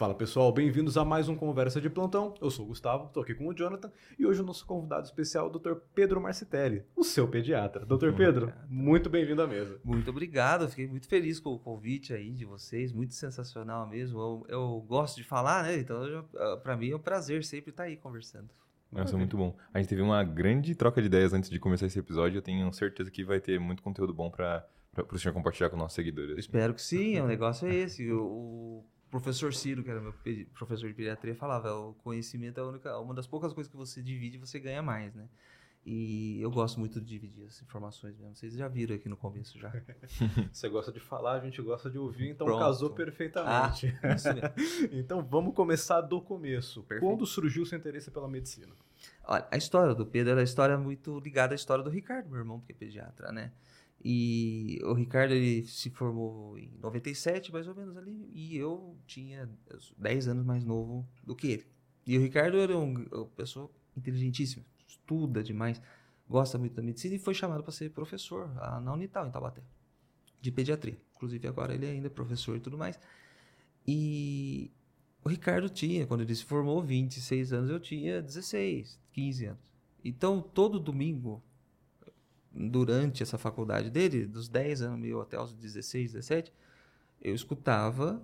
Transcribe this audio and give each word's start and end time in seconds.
Fala 0.00 0.14
pessoal, 0.14 0.50
bem-vindos 0.50 0.96
a 0.96 1.04
mais 1.04 1.28
um 1.28 1.36
Conversa 1.36 1.78
de 1.78 1.90
Plantão. 1.90 2.32
Eu 2.40 2.50
sou 2.50 2.64
o 2.64 2.68
Gustavo, 2.68 3.08
estou 3.08 3.22
aqui 3.22 3.34
com 3.34 3.46
o 3.46 3.54
Jonathan 3.54 3.92
e 4.18 4.24
hoje 4.24 4.40
o 4.40 4.42
nosso 4.42 4.64
convidado 4.64 5.04
especial 5.04 5.44
é 5.46 5.50
o 5.50 5.58
Dr. 5.58 5.74
Pedro 5.94 6.18
Marcitelli, 6.18 6.86
o 6.96 7.04
seu 7.04 7.28
pediatra. 7.28 7.84
Dr. 7.84 8.14
Pedro, 8.16 8.50
muito 8.66 9.10
bem-vindo 9.10 9.42
à 9.42 9.46
mesa. 9.46 9.78
Muito 9.84 10.08
obrigado, 10.08 10.66
fiquei 10.70 10.88
muito 10.88 11.06
feliz 11.06 11.38
com 11.38 11.50
o 11.50 11.58
convite 11.58 12.14
aí 12.14 12.32
de 12.32 12.46
vocês, 12.46 12.94
muito 12.94 13.12
sensacional 13.12 13.86
mesmo. 13.86 14.18
Eu, 14.18 14.46
eu 14.48 14.80
gosto 14.88 15.16
de 15.16 15.24
falar, 15.24 15.64
né? 15.64 15.76
Então, 15.76 16.26
ah, 16.34 16.56
para 16.62 16.78
mim 16.78 16.92
é 16.92 16.96
um 16.96 16.98
prazer 16.98 17.44
sempre 17.44 17.68
estar 17.68 17.82
aí 17.82 17.98
conversando. 17.98 18.48
Nossa, 18.90 19.18
muito 19.18 19.36
bom. 19.36 19.54
A 19.74 19.80
gente 19.80 19.90
teve 19.90 20.00
uma 20.00 20.24
grande 20.24 20.74
troca 20.74 21.02
de 21.02 21.08
ideias 21.08 21.34
antes 21.34 21.50
de 21.50 21.60
começar 21.60 21.84
esse 21.84 21.98
episódio. 21.98 22.38
Eu 22.38 22.42
tenho 22.42 22.72
certeza 22.72 23.10
que 23.10 23.22
vai 23.22 23.38
ter 23.38 23.60
muito 23.60 23.82
conteúdo 23.82 24.14
bom 24.14 24.30
para 24.30 24.66
o 25.12 25.18
senhor 25.18 25.34
compartilhar 25.34 25.68
com 25.68 25.76
nossos 25.76 25.94
seguidores. 25.94 26.38
Espero 26.38 26.72
que 26.72 26.80
sim, 26.80 27.20
o 27.20 27.26
negócio 27.26 27.68
é 27.68 27.74
esse. 27.74 28.10
O, 28.10 28.82
professor 29.10 29.52
Ciro, 29.52 29.82
que 29.82 29.90
era 29.90 30.00
meu 30.00 30.14
professor 30.54 30.88
de 30.88 30.94
pediatria, 30.94 31.34
falava: 31.34 31.74
o 31.74 31.94
conhecimento 31.94 32.60
é 32.60 32.62
única, 32.62 32.98
uma 32.98 33.14
das 33.14 33.26
poucas 33.26 33.52
coisas 33.52 33.70
que 33.70 33.76
você 33.76 34.02
divide 34.02 34.38
você 34.38 34.58
ganha 34.58 34.82
mais, 34.82 35.14
né? 35.14 35.28
E 35.84 36.38
eu 36.42 36.50
gosto 36.50 36.78
muito 36.78 37.00
de 37.00 37.06
dividir 37.06 37.46
as 37.46 37.62
informações 37.62 38.14
mesmo. 38.18 38.36
Vocês 38.36 38.52
já 38.52 38.68
viram 38.68 38.94
aqui 38.94 39.08
no 39.08 39.16
começo 39.16 39.58
já. 39.58 39.72
Você 40.52 40.68
gosta 40.68 40.92
de 40.92 41.00
falar, 41.00 41.32
a 41.32 41.40
gente 41.40 41.60
gosta 41.62 41.88
de 41.88 41.96
ouvir, 41.96 42.28
então 42.28 42.46
Pronto. 42.46 42.60
casou 42.60 42.90
perfeitamente. 42.90 43.98
Ah, 44.02 44.14
isso 44.14 44.28
mesmo. 44.28 44.92
então 44.92 45.22
vamos 45.22 45.54
começar 45.54 46.02
do 46.02 46.20
começo. 46.20 46.82
Perfeito. 46.82 47.10
Quando 47.10 47.24
surgiu 47.24 47.62
o 47.62 47.66
seu 47.66 47.78
interesse 47.78 48.10
pela 48.10 48.28
medicina? 48.28 48.74
Olha, 49.24 49.48
a 49.50 49.56
história 49.56 49.94
do 49.94 50.04
Pedro 50.04 50.32
era 50.32 50.42
a 50.42 50.44
história 50.44 50.76
muito 50.76 51.18
ligada 51.18 51.54
à 51.54 51.56
história 51.56 51.82
do 51.82 51.88
Ricardo, 51.88 52.28
meu 52.28 52.40
irmão, 52.40 52.60
que 52.60 52.72
é 52.72 52.74
pediatra, 52.74 53.32
né? 53.32 53.50
E 54.02 54.78
o 54.82 54.94
Ricardo 54.94 55.34
ele 55.34 55.66
se 55.66 55.90
formou 55.90 56.58
em 56.58 56.70
97, 56.80 57.52
mais 57.52 57.68
ou 57.68 57.74
menos 57.74 57.96
ali, 57.96 58.30
e 58.32 58.56
eu 58.56 58.96
tinha 59.06 59.48
10 59.98 60.28
anos 60.28 60.44
mais 60.44 60.64
novo 60.64 61.06
do 61.22 61.36
que 61.36 61.48
ele. 61.48 61.66
E 62.06 62.16
o 62.16 62.20
Ricardo 62.20 62.56
era 62.56 62.76
um, 62.78 62.94
uma 63.12 63.26
pessoa 63.26 63.70
inteligentíssima, 63.94 64.64
estuda 64.86 65.42
demais, 65.42 65.82
gosta 66.26 66.56
muito 66.56 66.74
da 66.74 66.82
medicina 66.82 67.14
e 67.14 67.18
foi 67.18 67.34
chamado 67.34 67.62
para 67.62 67.72
ser 67.72 67.90
professor 67.90 68.48
na 68.54 68.92
Unital, 68.92 69.26
em 69.26 69.30
Taubaté, 69.30 69.62
de 70.40 70.50
pediatria. 70.50 70.98
Inclusive 71.14 71.46
agora 71.46 71.74
ele 71.74 71.86
ainda 71.86 72.06
é 72.06 72.10
professor 72.10 72.56
e 72.56 72.60
tudo 72.60 72.78
mais. 72.78 72.98
E 73.86 74.70
o 75.22 75.28
Ricardo 75.28 75.68
tinha, 75.68 76.06
quando 76.06 76.22
ele 76.22 76.34
se 76.34 76.44
formou, 76.44 76.82
26 76.82 77.52
anos, 77.52 77.70
eu 77.70 77.78
tinha 77.78 78.22
16, 78.22 78.98
15 79.12 79.44
anos. 79.44 79.72
Então 80.02 80.40
todo 80.40 80.80
domingo 80.80 81.42
durante 82.52 83.22
essa 83.22 83.38
faculdade 83.38 83.90
dele, 83.90 84.26
dos 84.26 84.48
10 84.48 84.82
anos 84.82 84.98
meu 84.98 85.20
até 85.20 85.40
os 85.40 85.54
16, 85.54 86.12
17, 86.12 86.52
eu 87.22 87.34
escutava 87.34 88.20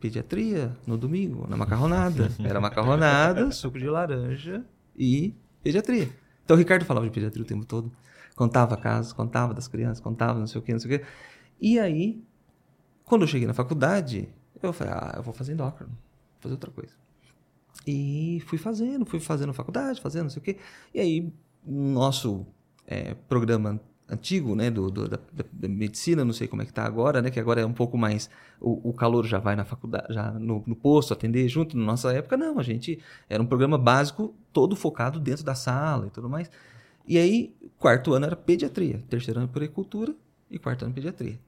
pediatria 0.00 0.76
no 0.86 0.96
domingo, 0.96 1.46
na 1.48 1.56
macarronada. 1.56 2.30
Era 2.42 2.60
macarronada, 2.60 3.50
suco 3.52 3.78
de 3.78 3.88
laranja 3.88 4.64
e 4.96 5.34
pediatria. 5.62 6.08
Então 6.44 6.56
o 6.56 6.58
Ricardo 6.58 6.84
falava 6.84 7.06
de 7.06 7.12
pediatria 7.12 7.42
o 7.42 7.46
tempo 7.46 7.64
todo. 7.64 7.92
Contava 8.34 8.76
casos, 8.76 9.12
contava 9.12 9.52
das 9.52 9.66
crianças, 9.66 10.00
contava 10.00 10.38
não 10.38 10.46
sei 10.46 10.60
o 10.60 10.62
que, 10.62 10.72
não 10.72 10.80
sei 10.80 10.96
o 10.96 10.98
que. 10.98 11.06
E 11.60 11.78
aí, 11.78 12.24
quando 13.04 13.22
eu 13.22 13.28
cheguei 13.28 13.46
na 13.46 13.54
faculdade, 13.54 14.28
eu 14.62 14.72
falei, 14.72 14.92
ah, 14.94 15.14
eu 15.16 15.22
vou 15.22 15.34
fazer 15.34 15.52
endócrino, 15.52 15.90
vou 15.90 16.40
fazer 16.40 16.54
outra 16.54 16.70
coisa. 16.70 16.92
E 17.86 18.42
fui 18.46 18.58
fazendo, 18.58 19.04
fui 19.04 19.18
fazendo 19.18 19.52
faculdade, 19.52 20.00
fazendo 20.00 20.24
não 20.24 20.30
sei 20.30 20.40
o 20.40 20.44
que. 20.44 20.56
E 20.94 21.00
aí, 21.00 21.32
nosso 21.66 22.46
é, 22.88 23.14
programa 23.28 23.78
antigo, 24.08 24.56
né, 24.56 24.70
do, 24.70 24.90
do 24.90 25.06
da, 25.06 25.18
da, 25.52 25.68
medicina, 25.68 26.24
não 26.24 26.32
sei 26.32 26.48
como 26.48 26.62
é 26.62 26.64
que 26.64 26.70
está 26.70 26.84
agora, 26.84 27.20
né, 27.20 27.30
que 27.30 27.38
agora 27.38 27.60
é 27.60 27.66
um 27.66 27.74
pouco 27.74 27.98
mais, 27.98 28.30
o, 28.58 28.88
o 28.88 28.92
calor 28.94 29.26
já 29.26 29.38
vai 29.38 29.54
na 29.54 29.66
faculdade, 29.66 30.14
já 30.14 30.32
no, 30.32 30.64
no, 30.66 30.74
posto 30.74 31.12
atender 31.12 31.46
junto, 31.46 31.76
na 31.76 31.84
nossa 31.84 32.10
época 32.10 32.34
não, 32.34 32.58
a 32.58 32.62
gente, 32.62 32.98
era 33.28 33.42
um 33.42 33.46
programa 33.46 33.76
básico, 33.76 34.34
todo 34.50 34.74
focado 34.74 35.20
dentro 35.20 35.44
da 35.44 35.54
sala 35.54 36.06
e 36.06 36.10
tudo 36.10 36.26
mais, 36.26 36.50
e 37.06 37.18
aí, 37.18 37.54
quarto 37.78 38.14
ano 38.14 38.24
era 38.24 38.36
pediatria, 38.36 39.02
terceiro 39.10 39.40
ano 39.40 39.48
puricultura 39.48 40.14
e 40.50 40.58
quarto 40.58 40.84
ano 40.84 40.92
pediatria. 40.92 41.38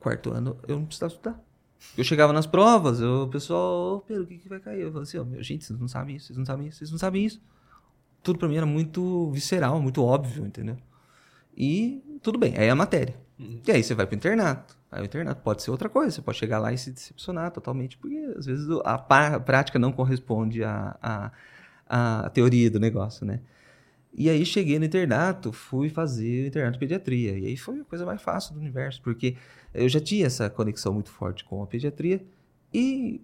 Quarto 0.00 0.32
ano 0.32 0.56
eu 0.66 0.76
não 0.76 0.84
precisava 0.84 1.12
estudar. 1.12 1.44
Eu 1.96 2.02
chegava 2.02 2.32
nas 2.32 2.44
provas, 2.44 3.00
eu, 3.00 3.22
o 3.22 3.28
pessoal, 3.28 3.96
oh, 3.96 4.00
Pedro, 4.00 4.24
o 4.24 4.26
que, 4.26 4.38
que 4.38 4.48
vai 4.48 4.58
cair? 4.58 4.80
Eu 4.80 4.90
falei 4.90 5.04
assim, 5.04 5.24
meu, 5.24 5.42
gente, 5.44 5.64
vocês 5.64 5.78
não 5.78 5.86
sabem 5.86 6.16
isso, 6.16 6.26
vocês 6.26 6.36
não 6.36 6.44
sabem 6.44 6.66
isso, 6.66 6.78
vocês 6.78 6.90
não 6.90 6.98
sabem 6.98 7.24
isso 7.24 7.40
tudo 8.22 8.38
para 8.38 8.48
mim 8.48 8.56
era 8.56 8.66
muito 8.66 9.30
visceral, 9.30 9.80
muito 9.80 10.02
óbvio, 10.02 10.46
entendeu? 10.46 10.76
E 11.56 12.02
tudo 12.22 12.38
bem, 12.38 12.54
aí 12.56 12.66
é 12.66 12.70
a 12.70 12.74
matéria. 12.74 13.16
Uhum. 13.38 13.60
E 13.66 13.72
aí 13.72 13.82
você 13.82 13.94
vai 13.94 14.06
pro 14.06 14.16
internato. 14.16 14.76
Aí 14.90 15.02
o 15.02 15.04
internato 15.04 15.42
pode 15.42 15.62
ser 15.62 15.70
outra 15.70 15.88
coisa, 15.88 16.10
você 16.10 16.22
pode 16.22 16.38
chegar 16.38 16.58
lá 16.58 16.72
e 16.72 16.78
se 16.78 16.90
decepcionar 16.90 17.50
totalmente, 17.50 17.98
porque 17.98 18.16
às 18.36 18.46
vezes 18.46 18.66
a, 18.84 18.98
prática 18.98 19.78
não 19.78 19.92
corresponde 19.92 20.64
à, 20.64 20.96
à, 21.02 21.32
à 22.24 22.30
teoria 22.30 22.70
do 22.70 22.80
negócio, 22.80 23.26
né? 23.26 23.40
E 24.14 24.28
aí 24.30 24.44
cheguei 24.44 24.78
no 24.78 24.84
internato, 24.84 25.52
fui 25.52 25.88
fazer 25.90 26.44
o 26.44 26.46
internato 26.48 26.72
de 26.72 26.78
pediatria. 26.78 27.38
E 27.38 27.46
aí 27.46 27.56
foi 27.56 27.80
a 27.80 27.84
coisa 27.84 28.06
mais 28.06 28.22
fácil 28.22 28.54
do 28.54 28.60
universo, 28.60 29.00
porque 29.02 29.36
eu 29.74 29.88
já 29.88 30.00
tinha 30.00 30.26
essa 30.26 30.48
conexão 30.48 30.92
muito 30.92 31.10
forte 31.10 31.44
com 31.44 31.62
a 31.62 31.66
pediatria 31.66 32.24
e 32.72 33.20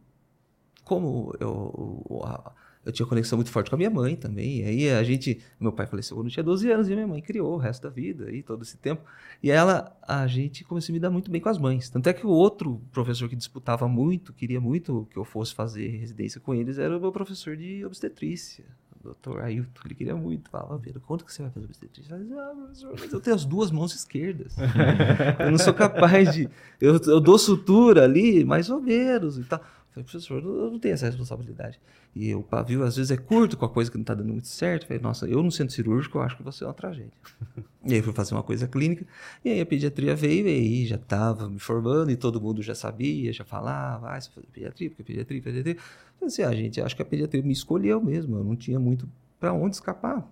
como 0.84 1.34
eu, 1.41 2.22
a, 2.25 2.53
eu 2.84 2.93
tinha 2.93 3.06
conexão 3.06 3.39
muito 3.39 3.50
forte 3.50 3.71
com 3.71 3.77
a 3.77 3.78
minha 3.78 3.91
mãe 3.91 4.15
também. 4.15 4.61
E 4.61 4.65
aí 4.65 4.91
a 4.91 5.03
gente, 5.03 5.41
meu 5.59 5.72
pai 5.72 5.87
faleceu 5.87 6.17
quando 6.17 6.27
eu 6.27 6.33
tinha 6.33 6.45
12 6.45 6.71
anos 6.71 6.89
e 6.89 6.95
minha 6.95 7.06
mãe 7.06 7.22
criou 7.22 7.55
o 7.55 7.56
resto 7.56 7.83
da 7.83 7.89
vida 7.89 8.31
e 8.31 8.43
todo 8.43 8.62
esse 8.62 8.77
tempo. 8.77 9.03
E 9.43 9.50
ela, 9.50 9.97
a 10.03 10.27
gente 10.27 10.65
começou 10.65 10.93
a 10.93 10.95
me 10.95 11.00
dar 11.00 11.11
muito 11.11 11.31
bem 11.31 11.41
com 11.41 11.49
as 11.49 11.59
mães. 11.59 11.89
Tanto 11.89 12.09
é 12.09 12.12
que 12.12 12.27
o 12.27 12.31
outro 12.31 12.81
professor 12.93 13.28
que 13.28 13.37
disputava 13.37 13.89
muito, 13.89 14.33
queria 14.33 14.61
muito 14.61 15.09
que 15.11 15.17
eu 15.17 15.25
fosse 15.25 15.55
fazer 15.55 15.89
residência 15.89 16.41
com 16.41 16.55
eles, 16.55 16.78
era 16.78 16.97
o 16.97 17.00
meu 17.00 17.12
professor 17.12 17.56
de 17.56 17.84
obstetrícia. 17.84 18.65
O 19.01 19.05
doutor 19.05 19.41
Ailton, 19.41 19.83
ele 19.84 19.95
queria 19.95 20.16
muito. 20.16 20.51
Falava, 20.51 20.78
Pedro, 20.78 21.01
quanto 21.01 21.25
que 21.25 21.33
você 21.33 21.43
vai 21.43 21.51
fazer 21.51 21.66
obstetrícia? 21.66 22.15
Eu 22.15 22.41
ah, 22.41 22.55
mas 22.55 23.12
eu 23.12 23.21
tenho 23.21 23.37
as 23.37 23.45
duas 23.45 23.71
mãos 23.71 23.95
esquerdas. 23.95 24.56
eu 25.41 25.51
não 25.51 25.59
sou 25.59 25.75
capaz 25.75 26.33
de. 26.33 26.49
Eu, 26.81 26.99
eu 27.06 27.21
dou 27.21 27.39
sutura 27.39 28.05
ali, 28.05 28.45
mais 28.45 28.69
ou 28.71 28.81
menos 28.81 29.39
e 29.39 29.45
tal. 29.45 29.61
Falei, 29.94 30.05
professor, 30.05 30.43
eu 30.43 30.72
não 30.72 30.78
tenho 30.81 30.94
essa 30.94 31.06
responsabilidade. 31.06 31.81
E 32.16 32.34
o 32.34 32.43
pavio 32.43 32.82
às 32.82 32.97
vezes 32.97 33.12
é 33.12 33.16
curto 33.16 33.56
com 33.56 33.65
a 33.65 33.69
coisa 33.69 33.88
que 33.88 33.97
não 33.97 34.03
está 34.03 34.12
dando 34.12 34.32
muito 34.32 34.49
certo. 34.49 34.88
Falei, 34.88 35.00
nossa, 35.00 35.25
eu 35.28 35.41
no 35.41 35.53
centro 35.53 35.72
cirúrgico 35.72 36.19
eu 36.19 36.22
acho 36.22 36.37
que 36.37 36.43
você 36.43 36.65
é 36.65 36.66
uma 36.66 36.75
tragédia. 36.75 37.12
e 37.87 37.94
aí 37.94 38.03
fui 38.03 38.12
fazer 38.12 38.34
uma 38.34 38.43
coisa 38.43 38.66
clínica. 38.66 39.06
E 39.44 39.50
aí 39.50 39.60
a 39.60 39.66
pediatria 39.66 40.16
veio 40.16 40.49
e 40.49 40.50
aí 40.50 40.87
já 40.87 40.97
estava 40.97 41.49
me 41.49 41.60
formando 41.60 42.10
e 42.10 42.16
todo 42.16 42.41
mundo 42.41 42.60
já 42.60 42.75
sabia, 42.75 43.33
já 43.33 43.44
falava, 43.44 44.10
ah, 44.10 44.21
você 44.21 44.31
fazer 44.31 44.49
pediatria, 44.53 44.91
porque 44.91 45.04
pediatria, 45.04 45.41
pediatria. 45.41 45.77
Falei 45.77 46.27
assim, 46.27 46.43
ah, 46.43 46.53
gente, 46.53 46.81
acho 46.81 46.97
que 46.97 47.03
a 47.03 47.04
pediatria 47.04 47.43
me 47.44 47.53
escolheu 47.53 48.03
mesmo. 48.03 48.37
Eu 48.37 48.43
não 48.43 48.56
tinha 48.56 48.81
muito 48.81 49.09
para 49.38 49.53
onde 49.53 49.77
escapar. 49.77 50.28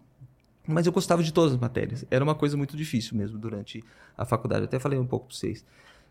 Mas 0.66 0.86
eu 0.86 0.92
gostava 0.92 1.22
de 1.22 1.32
todas 1.32 1.52
as 1.52 1.58
matérias. 1.60 2.04
Era 2.10 2.24
uma 2.24 2.34
coisa 2.34 2.56
muito 2.56 2.76
difícil 2.76 3.16
mesmo 3.16 3.38
durante 3.38 3.84
a 4.16 4.24
faculdade. 4.24 4.62
Eu 4.62 4.66
até 4.66 4.80
falei 4.80 4.98
um 4.98 5.06
pouco 5.06 5.26
para 5.26 5.36
vocês 5.36 5.64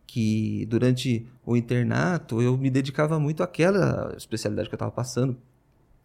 que 0.05 0.65
durante 0.65 1.25
o 1.45 1.55
internato 1.55 2.41
eu 2.41 2.57
me 2.57 2.69
dedicava 2.69 3.19
muito 3.19 3.41
àquela 3.43 4.13
especialidade 4.17 4.67
que 4.67 4.73
eu 4.73 4.77
estava 4.77 4.91
passando, 4.91 5.37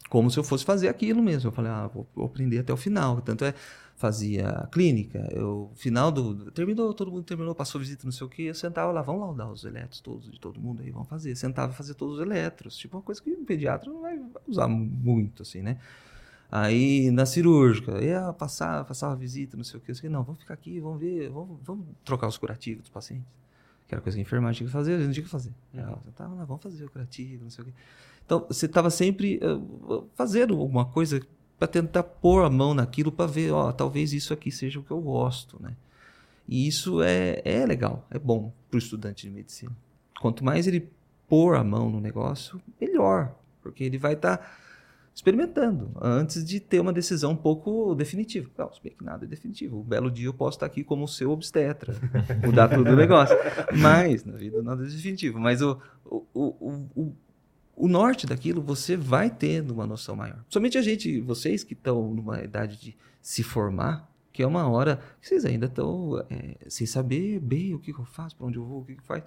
como 0.09 0.31
se 0.31 0.39
eu 0.39 0.45
fosse 0.45 0.65
fazer 0.65 0.89
aquilo 0.89 1.23
mesmo. 1.23 1.49
Eu 1.49 1.53
falei, 1.53 1.71
ah, 1.71 1.89
vou, 1.89 2.07
aprender 2.25 2.61
até 2.61 2.73
o 2.73 2.77
final. 2.77 3.21
Tanto 3.21 3.45
é, 3.45 3.53
fazia 3.97 4.69
clínica, 4.71 5.29
eu, 5.33 5.71
final 5.75 6.13
do. 6.13 6.51
Terminou, 6.53 6.95
todo 6.95 7.11
mundo 7.11 7.25
terminou, 7.25 7.55
passou 7.55 7.81
visita, 7.81 8.05
não 8.05 8.13
sei 8.13 8.27
o 8.27 8.31
que, 8.31 8.43
eu 8.45 8.55
sentava 8.55 8.93
lá, 8.93 9.03
vamos 9.03 9.23
laudar 9.23 9.51
os 9.51 9.65
eletros 9.65 10.01
todos, 10.01 10.31
de 10.31 10.39
todo 10.39 10.61
mundo 10.61 10.83
aí, 10.83 10.91
vamos 10.91 11.09
fazer. 11.09 11.35
Sentava 11.35 11.73
fazia 11.73 11.95
todos 11.95 12.17
os 12.17 12.21
eletros. 12.21 12.77
Tipo, 12.77 12.99
uma 12.99 13.03
coisa 13.03 13.21
que 13.21 13.31
um 13.31 13.45
pediatra 13.45 13.91
não 13.91 14.03
vai 14.03 14.21
usar 14.47 14.69
muito, 14.69 15.43
assim, 15.43 15.63
né? 15.63 15.79
Aí 16.51 17.11
na 17.11 17.27
cirúrgica, 17.27 18.01
ia 18.01 18.33
passar, 18.33 18.85
passava 18.85 19.17
visita, 19.17 19.57
não 19.57 19.65
sei 19.65 19.81
o 19.81 19.83
disse, 19.85 20.09
não, 20.09 20.23
vamos 20.23 20.41
ficar 20.41 20.55
aqui, 20.55 20.79
vamos 20.79 21.01
ver, 21.01 21.29
vamos, 21.29 21.59
vamos 21.65 21.87
trocar 22.05 22.29
os 22.29 22.39
curativos 22.39 22.83
dos 22.83 22.91
pacientes 22.91 23.27
que 23.87 23.95
era 23.95 24.03
coisa 24.03 24.17
que 24.17 24.21
a 24.21 24.23
enfermagem 24.23 24.59
tinha 24.59 24.67
que 24.67 24.73
fazer, 24.73 24.95
a 24.95 24.99
gente 24.99 25.15
tinha 25.15 25.25
que 25.25 25.31
fazer. 25.31 25.53
Uhum. 25.73 25.81
Ela, 25.81 26.03
lá, 26.19 26.45
vamos 26.45 26.63
fazer 26.63 26.85
o 26.85 26.91
curativo, 26.91 27.45
não 27.45 27.51
sei 27.51 27.63
o 27.63 27.67
quê. 27.67 27.73
Então, 28.25 28.45
você 28.49 28.67
estava 28.67 28.91
sempre 28.91 29.39
uh, 29.39 30.09
fazendo 30.15 30.59
alguma 30.59 30.85
coisa 30.85 31.21
para 31.59 31.69
tentar 31.69 32.03
pôr 32.03 32.45
a 32.45 32.51
mão 32.51 32.75
naquilo 32.75 33.13
para 33.13 33.27
ver, 33.27 33.53
ó, 33.53 33.73
talvez 33.73 34.13
isso 34.13 34.33
aqui 34.33 34.51
seja 34.51 34.81
o 34.81 34.83
que 34.83 34.91
eu 34.91 35.01
gosto, 35.01 35.61
né? 35.63 35.77
E 36.49 36.67
isso 36.67 37.03
é, 37.03 37.41
é 37.45 37.65
legal, 37.65 38.07
é 38.11 38.19
bom 38.19 38.53
para 38.69 38.77
o 38.77 38.79
estudante 38.79 39.27
de 39.27 39.33
medicina. 39.33 39.73
Quanto 40.21 40.45
mais 40.45 40.67
ele 40.67 40.89
pôr 41.29 41.57
a 41.57 41.65
mão 41.65 41.91
no 41.91 42.01
negócio, 42.01 42.61
melhor, 42.81 43.35
porque 43.63 43.83
ele 43.83 43.99
vai 43.99 44.15
estar 44.15 44.37
tá 44.37 44.51
experimentando 45.17 45.97
antes 45.99 46.45
de 46.45 46.61
ter 46.61 46.79
uma 46.79 46.93
decisão 46.93 47.33
um 47.33 47.37
pouco 47.37 47.95
definitiva. 47.95 48.51
Não, 48.57 48.71
se 48.71 48.83
bem 48.83 48.93
que 48.93 49.03
nada 49.03 49.25
é 49.25 49.29
definitivo. 49.29 49.81
Um 49.81 49.83
belo 49.83 50.11
dia 50.11 50.27
eu 50.27 50.35
posso 50.35 50.59
estar 50.59 50.67
aqui 50.67 50.85
como 50.85 51.05
o 51.05 51.09
seu 51.09 51.31
obstetra, 51.31 51.95
mudar 52.45 52.69
tudo 52.69 52.91
o 52.91 52.97
negócio. 52.97 53.35
Mas, 53.81 54.27
na 54.27 54.37
vida 54.37 54.63
nada 54.63 54.85
é 54.85 54.87
definitivo. 54.87 55.41
Mas 55.41 55.63
o, 55.63 55.81
o, 56.05 56.23
o, 56.35 56.91
o, 56.95 57.17
o 57.75 57.89
norte 57.89 58.27
daquilo 58.27 58.61
você 58.61 58.95
vai 58.95 59.31
tendo 59.31 59.73
uma 59.73 59.87
noção 59.87 60.15
maior. 60.15 60.45
Somente 60.51 60.77
a 60.77 60.83
gente, 60.83 61.19
vocês 61.23 61.65
que 61.65 61.73
estão 61.73 62.13
numa 62.13 62.43
idade 62.43 62.79
de 62.79 62.97
se 63.23 63.43
formar, 63.43 64.13
que 64.35 64.43
é 64.43 64.47
uma 64.47 64.69
hora 64.69 65.01
que 65.19 65.29
vocês 65.29 65.47
ainda 65.47 65.65
estão 65.65 66.23
é, 66.29 66.59
sem 66.69 66.87
saber 66.87 67.41
bem 67.41 67.75
o 67.75 67.79
que, 67.79 67.91
eu 67.91 68.05
faço, 68.05 68.37
para 68.37 68.47
onde 68.47 68.59
eu 68.59 68.67
vou, 68.67 68.83
o 68.83 68.85
que, 68.85 68.97
que 68.97 69.03
faz. 69.03 69.25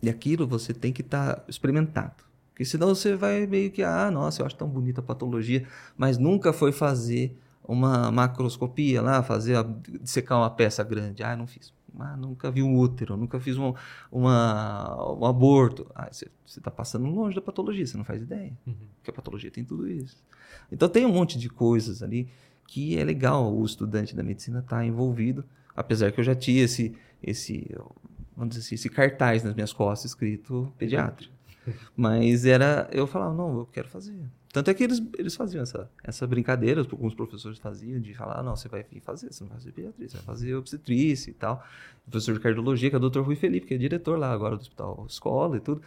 E 0.00 0.08
aquilo 0.08 0.46
você 0.46 0.72
tem 0.72 0.92
que 0.92 1.02
estar 1.02 1.34
tá 1.34 1.44
experimentado. 1.48 2.30
Porque 2.62 2.70
senão 2.70 2.94
você 2.94 3.16
vai 3.16 3.44
meio 3.44 3.72
que, 3.72 3.82
ah, 3.82 4.08
nossa, 4.08 4.40
eu 4.40 4.46
acho 4.46 4.54
tão 4.54 4.68
bonita 4.68 5.00
a 5.00 5.02
patologia, 5.02 5.66
mas 5.96 6.16
nunca 6.16 6.52
foi 6.52 6.70
fazer 6.70 7.36
uma 7.64 8.12
macroscopia 8.12 9.02
lá, 9.02 9.20
fazer 9.20 9.56
a, 9.56 9.68
secar 10.04 10.38
uma 10.38 10.48
peça 10.48 10.84
grande. 10.84 11.24
Ah, 11.24 11.34
não 11.34 11.44
fiz. 11.44 11.74
Ah, 11.98 12.16
nunca 12.16 12.52
vi 12.52 12.62
um 12.62 12.78
útero, 12.78 13.16
nunca 13.16 13.40
fiz 13.40 13.58
um, 13.58 13.74
uma, 14.12 15.12
um 15.12 15.26
aborto. 15.26 15.90
Ah, 15.92 16.08
você 16.12 16.30
está 16.46 16.70
passando 16.70 17.04
longe 17.06 17.34
da 17.34 17.42
patologia, 17.42 17.84
você 17.84 17.96
não 17.96 18.04
faz 18.04 18.22
ideia. 18.22 18.52
Uhum. 18.64 18.76
Porque 18.98 19.10
a 19.10 19.12
patologia 19.12 19.50
tem 19.50 19.64
tudo 19.64 19.90
isso. 19.90 20.22
Então 20.70 20.88
tem 20.88 21.04
um 21.04 21.12
monte 21.12 21.36
de 21.36 21.48
coisas 21.48 22.00
ali 22.00 22.28
que 22.68 22.96
é 22.96 23.02
legal 23.02 23.52
o 23.52 23.64
estudante 23.64 24.14
da 24.14 24.22
medicina 24.22 24.60
estar 24.60 24.76
tá 24.76 24.84
envolvido, 24.84 25.44
apesar 25.74 26.12
que 26.12 26.20
eu 26.20 26.24
já 26.24 26.34
tinha 26.36 26.62
esse, 26.62 26.94
esse, 27.20 27.74
vamos 28.36 28.54
dizer 28.54 28.66
assim, 28.66 28.76
esse 28.76 28.88
cartaz 28.88 29.42
nas 29.42 29.52
minhas 29.52 29.72
costas 29.72 30.12
escrito 30.12 30.72
pediatra. 30.78 31.26
Mas 31.96 32.44
era, 32.44 32.88
eu 32.92 33.06
falava, 33.06 33.34
não, 33.34 33.58
eu 33.58 33.66
quero 33.66 33.88
fazer. 33.88 34.14
Tanto 34.52 34.70
é 34.70 34.74
que 34.74 34.84
eles, 34.84 35.02
eles 35.18 35.34
faziam 35.34 35.62
essa, 35.62 35.90
essa 36.04 36.26
brincadeira, 36.26 36.82
alguns 36.82 37.14
professores 37.14 37.58
faziam, 37.58 37.98
de 38.00 38.12
falar, 38.12 38.42
não, 38.42 38.54
você 38.54 38.68
vai 38.68 38.84
fazer, 39.00 39.32
você 39.32 39.42
não 39.42 39.48
vai 39.48 39.58
fazer 39.58 39.72
pediatria, 39.72 40.08
você 40.08 40.16
vai 40.18 40.26
fazer 40.26 40.54
obstetrícia 40.54 41.30
e 41.30 41.34
tal. 41.34 41.64
O 42.06 42.10
professor 42.10 42.34
de 42.34 42.40
cardiologia, 42.40 42.90
que 42.90 42.96
é 42.96 42.98
o 42.98 43.10
Dr. 43.10 43.20
Rui 43.20 43.34
Felipe, 43.34 43.66
que 43.66 43.74
é 43.74 43.78
diretor 43.78 44.18
lá 44.18 44.30
agora 44.30 44.56
do 44.56 44.60
hospital 44.60 45.06
escola 45.08 45.56
e 45.56 45.60
tudo. 45.60 45.80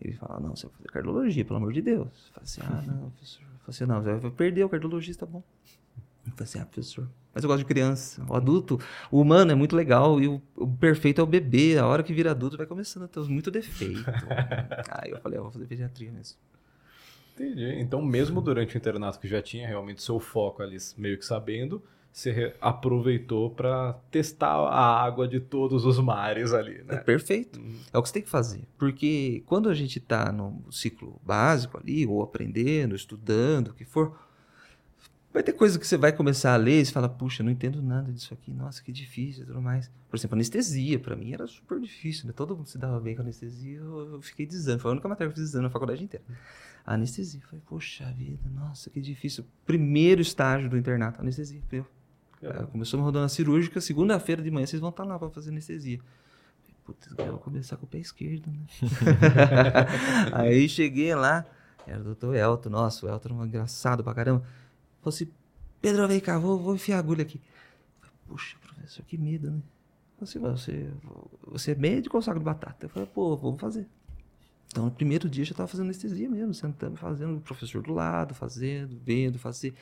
Ele 0.00 0.14
fala, 0.14 0.40
não, 0.40 0.56
você 0.56 0.66
vai 0.66 0.76
fazer 0.76 0.88
cardiologia, 0.88 1.44
pelo 1.44 1.58
amor 1.58 1.72
de 1.72 1.82
Deus. 1.82 2.08
Eu 2.08 2.32
falei 2.32 2.44
assim, 2.44 2.60
ah, 2.64 2.82
não, 2.86 3.10
professor. 3.10 3.42
Eu 3.42 3.48
falei 3.48 3.68
assim, 3.68 3.86
não, 3.86 4.02
você 4.02 4.14
vai 4.16 4.30
perder 4.32 4.64
o 4.64 4.68
cardiologista, 4.68 5.24
tá 5.24 5.30
bom. 5.30 5.42
Eu 6.26 6.32
falei 6.32 6.44
assim, 6.44 6.58
ah, 6.58 6.66
professor, 6.66 7.08
mas 7.38 7.44
eu 7.44 7.48
gosto 7.48 7.60
de 7.60 7.66
criança. 7.66 8.20
O 8.28 8.34
adulto, 8.34 8.80
o 9.12 9.20
humano 9.20 9.52
é 9.52 9.54
muito 9.54 9.76
legal 9.76 10.20
e 10.20 10.26
o, 10.26 10.42
o, 10.56 10.66
perfeito 10.66 11.20
é 11.20 11.24
o 11.24 11.26
bebê. 11.26 11.78
A 11.78 11.86
hora 11.86 12.02
que 12.02 12.12
vira 12.12 12.32
adulto 12.32 12.56
vai 12.56 12.66
começando 12.66 13.04
a 13.04 13.08
ter 13.08 13.20
muito 13.20 13.48
defeito. 13.48 14.04
Aí 14.90 15.12
eu 15.12 15.20
falei, 15.20 15.38
eu 15.38 15.44
vou 15.44 15.52
fazer 15.52 15.64
pediatria 15.66 16.10
mesmo. 16.10 16.36
Entendi. 17.36 17.76
Então, 17.78 18.02
mesmo 18.02 18.40
durante 18.40 18.74
o 18.74 18.76
internato 18.76 19.20
que 19.20 19.28
já 19.28 19.40
tinha 19.40 19.68
realmente 19.68 20.02
seu 20.02 20.18
foco 20.18 20.64
ali, 20.64 20.76
meio 20.96 21.16
que 21.16 21.24
sabendo, 21.24 21.80
você 22.10 22.52
aproveitou 22.60 23.50
para 23.50 23.92
testar 24.10 24.56
a 24.56 25.00
água 25.00 25.28
de 25.28 25.38
todos 25.38 25.84
os 25.84 26.00
mares 26.00 26.52
ali, 26.52 26.82
né? 26.82 26.96
É 26.96 26.98
perfeito. 26.98 27.60
Uhum. 27.60 27.78
É 27.92 27.98
o 27.98 28.02
que 28.02 28.08
você 28.08 28.14
tem 28.14 28.22
que 28.22 28.28
fazer. 28.28 28.64
Porque 28.76 29.44
quando 29.46 29.68
a 29.68 29.74
gente 29.74 30.00
está 30.00 30.32
no 30.32 30.60
ciclo 30.72 31.20
básico 31.24 31.78
ali, 31.78 32.04
ou 32.04 32.20
aprendendo, 32.20 32.96
estudando, 32.96 33.68
o 33.68 33.74
que 33.74 33.84
for, 33.84 34.18
vai 35.38 35.42
ter 35.44 35.52
coisa 35.52 35.78
que 35.78 35.86
você 35.86 35.96
vai 35.96 36.12
começar 36.12 36.52
a 36.52 36.56
ler 36.56 36.80
e 36.80 36.84
você 36.84 36.92
fala, 36.92 37.08
puxa, 37.08 37.44
não 37.44 37.50
entendo 37.52 37.80
nada 37.80 38.12
disso 38.12 38.34
aqui, 38.34 38.52
nossa, 38.52 38.82
que 38.82 38.90
difícil 38.90 39.44
e 39.44 39.46
tudo 39.46 39.62
mais. 39.62 39.88
Por 40.10 40.16
exemplo, 40.16 40.34
anestesia, 40.34 40.98
para 40.98 41.14
mim 41.14 41.32
era 41.32 41.46
super 41.46 41.78
difícil, 41.80 42.26
né? 42.26 42.32
Todo 42.34 42.56
mundo 42.56 42.66
se 42.66 42.76
dava 42.76 42.98
bem 42.98 43.14
com 43.14 43.22
anestesia, 43.22 43.78
eu, 43.78 44.20
fiquei 44.20 44.44
desando. 44.44 44.80
Foi 44.80 44.90
a 44.90 44.92
única 44.92 45.08
matéria 45.08 45.32
que 45.32 45.38
eu 45.38 45.40
fiz 45.40 45.52
desando 45.52 45.64
na 45.64 45.70
faculdade 45.70 46.02
inteira. 46.02 46.24
A 46.84 46.94
anestesia, 46.94 47.40
falei, 47.42 47.62
poxa 47.64 48.12
vida, 48.16 48.50
nossa, 48.52 48.90
que 48.90 49.00
difícil. 49.00 49.44
Primeiro 49.64 50.20
estágio 50.20 50.68
do 50.68 50.76
internato, 50.76 51.20
anestesia. 51.20 51.62
Eu, 51.70 51.86
é. 52.42 52.66
Começou 52.66 52.98
uma 52.98 53.06
rodando 53.06 53.28
cirúrgica, 53.28 53.80
segunda-feira 53.80 54.42
de 54.42 54.50
manhã 54.50 54.66
vocês 54.66 54.80
vão 54.80 54.90
estar 54.90 55.04
lá 55.04 55.20
para 55.20 55.30
fazer 55.30 55.50
anestesia. 55.50 56.00
Putz, 56.84 57.14
eu 57.16 57.26
vou 57.26 57.38
começar 57.38 57.76
com 57.76 57.86
o 57.86 57.88
pé 57.88 57.98
esquerdo, 57.98 58.50
né? 58.50 58.66
Aí 60.34 60.68
cheguei 60.68 61.14
lá, 61.14 61.46
era 61.86 62.00
o 62.00 62.04
doutor 62.04 62.34
Elton, 62.34 62.70
nossa, 62.70 63.06
o 63.06 63.08
Elton 63.08 63.28
era 63.28 63.34
um 63.38 63.46
engraçado 63.46 64.02
pra 64.02 64.12
caramba. 64.12 64.42
Falei 65.10 65.28
assim, 65.28 65.38
Pedro, 65.80 66.08
vem 66.08 66.20
cá, 66.20 66.38
vou, 66.38 66.58
vou 66.58 66.74
enfiar 66.74 66.96
a 66.96 66.98
agulha 66.98 67.22
aqui. 67.22 67.40
Falei, 68.00 68.14
Puxa, 68.26 68.56
professor, 68.62 69.04
que 69.04 69.16
medo, 69.16 69.50
né? 69.50 69.62
Falei 70.18 70.22
assim, 70.22 70.38
você, 70.38 70.90
você 71.46 71.70
é 71.72 71.74
médico 71.74 72.16
ou 72.16 72.22
saco 72.22 72.38
de 72.38 72.44
batata? 72.44 72.86
Eu 72.86 72.90
falei, 72.90 73.08
pô, 73.12 73.36
vamos 73.36 73.60
fazer. 73.60 73.86
Então, 74.66 74.84
no 74.84 74.90
primeiro 74.90 75.28
dia, 75.28 75.42
eu 75.42 75.46
já 75.46 75.52
estava 75.52 75.68
fazendo 75.68 75.86
anestesia 75.86 76.28
mesmo, 76.28 76.52
sentando, 76.52 76.96
fazendo, 76.96 77.36
o 77.36 77.40
professor 77.40 77.82
do 77.82 77.92
lado, 77.92 78.34
fazendo, 78.34 78.98
vendo, 79.02 79.38
fazer. 79.38 79.74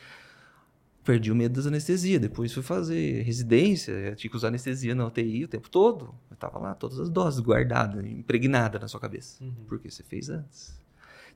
Perdi 1.02 1.31
o 1.31 1.34
medo 1.34 1.55
das 1.55 1.67
anestesias. 1.67 2.20
Depois 2.20 2.52
fui 2.52 2.62
fazer 2.62 3.23
residência, 3.23 3.93
eu 3.93 4.17
tinha 4.17 4.31
que 4.31 4.37
usar 4.37 4.49
anestesia 4.49 4.94
na 4.94 5.06
UTI 5.06 5.44
o 5.44 5.49
tempo 5.49 5.70
todo. 5.70 6.14
Eu 6.31 6.34
estava 6.34 6.58
lá, 6.58 6.75
todas 6.75 7.00
as 7.00 7.08
doses 7.08 7.40
guardadas, 7.40 8.05
impregnadas 8.05 8.81
na 8.81 8.88
sua 8.88 9.00
cabeça. 9.00 9.43
Uhum. 9.43 9.55
Porque 9.67 9.90
você 9.90 10.02
fez 10.02 10.28
antes. 10.28 10.81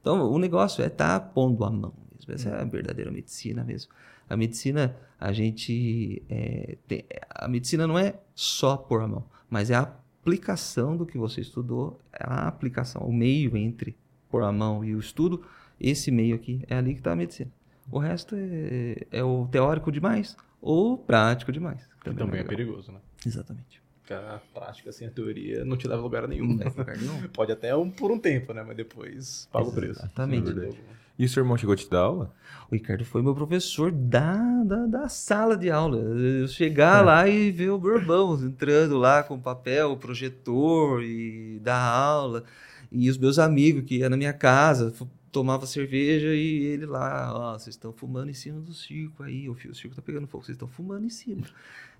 Então, 0.00 0.30
o 0.30 0.38
negócio 0.38 0.82
é 0.82 0.86
estar 0.86 1.18
tá 1.18 1.26
pondo 1.26 1.64
a 1.64 1.70
mão 1.70 1.94
mesmo. 2.26 2.48
Essa 2.48 2.56
é 2.56 2.62
a 2.62 2.64
verdadeira 2.64 3.10
medicina 3.10 3.64
mesmo. 3.64 3.92
A 4.28 4.36
medicina, 4.36 4.96
a 5.18 5.32
gente. 5.32 6.22
É, 6.28 6.76
tem, 6.86 7.04
a 7.28 7.48
medicina 7.48 7.86
não 7.86 7.98
é 7.98 8.14
só 8.34 8.76
pôr 8.76 9.02
a 9.02 9.08
mão, 9.08 9.24
mas 9.48 9.70
é 9.70 9.74
a 9.74 9.92
aplicação 10.20 10.96
do 10.96 11.06
que 11.06 11.18
você 11.18 11.40
estudou, 11.40 11.98
é 12.12 12.22
a 12.24 12.46
aplicação, 12.46 13.02
o 13.02 13.12
meio 13.12 13.56
entre 13.56 13.96
pôr 14.30 14.42
a 14.42 14.52
mão 14.52 14.84
e 14.84 14.94
o 14.94 15.00
estudo, 15.00 15.44
esse 15.80 16.10
meio 16.10 16.36
aqui, 16.36 16.62
é 16.68 16.76
ali 16.76 16.92
que 16.92 17.00
está 17.00 17.12
a 17.12 17.16
medicina. 17.16 17.50
O 17.90 17.98
resto 17.98 18.36
é, 18.36 19.06
é, 19.10 19.24
o 19.24 19.48
teórico 19.50 19.90
demais 19.90 20.36
ou 20.62 20.96
prático 20.96 21.50
demais. 21.50 21.88
Também, 22.04 22.24
também 22.24 22.40
é, 22.40 22.44
é 22.44 22.46
perigoso, 22.46 22.92
né? 22.92 23.00
Exatamente. 23.26 23.82
Porque 24.00 24.14
a 24.14 24.40
prática 24.54 24.92
sem 24.92 25.08
a 25.08 25.10
teoria 25.10 25.64
não 25.64 25.76
te 25.76 25.88
leva 25.88 26.00
a 26.00 26.04
lugar 26.04 26.28
nenhum. 26.28 26.56
Nenhum. 26.56 27.28
Pode 27.32 27.52
até 27.52 27.74
um, 27.74 27.90
por 27.90 28.10
um 28.10 28.18
tempo, 28.18 28.52
né? 28.52 28.62
Mas 28.62 28.76
depois 28.76 29.48
paga 29.52 29.68
o 29.68 29.72
preço. 29.72 30.00
Exatamente. 30.00 30.78
E 31.20 31.26
o 31.26 31.28
seu 31.28 31.42
irmão 31.42 31.54
chegou 31.54 31.74
a 31.74 31.76
te 31.76 31.86
dar 31.86 31.98
aula? 31.98 32.32
O 32.70 32.74
Ricardo 32.74 33.04
foi 33.04 33.20
meu 33.20 33.34
professor 33.34 33.92
da, 33.92 34.64
da, 34.64 34.86
da 34.86 35.06
sala 35.06 35.54
de 35.54 35.70
aula. 35.70 35.98
Eu 35.98 36.48
chegar 36.48 37.02
é. 37.02 37.04
lá 37.04 37.28
e 37.28 37.50
ver 37.50 37.68
o 37.68 37.78
Bourbão 37.78 38.42
entrando 38.42 38.96
lá 38.96 39.22
com 39.22 39.38
papel, 39.38 39.94
projetor 39.98 41.02
e 41.02 41.60
dar 41.62 41.78
aula. 41.78 42.42
E 42.90 43.10
os 43.10 43.18
meus 43.18 43.38
amigos 43.38 43.84
que 43.84 43.98
iam 43.98 44.08
na 44.08 44.16
minha 44.16 44.32
casa, 44.32 44.94
tomava 45.30 45.66
cerveja 45.66 46.28
e 46.28 46.64
ele 46.64 46.86
lá, 46.86 47.34
ó, 47.34 47.52
vocês 47.52 47.74
estão 47.74 47.92
fumando 47.92 48.30
em 48.30 48.34
cima 48.34 48.58
do 48.58 48.72
circo 48.72 49.22
aí, 49.22 49.46
o 49.46 49.74
circo 49.74 49.94
tá 49.94 50.00
pegando 50.00 50.26
fogo, 50.26 50.42
vocês 50.42 50.56
estão 50.56 50.68
fumando 50.68 51.04
em 51.04 51.10
cima. 51.10 51.42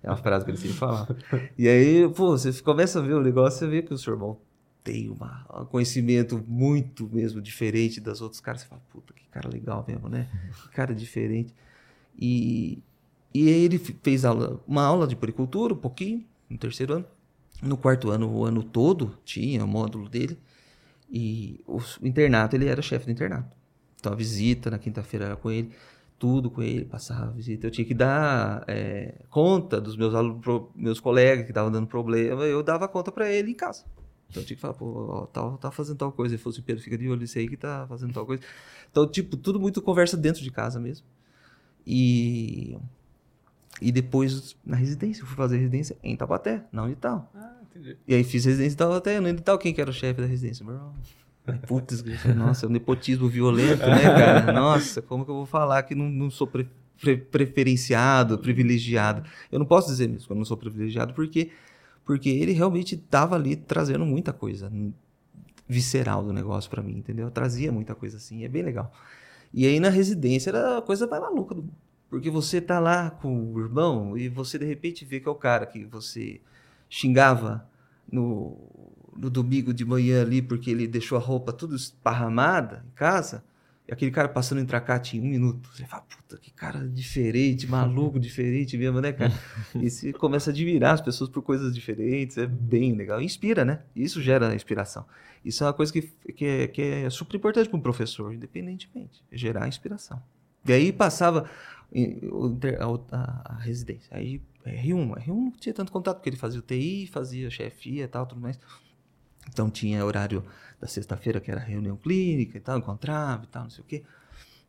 É 0.02 0.08
uma 0.08 0.16
frase 0.16 0.46
que 0.46 0.50
ele 0.50 0.56
sempre 0.56 0.78
falava. 0.78 1.14
E 1.58 1.68
aí, 1.68 2.08
pô, 2.08 2.38
você 2.38 2.50
começa 2.62 2.98
a 2.98 3.02
ver 3.02 3.12
o 3.12 3.22
negócio, 3.22 3.58
você 3.58 3.66
vê 3.66 3.82
que 3.82 3.92
o 3.92 3.98
seu 3.98 4.14
irmão 4.14 4.38
tem 4.82 5.10
uma, 5.10 5.46
um 5.54 5.64
conhecimento 5.64 6.42
muito 6.46 7.08
mesmo 7.12 7.40
diferente 7.40 8.00
das 8.00 8.20
outros 8.20 8.40
caras. 8.40 8.62
Você 8.62 8.68
fala, 8.68 8.82
puta, 8.90 9.12
que 9.12 9.24
cara 9.28 9.48
legal 9.48 9.84
mesmo, 9.86 10.08
né? 10.08 10.28
Que 10.62 10.68
cara 10.70 10.94
diferente. 10.94 11.54
E, 12.18 12.82
e 13.32 13.48
ele 13.48 13.78
fez 13.78 14.24
aula, 14.24 14.60
uma 14.66 14.84
aula 14.84 15.06
de 15.06 15.16
poricultura, 15.16 15.74
um 15.74 15.78
pouquinho, 15.78 16.24
no 16.48 16.58
terceiro 16.58 16.94
ano. 16.94 17.06
No 17.62 17.76
quarto 17.76 18.10
ano, 18.10 18.30
o 18.30 18.44
ano 18.44 18.62
todo, 18.62 19.18
tinha 19.24 19.64
o 19.64 19.68
módulo 19.68 20.08
dele. 20.08 20.38
E 21.10 21.60
o 21.66 21.80
internato, 22.02 22.56
ele 22.56 22.66
era 22.66 22.80
chefe 22.80 23.06
do 23.06 23.12
internato. 23.12 23.56
Então 23.98 24.12
a 24.12 24.16
visita 24.16 24.70
na 24.70 24.78
quinta-feira 24.78 25.26
era 25.26 25.36
com 25.36 25.50
ele, 25.50 25.70
tudo 26.18 26.50
com 26.50 26.62
ele, 26.62 26.84
passava 26.86 27.26
a 27.26 27.32
visita. 27.32 27.66
Eu 27.66 27.70
tinha 27.70 27.84
que 27.84 27.92
dar 27.92 28.64
é, 28.66 29.14
conta 29.28 29.80
dos 29.80 29.96
meus 29.96 30.14
alunos, 30.14 30.42
meus 30.74 31.00
colegas 31.00 31.44
que 31.44 31.50
estavam 31.50 31.70
dando 31.70 31.86
problema, 31.86 32.44
eu 32.44 32.62
dava 32.62 32.88
conta 32.88 33.12
para 33.12 33.30
ele 33.30 33.50
em 33.50 33.54
casa. 33.54 33.84
Então 34.30 34.42
eu 34.42 34.46
tinha 34.46 34.54
que 34.54 34.60
falar, 34.60 34.74
pô, 34.74 34.86
ó, 34.86 35.26
tá, 35.26 35.56
tá 35.58 35.70
fazendo 35.70 35.98
tal 35.98 36.12
coisa. 36.12 36.34
Ele 36.34 36.42
falou 36.42 36.54
assim, 36.54 36.62
Pedro, 36.62 36.82
fica 36.82 36.96
de 36.96 37.08
olho 37.08 37.20
nisso 37.20 37.38
aí 37.38 37.48
que 37.48 37.56
tá 37.56 37.84
fazendo 37.88 38.12
tal 38.12 38.24
coisa. 38.24 38.42
Então, 38.90 39.06
tipo, 39.06 39.36
tudo 39.36 39.58
muito 39.58 39.82
conversa 39.82 40.16
dentro 40.16 40.42
de 40.42 40.50
casa 40.50 40.78
mesmo. 40.80 41.04
E. 41.86 42.78
E 43.82 43.90
depois, 43.90 44.56
na 44.64 44.76
residência, 44.76 45.22
eu 45.22 45.26
fui 45.26 45.36
fazer 45.36 45.56
residência 45.56 45.96
em 46.02 46.14
Tabaté, 46.14 46.62
na 46.70 46.82
Unital. 46.82 47.30
Ah, 47.34 47.56
entendi. 47.62 47.96
E 48.06 48.14
aí 48.14 48.22
fiz 48.22 48.44
residência 48.44 48.74
em 48.74 48.76
Tabaté, 48.76 49.18
na 49.20 49.30
Unital, 49.30 49.58
quem 49.58 49.72
que 49.72 49.80
era 49.80 49.90
o 49.90 49.92
chefe 49.92 50.20
da 50.20 50.26
residência? 50.26 50.64
Meu 50.64 50.74
irmão. 50.74 50.94
Putz, 51.66 52.04
nossa, 52.36 52.66
é 52.66 52.68
um 52.68 52.72
nepotismo 52.72 53.26
violento, 53.28 53.80
né, 53.80 54.02
cara? 54.02 54.52
Nossa, 54.52 55.00
como 55.00 55.24
que 55.24 55.30
eu 55.30 55.36
vou 55.36 55.46
falar 55.46 55.82
que 55.82 55.94
não, 55.94 56.08
não 56.08 56.30
sou 56.30 56.46
pre, 56.46 56.68
pre, 57.00 57.16
preferenciado, 57.16 58.38
privilegiado? 58.38 59.28
Eu 59.50 59.58
não 59.58 59.66
posso 59.66 59.88
dizer 59.88 60.10
isso, 60.10 60.26
que 60.26 60.32
eu 60.32 60.36
não 60.36 60.44
sou 60.44 60.56
privilegiado, 60.56 61.14
porque 61.14 61.50
porque 62.04 62.28
ele 62.28 62.52
realmente 62.52 62.94
estava 62.94 63.36
ali 63.36 63.56
trazendo 63.56 64.04
muita 64.04 64.32
coisa 64.32 64.70
visceral 65.68 66.24
do 66.24 66.32
negócio 66.32 66.68
para 66.68 66.82
mim, 66.82 66.98
entendeu? 66.98 67.30
Trazia 67.30 67.70
muita 67.70 67.94
coisa 67.94 68.16
assim, 68.16 68.44
é 68.44 68.48
bem 68.48 68.62
legal. 68.62 68.92
E 69.52 69.66
aí 69.66 69.78
na 69.78 69.88
residência 69.88 70.50
era 70.50 70.78
a 70.78 70.82
coisa 70.82 71.06
mais 71.06 71.22
maluca 71.22 71.54
do 71.54 71.62
mundo. 71.62 71.74
Porque 72.08 72.28
você 72.28 72.60
tá 72.60 72.80
lá 72.80 73.08
com 73.08 73.52
o 73.52 73.60
irmão 73.60 74.18
e 74.18 74.28
você 74.28 74.58
de 74.58 74.64
repente 74.64 75.04
vê 75.04 75.20
que 75.20 75.28
é 75.28 75.30
o 75.30 75.34
cara 75.36 75.64
que 75.64 75.84
você 75.84 76.40
xingava 76.88 77.64
no, 78.10 78.58
no 79.16 79.30
domingo 79.30 79.72
de 79.72 79.84
manhã 79.84 80.22
ali 80.22 80.42
porque 80.42 80.70
ele 80.70 80.88
deixou 80.88 81.16
a 81.16 81.20
roupa 81.20 81.52
tudo 81.52 81.76
esparramada 81.76 82.84
em 82.84 82.94
casa. 82.96 83.44
E 83.90 83.92
aquele 83.92 84.12
cara 84.12 84.28
passando 84.28 84.60
em 84.60 84.64
tracate 84.64 85.16
em 85.16 85.20
um 85.20 85.24
minuto. 85.24 85.68
Você 85.74 85.84
fala, 85.84 86.04
puta, 86.04 86.38
que 86.40 86.52
cara 86.52 86.86
diferente, 86.88 87.66
maluco, 87.66 88.18
diferente 88.20 88.78
mesmo, 88.78 89.00
né, 89.00 89.12
cara? 89.12 89.32
E 89.74 89.90
você 89.90 90.12
começa 90.12 90.50
a 90.50 90.52
admirar 90.52 90.94
as 90.94 91.00
pessoas 91.00 91.28
por 91.28 91.42
coisas 91.42 91.74
diferentes, 91.74 92.38
é 92.38 92.46
bem 92.46 92.94
legal. 92.94 93.20
Inspira, 93.20 93.64
né? 93.64 93.80
Isso 93.94 94.22
gera 94.22 94.54
inspiração. 94.54 95.04
Isso 95.44 95.64
é 95.64 95.66
uma 95.66 95.72
coisa 95.72 95.92
que, 95.92 96.02
que, 96.02 96.44
é, 96.44 96.68
que 96.68 96.80
é 96.80 97.10
super 97.10 97.36
importante 97.36 97.68
para 97.68 97.76
um 97.76 97.82
professor, 97.82 98.32
independentemente, 98.32 99.24
é 99.32 99.36
gerar 99.36 99.66
inspiração. 99.66 100.22
E 100.64 100.72
aí 100.72 100.92
passava 100.92 101.50
a, 101.92 103.16
a, 103.16 103.54
a 103.54 103.58
residência. 103.58 104.16
Aí 104.16 104.40
R1, 104.64 105.26
R1 105.26 105.26
não 105.26 105.50
tinha 105.50 105.74
tanto 105.74 105.90
contato, 105.90 106.18
porque 106.18 106.28
ele 106.28 106.36
fazia 106.36 106.60
UTI, 106.60 107.08
fazia 107.08 107.50
chefia 107.50 108.04
e 108.04 108.08
tal, 108.08 108.24
tudo 108.24 108.40
mais. 108.40 108.56
Então 109.48 109.70
tinha 109.70 110.04
horário 110.04 110.44
da 110.80 110.86
sexta-feira, 110.86 111.40
que 111.40 111.50
era 111.50 111.60
reunião 111.60 111.96
clínica 111.96 112.56
e 112.56 112.60
tal, 112.60 112.78
encontrava 112.78 113.44
e 113.44 113.46
tal, 113.46 113.64
não 113.64 113.70
sei 113.70 113.82
o 113.82 113.86
quê. 113.86 114.02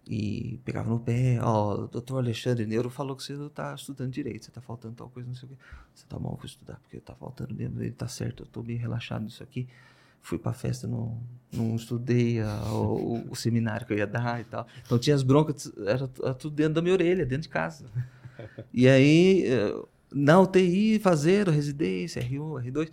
E 0.08 0.60
pegava 0.66 0.90
no 0.90 1.00
pé, 1.00 1.40
ó, 1.42 1.84
o 1.84 1.88
doutor 1.88 2.18
Alexandre 2.18 2.66
Neuro 2.66 2.90
falou 2.90 3.16
que 3.16 3.24
você 3.24 3.34
não 3.34 3.50
tá 3.50 3.74
estudando 3.74 4.12
direito, 4.12 4.46
você 4.46 4.52
tá 4.52 4.60
faltando 4.60 4.96
tal 4.96 5.10
coisa, 5.10 5.30
não 5.30 5.36
sei 5.36 5.48
o 5.48 5.52
quê. 5.52 5.58
Você 5.94 6.06
tá 6.08 6.18
bom, 6.18 6.36
vou 6.36 6.46
estudar, 6.46 6.80
porque 6.82 7.00
tá 7.00 7.14
faltando 7.16 7.54
mesmo, 7.54 7.82
ele 7.82 7.92
tá 7.92 8.08
certo, 8.08 8.44
eu 8.44 8.48
tô 8.48 8.62
bem 8.62 8.78
relaxado 8.78 9.24
nisso 9.24 9.44
aqui. 9.44 9.68
Fui 10.24 10.38
pra 10.38 10.54
festa, 10.54 10.88
não, 10.88 11.20
não 11.52 11.76
estudei 11.76 12.42
a, 12.42 12.64
o, 12.72 13.32
o, 13.32 13.36
seminário 13.36 13.88
que 13.88 13.94
eu 13.94 13.98
ia 13.98 14.06
dar 14.06 14.40
e 14.40 14.44
tal. 14.44 14.68
Então 14.86 15.00
tinha 15.00 15.16
as 15.16 15.24
broncas, 15.24 15.72
era, 15.80 16.10
era 16.22 16.34
tudo 16.34 16.56
dentro 16.56 16.76
da 16.76 16.82
minha 16.82 16.94
orelha, 16.94 17.26
dentro 17.26 17.44
de 17.44 17.50
casa. 17.50 17.86
E 18.74 18.88
aí, 18.88 19.46
eh, 19.46 19.84
na 20.12 20.40
UTI, 20.40 20.98
fazer 20.98 21.48
residência, 21.48 22.20
R1, 22.24 22.72
R2. 22.72 22.92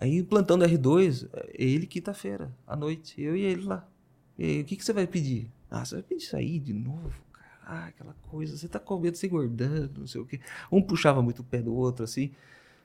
Aí, 0.00 0.22
plantando 0.22 0.64
R2, 0.64 1.28
é 1.32 1.54
ele 1.56 1.86
quinta-feira, 1.86 2.54
à 2.66 2.76
noite, 2.76 3.20
eu 3.20 3.36
e 3.36 3.42
ele 3.42 3.62
lá. 3.64 3.86
E 4.38 4.44
aí, 4.44 4.60
o 4.62 4.64
que, 4.64 4.76
que 4.76 4.84
você 4.84 4.92
vai 4.92 5.06
pedir? 5.06 5.50
Ah, 5.70 5.84
você 5.84 5.96
vai 5.96 6.04
pedir 6.04 6.22
isso 6.22 6.36
aí 6.36 6.58
de 6.60 6.72
novo? 6.72 7.12
Ah, 7.66 7.86
aquela 7.86 8.14
coisa, 8.30 8.56
você 8.56 8.68
tá 8.68 8.78
com 8.78 8.98
medo 8.98 9.12
de 9.12 9.18
se 9.18 9.26
engordando, 9.26 10.00
não 10.00 10.06
sei 10.06 10.20
o 10.20 10.24
quê. 10.24 10.40
Um 10.70 10.80
puxava 10.80 11.20
muito 11.20 11.40
o 11.40 11.44
pé 11.44 11.60
do 11.60 11.74
outro, 11.74 12.04
assim. 12.04 12.30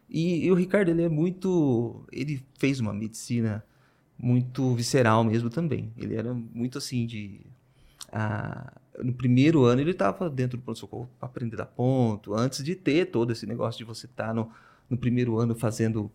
E, 0.09 0.45
e, 0.45 0.51
o 0.51 0.55
Ricardo, 0.55 0.89
ele 0.89 1.03
é 1.03 1.09
muito. 1.09 2.05
Ele 2.11 2.43
fez 2.57 2.79
uma 2.79 2.93
medicina 2.93 3.63
muito 4.17 4.73
visceral 4.75 5.23
mesmo 5.23 5.49
também. 5.49 5.93
Ele 5.97 6.15
era 6.15 6.33
muito 6.33 6.77
assim 6.77 7.05
de. 7.05 7.41
Ah, 8.11 8.73
no 9.01 9.13
primeiro 9.13 9.63
ano 9.63 9.81
ele 9.81 9.91
estava 9.91 10.29
dentro 10.29 10.57
do 10.57 10.63
pronto-socorro 10.63 11.09
para 11.19 11.27
aprender 11.27 11.55
da 11.55 11.65
ponto, 11.65 12.35
antes 12.35 12.63
de 12.63 12.75
ter 12.75 13.05
todo 13.05 13.31
esse 13.31 13.45
negócio 13.47 13.77
de 13.79 13.83
você 13.83 14.05
estar 14.05 14.27
tá 14.27 14.33
no, 14.33 14.51
no 14.89 14.97
primeiro 14.97 15.39
ano 15.39 15.55
fazendo 15.55 16.11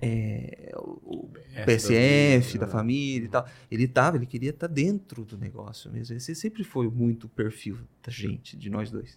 é, 0.00 0.72
o, 0.76 1.28
PSF 1.64 2.58
da, 2.58 2.66
da, 2.66 2.72
família 2.72 3.26
e 3.26 3.28
tal. 3.28 3.46
Ele 3.70 3.84
estava, 3.84 4.16
ele 4.16 4.26
queria 4.26 4.50
estar 4.50 4.68
tá 4.68 4.74
dentro 4.74 5.24
do 5.24 5.36
negócio 5.36 5.90
mesmo. 5.90 6.16
Esse 6.16 6.34
sempre 6.34 6.62
foi 6.64 6.88
muito 6.88 7.24
o 7.24 7.28
perfil 7.28 7.78
da 8.02 8.12
gente, 8.12 8.56
de 8.56 8.70
nós 8.70 8.90
dois, 8.90 9.16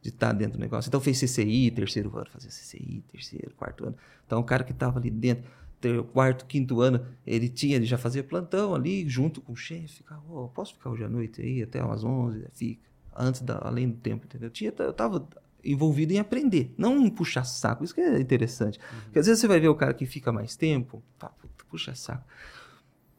de 0.00 0.10
estar 0.10 0.28
tá 0.28 0.32
dentro 0.32 0.58
do 0.58 0.60
negócio. 0.60 0.88
Então 0.88 1.00
fez 1.00 1.18
CCI, 1.20 1.70
terceiro 1.70 2.16
ano, 2.16 2.30
fazia 2.30 2.50
CCI, 2.50 3.02
terceiro, 3.10 3.54
quarto 3.56 3.86
ano. 3.86 3.96
Então 4.26 4.38
o 4.40 4.44
cara 4.44 4.62
que 4.62 4.72
estava 4.72 4.98
ali 4.98 5.10
dentro, 5.10 5.50
ter, 5.80 6.02
quarto, 6.04 6.44
quinto 6.44 6.80
ano, 6.80 7.04
ele 7.26 7.48
tinha, 7.48 7.76
ele 7.76 7.86
já 7.86 7.98
fazia 7.98 8.22
plantão 8.22 8.74
ali, 8.74 9.08
junto 9.08 9.40
com 9.40 9.52
o 9.52 9.56
chefe, 9.56 9.88
ficava, 9.88 10.22
oh, 10.28 10.48
posso 10.48 10.74
ficar 10.74 10.90
hoje 10.90 11.04
à 11.04 11.08
noite 11.08 11.40
aí, 11.40 11.62
até 11.62 11.82
umas 11.82 12.04
11, 12.04 12.46
fica, 12.52 12.82
antes 13.16 13.40
da, 13.40 13.58
além 13.62 13.88
do 13.88 13.96
tempo, 13.96 14.26
entendeu? 14.26 14.50
Tinha, 14.50 14.72
eu 14.78 14.92
tava 14.92 15.26
envolvido 15.64 16.12
em 16.12 16.18
aprender, 16.18 16.74
não 16.76 16.98
em 16.98 17.10
puxar 17.10 17.44
saco, 17.44 17.84
isso 17.84 17.94
que 17.94 18.00
é 18.00 18.20
interessante, 18.20 18.78
uhum. 18.78 19.00
porque 19.04 19.18
às 19.18 19.26
vezes 19.26 19.40
você 19.40 19.48
vai 19.48 19.60
ver 19.60 19.68
o 19.68 19.74
cara 19.74 19.94
que 19.94 20.06
fica 20.06 20.32
mais 20.32 20.56
tempo, 20.56 21.02
fala, 21.18 21.34
puxa 21.68 21.94
saco, 21.94 22.24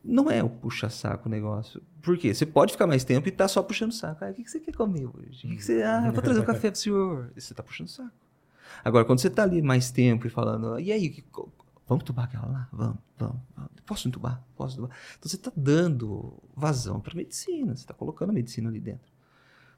não 0.03 0.29
é 0.31 0.43
o 0.43 0.49
puxa-saco 0.49 1.27
o 1.27 1.31
negócio. 1.31 1.81
Por 2.01 2.17
quê? 2.17 2.33
Você 2.33 2.45
pode 2.45 2.71
ficar 2.71 2.87
mais 2.87 3.03
tempo 3.03 3.27
e 3.27 3.31
tá 3.31 3.47
só 3.47 3.61
puxando 3.61 3.91
saco. 3.91 4.25
Ah, 4.25 4.31
o 4.31 4.33
que, 4.33 4.43
que 4.43 4.49
você 4.49 4.59
quer 4.59 4.73
comer 4.73 5.05
hoje? 5.05 5.45
O 5.45 5.49
que, 5.49 5.57
que 5.57 5.63
você... 5.63 5.83
Ah, 5.83 6.09
vou 6.11 6.21
trazer 6.23 6.39
um 6.39 6.43
café 6.43 6.71
pro 6.71 6.79
senhor. 6.79 7.31
E 7.35 7.41
você 7.41 7.53
tá 7.53 7.61
puxando 7.61 7.87
saco. 7.87 8.09
Agora, 8.83 9.05
quando 9.05 9.19
você 9.19 9.29
tá 9.29 9.43
ali 9.43 9.61
mais 9.61 9.91
tempo 9.91 10.25
e 10.25 10.29
falando, 10.29 10.79
e 10.79 10.91
aí, 10.91 11.23
Vamos 11.87 12.03
entubar 12.03 12.25
aquela 12.25 12.47
lá? 12.47 12.69
Vamos, 12.71 12.97
vamos, 13.17 13.41
vamos. 13.53 13.71
Posso 13.85 14.07
entubar? 14.07 14.41
Posso 14.55 14.75
entubar? 14.75 14.97
Então 15.19 15.29
você 15.29 15.35
está 15.35 15.51
dando 15.55 16.41
vazão 16.55 17.01
para 17.01 17.13
medicina, 17.13 17.75
você 17.75 17.81
está 17.81 17.93
colocando 17.93 18.29
a 18.29 18.33
medicina 18.33 18.69
ali 18.69 18.79
dentro. 18.79 19.10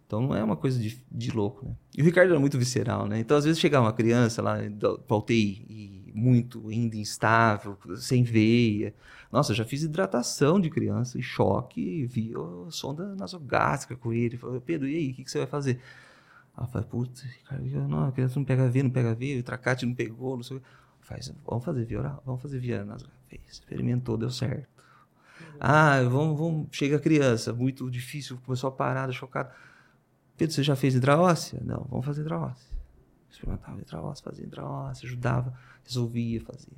Então 0.05 0.21
não 0.21 0.35
é 0.35 0.43
uma 0.43 0.55
coisa 0.55 0.79
de, 0.79 1.03
de 1.11 1.31
louco, 1.31 1.65
né? 1.65 1.75
E 1.95 2.01
o 2.01 2.05
Ricardo 2.05 2.31
era 2.31 2.39
muito 2.39 2.57
visceral, 2.57 3.07
né? 3.07 3.19
Então 3.19 3.35
às 3.37 3.45
vezes 3.45 3.59
chegava 3.59 3.85
uma 3.85 3.93
criança 3.93 4.41
lá 4.41 4.57
para 5.07 5.17
UTI 5.17 5.65
e 5.69 6.11
muito 6.13 6.69
ainda 6.69 6.95
instável, 6.95 7.77
sem 7.97 8.23
veia. 8.23 8.93
Nossa, 9.31 9.53
já 9.53 9.65
fiz 9.65 9.81
hidratação 9.81 10.59
de 10.59 10.69
criança 10.69 11.17
em 11.17 11.21
choque, 11.21 12.05
vi 12.05 12.33
a 12.35 12.69
sonda 12.69 13.15
nasogástrica 13.15 13.95
com 13.95 14.13
ele. 14.13 14.37
Falei, 14.37 14.59
Pedro, 14.59 14.87
e 14.87 14.95
aí, 14.95 15.11
o 15.11 15.13
que, 15.15 15.23
que 15.23 15.31
você 15.31 15.39
vai 15.39 15.47
fazer? 15.47 15.79
Ah, 16.55 16.67
falei, 16.67 16.87
putz, 16.87 17.25
não, 17.89 18.05
a 18.05 18.11
criança 18.11 18.37
não 18.39 18.45
pega 18.45 18.69
veia, 18.69 18.83
não 18.83 18.91
pega 18.91 19.15
veia, 19.15 19.39
o 19.39 19.43
tracate 19.43 19.85
não 19.85 19.95
pegou, 19.95 20.35
não 20.35 20.43
sei 20.43 20.57
o 20.57 20.59
que. 20.59 20.65
Faz, 21.01 21.33
vamos 21.45 21.65
fazer 21.65 21.83
via 21.83 21.99
oral, 21.99 22.23
vamos 22.25 22.41
fazer 22.41 22.59
via 22.59 22.85
nasográfica. 22.85 23.23
Fez, 23.27 23.41
experimentou, 23.51 24.17
deu 24.17 24.29
certo. 24.29 24.69
Ah, 25.59 26.01
vamos, 26.03 26.37
vamos, 26.37 26.67
chega 26.71 26.97
a 26.97 26.99
criança, 26.99 27.51
muito 27.51 27.89
difícil, 27.89 28.39
começou 28.45 28.67
a 28.67 28.71
parada, 28.71 29.11
chocada. 29.11 29.51
Pedro, 30.43 30.55
você 30.55 30.63
já 30.63 30.75
fez 30.75 30.93
hidroóssea? 30.93 31.61
Não, 31.63 31.87
vamos 31.89 32.05
fazer 32.05 32.19
hidroóssea. 32.19 32.77
Experimentava 33.31 33.79
hidroóssea, 33.79 34.25
fazia 34.25 34.43
hidroóssea, 34.43 35.07
ajudava, 35.07 35.57
resolvia, 35.85 36.41
fazia. 36.41 36.77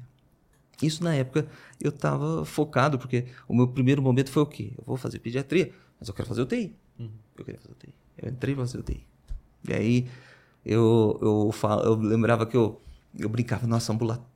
Isso 0.84 1.04
na 1.04 1.16
época 1.16 1.48
eu 1.82 1.90
estava 1.90 2.46
focado, 2.46 3.00
porque 3.00 3.26
o 3.48 3.56
meu 3.56 3.68
primeiro 3.68 4.04
momento 4.04 4.30
foi 4.30 4.44
o 4.44 4.46
quê? 4.46 4.74
Eu 4.78 4.84
vou 4.86 4.98
fazer 4.98 5.18
pediatria, 5.18 5.74
mas 6.00 6.08
eu 6.08 6.14
quero 6.14 6.28
fazer 6.28 6.44
UTI. 6.44 6.76
Uhum. 7.00 7.10
Eu 7.36 7.44
queria 7.44 7.60
fazer 7.60 7.72
UTI. 7.72 7.94
Eu 8.20 8.30
entrei 8.30 8.54
para 8.54 8.66
fazer 8.68 8.78
UTI. 8.78 9.08
E 9.68 9.74
aí 9.74 10.08
eu, 10.64 11.18
eu, 11.24 11.52
falo, 11.52 11.82
eu 11.82 11.96
lembrava 11.96 12.46
que 12.46 12.56
eu 12.56 12.80
eu 13.18 13.30
brincava, 13.30 13.66
nossa, 13.66 13.92
ambulatório, 13.92 14.30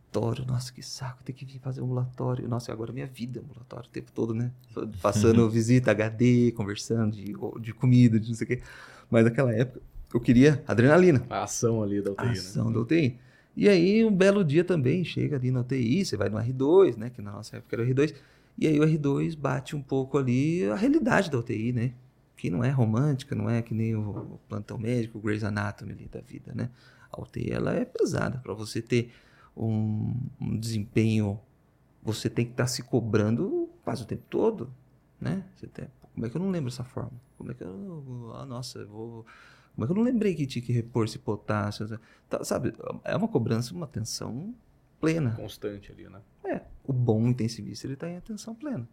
nossa, 0.47 0.73
que 0.73 0.81
saco, 0.81 1.23
tem 1.23 1.35
que 1.35 1.45
vir 1.45 1.59
fazer 1.59 1.81
ambulatório. 1.81 2.47
Nossa, 2.47 2.71
agora 2.71 2.91
minha 2.91 3.05
vida 3.05 3.39
é 3.39 3.43
ambulatório 3.43 3.87
o 3.87 3.91
tempo 3.91 4.11
todo, 4.11 4.33
né? 4.33 4.51
Passando 5.01 5.49
visita, 5.49 5.91
HD, 5.91 6.51
conversando 6.53 7.15
de, 7.15 7.33
de 7.61 7.73
comida, 7.73 8.19
de 8.19 8.29
não 8.29 8.35
sei 8.35 8.45
o 8.45 8.47
quê. 8.47 8.61
Mas 9.09 9.25
naquela 9.25 9.53
época, 9.53 9.81
eu 10.13 10.19
queria 10.19 10.63
adrenalina. 10.67 11.23
A 11.29 11.43
ação 11.43 11.83
ali 11.83 12.01
da 12.01 12.11
UTI, 12.11 12.25
A 12.25 12.31
ação 12.31 12.65
né? 12.67 12.73
da 12.73 12.79
UTI. 12.79 13.19
E 13.55 13.69
aí, 13.69 14.03
um 14.03 14.15
belo 14.15 14.43
dia 14.43 14.63
também, 14.63 15.03
chega 15.03 15.35
ali 15.35 15.51
na 15.51 15.61
UTI, 15.61 16.05
você 16.05 16.17
vai 16.17 16.29
no 16.29 16.37
R2, 16.37 16.97
né? 16.97 17.09
Que 17.09 17.21
na 17.21 17.31
nossa 17.31 17.57
época 17.57 17.75
era 17.75 17.83
o 17.83 17.87
R2. 17.87 18.15
E 18.57 18.67
aí 18.67 18.79
o 18.79 18.83
R2 18.83 19.37
bate 19.37 19.75
um 19.75 19.81
pouco 19.81 20.17
ali 20.17 20.65
a 20.65 20.75
realidade 20.75 21.29
da 21.29 21.37
UTI, 21.37 21.71
né? 21.71 21.93
Que 22.35 22.49
não 22.49 22.63
é 22.63 22.69
romântica, 22.69 23.35
não 23.35 23.49
é 23.49 23.61
que 23.61 23.73
nem 23.73 23.95
o 23.95 24.39
plantão 24.47 24.77
médico, 24.77 25.17
o 25.17 25.21
Grey's 25.21 25.43
Anatomy 25.43 25.93
ali 25.93 26.07
da 26.11 26.21
vida, 26.21 26.53
né? 26.55 26.69
A 27.11 27.21
UTI 27.21 27.51
ela 27.51 27.73
é 27.73 27.85
pesada. 27.85 28.39
Para 28.39 28.53
você 28.53 28.81
ter 28.81 29.11
um, 29.59 30.15
um, 30.39 30.57
desempenho, 30.57 31.39
você 32.01 32.29
tem 32.29 32.45
que 32.45 32.51
estar 32.51 32.63
tá 32.63 32.67
se 32.67 32.81
cobrando 32.81 33.69
quase 33.83 34.03
o 34.03 34.05
tempo 34.05 34.23
todo. 34.29 34.73
Né? 35.19 35.43
Você 35.55 35.67
tem, 35.67 35.87
como 36.13 36.25
é 36.25 36.29
que 36.29 36.37
eu 36.37 36.41
não 36.41 36.49
lembro 36.49 36.69
essa 36.69 36.83
forma? 36.83 37.11
Como 37.37 37.51
é 37.51 37.53
que 37.53 37.63
eu. 37.63 38.31
Ah, 38.35 38.45
nossa, 38.45 38.79
eu 38.79 38.87
vou. 38.87 39.25
Como 39.75 39.85
é 39.85 39.87
que 39.87 39.91
eu 39.91 39.95
não 39.95 40.03
lembrei 40.03 40.35
que 40.35 40.45
tinha 40.45 40.63
que 40.63 40.73
repor 40.73 41.05
esse 41.05 41.19
potássio? 41.19 41.99
Tá, 42.29 42.43
sabe, 42.43 42.73
é 43.03 43.15
uma 43.15 43.27
cobrança, 43.27 43.73
uma 43.73 43.85
atenção 43.85 44.53
plena. 44.99 45.31
Constante 45.31 45.91
ali, 45.91 46.09
né? 46.09 46.19
É. 46.43 46.61
O 46.83 46.91
bom 46.91 47.27
intensivista, 47.27 47.87
ele 47.87 47.93
está 47.93 48.09
em 48.09 48.17
atenção 48.17 48.53
plena. 48.53 48.87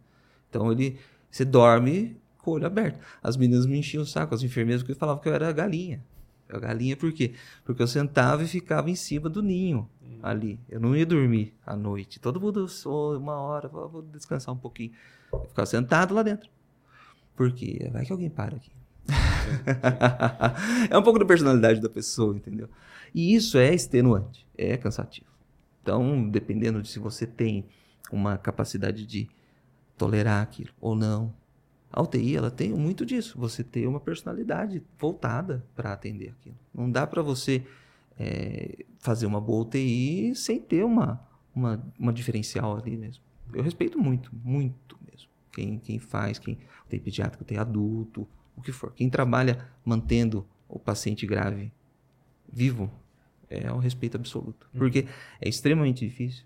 Então, 0.49 0.71
ele, 0.71 0.97
você 1.29 1.43
dorme 1.43 2.17
com 2.37 2.51
o 2.51 2.53
olho 2.53 2.65
aberto. 2.65 2.99
As 3.21 3.35
meninas 3.35 3.65
me 3.65 3.77
enchiam 3.77 4.03
o 4.03 4.05
saco, 4.05 4.33
as 4.33 4.43
enfermeiras, 4.43 4.81
porque 4.81 4.97
falavam 4.97 5.21
que 5.21 5.27
eu 5.27 5.33
era 5.33 5.51
galinha. 5.51 6.01
A 6.49 6.59
galinha 6.59 6.95
por 6.95 7.11
quê? 7.11 7.33
Porque 7.65 7.81
eu 7.81 7.87
sentava 7.87 8.43
e 8.43 8.47
ficava 8.47 8.89
em 8.89 8.95
cima 8.95 9.29
do 9.29 9.41
ninho 9.41 9.89
hum. 10.01 10.19
ali. 10.23 10.59
Eu 10.69 10.79
não 10.79 10.95
ia 10.95 11.05
dormir 11.05 11.53
à 11.65 11.75
noite. 11.75 12.19
Todo 12.19 12.39
mundo, 12.39 12.65
oh, 12.85 13.17
uma 13.17 13.35
hora, 13.35 13.67
vou 13.67 14.01
descansar 14.01 14.53
um 14.53 14.57
pouquinho. 14.57 14.91
Eu 15.31 15.45
ficava 15.49 15.65
sentado 15.65 16.13
lá 16.13 16.23
dentro. 16.23 16.49
Porque 17.35 17.89
vai 17.91 18.05
que 18.05 18.11
alguém 18.11 18.29
para 18.29 18.55
aqui. 18.55 18.71
é 20.89 20.97
um 20.97 21.03
pouco 21.03 21.19
da 21.19 21.25
personalidade 21.25 21.79
da 21.79 21.89
pessoa, 21.89 22.35
entendeu? 22.35 22.69
E 23.13 23.35
isso 23.35 23.57
é 23.57 23.73
extenuante, 23.73 24.45
é 24.57 24.75
cansativo. 24.77 25.27
Então, 25.81 26.27
dependendo 26.29 26.81
de 26.81 26.89
se 26.89 26.99
você 26.99 27.25
tem 27.25 27.65
uma 28.11 28.37
capacidade 28.37 29.05
de 29.05 29.29
tolerar 29.97 30.43
aquilo 30.43 30.71
ou 30.81 30.95
não, 30.95 31.33
a 31.97 32.01
UTI 32.03 32.35
ela 32.35 32.51
tem 32.51 32.71
muito 32.71 33.03
disso, 33.03 33.39
você 33.39 33.63
ter 33.63 33.87
uma 33.87 33.99
personalidade 33.99 34.83
voltada 34.99 35.65
para 35.75 35.93
atender 35.93 36.29
aquilo. 36.29 36.55
Não 36.71 36.91
dá 36.91 37.07
para 37.07 37.23
você 37.23 37.65
é, 38.19 38.85
fazer 38.99 39.25
uma 39.25 39.41
boa 39.41 39.63
UTI 39.63 40.35
sem 40.35 40.61
ter 40.61 40.85
uma, 40.85 41.19
uma, 41.55 41.83
uma 41.97 42.13
diferencial 42.13 42.77
ali 42.77 42.95
mesmo. 42.95 43.23
Eu 43.51 43.63
respeito 43.63 43.97
muito, 43.97 44.29
muito 44.43 44.95
mesmo. 45.11 45.27
Quem, 45.51 45.79
quem 45.79 45.97
faz, 45.97 46.37
quem 46.37 46.59
tem 46.87 46.99
pediátrico, 46.99 47.43
tem 47.43 47.57
adulto, 47.57 48.27
o 48.55 48.61
que 48.61 48.71
for. 48.71 48.93
Quem 48.93 49.09
trabalha 49.09 49.67
mantendo 49.83 50.45
o 50.69 50.77
paciente 50.77 51.25
grave 51.25 51.73
vivo 52.47 52.91
é 53.49 53.73
um 53.73 53.79
respeito 53.79 54.17
absoluto. 54.17 54.69
Uhum. 54.71 54.81
Porque 54.81 55.07
é 55.41 55.49
extremamente 55.49 56.05
difícil 56.07 56.45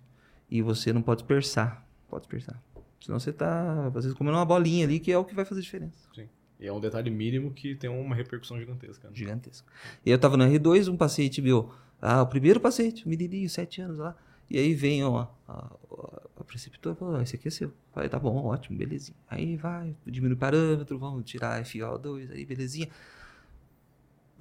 e 0.50 0.62
você 0.62 0.93
não 0.93 1.01
pode 1.01 1.24
dispersar. 1.24 1.86
Pode 2.08 2.22
dispersar. 2.22 2.62
Senão 3.01 3.20
você 3.20 3.34
tá, 3.34 3.88
às 3.88 3.93
vezes, 4.05 4.13
comendo 4.13 4.38
uma 4.38 4.46
bolinha 4.46 4.86
ali, 4.86 5.00
que 5.00 5.12
é 5.12 5.17
o 5.17 5.25
que 5.25 5.34
vai 5.34 5.43
fazer 5.43 5.62
diferença. 5.62 6.08
Sim. 6.13 6.29
E 6.60 6.67
é 6.67 6.72
um 6.72 6.79
detalhe 6.79 7.10
mínimo 7.10 7.51
que 7.51 7.75
tem 7.75 7.89
uma 7.89 8.15
repercussão 8.15 8.60
gigantesca. 8.60 9.10
Né? 9.10 9.15
Gigantesca. 9.15 9.67
E 10.05 10.12
eu 10.12 10.20
tava 10.20 10.38
no 10.38 10.46
R2, 10.46 10.88
um 10.88 10.96
paciente 10.96 11.41
meu, 11.41 11.74
ah, 12.00 12.22
o 12.22 12.27
primeiro 12.27 12.60
paciente, 12.60 13.05
um 13.05 13.10
menininho, 13.10 13.50
sete 13.50 13.81
anos 13.81 13.98
lá. 13.98 14.15
E 14.48 14.60
aí 14.60 14.75
vem 14.75 15.03
ó, 15.03 15.27
a, 15.48 15.53
a, 15.53 16.22
a 16.38 16.43
preceptora 16.43 16.96
e 16.96 17.00
falou, 17.00 17.22
esse 17.22 17.36
aqui 17.36 17.48
é 17.48 17.51
seu. 17.51 17.74
Falei, 17.91 18.10
tá 18.10 18.20
bom, 18.20 18.46
ótimo, 18.46 18.77
belezinha. 18.77 19.17
Aí 19.27 19.55
vai, 19.55 19.96
diminui 20.05 20.36
o 20.36 20.38
parâmetro, 20.38 21.00
vamos 21.00 21.24
tirar 21.25 21.63
FiO2, 21.63 22.31
aí 22.31 22.46
belezinha. 22.46 22.89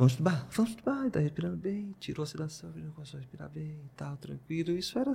Vamos 0.00 0.14
estudar, 0.14 0.48
vamos 0.50 0.70
estudar, 0.70 1.10
tá 1.10 1.20
respirando 1.20 1.58
bem, 1.58 1.94
tirou 2.00 2.22
a 2.22 2.26
sedação, 2.26 2.72
começou 2.94 3.18
a 3.18 3.20
respirar 3.20 3.50
bem 3.50 3.78
tal, 3.94 4.16
tranquilo. 4.16 4.70
Isso 4.70 4.98
era 4.98 5.12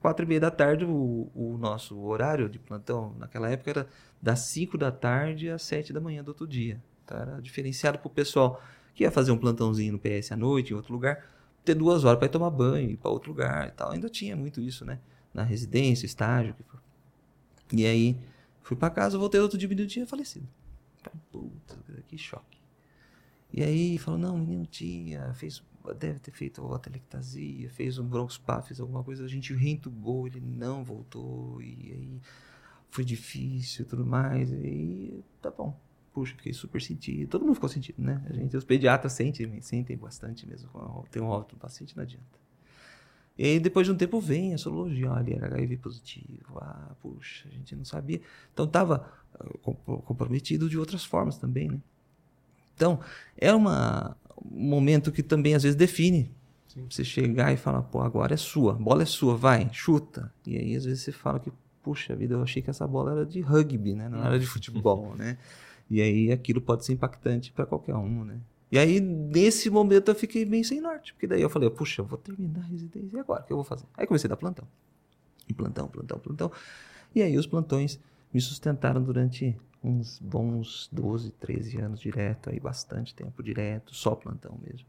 quatro 0.00 0.24
e 0.24 0.26
meia 0.26 0.40
da 0.40 0.50
tarde, 0.50 0.86
o, 0.86 1.30
o 1.34 1.58
nosso 1.58 2.00
horário 2.00 2.48
de 2.48 2.58
plantão 2.58 3.14
naquela 3.18 3.50
época 3.50 3.68
era 3.68 3.88
das 4.22 4.38
cinco 4.38 4.78
da 4.78 4.90
tarde 4.90 5.50
às 5.50 5.60
sete 5.64 5.92
da 5.92 6.00
manhã 6.00 6.24
do 6.24 6.28
outro 6.28 6.46
dia. 6.46 6.82
Então 7.04 7.18
era 7.18 7.42
diferenciado 7.42 7.98
pro 7.98 8.08
pessoal 8.08 8.62
que 8.94 9.04
ia 9.04 9.10
fazer 9.10 9.32
um 9.32 9.36
plantãozinho 9.36 9.92
no 9.92 9.98
PS 9.98 10.32
à 10.32 10.36
noite, 10.38 10.72
em 10.72 10.76
outro 10.76 10.94
lugar, 10.94 11.22
ter 11.62 11.74
duas 11.74 12.02
horas 12.02 12.18
para 12.18 12.24
ir 12.24 12.30
tomar 12.30 12.48
banho, 12.48 12.88
ir 12.88 12.96
para 12.96 13.10
outro 13.10 13.28
lugar 13.28 13.68
e 13.68 13.72
tal. 13.72 13.92
Ainda 13.92 14.08
tinha 14.08 14.34
muito 14.34 14.62
isso, 14.62 14.82
né? 14.82 14.98
Na 15.34 15.42
residência, 15.42 16.06
estágio, 16.06 16.52
o 16.52 16.54
que 16.54 16.62
for. 16.62 16.80
E 17.70 17.84
aí, 17.84 18.16
fui 18.62 18.78
para 18.78 18.88
casa, 18.88 19.18
voltei 19.18 19.38
outro 19.42 19.58
dia, 19.58 19.68
menino 19.68 19.86
tinha 19.86 20.06
falecido. 20.06 20.48
Puta, 21.30 21.76
que 22.08 22.16
choque. 22.16 22.65
E 23.56 23.62
aí, 23.62 23.96
falou, 23.96 24.20
não, 24.20 24.34
o 24.34 24.38
menino 24.38 24.66
tinha, 24.66 25.32
fez, 25.32 25.64
deve 25.98 26.18
ter 26.18 26.30
feito 26.30 26.62
atelectasia, 26.74 27.70
fez 27.70 27.98
um 27.98 28.06
broncospá, 28.06 28.60
fez 28.60 28.78
alguma 28.78 29.02
coisa, 29.02 29.24
a 29.24 29.28
gente 29.28 29.54
reentubou, 29.54 30.26
ele 30.26 30.40
não 30.40 30.84
voltou, 30.84 31.62
e 31.62 31.90
aí 31.90 32.20
foi 32.90 33.02
difícil 33.02 33.86
e 33.86 33.88
tudo 33.88 34.04
mais, 34.04 34.52
e 34.52 34.54
aí, 34.54 35.24
tá 35.40 35.50
bom. 35.50 35.74
Puxa, 36.12 36.34
fiquei 36.36 36.52
super 36.52 36.82
sentido. 36.82 37.30
Todo 37.30 37.46
mundo 37.46 37.54
ficou 37.54 37.68
sentido, 37.68 38.02
né? 38.02 38.22
A 38.28 38.32
gente, 38.34 38.54
os 38.54 38.64
pediatras 38.64 39.14
sentem, 39.14 39.60
sentem 39.62 39.96
bastante 39.96 40.46
mesmo. 40.46 40.70
Tem 41.10 41.22
um 41.22 41.26
óbito 41.26 41.56
paciente, 41.56 41.96
não 41.96 42.02
adianta. 42.02 42.38
E 43.38 43.44
aí, 43.44 43.60
depois 43.60 43.86
de 43.86 43.92
um 43.92 43.96
tempo, 43.96 44.18
vem 44.18 44.54
a 44.54 44.58
sorologia. 44.58 45.10
Olha, 45.10 45.34
era 45.34 45.46
HIV 45.46 45.76
positivo. 45.76 46.58
Ah, 46.58 46.94
puxa, 47.02 47.46
a 47.48 47.52
gente 47.52 47.76
não 47.76 47.84
sabia. 47.84 48.20
Então, 48.50 48.64
estava 48.64 49.12
comprometido 50.06 50.70
de 50.70 50.78
outras 50.78 51.04
formas 51.04 51.36
também, 51.36 51.68
né? 51.68 51.80
Então, 52.76 53.00
é 53.36 53.52
uma, 53.52 54.16
um 54.44 54.68
momento 54.68 55.10
que 55.10 55.22
também, 55.22 55.54
às 55.54 55.62
vezes, 55.62 55.74
define. 55.74 56.30
Sim. 56.68 56.86
Você 56.88 57.02
chegar 57.02 57.52
e 57.52 57.56
falar, 57.56 57.82
pô, 57.82 58.02
agora 58.02 58.34
é 58.34 58.36
sua. 58.36 58.72
A 58.72 58.76
bola 58.76 59.02
é 59.02 59.06
sua, 59.06 59.34
vai, 59.36 59.68
chuta. 59.72 60.32
E 60.46 60.56
aí, 60.56 60.76
às 60.76 60.84
vezes, 60.84 61.02
você 61.02 61.10
fala 61.10 61.40
que, 61.40 61.50
puxa 61.82 62.14
vida, 62.14 62.34
eu 62.34 62.42
achei 62.42 62.62
que 62.62 62.68
essa 62.68 62.86
bola 62.86 63.12
era 63.12 63.26
de 63.26 63.40
rugby, 63.40 63.94
né? 63.94 64.08
Não 64.08 64.22
era 64.22 64.38
de 64.38 64.46
futebol, 64.46 65.14
né? 65.16 65.38
E 65.90 66.02
aí, 66.02 66.30
aquilo 66.30 66.60
pode 66.60 66.84
ser 66.84 66.92
impactante 66.92 67.50
para 67.50 67.64
qualquer 67.64 67.94
um, 67.94 68.24
né? 68.24 68.38
E 68.70 68.78
aí, 68.78 69.00
nesse 69.00 69.70
momento, 69.70 70.10
eu 70.10 70.14
fiquei 70.14 70.44
bem 70.44 70.62
sem 70.62 70.80
norte. 70.80 71.14
Porque 71.14 71.26
daí 71.26 71.40
eu 71.40 71.48
falei, 71.48 71.70
puxa, 71.70 72.02
eu 72.02 72.04
vou 72.04 72.18
terminar 72.18 72.60
a 72.60 72.64
residência. 72.64 73.16
E 73.16 73.20
agora? 73.20 73.42
O 73.42 73.46
que 73.46 73.52
eu 73.52 73.56
vou 73.56 73.64
fazer? 73.64 73.86
Aí 73.96 74.06
comecei 74.06 74.28
a 74.28 74.30
dar 74.30 74.36
plantão. 74.36 74.66
E 75.48 75.54
plantão, 75.54 75.88
plantão, 75.88 76.18
plantão. 76.18 76.52
E 77.14 77.22
aí, 77.22 77.38
os 77.38 77.46
plantões 77.46 77.98
me 78.32 78.40
sustentaram 78.40 79.02
durante 79.02 79.56
uns 79.82 80.18
bons 80.18 80.88
12, 80.92 81.30
13 81.32 81.80
anos 81.80 82.00
direto. 82.00 82.50
Aí, 82.50 82.58
bastante 82.58 83.14
tempo 83.14 83.42
direto. 83.42 83.94
Só 83.94 84.14
plantão 84.14 84.58
mesmo. 84.62 84.86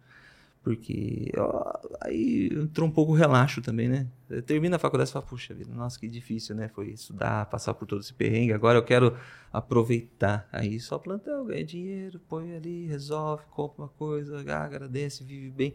Porque 0.64 1.32
ó, 1.38 1.80
aí 2.02 2.50
entrou 2.52 2.90
um 2.90 2.92
pouco 2.92 3.14
o 3.14 3.16
relaxo 3.16 3.62
também, 3.62 3.88
né? 3.88 4.06
Termina 4.46 4.76
a 4.76 4.80
faculdade 4.80 5.10
e 5.10 5.14
fala, 5.14 5.26
puxa 5.26 5.54
vida, 5.54 5.74
nossa, 5.74 5.98
que 5.98 6.10
difícil, 6.10 6.56
né? 6.56 6.68
Foi 6.68 6.90
estudar, 6.90 7.46
passar 7.46 7.74
por 7.74 7.86
todo 7.86 8.02
esse 8.02 8.14
perrengue. 8.14 8.52
Agora 8.52 8.78
eu 8.78 8.84
quero 8.84 9.16
aproveitar. 9.54 10.46
Aí 10.52 10.78
só 10.78 11.00
plantão, 11.00 11.46
ganha 11.46 11.64
dinheiro, 11.64 12.20
põe 12.28 12.54
ali, 12.54 12.86
resolve, 12.86 13.46
compra 13.50 13.84
uma 13.84 13.88
coisa, 13.88 14.40
agradece, 14.40 15.24
vive 15.24 15.50
bem. 15.52 15.74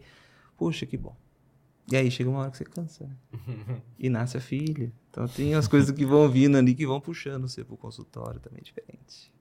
Puxa, 0.55 0.85
que 0.85 0.95
bom. 0.95 1.15
E 1.91 1.95
aí 1.97 2.09
chega 2.09 2.29
uma 2.29 2.39
hora 2.39 2.51
que 2.51 2.57
você 2.57 2.63
cansa, 2.65 3.05
né? 3.05 3.15
E 3.99 4.09
nasce 4.09 4.37
a 4.37 4.41
filha. 4.41 4.91
Então 5.09 5.27
tem 5.27 5.53
as 5.55 5.67
coisas 5.67 5.91
que 5.91 6.05
vão 6.05 6.27
vindo 6.29 6.57
ali 6.57 6.73
que 6.73 6.85
vão 6.87 6.99
puxando 6.99 7.47
você 7.47 7.63
pro 7.63 7.77
consultório 7.77 8.39
também 8.39 8.61
diferente. 8.63 9.31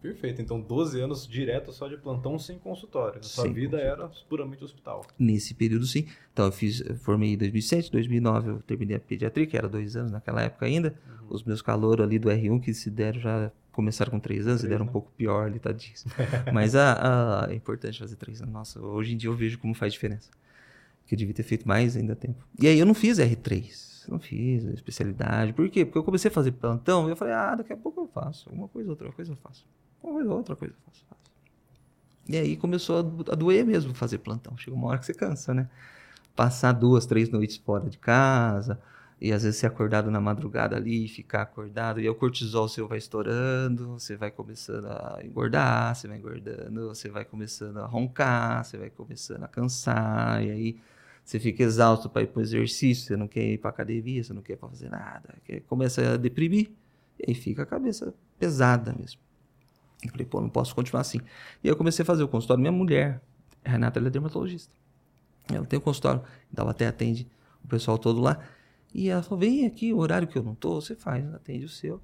Perfeito. 0.00 0.40
Então, 0.40 0.58
12 0.58 0.98
anos 0.98 1.28
direto 1.28 1.70
só 1.72 1.86
de 1.86 1.96
plantão 1.98 2.38
sem 2.38 2.58
consultório. 2.58 3.20
A 3.20 3.22
sua 3.22 3.44
Sem 3.44 3.52
vida 3.52 3.76
consultório. 3.76 4.02
era 4.04 4.12
puramente 4.30 4.64
hospital. 4.64 5.04
Nesse 5.18 5.52
período, 5.52 5.84
sim. 5.86 6.06
Então, 6.32 6.46
eu 6.46 6.52
fiz, 6.52 6.80
eu 6.80 6.96
formei 6.96 7.34
em 7.34 7.36
2007, 7.36 7.92
2009 7.92 8.48
eu 8.50 8.62
terminei 8.62 8.96
a 8.96 9.00
pediatria, 9.00 9.46
que 9.46 9.58
era 9.58 9.68
dois 9.68 9.96
anos 9.96 10.10
naquela 10.10 10.40
época 10.40 10.64
ainda. 10.64 10.94
Os 11.28 11.44
meus 11.44 11.60
calouros 11.60 12.02
ali 12.02 12.18
do 12.18 12.30
R1 12.30 12.60
que 12.62 12.72
se 12.72 12.88
deram 12.90 13.20
já 13.20 13.52
começaram 13.72 14.10
com 14.10 14.18
três 14.18 14.46
anos, 14.46 14.60
Três, 14.62 14.70
deram 14.70 14.86
né? 14.86 14.88
um 14.90 14.92
pouco 14.92 15.12
pior 15.18 15.44
ali, 15.46 15.58
tadinho. 15.58 15.92
Mas 16.52 16.74
a, 16.74 17.44
a- 17.44 17.52
é 17.52 17.54
importante 17.54 17.98
fazer 17.98 18.16
três 18.16 18.40
anos. 18.40 18.54
Nossa, 18.54 18.80
hoje 18.80 19.12
em 19.12 19.18
dia 19.18 19.28
eu 19.28 19.34
vejo 19.36 19.58
como 19.58 19.74
faz 19.74 19.92
diferença. 19.92 20.30
Que 21.06 21.14
eu 21.14 21.18
devia 21.18 21.34
ter 21.34 21.42
feito 21.42 21.66
mais 21.66 21.96
ainda 21.96 22.14
tempo. 22.14 22.44
E 22.58 22.66
aí 22.66 22.78
eu 22.78 22.86
não 22.86 22.94
fiz 22.94 23.18
R3. 23.18 24.08
Não 24.08 24.18
fiz 24.18 24.64
especialidade. 24.64 25.52
Por 25.52 25.68
quê? 25.68 25.84
Porque 25.84 25.98
eu 25.98 26.04
comecei 26.04 26.30
a 26.30 26.34
fazer 26.34 26.52
plantão 26.52 27.08
e 27.08 27.12
eu 27.12 27.16
falei, 27.16 27.34
ah, 27.34 27.54
daqui 27.54 27.72
a 27.72 27.76
pouco 27.76 28.00
eu 28.00 28.06
faço. 28.08 28.50
Uma 28.50 28.68
coisa, 28.68 28.90
outra 28.90 29.10
coisa 29.12 29.32
eu 29.32 29.36
faço. 29.36 29.66
Uma 30.02 30.12
coisa, 30.14 30.32
outra 30.32 30.56
coisa 30.56 30.74
eu 30.74 30.80
faço. 30.84 31.04
faço. 31.08 31.20
E 32.28 32.36
aí 32.36 32.56
começou 32.56 32.98
a 33.30 33.34
doer 33.34 33.64
mesmo 33.64 33.94
fazer 33.94 34.18
plantão. 34.18 34.56
Chega 34.56 34.76
uma 34.76 34.88
hora 34.88 34.98
que 34.98 35.06
você 35.06 35.14
cansa, 35.14 35.52
né? 35.52 35.68
Passar 36.34 36.72
duas, 36.72 37.06
três 37.06 37.28
noites 37.28 37.56
fora 37.56 37.88
de 37.88 37.98
casa, 37.98 38.80
e 39.20 39.32
às 39.32 39.42
vezes 39.42 39.58
ser 39.58 39.66
acordado 39.66 40.10
na 40.10 40.20
madrugada 40.20 40.76
ali, 40.76 41.06
ficar 41.06 41.42
acordado, 41.42 42.00
e 42.00 42.08
o 42.08 42.14
cortisol 42.14 42.68
seu 42.68 42.88
vai 42.88 42.98
estourando, 42.98 43.98
você 43.98 44.16
vai 44.16 44.30
começando 44.30 44.86
a 44.86 45.20
engordar, 45.22 45.94
você 45.94 46.08
vai 46.08 46.16
engordando, 46.16 46.88
você 46.88 47.10
vai 47.10 47.24
começando 47.24 47.78
a 47.78 47.86
roncar, 47.86 48.64
você 48.64 48.78
vai 48.78 48.88
começando 48.88 49.44
a 49.44 49.48
cansar, 49.48 50.42
e 50.42 50.50
aí 50.50 50.80
você 51.24 51.38
fica 51.38 51.62
exausto 51.62 52.08
para 52.08 52.22
ir 52.22 52.28
para 52.28 52.40
o 52.40 52.42
exercício, 52.42 53.06
você 53.06 53.16
não 53.16 53.28
quer 53.28 53.44
ir 53.44 53.58
para 53.58 53.70
academia, 53.70 54.24
você 54.24 54.32
não 54.32 54.42
quer 54.42 54.56
fazer 54.56 54.88
nada, 54.88 55.34
começa 55.68 56.14
a 56.14 56.16
deprimir, 56.16 56.70
e 57.18 57.26
aí 57.28 57.34
fica 57.34 57.62
a 57.62 57.66
cabeça 57.66 58.14
pesada 58.38 58.94
mesmo. 58.98 59.20
Eu 60.02 60.10
falei, 60.10 60.24
pô, 60.24 60.40
não 60.40 60.48
posso 60.48 60.74
continuar 60.74 61.02
assim. 61.02 61.18
E 61.62 61.68
aí 61.68 61.70
eu 61.70 61.76
comecei 61.76 62.02
a 62.02 62.06
fazer 62.06 62.22
o 62.22 62.28
consultório. 62.28 62.58
Minha 62.58 62.72
mulher, 62.72 63.20
a 63.62 63.70
Renata, 63.70 63.98
ela 63.98 64.08
é 64.08 64.10
dermatologista. 64.10 64.72
Ela 65.52 65.66
tem 65.66 65.78
o 65.78 65.82
consultório, 65.82 66.22
então 66.50 66.62
ela 66.62 66.70
até 66.70 66.86
atende 66.86 67.28
o 67.62 67.68
pessoal 67.68 67.98
todo 67.98 68.18
lá. 68.18 68.38
E 68.94 69.08
ela 69.08 69.22
falou, 69.22 69.38
vem 69.38 69.66
aqui, 69.66 69.92
o 69.92 69.98
horário 69.98 70.26
que 70.26 70.36
eu 70.36 70.42
não 70.42 70.54
tô, 70.54 70.80
você 70.80 70.94
faz, 70.94 71.24
atende 71.34 71.64
o 71.64 71.68
seu. 71.68 72.00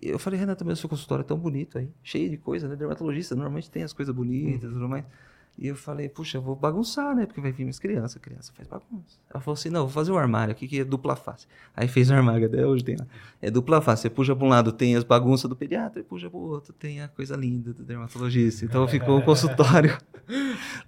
E 0.00 0.08
eu 0.08 0.18
falei, 0.18 0.38
Renata, 0.38 0.64
o 0.64 0.76
seu 0.76 0.88
consultório 0.88 1.22
é 1.22 1.26
tão 1.26 1.38
bonito 1.38 1.78
aí, 1.78 1.88
cheio 2.02 2.30
de 2.30 2.36
coisa, 2.36 2.68
né? 2.68 2.76
Dermatologista 2.76 3.34
normalmente 3.34 3.70
tem 3.70 3.82
as 3.82 3.92
coisas 3.92 4.14
bonitas 4.14 4.70
e 4.70 4.72
tudo 4.72 4.88
mais. 4.88 5.04
E 5.56 5.68
eu 5.68 5.76
falei, 5.76 6.08
puxa, 6.08 6.38
eu 6.38 6.42
vou 6.42 6.56
bagunçar, 6.56 7.14
né? 7.14 7.26
Porque 7.26 7.40
vai 7.40 7.52
vir 7.52 7.62
minhas 7.62 7.78
crianças, 7.78 8.20
criança 8.20 8.52
faz 8.52 8.66
bagunça. 8.66 9.18
Ela 9.32 9.40
falou 9.40 9.54
assim, 9.54 9.70
não, 9.70 9.82
vou 9.82 9.90
fazer 9.90 10.10
um 10.10 10.18
armário 10.18 10.50
aqui 10.50 10.66
que 10.66 10.80
é 10.80 10.84
dupla 10.84 11.14
face. 11.14 11.46
Aí 11.76 11.86
fez 11.86 12.10
o 12.10 12.14
armário, 12.14 12.46
até 12.46 12.66
hoje 12.66 12.82
tem 12.82 12.96
lá. 12.96 13.06
É 13.40 13.52
dupla 13.52 13.80
face. 13.80 14.02
Você 14.02 14.10
puxa 14.10 14.34
para 14.34 14.44
um 14.44 14.48
lado, 14.48 14.72
tem 14.72 14.96
as 14.96 15.04
bagunças 15.04 15.48
do 15.48 15.54
pediatra, 15.54 16.00
e 16.00 16.02
puxa 16.02 16.28
para 16.28 16.38
o 16.38 16.42
outro, 16.42 16.72
tem 16.72 17.00
a 17.00 17.06
coisa 17.06 17.36
linda 17.36 17.72
do 17.72 17.84
dermatologista. 17.84 18.64
Então 18.64 18.86
ficou 18.88 19.16
um 19.16 19.22
consultório, 19.24 19.96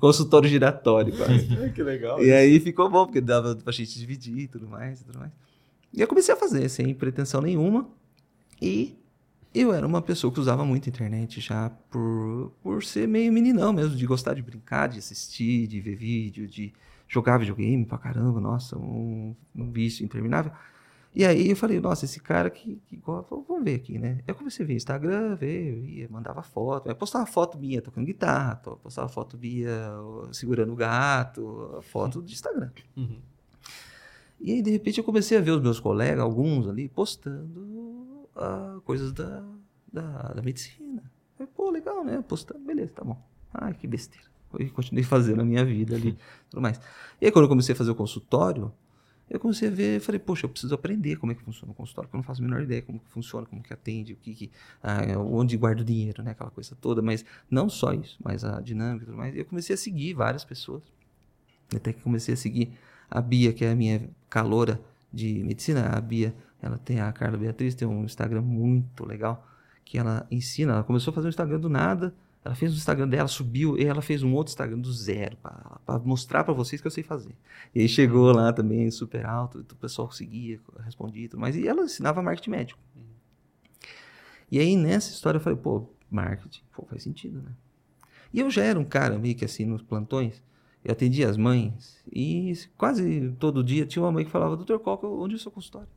consultório 0.01 0.49
giratório 0.49 1.17
quase. 1.17 1.71
Que 1.73 1.83
legal. 1.85 2.21
E 2.21 2.33
aí 2.33 2.59
ficou 2.59 2.91
bom, 2.91 3.07
porque 3.07 3.21
dava 3.21 3.55
pra 3.55 3.73
gente 3.73 3.97
dividir 3.97 4.39
e 4.39 4.49
tudo 4.49 4.67
mais, 4.67 5.01
e 5.01 5.05
tudo 5.05 5.21
mais. 5.21 5.31
E 5.95 6.01
eu 6.01 6.09
comecei 6.09 6.35
a 6.35 6.37
fazer, 6.37 6.69
sem 6.69 6.93
pretensão 6.93 7.41
nenhuma. 7.41 7.89
E 8.61 8.99
eu 9.57 9.73
era 9.73 9.87
uma 9.87 10.03
pessoa 10.03 10.33
que 10.33 10.39
usava 10.39 10.65
muito 10.65 10.89
a 10.89 10.91
internet 10.91 11.41
já 11.41 11.71
por, 11.91 12.53
por 12.63 12.85
ser 12.85 13.09
meio 13.09 13.33
meninão 13.33 13.73
mesmo, 13.73 13.97
de 13.97 14.07
gostar 14.07 14.35
de 14.35 14.43
brincar, 14.43 14.89
de 14.89 14.99
assistir, 14.99 15.67
de 15.67 15.81
ver 15.81 15.97
vídeo, 15.97 16.47
de 16.47 16.75
jogar 17.09 17.39
videogame 17.39 17.85
pra 17.87 17.97
caramba, 17.97 18.41
nossa, 18.41 18.77
um, 18.77 19.35
um 19.55 19.71
vício 19.71 20.05
interminável. 20.05 20.53
E 21.15 21.25
aí 21.25 21.49
eu 21.49 21.57
falei, 21.57 21.81
nossa, 21.81 22.05
esse 22.05 22.21
cara 22.21 22.51
que, 22.51 22.77
que 22.87 22.97
gosta, 22.97 23.35
vamos 23.49 23.65
ver 23.65 23.77
aqui, 23.77 23.99
né? 23.99 24.21
Eu 24.27 24.35
comecei 24.35 24.63
a 24.63 24.69
ver 24.69 24.75
Instagram, 24.75 25.35
ver, 25.35 25.83
ia, 25.83 26.07
mandava 26.11 26.43
foto, 26.43 26.91
eu 26.91 26.95
postava 26.95 27.25
foto 27.25 27.59
minha 27.59 27.81
tocando 27.81 28.05
guitarra, 28.05 28.57
postava 28.57 29.09
foto 29.09 29.39
minha 29.39 29.71
segurando 30.31 30.75
o 30.75 30.77
gato, 30.77 31.83
foto 31.91 32.23
de 32.23 32.35
Instagram. 32.35 32.71
Uhum. 32.95 33.19
E 34.39 34.53
aí, 34.53 34.61
de 34.61 34.71
repente, 34.71 34.99
eu 34.99 35.05
comecei 35.05 35.39
a 35.39 35.41
ver 35.41 35.53
os 35.53 35.63
meus 35.63 35.81
colegas, 35.81 36.21
alguns 36.21 36.69
ali, 36.69 36.89
postando 36.89 37.76
ah, 38.37 38.79
coisas 38.85 39.13
da, 39.13 39.43
da, 39.93 40.35
da 40.35 40.43
medicina. 40.43 41.03
Eu, 41.39 41.47
Pô, 41.47 41.71
legal, 41.71 42.05
né? 42.05 42.23
Postando, 42.27 42.61
beleza, 42.61 42.93
tá 42.95 43.05
bom. 43.05 43.21
Ai, 43.53 43.75
que 43.75 43.87
besteira. 43.87 44.27
E 44.59 44.71
continuei 44.71 45.05
fazendo 45.05 45.43
a 45.43 45.45
minha 45.45 45.65
vida 45.65 45.97
ali, 45.97 46.17
tudo 46.49 46.61
mais. 46.61 46.81
E 47.21 47.27
aí, 47.27 47.33
quando 47.33 47.45
eu 47.45 47.49
comecei 47.49 47.75
a 47.75 47.77
fazer 47.77 47.91
o 47.91 47.95
consultório, 47.95 48.73
eu 49.29 49.41
comecei 49.41 49.69
a 49.69 49.71
ver, 49.71 50.01
falei, 50.01 50.21
poxa, 50.21 50.47
eu 50.47 50.51
preciso 50.51 50.75
aprender 50.75 51.17
como 51.17 51.33
é 51.33 51.35
que 51.35 51.43
funciona 51.43 51.73
o 51.73 51.75
consultório, 51.75 52.09
porque 52.09 52.17
eu 52.17 52.19
não 52.19 52.25
faço 52.25 52.41
a 52.41 52.45
menor 52.45 52.63
ideia 52.63 52.81
como 52.81 53.01
que 53.01 53.09
funciona, 53.09 53.45
como 53.47 53.61
que 53.61 53.73
atende, 53.73 54.13
o 54.13 54.17
que, 54.17 54.35
que 54.35 54.51
ah, 54.83 55.19
onde 55.19 55.57
guarda 55.57 55.83
o 55.83 55.85
dinheiro, 55.85 56.23
né? 56.23 56.31
Aquela 56.31 56.51
coisa 56.51 56.77
toda, 56.81 57.03
mas 57.03 57.25
não 57.51 57.69
só 57.69 57.93
isso, 57.93 58.17
mas 58.23 58.45
a 58.45 58.61
dinâmica 58.61 59.05
e 59.05 59.07
tudo 59.07 59.19
mais. 59.19 59.35
E 59.35 59.39
eu 59.41 59.45
comecei 59.45 59.75
a 59.75 59.77
seguir 59.77 60.15
várias 60.15 60.45
pessoas. 60.45 60.83
Até 61.75 61.93
que 61.93 62.01
comecei 62.01 62.35
a 62.35 62.37
seguir 62.37 62.73
a 63.11 63.21
Bia, 63.21 63.53
que 63.53 63.65
é 63.65 63.73
a 63.73 63.75
minha 63.75 64.09
caloura 64.31 64.81
de 65.13 65.43
medicina. 65.43 65.89
A 65.89 66.01
Bia, 66.01 66.33
ela 66.67 66.79
tem 66.79 67.01
a 67.01 67.11
Carla 67.13 67.39
Beatriz, 67.39 67.75
tem 67.75 67.87
um 67.87 68.05
Instagram 68.05 68.43
muito 68.43 69.05
legal, 69.05 69.47
que 69.85 69.99
ela 69.99 70.27
ensina. 70.31 70.73
Ela 70.73 70.85
começou 70.85 71.11
a 71.13 71.15
fazer 71.15 71.29
um 71.29 71.31
Instagram 71.31 71.61
do 71.61 71.69
nada. 71.69 72.15
Ela 72.45 72.55
fez 72.55 72.73
um 72.73 72.77
Instagram 72.77 73.09
dela, 73.09 73.27
subiu, 73.27 73.77
e 73.77 73.85
ela 73.85 74.01
fez 74.01 74.23
um 74.23 74.33
outro 74.33 74.53
Instagram 74.53 74.79
do 74.79 74.93
zero, 74.93 75.37
para 75.39 75.99
mostrar 76.05 76.45
para 76.45 76.55
vocês 76.55 76.81
que 76.81 76.87
eu 76.87 76.91
sei 76.93 77.03
fazer. 77.03 77.35
E 77.75 77.81
aí 77.81 77.89
chegou 77.89 78.31
lá 78.31 78.53
também, 78.53 78.89
super 78.91 79.27
alto, 79.27 79.59
o 79.59 79.75
pessoal 79.75 80.13
seguia, 80.13 80.61
respondia 80.85 81.25
e 81.25 81.29
tudo. 81.29 81.45
E 81.49 81.67
ela 81.67 81.83
ensinava 81.83 82.23
marketing 82.23 82.51
médico. 82.51 82.81
E 84.49 84.61
aí 84.61 84.77
nessa 84.77 85.11
história 85.11 85.39
eu 85.39 85.41
falei, 85.43 85.59
pô, 85.59 85.89
marketing, 86.09 86.63
pô, 86.73 86.87
faz 86.89 87.03
sentido, 87.03 87.43
né? 87.43 87.51
E 88.33 88.39
eu 88.39 88.49
já 88.49 88.63
era 88.63 88.79
um 88.79 88.85
cara 88.85 89.19
meio 89.19 89.35
que 89.35 89.45
assim 89.45 89.65
nos 89.65 89.83
plantões. 89.83 90.41
Eu 90.85 90.93
atendia 90.93 91.29
as 91.29 91.37
mães 91.37 92.01
e 92.13 92.57
quase 92.79 93.35
todo 93.41 93.65
dia 93.65 93.85
tinha 93.87 94.05
uma 94.05 94.13
mãe 94.13 94.25
que 94.25 94.31
falava, 94.31 94.57
doutor, 94.57 94.79
qual 94.79 94.97
que 94.97 95.05
é 95.05 95.09
onde 95.09 95.35
é 95.35 95.37
o 95.37 95.41
seu 95.41 95.51
consultório? 95.51 95.89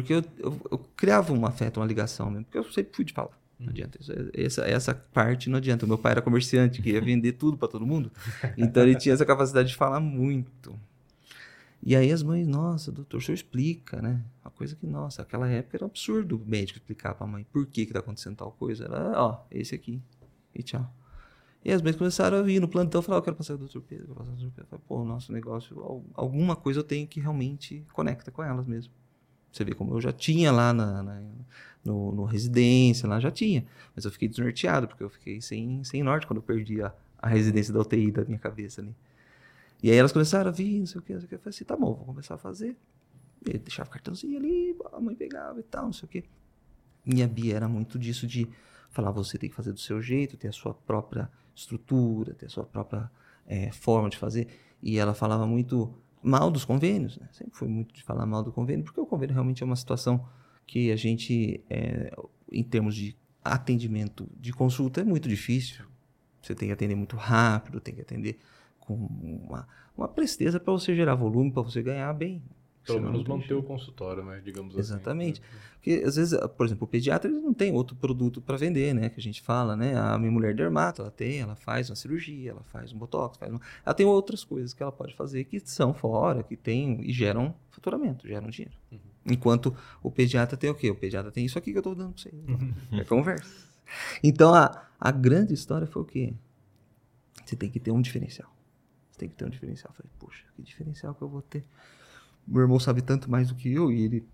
Porque 0.00 0.12
eu, 0.14 0.24
eu, 0.38 0.60
eu 0.72 0.78
criava 0.96 1.32
um 1.32 1.44
afeto, 1.46 1.78
uma 1.80 1.86
ligação 1.86 2.30
mesmo, 2.30 2.44
porque 2.44 2.58
eu 2.58 2.64
sempre 2.72 2.94
fui 2.94 3.04
de 3.04 3.12
falar. 3.12 3.38
Não 3.58 3.68
adianta. 3.70 3.98
Isso 4.00 4.12
é- 4.12 4.30
Essa, 4.44 4.62
essa 4.64 4.94
parte 4.94 5.48
não 5.48 5.58
adianta. 5.58 5.84
O 5.84 5.88
meu 5.88 5.96
pai 5.98 6.12
era 6.12 6.22
comerciante, 6.22 6.82
que 6.82 6.90
ia 6.90 7.00
vender 7.00 7.32
tudo 7.32 7.56
para 7.56 7.68
todo 7.68 7.86
mundo. 7.86 8.10
Então 8.58 8.82
ele 8.82 8.96
tinha 8.96 9.14
essa 9.14 9.24
capacidade 9.24 9.68
de 9.68 9.76
falar 9.76 10.00
muito. 10.00 10.74
E 11.86 11.94
aí 11.94 12.10
as 12.10 12.22
mães, 12.22 12.46
nossa, 12.48 12.90
doutor, 12.90 13.18
o 13.18 13.20
senhor 13.20 13.34
explica, 13.34 14.00
né? 14.00 14.20
Uma 14.42 14.50
coisa 14.50 14.74
que, 14.74 14.86
nossa, 14.86 15.22
naquela 15.22 15.46
época 15.48 15.76
era 15.76 15.84
um 15.84 15.88
absurdo 15.88 16.36
o 16.36 16.48
médico 16.48 16.78
explicar 16.78 17.14
pra 17.14 17.26
mãe 17.26 17.46
por 17.52 17.66
que 17.66 17.84
que 17.86 17.92
tá 17.92 17.98
acontecendo 17.98 18.36
tal 18.36 18.50
coisa. 18.52 18.84
Era, 18.86 19.12
ó, 19.22 19.40
esse 19.50 19.74
aqui. 19.74 20.00
E 20.54 20.62
tchau. 20.62 20.90
E 21.64 21.70
as 21.72 21.80
mães 21.82 21.94
começaram 21.96 22.38
a 22.38 22.42
vir 22.42 22.60
no 22.60 22.68
plantão 22.68 23.00
e 23.00 23.04
falar, 23.04 23.18
eu 23.18 23.22
quero 23.22 23.36
passar 23.36 23.54
com 23.54 23.58
o 23.64 23.64
doutor 23.66 23.82
Pedro, 23.82 24.04
eu 24.04 24.14
quero 24.14 24.18
passar 24.18 24.30
com 24.30 24.36
o 24.36 24.40
doutor 24.40 24.54
Pedro. 24.54 24.64
Eu 24.64 24.68
falei, 24.78 24.84
pô, 24.86 25.04
nosso 25.04 25.32
negócio, 25.32 25.78
al- 25.80 26.04
alguma 26.14 26.56
coisa 26.56 26.80
eu 26.80 26.84
tenho 26.84 27.06
que 27.06 27.20
realmente 27.20 27.84
conecta 27.92 28.30
com 28.30 28.42
elas 28.42 28.66
mesmo. 28.66 28.92
Você 29.54 29.64
vê 29.64 29.74
como 29.74 29.94
eu 29.94 30.00
já 30.00 30.12
tinha 30.12 30.50
lá 30.50 30.72
na, 30.72 31.02
na- 31.02 31.22
no, 31.84 32.12
no 32.12 32.24
residência, 32.24 33.08
lá 33.08 33.20
já 33.20 33.30
tinha. 33.30 33.64
Mas 33.94 34.04
eu 34.04 34.10
fiquei 34.10 34.28
desnorteado, 34.28 34.88
porque 34.88 35.04
eu 35.04 35.10
fiquei 35.10 35.40
sem, 35.40 35.84
sem 35.84 36.02
norte 36.02 36.26
quando 36.26 36.38
eu 36.38 36.42
perdi 36.42 36.82
a, 36.82 36.92
a 37.18 37.28
residência 37.28 37.72
da 37.72 37.80
UTI 37.80 38.10
da 38.10 38.24
minha 38.24 38.38
cabeça 38.38 38.80
ali. 38.80 38.94
E 39.82 39.90
aí 39.90 39.96
elas 39.96 40.12
começaram 40.12 40.48
a 40.48 40.52
vir, 40.52 40.78
não 40.80 40.86
sei 40.86 40.98
o 40.98 41.02
que, 41.02 41.12
não 41.12 41.20
sei 41.20 41.26
o 41.26 41.28
que. 41.28 41.34
Eu 41.34 41.38
falei 41.38 41.50
assim, 41.54 41.64
tá 41.64 41.76
bom, 41.76 41.94
vou 41.94 42.06
começar 42.06 42.34
a 42.34 42.38
fazer. 42.38 42.76
E 43.46 43.58
deixava 43.58 43.88
o 43.90 43.92
cartãozinho 43.92 44.38
ali, 44.38 44.74
a 44.92 45.00
mãe 45.00 45.14
pegava 45.14 45.60
e 45.60 45.62
tal, 45.62 45.84
não 45.84 45.92
sei 45.92 46.06
o 46.06 46.08
que. 46.08 46.24
Minha 47.04 47.28
Bia 47.28 47.54
era 47.56 47.68
muito 47.68 47.98
disso 47.98 48.26
de 48.26 48.48
falar, 48.90 49.10
você 49.10 49.36
tem 49.36 49.50
que 49.50 49.54
fazer 49.56 49.72
do 49.72 49.80
seu 49.80 50.00
jeito, 50.00 50.36
ter 50.36 50.48
a 50.48 50.52
sua 50.52 50.72
própria 50.72 51.30
estrutura, 51.54 52.32
ter 52.34 52.46
a 52.46 52.48
sua 52.48 52.64
própria 52.64 53.10
eh, 53.46 53.70
forma 53.72 54.08
de 54.08 54.16
fazer. 54.16 54.48
E 54.82 54.98
ela 54.98 55.12
falava 55.14 55.46
muito 55.46 55.92
mal 56.24 56.50
dos 56.50 56.64
convênios, 56.64 57.18
né? 57.18 57.28
Sempre 57.32 57.56
foi 57.56 57.68
muito 57.68 57.94
de 57.94 58.02
falar 58.02 58.24
mal 58.24 58.42
do 58.42 58.50
convênio, 58.50 58.84
porque 58.84 59.00
o 59.00 59.06
convênio 59.06 59.34
realmente 59.34 59.62
é 59.62 59.66
uma 59.66 59.76
situação 59.76 60.26
que 60.66 60.90
a 60.90 60.96
gente, 60.96 61.62
eh, 61.68 62.14
em 62.50 62.62
termos 62.62 62.94
de 62.94 63.16
atendimento 63.44 64.26
de 64.40 64.52
consulta, 64.52 65.02
é 65.02 65.04
muito 65.04 65.28
difícil. 65.28 65.84
Você 66.40 66.54
tem 66.54 66.68
que 66.68 66.72
atender 66.72 66.94
muito 66.94 67.16
rápido, 67.16 67.80
tem 67.80 67.94
que 67.94 68.00
atender 68.00 68.38
com 68.80 68.94
uma, 68.94 69.68
uma 69.96 70.08
presteza 70.08 70.58
para 70.58 70.72
você 70.72 70.94
gerar 70.94 71.14
volume, 71.14 71.52
para 71.52 71.62
você 71.62 71.82
ganhar 71.82 72.12
bem. 72.14 72.42
Pelo 72.84 72.98
Senão 72.98 73.12
menos 73.12 73.26
manter 73.26 73.54
o 73.54 73.62
consultório, 73.62 74.22
né? 74.24 74.42
Digamos 74.44 74.76
Exatamente. 74.76 75.40
assim. 75.40 75.58
Porque, 75.74 76.02
às 76.06 76.16
vezes, 76.16 76.38
por 76.56 76.66
exemplo, 76.66 76.84
o 76.84 76.86
pediatra 76.86 77.30
ele 77.30 77.40
não 77.40 77.54
tem 77.54 77.72
outro 77.72 77.96
produto 77.96 78.42
para 78.42 78.56
vender, 78.56 78.94
né? 78.94 79.08
Que 79.08 79.18
a 79.18 79.22
gente 79.22 79.40
fala, 79.40 79.74
né? 79.74 79.96
A 79.96 80.18
minha 80.18 80.30
mulher 80.30 80.54
dermato, 80.54 81.00
ela 81.00 81.10
tem, 81.10 81.40
ela 81.40 81.56
faz 81.56 81.88
uma 81.88 81.96
cirurgia, 81.96 82.50
ela 82.50 82.62
faz 82.62 82.92
um 82.92 82.98
botox, 82.98 83.38
faz 83.38 83.52
um... 83.52 83.58
ela 83.84 83.94
tem 83.94 84.04
outras 84.04 84.44
coisas 84.44 84.74
que 84.74 84.82
ela 84.82 84.92
pode 84.92 85.14
fazer 85.14 85.44
que 85.44 85.60
são 85.60 85.94
fora, 85.94 86.42
que 86.42 86.56
tem 86.56 87.00
e 87.02 87.12
geram 87.12 87.54
faturamento, 87.70 88.28
geram 88.28 88.48
dinheiro. 88.48 88.76
Enquanto 89.26 89.74
o 90.02 90.10
pediatra 90.10 90.56
tem 90.56 90.68
o 90.68 90.74
quê? 90.74 90.90
O 90.90 90.94
pediatra 90.94 91.32
tem 91.32 91.46
isso 91.46 91.58
aqui 91.58 91.72
que 91.72 91.78
eu 91.78 91.80
estou 91.80 91.94
dando 91.94 92.12
para 92.12 92.22
você. 92.22 92.30
É 92.92 93.04
conversa. 93.04 93.50
Então, 94.22 94.54
a, 94.54 94.86
a 95.00 95.10
grande 95.10 95.54
história 95.54 95.86
foi 95.86 96.02
o 96.02 96.04
quê? 96.04 96.34
Você 97.44 97.56
tem 97.56 97.70
que 97.70 97.80
ter 97.80 97.90
um 97.90 98.00
diferencial. 98.00 98.50
Você 99.10 99.18
tem 99.18 99.28
que 99.28 99.34
ter 99.34 99.44
um 99.44 99.50
diferencial. 99.50 99.90
Eu 99.90 99.96
falei, 99.96 100.12
poxa, 100.18 100.44
que 100.54 100.62
diferencial 100.62 101.14
que 101.14 101.22
eu 101.22 101.28
vou 101.28 101.42
ter? 101.42 101.64
Meu 102.46 102.62
irmão 102.62 102.78
sabe 102.78 103.02
tanto 103.02 103.30
mais 103.30 103.48
do 103.48 103.54
que 103.54 103.72
eu 103.72 103.90
e 103.90 104.02
ele 104.02 104.24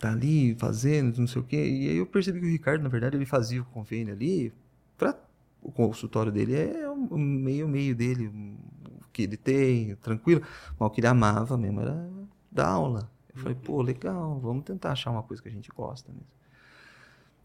tá 0.00 0.12
ali 0.12 0.54
fazendo, 0.56 1.18
não 1.18 1.26
sei 1.26 1.40
o 1.40 1.44
quê. 1.44 1.56
E 1.56 1.88
aí 1.88 1.96
eu 1.96 2.06
percebi 2.06 2.40
que 2.40 2.46
o 2.46 2.50
Ricardo, 2.50 2.82
na 2.82 2.88
verdade, 2.88 3.16
ele 3.16 3.26
fazia 3.26 3.62
o 3.62 3.64
convênio 3.66 4.12
ali 4.12 4.52
para 4.98 5.16
o 5.62 5.70
consultório 5.70 6.32
dele 6.32 6.56
é 6.56 6.88
o 6.90 7.16
meio 7.16 7.68
meio 7.68 7.94
dele, 7.94 8.26
o 8.26 9.08
que 9.12 9.22
ele 9.22 9.36
tem, 9.36 9.94
tranquilo. 9.96 10.42
Mas 10.78 10.86
o 10.88 10.90
que 10.90 11.00
ele 11.00 11.06
amava 11.06 11.56
mesmo 11.56 11.80
era 11.80 12.10
dar 12.50 12.68
aula. 12.68 13.10
Eu 13.34 13.40
falei, 13.40 13.54
pô, 13.54 13.80
legal, 13.80 14.38
vamos 14.40 14.64
tentar 14.64 14.92
achar 14.92 15.10
uma 15.10 15.22
coisa 15.22 15.42
que 15.42 15.48
a 15.48 15.52
gente 15.52 15.70
gosta 15.70 16.12
mesmo. 16.12 16.26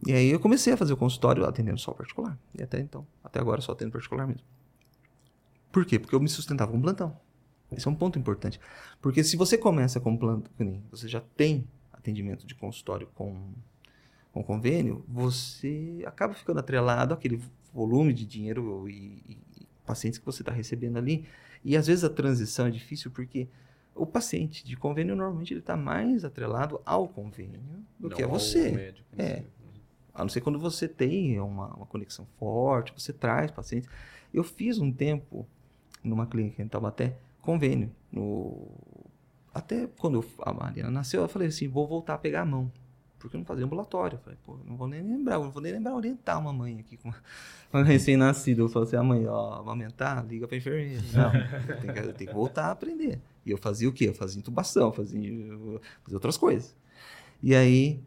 E 0.06 0.14
aí 0.14 0.30
eu 0.30 0.40
comecei 0.40 0.74
a 0.74 0.78
fazer 0.78 0.94
o 0.94 0.98
consultório 0.98 1.46
atendendo 1.46 1.80
só 1.80 1.92
particular. 1.92 2.38
E 2.58 2.62
até 2.62 2.80
então, 2.80 3.06
até 3.24 3.40
agora 3.40 3.62
só 3.62 3.72
atendo 3.72 3.92
particular 3.92 4.28
mesmo. 4.28 4.46
Por 5.72 5.86
quê? 5.86 5.98
Porque 5.98 6.14
eu 6.14 6.20
me 6.20 6.30
sustentava 6.30 6.72
com 6.72 6.82
plantão. 6.82 7.16
Esse 7.72 7.88
é 7.88 7.92
um 7.92 7.96
ponto 7.96 8.18
importante. 8.18 8.60
Porque 9.02 9.24
se 9.24 9.36
você 9.36 9.58
começa 9.58 10.00
com 10.00 10.18
nem 10.58 10.82
você 10.90 11.08
já 11.08 11.22
tem 11.36 11.68
atendimento 11.92 12.46
de 12.46 12.56
consultório 12.56 13.08
com, 13.16 13.36
com 14.32 14.44
convênio, 14.44 15.04
você 15.08 16.02
acaba 16.06 16.34
ficando 16.34 16.60
atrelado 16.60 17.14
àquele 17.14 17.42
volume 17.74 18.14
de 18.14 18.26
dinheiro 18.26 18.88
e, 18.90 19.22
e- 19.28 19.38
pacientes 19.86 20.20
que 20.20 20.26
você 20.26 20.42
está 20.42 20.52
recebendo 20.52 20.98
ali. 20.98 21.26
E 21.64 21.76
às 21.76 21.88
vezes 21.88 22.04
a 22.04 22.10
transição 22.10 22.68
é 22.68 22.72
difícil 22.72 23.12
porque 23.12 23.48
o 23.96 24.06
paciente 24.06 24.66
de 24.66 24.76
convênio 24.78 25.16
normalmente 25.16 25.54
ele 25.54 25.60
está 25.60 25.76
mais 25.76 26.24
atrelado 26.24 26.80
ao 26.86 27.08
convênio 27.08 27.60
do 28.00 28.10
Não 28.10 28.16
que 28.16 28.24
a 28.24 28.28
você. 28.28 28.72
médico 28.72 29.08
É. 29.18 29.44
A 30.14 30.22
não 30.24 30.30
ser 30.30 30.42
quando 30.42 30.60
você 30.60 30.88
tem 30.88 31.40
uma, 31.40 31.68
uma 31.76 31.86
conexão 31.86 32.26
forte, 32.40 32.94
você 32.98 33.14
traz 33.14 33.52
pacientes. 33.52 33.90
Eu 34.34 34.44
fiz 34.44 34.80
um 34.80 34.92
tempo 34.92 35.48
numa 36.04 36.26
clínica 36.26 36.62
em 36.62 36.68
Taubaté, 36.68 37.18
convênio. 37.48 37.90
No... 38.12 38.70
Até 39.54 39.88
quando 39.98 40.24
a 40.42 40.54
Mariana 40.54 40.92
nasceu, 40.92 41.22
eu 41.22 41.30
falei 41.30 41.48
assim, 41.48 41.68
vou 41.70 41.88
voltar 41.88 42.16
a 42.16 42.18
pegar 42.18 42.42
a 42.42 42.46
mão. 42.46 42.70
Porque 43.18 43.36
eu 43.36 43.40
não 43.40 43.46
fazia 43.46 43.66
ambulatório. 43.66 44.18
Eu 44.18 44.20
falei, 44.20 44.38
pô, 44.46 44.60
não 44.66 44.76
vou 44.76 44.88
nem 44.88 45.02
lembrar, 45.02 45.40
não 45.40 45.50
vou 45.50 45.62
nem 45.62 45.72
lembrar 45.72 45.96
orientar 45.96 46.40
uma 46.40 46.52
mãe 46.52 46.80
aqui 46.80 46.98
com 46.98 47.12
uma 47.72 47.84
recém-nascida. 47.84 48.62
Eu 48.62 48.68
falei 48.68 48.88
assim, 48.88 48.98
a 48.98 49.04
mãe, 49.04 49.26
ó, 49.26 49.62
amamentar, 49.62 50.26
liga 50.28 50.46
pra 50.46 50.58
enfermeira. 50.58 51.02
Não, 51.14 51.34
eu 51.34 51.82
tenho, 51.82 51.94
que, 51.94 52.00
eu 52.00 52.14
tenho 52.14 52.30
que 52.30 52.36
voltar 52.36 52.66
a 52.66 52.72
aprender. 52.72 53.20
E 53.46 53.52
eu 53.52 53.58
fazia 53.58 53.88
o 53.88 53.94
quê? 53.94 54.10
Eu 54.10 54.14
fazia 54.14 54.40
intubação, 54.40 54.92
fazia, 54.92 55.20
fazia 56.04 56.18
outras 56.18 56.38
coisas. 56.38 56.76
E 57.42 57.56
aí, 57.56 58.04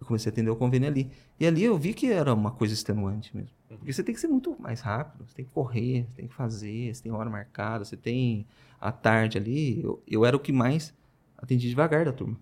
eu 0.00 0.06
comecei 0.06 0.28
a 0.28 0.32
atender 0.32 0.50
o 0.50 0.56
convênio 0.56 0.88
ali. 0.88 1.10
E 1.38 1.46
ali 1.46 1.62
eu 1.62 1.78
vi 1.78 1.94
que 1.94 2.10
era 2.10 2.34
uma 2.34 2.50
coisa 2.50 2.74
extenuante 2.74 3.34
mesmo. 3.34 3.55
Porque 3.68 3.92
você 3.92 4.02
tem 4.02 4.14
que 4.14 4.20
ser 4.20 4.28
muito 4.28 4.56
mais 4.60 4.80
rápido, 4.80 5.26
você 5.26 5.34
tem 5.34 5.44
que 5.44 5.50
correr, 5.50 6.04
você 6.04 6.16
tem 6.16 6.28
que 6.28 6.34
fazer, 6.34 6.94
você 6.94 7.02
tem 7.02 7.12
hora 7.12 7.28
marcada, 7.28 7.84
você 7.84 7.96
tem 7.96 8.46
a 8.80 8.92
tarde 8.92 9.38
ali. 9.38 9.82
Eu, 9.82 10.02
eu 10.06 10.24
era 10.24 10.36
o 10.36 10.40
que 10.40 10.52
mais 10.52 10.94
atendia 11.36 11.68
devagar 11.68 12.04
da 12.04 12.12
turma. 12.12 12.38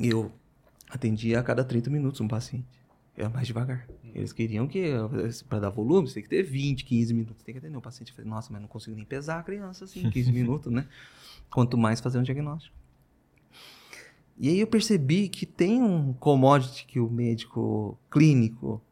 Eu 0.00 0.32
atendia 0.90 1.38
a 1.38 1.42
cada 1.42 1.64
30 1.64 1.90
minutos 1.90 2.20
um 2.20 2.28
paciente. 2.28 2.66
Era 3.16 3.28
mais 3.28 3.46
devagar. 3.46 3.86
Eles 4.14 4.32
queriam 4.32 4.66
que, 4.66 4.90
para 5.48 5.60
dar 5.60 5.70
volume, 5.70 6.08
você 6.08 6.14
tem 6.14 6.22
que 6.22 6.28
ter 6.28 6.42
20, 6.42 6.84
15 6.84 7.14
minutos. 7.14 7.42
Tem 7.42 7.54
que 7.54 7.58
atender 7.58 7.76
o 7.76 7.80
paciente. 7.80 8.10
Eu 8.10 8.16
falei, 8.16 8.30
nossa, 8.30 8.52
mas 8.52 8.60
não 8.60 8.68
consigo 8.68 8.96
nem 8.96 9.04
pesar 9.04 9.38
a 9.38 9.42
criança 9.42 9.84
assim, 9.84 10.10
15 10.10 10.32
minutos, 10.32 10.72
né? 10.72 10.88
Quanto 11.50 11.76
mais 11.76 12.00
fazer 12.00 12.18
um 12.18 12.22
diagnóstico. 12.22 12.74
E 14.38 14.48
aí 14.48 14.60
eu 14.60 14.66
percebi 14.66 15.28
que 15.28 15.46
tem 15.46 15.82
um 15.82 16.12
commodity 16.12 16.86
que 16.86 16.98
o 16.98 17.10
médico 17.10 17.98
clínico, 18.10 18.82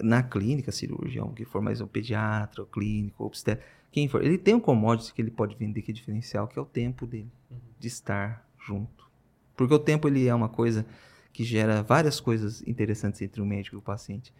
na 0.00 0.22
clínica, 0.22 0.72
cirurgião, 0.72 1.32
que 1.32 1.44
for 1.44 1.60
mais 1.60 1.80
um 1.80 1.86
pediatra, 1.86 2.64
clínico, 2.66 3.24
obstetra, 3.24 3.64
quem 3.90 4.08
for, 4.08 4.24
ele 4.24 4.38
tem 4.38 4.54
um 4.54 4.60
commodity 4.60 5.12
que 5.12 5.20
ele 5.20 5.30
pode 5.30 5.54
vender 5.56 5.82
que 5.82 5.90
é 5.90 5.94
diferencial, 5.94 6.48
que 6.48 6.58
é 6.58 6.62
o 6.62 6.64
tempo 6.64 7.06
dele, 7.06 7.30
de 7.78 7.88
estar 7.88 8.48
junto. 8.58 9.06
Porque 9.54 9.74
o 9.74 9.78
tempo 9.78 10.08
ele 10.08 10.26
é 10.26 10.34
uma 10.34 10.48
coisa 10.48 10.86
que 11.32 11.44
gera 11.44 11.82
várias 11.82 12.18
coisas 12.20 12.62
interessantes 12.66 13.20
entre 13.20 13.42
o 13.42 13.46
médico 13.46 13.76
e 13.76 13.78
o 13.78 13.82
paciente. 13.82 14.32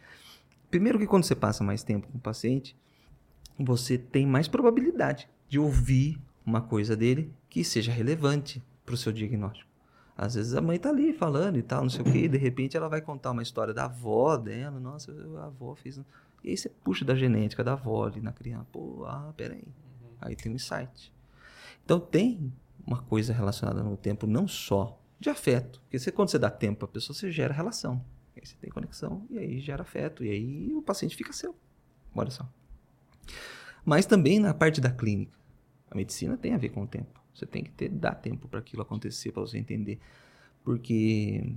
Primeiro 0.70 0.98
que 0.98 1.06
quando 1.06 1.24
você 1.24 1.35
passa 1.35 1.62
mais 1.62 1.82
tempo 1.82 2.08
com 2.08 2.16
o 2.16 2.20
paciente, 2.20 2.74
você 3.58 3.98
tem 3.98 4.26
mais 4.26 4.48
probabilidade 4.48 5.28
de 5.48 5.58
ouvir 5.58 6.18
uma 6.44 6.62
coisa 6.62 6.96
dele 6.96 7.30
que 7.48 7.62
seja 7.62 7.92
relevante 7.92 8.62
para 8.85 8.94
o 8.94 8.98
seu 8.98 9.12
diagnóstico. 9.12 9.71
Às 10.24 10.35
vezes 10.35 10.54
a 10.54 10.61
mãe 10.61 10.78
tá 10.78 10.88
ali 10.88 11.12
falando 11.12 11.58
e 11.58 11.62
tal, 11.62 11.82
não 11.82 11.90
sei 11.90 12.02
o 12.02 12.04
quê, 12.04 12.18
e 12.18 12.28
de 12.28 12.38
repente 12.38 12.76
ela 12.76 12.88
vai 12.88 13.00
contar 13.00 13.32
uma 13.32 13.42
história 13.42 13.74
da 13.74 13.87
avó 13.87 14.37
dela, 14.37 14.78
nossa, 14.78 15.12
a 15.40 15.46
avó 15.46 15.74
fez. 15.74 15.98
um-" 15.98 16.04
E 16.44 16.50
aí 16.50 16.56
você 16.56 16.68
puxa 16.68 17.04
da 17.04 17.14
genética 17.14 17.64
da 17.64 17.72
avó 17.72 18.06
ali 18.06 18.20
na 18.20 18.32
criança. 18.32 18.66
Pô, 18.70 19.04
ah, 19.04 19.32
peraí. 19.37 19.64
Aí 20.20 20.37
tem 20.37 20.52
um 20.52 20.54
insight. 20.54 21.12
Então 21.85 21.98
tem 21.98 22.52
uma 22.87 23.02
coisa 23.02 23.32
relacionada 23.32 23.82
no 23.82 23.96
tempo, 23.96 24.26
não 24.26 24.46
só 24.46 24.96
de 25.18 25.28
afeto. 25.28 25.80
Porque 25.82 25.98
você, 25.98 26.12
quando 26.12 26.30
você 26.30 26.38
dá 26.38 26.50
tempo 26.50 26.78
para 26.78 26.87
a 26.87 26.92
pessoa, 26.92 27.16
você 27.16 27.30
gera 27.30 27.52
relação. 27.52 28.04
Aí 28.37 28.46
você 28.46 28.54
tem 28.61 28.70
conexão, 28.70 29.26
e 29.28 29.38
aí 29.38 29.61
gera 29.61 29.82
afeto, 29.82 30.24
e 30.24 30.30
aí 30.30 30.74
o 30.74 30.82
paciente 30.82 31.16
fica 31.16 31.32
seu. 31.32 31.54
Olha 32.14 32.30
só. 32.30 32.48
Mas 33.85 34.06
também 34.06 34.38
na 34.38 34.54
parte 34.54 34.80
da 34.80 34.90
clínica. 34.90 35.37
A 35.90 35.96
medicina 35.96 36.37
tem 36.37 36.54
a 36.54 36.58
ver 36.58 36.70
com 36.70 36.82
o 36.82 36.87
tempo. 36.87 37.21
Você 37.35 37.47
tem 37.47 37.64
que 37.64 37.71
ter, 37.71 37.88
dar 37.88 38.14
tempo 38.14 38.49
para 38.49 38.61
aquilo 38.61 38.83
acontecer, 38.83 39.33
para 39.33 39.42
você 39.42 39.59
entender. 39.59 39.99
Porque 40.64 41.55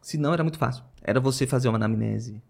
senão 0.00 0.32
era 0.32 0.42
muito 0.42 0.58
fácil. 0.58 0.84
Era 1.02 1.20
você 1.20 1.46
fazer 1.46 1.68
uma 1.68 1.76
anamnese 1.76 2.42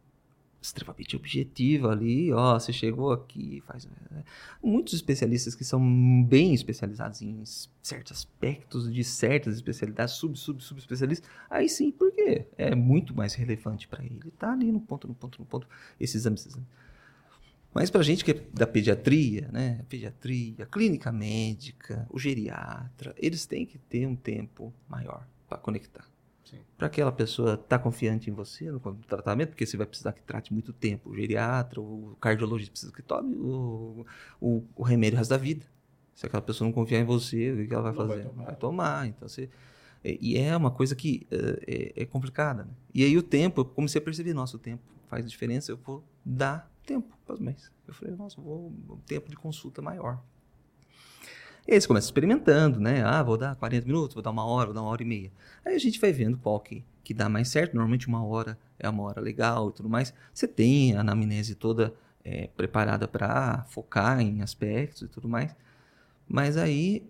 extremamente 0.65 1.15
objetiva 1.15 1.91
ali, 1.93 2.33
ó, 2.33 2.59
você 2.59 2.73
chegou 2.73 3.13
aqui, 3.13 3.63
faz... 3.67 3.85
né? 3.85 4.25
Muitos 4.63 4.95
especialistas 4.95 5.55
que 5.55 5.63
são 5.63 6.25
bem 6.25 6.55
especializados 6.55 7.21
em 7.21 7.43
certos 7.83 8.13
aspectos 8.13 8.91
de 8.91 9.05
certas 9.05 9.57
especialidades, 9.57 10.15
sub, 10.15 10.39
sub, 10.39 10.63
sub 10.65 10.81
especialistas, 10.81 11.29
aí 11.51 11.69
sim, 11.69 11.91
porque 11.91 12.47
é 12.57 12.75
muito 12.75 13.15
mais 13.15 13.35
relevante 13.35 13.87
para 13.87 14.03
ele. 14.03 14.31
Tá 14.39 14.53
ali 14.53 14.73
no 14.73 14.81
ponto, 14.81 15.07
no 15.07 15.15
ponto, 15.15 15.39
no 15.39 15.45
ponto, 15.45 15.69
esse 16.01 16.17
exame, 16.17 16.37
esse 16.37 16.49
exame. 16.49 16.67
Mas 17.75 17.91
para 17.91 18.03
gente 18.03 18.25
que 18.25 18.31
é 18.31 18.41
da 18.53 18.67
pediatria, 18.67 19.49
né, 19.53 19.79
a 19.81 19.85
pediatria, 19.85 20.63
a 20.65 20.67
clínica 20.67 21.11
médica, 21.11 22.07
o 22.09 22.19
geriatra, 22.19 23.15
eles 23.19 23.47
têm 23.47 23.67
que 23.67 23.79
ter 23.79 24.07
um 24.07 24.15
tempo 24.15 24.73
maior 24.89 25.27
para 25.49 25.59
conectar. 25.59 26.05
Para 26.77 26.87
aquela 26.87 27.11
pessoa 27.11 27.55
estar 27.55 27.79
confiante 27.81 28.31
em 28.31 28.33
você 28.33 28.71
no 28.71 28.79
tratamento, 29.09 29.49
porque 29.51 29.67
você 29.67 29.77
vai 29.77 29.87
precisar 29.87 30.13
que 30.13 30.23
trate 30.23 30.53
muito 30.53 30.73
tempo. 30.73 31.11
O 31.11 31.15
geriatra, 31.17 31.81
o 31.81 32.17
cardiologista 32.21 32.71
precisa 32.73 32.93
que 32.93 33.03
tome 33.03 33.35
o, 33.37 34.07
o, 34.41 34.63
o 34.77 34.83
remédio 34.85 35.17
o 35.17 35.19
resto 35.19 35.31
da 35.31 35.37
vida. 35.37 35.65
Se 36.15 36.27
aquela 36.27 36.43
pessoa 36.43 36.67
não 36.67 36.73
confiar 36.73 37.01
em 37.01 37.05
você, 37.05 37.51
o 37.51 37.67
que 37.67 37.75
ela 37.75 37.83
vai 37.83 37.93
Não 37.93 38.07
vai 38.07 38.09
fazer? 38.19 38.29
tomar. 38.29 38.45
Vai 38.45 38.57
tomar. 38.57 39.07
Então 39.09 39.29
você. 39.29 39.49
é- 40.05 40.17
E 40.21 40.37
é 40.37 40.57
uma 40.57 40.71
coisa 40.71 40.95
que 40.95 41.27
é, 41.31 41.93
é- 41.97 42.03
é 42.03 42.07
complicada. 42.07 42.65
Né? 42.65 42.71
E 42.95 43.03
aí 43.05 43.17
o 43.19 43.23
tempo, 43.23 43.63
eu 43.63 43.65
comecei 43.65 44.01
a 44.01 44.05
perceber, 44.05 44.33
nossa, 44.35 44.57
o 44.57 44.61
tempo 44.61 44.83
faz 45.09 45.29
diferença, 45.29 45.73
eu 45.73 45.77
vou 45.77 46.05
dar 46.25 46.71
tempo 46.85 47.17
para 47.25 47.35
as 47.35 47.41
mães. 47.41 47.71
Eu 47.87 47.95
falei, 47.95 48.15
nossa, 48.15 48.41
vou 48.41 48.73
um 48.91 48.97
tempo 49.07 49.31
de 49.31 49.37
consulta 49.37 49.83
maior. 49.83 50.23
E 51.67 51.73
aí 51.73 51.81
você 51.81 51.87
começa 51.87 52.07
experimentando, 52.07 52.79
né? 52.79 53.03
Ah, 53.03 53.23
vou 53.23 53.39
dar 53.39 53.57
40 53.57 53.87
minutos, 53.87 54.15
vou 54.15 54.23
dar 54.23 54.31
uma 54.31 54.45
hora, 54.45 54.67
vou 54.67 54.75
dar 54.75 54.83
uma 54.83 54.91
hora 54.91 55.03
e 55.03 55.07
meia. 55.07 55.33
Aí 55.65 55.75
a 55.75 55.79
gente 55.79 55.99
vai 55.99 56.13
vendo 56.13 56.37
qual 56.37 56.61
que, 56.61 56.85
que 57.03 57.15
dá 57.15 57.29
mais 57.29 57.49
certo. 57.49 57.75
Normalmente 57.75 58.07
uma 58.07 58.23
hora 58.25 58.59
é 58.79 58.89
uma 58.89 59.03
hora 59.05 59.21
legal 59.21 59.71
e 59.71 59.73
tudo 59.73 59.89
mais. 59.89 60.13
Você 60.33 60.47
tem 60.47 60.95
a 60.95 61.01
anamnese 61.01 61.55
toda 61.55 61.95
é, 62.23 62.49
preparada 62.49 63.09
para 63.09 63.65
focar 63.65 64.21
em 64.21 64.43
aspectos 64.43 65.03
e 65.03 65.09
tudo 65.09 65.27
mais. 65.27 65.57
Mas 66.29 66.59
aí 66.59 67.09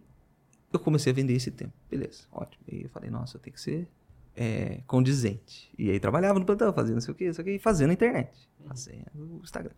eu 0.72 0.78
comecei 0.78 1.12
a 1.12 1.14
vender 1.14 1.34
esse 1.34 1.50
tempo. 1.50 1.72
Beleza, 1.90 2.22
ótimo. 2.30 2.64
E 2.68 2.82
eu 2.82 2.88
falei, 2.90 3.10
nossa, 3.10 3.38
tem 3.38 3.52
que 3.52 3.60
ser 3.60 3.88
é, 4.36 4.80
condizente. 4.86 5.72
E 5.78 5.90
aí 5.90 5.98
trabalhava 6.00 6.38
no 6.38 6.44
plantão, 6.44 6.72
fazendo 6.72 6.94
não 6.94 7.00
sei 7.00 7.12
o 7.12 7.14
que, 7.16 7.26
não 7.26 7.34
sei 7.34 7.42
o 7.42 7.44
que, 7.46 7.52
e 7.52 7.58
fazendo 7.58 7.90
a 7.90 7.92
internet, 7.92 8.48
fazendo 8.66 9.04
o 9.14 9.40
Instagram. 9.42 9.72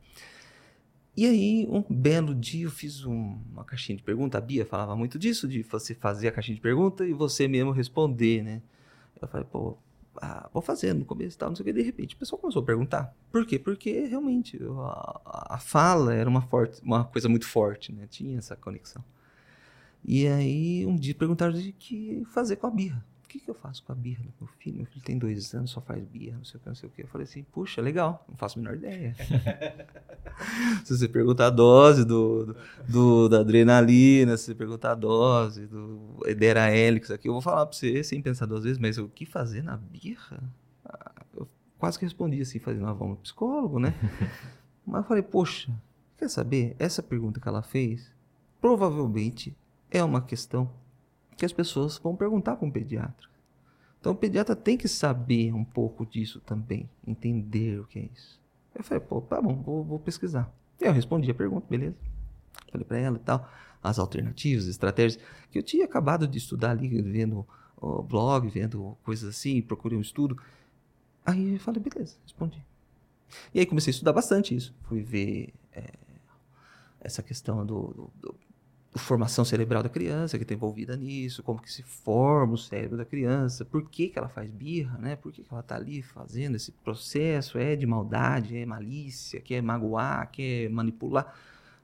E 1.17 1.25
aí, 1.27 1.67
um 1.71 1.83
belo 1.89 2.35
dia, 2.35 2.67
eu 2.67 2.71
fiz 2.71 3.05
um- 3.07 3.39
uma 3.51 3.65
caixinha 3.65 3.97
de 3.97 4.03
pergunta. 4.03 4.37
A 4.37 4.41
Bia 4.41 4.67
falava 4.67 4.95
muito 4.95 5.19
disso, 5.19 5.49
de 5.49 5.63
você 5.63 5.95
fazer 5.95 6.29
a 6.29 6.33
caixinha 6.33 6.55
de 6.55 6.61
pergunta 6.61 7.07
e 7.07 7.13
você 7.15 7.49
mesmo 7.49 7.71
responder, 7.71 8.43
né? 8.43 8.61
Eu 9.21 9.27
falei, 9.27 9.47
pô, 9.51 9.79
ah, 10.21 10.49
vou 10.53 10.61
fazer 10.63 10.93
no 10.93 11.07
começo 11.07 11.37
e 11.37 11.39
tal, 11.39 11.49
não 11.49 11.57
sei 11.57 11.63
o 11.63 11.67
que. 11.67 11.73
De 11.73 11.81
repente, 11.83 12.15
o 12.15 12.19
pessoal 12.19 12.39
começou 12.39 12.63
a 12.63 12.67
perguntar. 12.67 13.15
Por 13.33 13.47
quê? 13.47 13.59
Porque 13.59 14.05
realmente 14.07 14.59
a, 14.63 15.55
a 15.55 15.59
fala 15.59 16.13
era 16.15 16.29
uma, 16.29 16.43
forte, 16.43 16.83
uma 16.83 17.05
coisa 17.05 17.31
muito 17.31 17.47
forte, 17.47 17.93
né? 17.95 18.07
Tinha 18.07 18.37
essa 18.37 18.55
conexão. 18.55 19.03
E 20.05 20.27
aí, 20.29 20.85
um 20.87 20.97
dia 20.97 21.15
perguntaram 21.15 21.55
de 21.55 21.73
que 21.73 22.25
fazer 22.27 22.57
com 22.57 22.67
a 22.67 22.71
birra. 22.71 23.03
O 23.37 23.39
que, 23.39 23.45
que 23.45 23.51
eu 23.51 23.55
faço 23.55 23.83
com 23.85 23.93
a 23.93 23.95
birra 23.95 24.23
do 24.25 24.33
meu 24.41 24.49
filho? 24.59 24.79
Meu 24.79 24.87
filho 24.87 25.05
tem 25.05 25.19
dois 25.19 25.53
anos, 25.55 25.71
só 25.71 25.81
faz 25.83 26.03
birra, 26.07 26.39
não 26.39 26.45
sei 26.45 26.57
o 26.59 26.61
que, 26.63 26.69
não 26.69 26.75
sei 26.75 26.89
o 26.89 26.93
que. 26.93 27.03
Eu 27.03 27.07
falei 27.09 27.27
assim, 27.27 27.43
puxa, 27.53 27.83
legal, 27.83 28.25
não 28.27 28.35
faço 28.37 28.59
a 28.59 28.63
menor 28.63 28.77
ideia. 28.77 29.15
se 30.85 30.97
você 30.97 31.07
perguntar 31.07 31.49
a 31.49 31.51
dose 31.51 32.03
do, 32.05 32.47
do- 32.47 32.57
do- 32.89 33.29
da 33.29 33.41
adrenalina, 33.41 34.39
se 34.39 34.45
você 34.45 34.55
perguntar 34.55 34.93
a 34.93 34.95
dose 34.95 35.67
do 35.67 36.19
Edera 36.25 36.75
Helix 36.75 37.11
aqui, 37.11 37.29
eu 37.29 37.33
vou 37.35 37.43
falar 37.43 37.67
pra 37.67 37.77
você 37.77 38.03
sem 38.03 38.23
pensar 38.23 38.47
duas 38.47 38.65
vezes, 38.65 38.79
mas 38.79 38.97
o 38.97 39.07
que 39.07 39.27
fazer 39.27 39.63
na 39.63 39.77
birra? 39.77 40.43
Ah, 40.83 41.13
eu 41.37 41.47
quase 41.79 41.99
que 41.99 42.07
respondi 42.07 42.41
assim, 42.41 42.59
fazendo, 42.59 42.87
nós 42.87 42.97
vamos 42.99 43.17
no 43.17 43.23
psicólogo, 43.23 43.79
né? 43.79 43.93
mas 44.87 45.03
eu 45.03 45.09
falei, 45.09 45.23
poxa, 45.23 45.71
quer 46.17 46.31
saber? 46.31 46.75
Essa 46.79 47.03
pergunta 47.03 47.39
que 47.39 47.47
ela 47.49 47.61
fez, 47.63 48.11
provavelmente 48.63 49.55
é 49.91 50.03
uma 50.03 50.23
questão 50.23 50.71
que 51.37 51.45
as 51.45 51.53
pessoas 51.53 51.99
vão 51.99 52.17
perguntar 52.17 52.57
para 52.57 52.67
um 52.67 52.71
pediatra. 52.71 53.29
Então 54.01 54.13
o 54.13 54.17
pediatra 54.17 54.55
tem 54.55 54.77
que 54.77 54.89
saber 54.89 55.53
um 55.53 55.65
pouco 55.65 56.07
disso 56.07 56.41
também, 56.41 56.89
entender 57.07 57.81
o 57.81 57.87
que 57.87 57.99
é 57.99 58.09
isso. 58.15 58.41
Eu 58.75 58.85
falei, 58.85 59.01
pô, 59.03 59.21
tá 59.21 59.41
bom, 59.41 59.55
vou, 59.63 59.83
vou 59.85 59.99
pesquisar. 59.99 60.53
E 60.81 60.85
eu 60.85 60.93
respondi 60.93 61.31
a 61.31 61.35
pergunta, 61.35 61.67
beleza. 61.69 61.97
Falei 62.71 62.85
para 62.87 62.99
ela 62.99 63.17
e 63.17 63.21
tal, 63.21 63.49
as 63.83 63.99
alternativas, 63.99 64.65
as 64.65 64.71
estratégias, 64.71 65.23
que 65.51 65.59
eu 65.59 65.63
tinha 65.63 65.85
acabado 65.85 66.27
de 66.27 66.39
estudar 66.39 66.71
ali, 66.73 67.01
vendo 67.03 67.47
o 67.77 68.03
blog, 68.03 68.49
vendo 68.49 68.97
coisas 69.03 69.29
assim, 69.29 69.61
procurei 69.63 69.97
um 69.97 70.03
estudo. 70.03 70.39
Aí 71.25 71.55
eu 71.55 71.61
falei, 71.61 71.81
beleza, 71.83 72.17
respondi. 72.23 72.65
E 73.53 73.59
aí 73.61 73.67
comecei 73.67 73.91
a 73.91 73.95
estudar 73.95 74.13
bastante 74.13 74.55
isso. 74.55 74.75
Fui 74.83 75.03
ver 75.03 75.53
é, 75.73 75.93
essa 77.01 77.23
questão 77.23 77.65
do- 77.67 77.89
do- 77.95 78.11
do 78.21 78.35
formação 78.97 79.45
cerebral 79.45 79.83
da 79.83 79.89
criança 79.89 80.37
que 80.39 80.45
está 80.45 80.55
envolvida 80.55 80.97
nisso, 80.97 81.43
como 81.43 81.61
que 81.61 81.71
se 81.71 81.83
forma 81.83 82.55
o 82.55 82.59
cérebro 82.59 82.97
da 82.97 83.05
criança, 83.05 83.65
por 83.65 83.89
que, 83.89 84.09
que 84.09 84.19
ela 84.19 84.29
faz 84.29 84.51
birra, 84.51 84.99
né? 84.99 85.17
Por 85.17 85.33
que, 85.33 85.43
que 85.43 85.49
ela 85.53 85.61
está 85.61 85.77
ali 85.77 86.03
fazendo 86.03 86.57
esse 86.57 86.73
processo? 86.73 87.59
É 87.59 87.77
de 87.77 87.87
maldade, 87.87 88.57
é 88.57 88.67
malícia, 88.67 89.41
quer 89.41 89.63
magoar, 89.63 90.31
quer 90.31 90.69
manipular? 90.71 91.35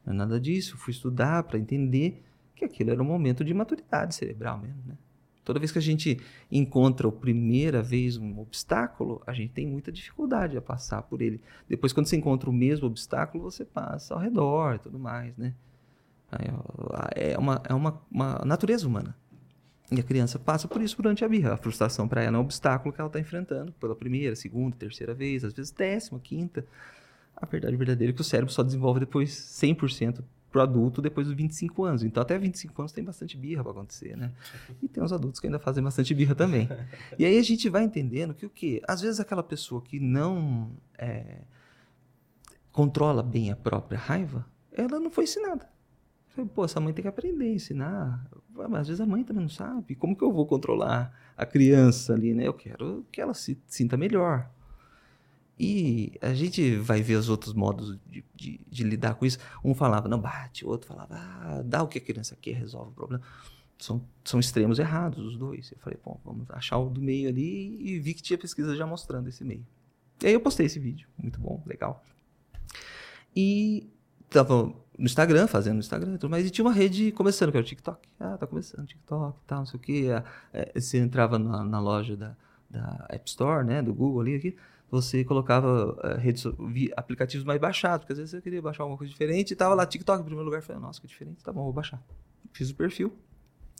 Não 0.05 0.13
é 0.13 0.17
nada 0.17 0.41
disso. 0.41 0.77
Fui 0.77 0.93
estudar 0.93 1.43
para 1.45 1.59
entender 1.59 2.23
que 2.55 2.65
aquilo 2.65 2.91
era 2.91 3.03
um 3.03 3.07
momento 3.07 3.45
de 3.45 3.53
maturidade 3.55 4.15
cerebral 4.15 4.59
mesmo, 4.59 4.83
né? 4.87 4.97
Toda 5.45 5.59
vez 5.59 5.73
que 5.73 5.79
a 5.79 5.83
gente 5.83 6.21
encontra 6.51 7.09
a 7.09 7.13
primeira 7.13 7.83
vez 7.83 8.17
um 8.17 8.39
obstáculo, 8.39 9.21
a 9.27 9.33
gente 9.33 9.53
tem 9.53 9.67
muita 9.67 9.91
dificuldade 9.91 10.57
a 10.57 10.63
passar 10.63 11.03
por 11.03 11.21
ele. 11.21 11.41
Depois, 11.69 11.93
quando 11.93 12.07
você 12.07 12.17
encontra 12.17 12.49
o 12.49 12.53
mesmo 12.53 12.87
obstáculo, 12.87 13.43
você 13.43 13.65
passa 13.65 14.15
ao 14.15 14.21
redor 14.21 14.77
e 14.77 14.79
tudo 14.79 15.01
mais, 15.01 15.37
né? 15.37 15.53
Ó, 16.53 16.97
É 17.15 17.37
uma, 17.39 17.63
é 17.69 17.75
uma, 17.75 18.03
uma 18.11 18.43
natureza 18.45 18.87
humana. 18.87 19.17
E 19.91 20.01
a 20.01 20.03
criança 20.03 20.39
passa 20.39 20.67
por 20.67 20.81
isso 20.81 20.97
durante 20.97 21.25
a 21.25 21.29
birra. 21.29 21.53
A 21.53 21.57
frustração 21.57 22.09
para 22.09 22.23
ela 22.23 22.37
é 22.37 22.39
um 22.39 22.43
obstáculo 22.43 22.95
que 22.95 23.01
ela 23.01 23.09
está 23.09 23.21
enfrentando 23.21 23.73
pela 23.73 23.95
primeira, 23.95 24.35
segunda, 24.35 24.75
terceira 24.75 25.13
vez, 25.13 25.45
às 25.45 25.53
vezes 25.53 25.71
décima, 25.71 26.19
quinta. 26.19 26.65
A 27.37 27.45
verdade 27.45 27.77
verdadeira 27.77 28.13
é 28.13 28.15
que 28.15 28.21
o 28.21 28.25
cérebro 28.25 28.53
só 28.53 28.63
desenvolve 28.63 29.01
depois 29.01 29.31
100% 29.31 30.23
pro 30.53 30.61
adulto 30.61 31.03
depois 31.03 31.27
dos 31.27 31.35
25 31.35 31.85
anos. 31.85 32.05
Então 32.05 32.23
até 32.23 32.39
25 32.39 32.81
anos 32.81 32.93
tem 32.93 33.03
bastante 33.03 33.37
birra 33.37 33.63
para 33.63 33.73
acontecer, 33.73 34.17
né? 34.17 34.33
E 34.83 34.87
tem 34.87 35.03
os 35.03 35.13
adultos 35.13 35.41
que 35.41 35.47
ainda 35.47 35.59
fazem 35.59 35.83
bastante 35.83 36.15
birra 36.15 36.35
também. 36.35 36.69
E 37.19 37.25
aí 37.25 37.39
a 37.39 37.43
gente 37.43 37.69
vai 37.69 37.83
entendendo 37.83 38.35
que 38.35 38.47
o 38.47 38.51
quê? 38.51 38.81
Às 38.87 39.01
vezes 39.01 39.19
aquela 39.19 39.43
pessoa 39.43 39.83
que 39.83 39.99
não 39.99 40.71
é, 40.97 41.43
controla 42.71 43.23
bem 43.23 43.51
a 43.51 43.57
própria 43.57 43.99
raiva, 43.99 44.47
ela 44.71 45.01
não 45.01 45.11
foi 45.11 45.25
ensinada. 45.25 45.69
Falei, 46.35 46.51
Pô, 46.55 46.65
essa 46.65 46.81
mãe 46.81 46.93
tem 46.93 47.03
que 47.03 47.09
aprender 47.09 47.53
ensinar. 47.55 48.27
Ué, 48.57 48.67
Mas 48.69 48.83
às 48.83 48.89
vezes 48.89 49.01
a 49.01 49.07
mãe 49.07 49.23
também 49.25 49.43
não 49.43 49.49
sabe. 49.51 49.95
Como 49.95 50.17
que 50.17 50.23
eu 50.25 50.33
vou 50.33 50.47
controlar 50.47 51.13
a 51.37 51.45
criança 51.47 52.15
ali, 52.15 52.33
né? 52.35 52.47
Eu 52.47 52.55
quero 52.55 53.05
que 53.13 53.21
ela 53.21 53.35
se 53.35 53.59
sinta 53.67 53.97
melhor. 53.97 54.49
E 55.59 56.15
a 56.21 56.33
gente 56.35 56.77
vai 56.77 57.03
ver 57.03 57.17
os 57.17 57.29
outros 57.29 57.53
modos 57.53 57.99
de, 58.11 58.25
de- 58.35 58.61
de 58.69 58.83
lidar 58.85 59.15
com 59.15 59.25
isso. 59.27 59.39
Um 59.65 59.75
falava, 59.75 60.09
não 60.09 60.19
bate. 60.19 60.65
O 60.65 60.69
outro 60.69 60.89
falava, 60.89 61.15
ah, 61.15 61.63
dá 61.65 61.83
o 61.83 61.89
que 61.89 61.99
a 61.99 62.01
criança 62.01 62.37
quer, 62.41 62.55
resolve 62.55 62.91
o 62.91 62.95
problema. 62.95 63.23
São, 63.79 64.03
são 64.25 64.41
extremos 64.41 64.79
errados, 64.79 65.25
os 65.25 65.37
dois. 65.37 65.71
Eu 65.71 65.79
falei, 65.79 65.99
bom, 66.05 66.19
vamos 66.25 66.51
achar 66.51 66.79
o 66.79 66.89
do 66.89 67.01
meio 67.03 67.29
ali. 67.29 67.77
E 67.81 67.99
vi 68.01 68.15
que 68.15 68.23
tinha 68.23 68.39
pesquisa 68.39 68.75
já 68.75 68.87
mostrando 68.87 69.29
esse 69.29 69.45
meio. 69.45 69.65
E 70.23 70.27
aí 70.27 70.33
eu 70.33 70.41
postei 70.41 70.67
esse 70.67 70.79
vídeo. 70.79 71.07
Muito 71.19 71.39
bom, 71.41 71.63
legal. 71.67 72.03
E 73.37 73.89
tava 74.31 74.73
no 74.99 75.07
Instagram, 75.07 75.47
fazendo 75.47 75.75
no 75.75 75.81
Instagram, 75.81 76.17
tudo 76.17 76.31
mais, 76.31 76.47
e 76.47 76.51
tinha 76.51 76.65
uma 76.65 76.73
rede 76.73 77.13
começando, 77.13 77.51
que 77.51 77.57
era 77.57 77.65
o 77.65 77.69
TikTok. 77.69 78.09
Ah, 78.21 78.37
tá 78.37 78.47
começando 78.47 78.87
TikTok 78.87 79.39
e 79.39 79.47
tal, 79.47 79.59
não 79.61 79.67
sei 79.67 79.79
o 79.79 79.81
quê. 79.81 80.09
Ah, 80.15 80.25
é, 80.53 80.81
Você 80.81 80.99
entrava 80.99 81.39
na, 81.39 81.65
na 81.65 81.81
loja 81.81 82.17
da, 82.17 82.37
da 82.69 83.07
App 83.09 83.29
Store, 83.29 83.67
né, 83.67 83.83
do 83.83 83.95
Google 83.95 84.21
ali, 84.21 84.37
aqui, 84.37 84.57
você 84.91 85.25
colocava 85.25 85.99
eh, 86.05 86.19
redes, 86.19 86.45
aplicativos 86.95 87.47
mais 87.47 87.59
baixados, 87.59 88.01
porque 88.01 88.13
às 88.13 88.19
vezes 88.19 88.31
você 88.31 88.43
queria 88.43 88.61
baixar 88.61 88.83
alguma 88.83 88.99
coisa 88.99 89.11
diferente, 89.11 89.53
e 89.53 89.57
tava 89.57 89.75
lá 89.75 89.87
TikTok 89.87 90.21
em 90.21 90.25
primeiro 90.25 90.45
lugar, 90.45 90.59
eu 90.59 90.63
falei, 90.63 90.83
nossa, 90.83 91.01
que 91.01 91.07
diferente, 91.07 91.43
tá 91.43 91.51
bom, 91.51 91.65
vou 91.65 91.73
baixar. 91.73 91.99
Fiz 92.53 92.69
o 92.69 92.75
perfil, 92.75 93.11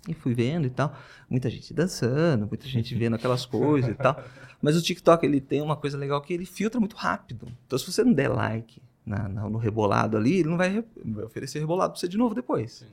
e 0.09 0.15
fui 0.15 0.35
vendo 0.35 0.67
e 0.67 0.71
tal. 0.71 0.97
Muita 1.29 1.49
gente 1.49 1.73
dançando, 1.73 2.47
muita 2.47 2.67
gente 2.67 2.95
vendo 2.97 3.15
aquelas 3.15 3.47
coisas 3.47 3.91
e 3.91 3.95
tal. 3.95 4.23
Mas 4.61 4.77
o 4.77 4.83
TikTok, 4.83 5.25
ele 5.25 5.41
tem 5.41 5.61
uma 5.61 5.77
coisa 5.77 5.97
legal 5.97 6.21
que 6.21 6.33
ele 6.33 6.47
filtra 6.47 6.81
muito 6.81 6.97
rápido. 6.97 7.47
Então, 7.67 7.79
se 7.79 7.91
você 7.91 8.03
não 8.03 8.13
der 8.13 8.29
like 8.29 8.83
na- 9.05 9.29
na- 9.29 9.49
no 9.51 9.59
rebolado 9.59 10.17
ali, 10.17 10.39
ele 10.41 10.49
não 10.49 10.57
vai, 10.57 10.69
re- 10.69 10.85
não 11.05 11.15
vai 11.15 11.25
oferecer 11.25 11.59
rebolado 11.59 11.93
pra 11.93 12.01
você 12.01 12.09
de 12.09 12.17
novo 12.17 12.35
depois. 12.35 12.73
Sim. 12.73 12.87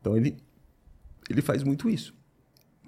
Então, 0.00 0.16
ele, 0.16 0.36
ele 1.28 1.42
faz 1.42 1.62
muito 1.62 1.88
isso. 1.88 2.14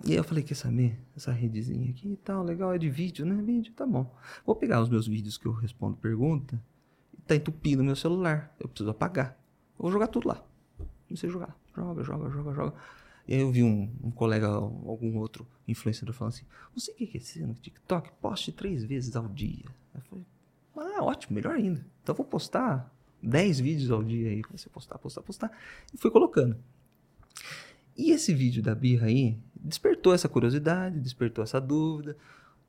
E 0.05 0.13
aí 0.13 0.17
eu 0.17 0.25
falei, 0.25 0.43
quer 0.43 0.55
saber? 0.55 0.99
Essa 1.17 1.31
redezinha 1.31 1.91
aqui 1.91 2.13
e 2.13 2.17
tal, 2.17 2.43
legal, 2.43 2.73
é 2.75 2.79
de 2.79 2.91
vídeo, 2.91 3.25
né? 3.25 3.41
Vídeo, 3.43 3.73
tá 3.75 3.87
bom. 3.87 4.13
Vou 4.45 4.57
pegar 4.57 4.81
os 4.83 4.89
meus 4.89 5.07
vídeos 5.07 5.39
que 5.39 5.47
eu 5.47 5.53
respondo 5.53 5.97
pergunta 5.97 6.61
tá 7.25 7.37
entupindo 7.37 7.85
meu 7.85 7.95
celular. 7.95 8.53
Eu 8.59 8.69
preciso 8.69 8.91
apagar. 8.91 9.39
Eu 9.79 9.83
vou 9.85 9.93
jogar 9.93 10.09
tudo 10.09 10.27
lá. 10.27 10.45
Comecei 11.07 11.29
a 11.29 11.33
jogar. 11.33 11.57
Joga, 11.77 12.03
joga, 12.03 12.29
joga, 12.31 12.53
joga. 12.53 12.75
E 13.29 13.35
aí 13.35 13.41
eu 13.41 13.53
vi 13.53 13.63
um, 13.63 13.89
um 14.03 14.11
colega, 14.11 14.49
algum 14.49 15.17
outro 15.19 15.47
influenciador 15.69 16.13
falando 16.15 16.35
assim, 16.35 16.45
você 16.75 16.93
que 16.93 17.07
quer 17.07 17.21
ser 17.21 17.47
no 17.47 17.55
TikTok? 17.55 18.11
Poste 18.21 18.51
três 18.51 18.83
vezes 18.83 19.15
ao 19.15 19.29
dia. 19.29 19.67
Eu 19.95 20.01
falei, 20.01 20.25
Ah, 20.77 21.03
ótimo, 21.03 21.35
melhor 21.35 21.55
ainda. 21.55 21.85
Então 22.03 22.15
vou 22.15 22.25
postar 22.25 22.93
10 23.23 23.61
vídeos 23.61 23.91
ao 23.91 24.03
dia 24.03 24.31
aí. 24.31 24.43
Comecei 24.43 24.69
a 24.71 24.73
postar, 24.73 24.99
postar, 24.99 25.23
postar. 25.23 25.51
E 25.93 25.97
fui 25.97 26.11
colocando. 26.11 26.57
E 27.97 28.11
esse 28.11 28.33
vídeo 28.35 28.63
da 28.63 28.75
birra 28.75 29.07
aí 29.07 29.39
despertou 29.55 30.15
essa 30.15 30.29
curiosidade, 30.29 30.99
despertou 30.99 31.45
essa 31.45 31.61
dúvida. 31.61 32.17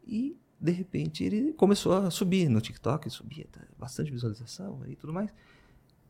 E 0.06 0.38
de 0.60 0.72
repente 0.72 1.24
ele 1.24 1.54
começou 1.54 1.94
a 1.94 2.10
subir 2.10 2.50
no 2.50 2.62
TikTok, 2.62 3.10
subia 3.10 3.48
tá, 3.52 3.62
bastante 3.78 4.12
visualização 4.12 4.82
e 4.88 4.96
tudo 4.96 5.14
mais. 5.14 5.30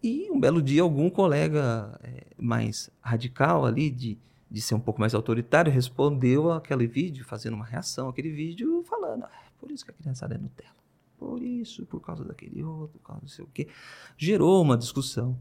E 0.02 0.30
um 0.30 0.40
belo 0.40 0.62
dia, 0.62 0.82
algum 0.82 1.10
colega 1.10 1.98
é, 2.04 2.26
mais 2.38 2.90
radical 3.02 3.66
ali, 3.66 3.90
de, 3.90 4.18
de 4.52 4.62
ser 4.62 4.76
um 4.76 4.80
pouco 4.80 5.00
mais 5.00 5.16
autoritário, 5.16 5.72
respondeu 5.72 6.52
aquele 6.52 6.86
vídeo, 6.86 7.24
fazendo 7.24 7.54
uma 7.54 7.66
reação 7.66 8.10
àquele 8.10 8.30
vídeo, 8.30 8.84
falando: 8.84 9.24
ah, 9.24 9.44
por 9.58 9.72
isso 9.72 9.86
que 9.86 9.92
a 9.92 9.94
criançada 9.94 10.36
é 10.36 10.38
Nutella. 10.38 10.83
Por 11.24 11.42
isso, 11.42 11.86
por 11.86 12.02
causa 12.02 12.26
daquele 12.26 12.62
outro, 12.62 13.00
por 13.00 13.08
causa 13.08 13.22
não 13.22 13.30
sei 13.30 13.46
o 13.46 13.48
quê. 13.48 13.70
Gerou 14.18 14.62
uma 14.62 14.78
discussão. 14.78 15.40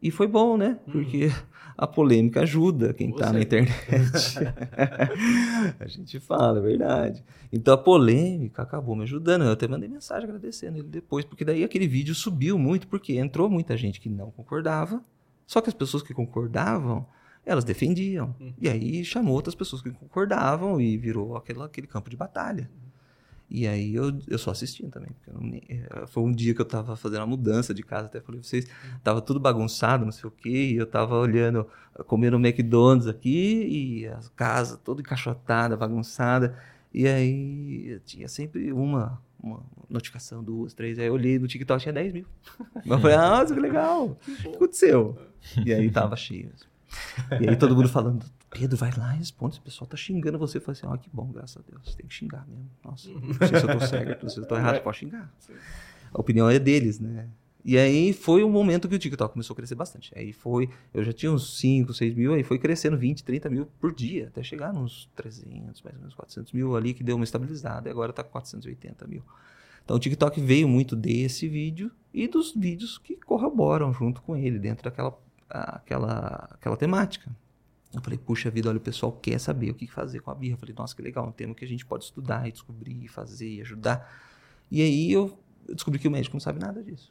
E 0.00 0.10
foi 0.10 0.26
bom, 0.26 0.56
né? 0.56 0.78
Uhum. 0.86 0.92
Porque 0.92 1.30
a 1.76 1.86
polêmica 1.86 2.40
ajuda 2.40 2.94
quem 2.94 3.10
está 3.10 3.30
na 3.30 3.42
internet. 3.42 3.76
a 5.78 5.86
gente 5.86 6.18
fala, 6.18 6.60
é 6.60 6.62
verdade. 6.62 7.22
Então 7.52 7.74
a 7.74 7.78
polêmica 7.78 8.62
acabou 8.62 8.96
me 8.96 9.02
ajudando. 9.02 9.44
Eu 9.44 9.52
até 9.52 9.68
mandei 9.68 9.88
mensagem 9.88 10.24
agradecendo 10.24 10.78
ele 10.78 10.88
depois, 10.88 11.26
porque 11.26 11.44
daí 11.44 11.62
aquele 11.62 11.86
vídeo 11.86 12.14
subiu 12.14 12.58
muito, 12.58 12.88
porque 12.88 13.18
entrou 13.18 13.50
muita 13.50 13.76
gente 13.76 14.00
que 14.00 14.08
não 14.08 14.30
concordava. 14.30 15.04
Só 15.46 15.60
que 15.60 15.68
as 15.68 15.74
pessoas 15.74 16.02
que 16.02 16.14
concordavam, 16.14 17.06
elas 17.44 17.64
defendiam. 17.64 18.34
Uhum. 18.40 18.54
E 18.58 18.66
aí 18.66 19.04
chamou 19.04 19.34
outras 19.34 19.54
pessoas 19.54 19.82
que 19.82 19.90
concordavam 19.90 20.80
e 20.80 20.96
virou 20.96 21.36
aquele, 21.36 21.60
aquele 21.60 21.86
campo 21.86 22.08
de 22.08 22.16
batalha. 22.16 22.70
E 23.50 23.66
aí 23.66 23.94
eu, 23.94 24.18
eu 24.28 24.38
só 24.38 24.50
assistindo 24.50 24.90
também. 24.90 25.10
Não 25.26 25.54
eh, 25.54 26.06
foi 26.06 26.22
um 26.22 26.32
dia 26.32 26.54
que 26.54 26.60
eu 26.60 26.66
tava 26.66 26.94
fazendo 26.96 27.22
a 27.22 27.26
mudança 27.26 27.72
de 27.72 27.82
casa, 27.82 28.06
até 28.06 28.20
falei 28.20 28.40
pra 28.40 28.48
vocês, 28.48 28.66
tava 29.02 29.22
tudo 29.22 29.40
bagunçado, 29.40 30.04
não 30.04 30.12
sei 30.12 30.28
o 30.28 30.30
quê, 30.30 30.70
e 30.72 30.76
eu 30.76 30.86
tava 30.86 31.16
olhando, 31.16 31.66
comendo 32.06 32.36
McDonald's 32.36 33.06
aqui, 33.06 33.66
e 33.66 34.06
a 34.06 34.20
casa 34.36 34.76
toda 34.76 35.00
encaixotada, 35.00 35.76
bagunçada. 35.76 36.58
E 36.92 37.06
aí 37.06 38.00
tinha 38.04 38.28
sempre 38.28 38.70
uma, 38.72 39.20
uma 39.42 39.62
notificação, 39.88 40.42
duas, 40.42 40.74
três. 40.74 40.98
Aí 40.98 41.06
eu 41.06 41.14
olhei 41.14 41.38
no 41.38 41.46
TikTok, 41.46 41.82
tinha 41.82 41.92
10 41.92 42.12
mil. 42.12 42.26
Eu 42.84 42.98
falei, 42.98 43.16
ah, 43.16 43.30
nossa, 43.30 43.54
que 43.54 43.60
legal. 43.60 44.06
O 44.06 44.16
que 44.34 44.48
aconteceu? 44.48 45.18
E 45.64 45.72
aí 45.72 45.90
tava 45.90 46.16
cheio. 46.16 46.50
E 47.40 47.48
aí 47.48 47.56
todo 47.56 47.74
mundo 47.76 47.88
falando, 47.88 48.24
Pedro, 48.50 48.76
vai 48.76 48.90
lá 48.96 49.14
e 49.14 49.18
responde. 49.18 49.54
Esse 49.54 49.60
pessoal 49.60 49.88
tá 49.88 49.96
xingando 49.96 50.38
você. 50.38 50.58
Falei 50.60 50.78
assim, 50.78 50.86
ó, 50.86 50.96
que 50.96 51.10
bom, 51.12 51.30
graças 51.30 51.56
a 51.56 51.70
Deus. 51.70 51.94
Tem 51.94 52.06
que 52.06 52.14
xingar 52.14 52.46
mesmo. 52.46 52.70
Nossa, 52.84 53.08
não 53.10 53.34
sei 53.34 53.48
se 53.48 53.54
eu 53.54 53.78
tô 53.78 53.86
certo, 53.86 54.22
não 54.22 54.28
sei 54.28 54.34
se 54.34 54.40
eu 54.40 54.48
tô 54.48 54.56
errado, 54.56 54.82
pode 54.82 54.96
xingar. 54.96 55.32
A 56.12 56.20
opinião 56.20 56.48
é 56.48 56.58
deles, 56.58 56.98
né? 56.98 57.28
E 57.64 57.76
aí 57.76 58.12
foi 58.12 58.42
o 58.42 58.48
momento 58.48 58.88
que 58.88 58.94
o 58.94 58.98
TikTok 58.98 59.32
começou 59.32 59.52
a 59.52 59.56
crescer 59.56 59.74
bastante. 59.74 60.10
Aí 60.16 60.32
foi, 60.32 60.70
eu 60.94 61.04
já 61.04 61.12
tinha 61.12 61.30
uns 61.30 61.58
5, 61.58 61.92
6 61.92 62.14
mil, 62.14 62.32
aí 62.32 62.42
foi 62.42 62.58
crescendo 62.58 62.96
20, 62.96 63.22
30 63.22 63.50
mil 63.50 63.66
por 63.78 63.92
dia, 63.92 64.28
até 64.28 64.42
chegar 64.42 64.72
nos 64.72 65.10
300, 65.14 65.82
mais 65.82 65.96
ou 65.96 66.00
menos 66.00 66.14
400 66.14 66.52
mil 66.52 66.76
ali, 66.76 66.94
que 66.94 67.04
deu 67.04 67.16
uma 67.16 67.24
estabilizada, 67.24 67.88
e 67.88 67.92
agora 67.92 68.12
tá 68.12 68.24
com 68.24 68.30
480 68.30 69.06
mil. 69.06 69.22
Então 69.84 69.96
o 69.96 70.00
TikTok 70.00 70.40
veio 70.40 70.68
muito 70.68 70.96
desse 70.96 71.48
vídeo 71.48 71.90
e 72.14 72.26
dos 72.26 72.54
vídeos 72.54 72.96
que 72.96 73.16
corroboram 73.16 73.92
junto 73.92 74.22
com 74.22 74.36
ele, 74.36 74.58
dentro 74.58 74.84
daquela 74.84 75.18
aquela, 75.48 76.48
aquela 76.52 76.76
temática. 76.76 77.30
Eu 77.92 78.02
falei, 78.02 78.18
puxa 78.18 78.50
vida, 78.50 78.68
olha, 78.68 78.78
o 78.78 78.80
pessoal 78.80 79.12
quer 79.12 79.38
saber 79.38 79.70
o 79.70 79.74
que 79.74 79.86
fazer 79.86 80.20
com 80.20 80.30
a 80.30 80.34
birra. 80.34 80.54
Eu 80.54 80.58
falei, 80.58 80.74
nossa, 80.76 80.94
que 80.94 81.00
legal, 81.00 81.26
um 81.26 81.32
tema 81.32 81.54
que 81.54 81.64
a 81.64 81.68
gente 81.68 81.86
pode 81.86 82.04
estudar 82.04 82.46
e 82.46 82.52
descobrir, 82.52 83.08
fazer 83.08 83.48
e 83.48 83.60
ajudar. 83.62 84.10
E 84.70 84.82
aí 84.82 85.10
eu 85.10 85.38
descobri 85.66 85.98
que 85.98 86.06
o 86.06 86.10
médico 86.10 86.36
não 86.36 86.40
sabe 86.40 86.60
nada 86.60 86.82
disso. 86.82 87.10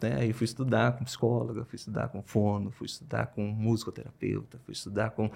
Né? 0.00 0.16
Aí 0.16 0.28
eu 0.28 0.34
fui 0.34 0.44
estudar 0.44 0.96
com 0.96 1.04
psicóloga, 1.04 1.64
fui 1.64 1.76
estudar 1.76 2.08
com 2.08 2.22
fono, 2.22 2.70
fui 2.70 2.86
estudar 2.86 3.28
com 3.28 3.42
musicoterapeuta, 3.42 4.58
fui 4.64 4.72
estudar 4.72 5.10
com, 5.10 5.30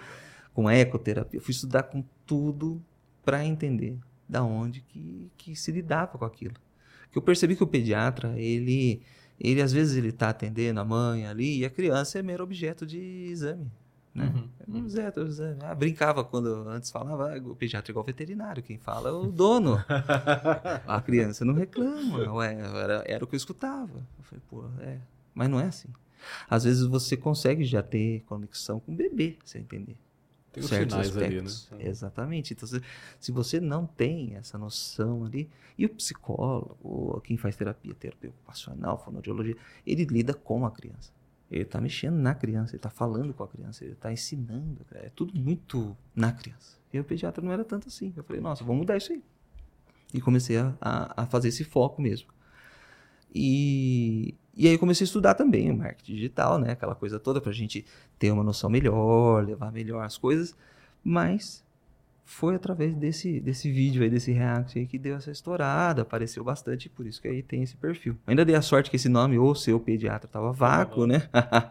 com 0.52 0.70
ecoterapia, 0.70 1.40
fui 1.40 1.52
estudar 1.52 1.84
com 1.84 2.04
tudo 2.26 2.82
para 3.24 3.44
entender 3.44 3.98
da 4.28 4.42
onde 4.42 4.80
que, 4.80 5.30
que 5.36 5.54
se 5.54 5.70
lidava 5.70 6.18
com 6.18 6.24
aquilo. 6.24 6.54
Que 7.10 7.18
eu 7.18 7.22
percebi 7.22 7.54
que 7.54 7.62
o 7.62 7.66
pediatra, 7.66 8.38
ele, 8.38 9.02
ele 9.38 9.60
às 9.60 9.72
vezes 9.72 9.96
ele 9.96 10.08
está 10.08 10.30
atendendo 10.30 10.80
a 10.80 10.84
mãe 10.84 11.26
ali 11.26 11.58
e 11.58 11.64
a 11.64 11.70
criança 11.70 12.18
é 12.18 12.22
mero 12.22 12.42
objeto 12.42 12.86
de 12.86 12.98
exame. 12.98 13.70
Né? 14.14 14.26
Uhum. 14.26 14.48
É 14.60 14.70
um 14.70 14.78
objeto 14.80 15.24
de 15.24 15.30
exame. 15.30 15.60
Ah, 15.62 15.74
brincava 15.74 16.22
quando 16.22 16.68
antes 16.68 16.90
falava, 16.90 17.34
ah, 17.34 17.38
o 17.38 17.56
pediatra 17.56 17.90
é 17.90 17.92
igual 17.92 18.04
veterinário, 18.04 18.62
quem 18.62 18.78
fala 18.78 19.08
é 19.08 19.12
o 19.12 19.26
dono. 19.26 19.82
A 20.86 21.00
criança 21.00 21.44
não 21.44 21.54
reclama. 21.54 22.32
Ué, 22.34 22.54
era, 22.54 23.04
era 23.06 23.24
o 23.24 23.26
que 23.26 23.34
eu 23.34 23.38
escutava. 23.38 24.06
Eu 24.18 24.24
falei, 24.24 24.42
pô, 24.50 24.64
é. 24.80 24.98
Mas 25.34 25.48
não 25.48 25.58
é 25.58 25.64
assim. 25.64 25.88
Às 26.48 26.64
vezes 26.64 26.86
você 26.86 27.16
consegue 27.16 27.64
já 27.64 27.82
ter 27.82 28.22
conexão 28.26 28.78
com 28.78 28.92
o 28.92 28.94
bebê, 28.94 29.38
você 29.42 29.58
entender. 29.58 29.96
Tem 30.52 30.62
os 30.62 30.68
certos 30.68 30.92
sinais 30.92 31.16
ali, 31.16 31.36
né? 31.36 31.42
aspectos. 31.46 31.70
Exatamente. 31.80 32.52
Então, 32.52 32.68
se, 32.68 32.82
se 33.18 33.32
você 33.32 33.58
não 33.58 33.86
tem 33.86 34.36
essa 34.36 34.58
noção 34.58 35.24
ali, 35.24 35.48
e 35.78 35.86
o 35.86 35.88
psicólogo, 35.88 37.20
quem 37.22 37.38
faz 37.38 37.56
terapia, 37.56 37.94
terapia 37.94 38.28
ocupacional, 38.28 39.02
fonoaudiologia, 39.02 39.56
ele 39.86 40.04
lida 40.04 40.34
com 40.34 40.66
a 40.66 40.70
criança. 40.70 41.10
Ele 41.52 41.64
está 41.64 41.78
mexendo 41.82 42.14
na 42.14 42.34
criança, 42.34 42.70
ele 42.70 42.78
está 42.78 42.88
falando 42.88 43.34
com 43.34 43.44
a 43.44 43.48
criança, 43.48 43.84
ele 43.84 43.92
está 43.92 44.10
ensinando. 44.10 44.80
É 44.94 45.10
tudo 45.14 45.38
muito 45.38 45.94
na 46.16 46.32
criança. 46.32 46.78
E 46.90 46.98
o 46.98 47.04
pediatra 47.04 47.44
não 47.44 47.52
era 47.52 47.62
tanto 47.62 47.88
assim. 47.88 48.10
Eu 48.16 48.24
falei, 48.24 48.40
nossa, 48.40 48.64
vamos 48.64 48.80
mudar 48.80 48.96
isso 48.96 49.12
aí. 49.12 49.22
E 50.14 50.20
comecei 50.20 50.56
a, 50.56 50.74
a, 50.80 51.22
a 51.24 51.26
fazer 51.26 51.48
esse 51.48 51.62
foco 51.62 52.00
mesmo. 52.00 52.28
E, 53.34 54.34
e 54.56 54.66
aí 54.66 54.78
comecei 54.78 55.04
a 55.04 55.06
estudar 55.06 55.34
também 55.34 55.70
o 55.70 55.76
marketing 55.76 56.14
digital, 56.14 56.58
né? 56.58 56.72
Aquela 56.72 56.94
coisa 56.94 57.20
toda 57.20 57.38
para 57.38 57.50
a 57.50 57.54
gente 57.54 57.84
ter 58.18 58.30
uma 58.30 58.42
noção 58.42 58.70
melhor, 58.70 59.44
levar 59.44 59.70
melhor 59.70 60.02
as 60.06 60.16
coisas. 60.16 60.56
Mas 61.04 61.62
foi 62.32 62.54
através 62.54 62.94
desse, 62.96 63.40
desse 63.40 63.70
vídeo 63.70 64.02
aí, 64.02 64.08
desse 64.10 64.32
react 64.32 64.78
aí, 64.78 64.86
que 64.86 64.98
deu 64.98 65.16
essa 65.16 65.30
estourada, 65.30 66.02
apareceu 66.02 66.42
bastante, 66.42 66.88
por 66.88 67.06
isso 67.06 67.20
que 67.20 67.28
aí 67.28 67.42
tem 67.42 67.62
esse 67.62 67.76
perfil. 67.76 68.16
Ainda 68.26 68.44
dei 68.44 68.54
a 68.54 68.62
sorte 68.62 68.88
que 68.90 68.96
esse 68.96 69.08
nome, 69.08 69.38
ou 69.38 69.54
seu 69.54 69.78
pediatra, 69.78 70.28
tava 70.28 70.52
vácuo, 70.52 71.06
né? 71.06 71.28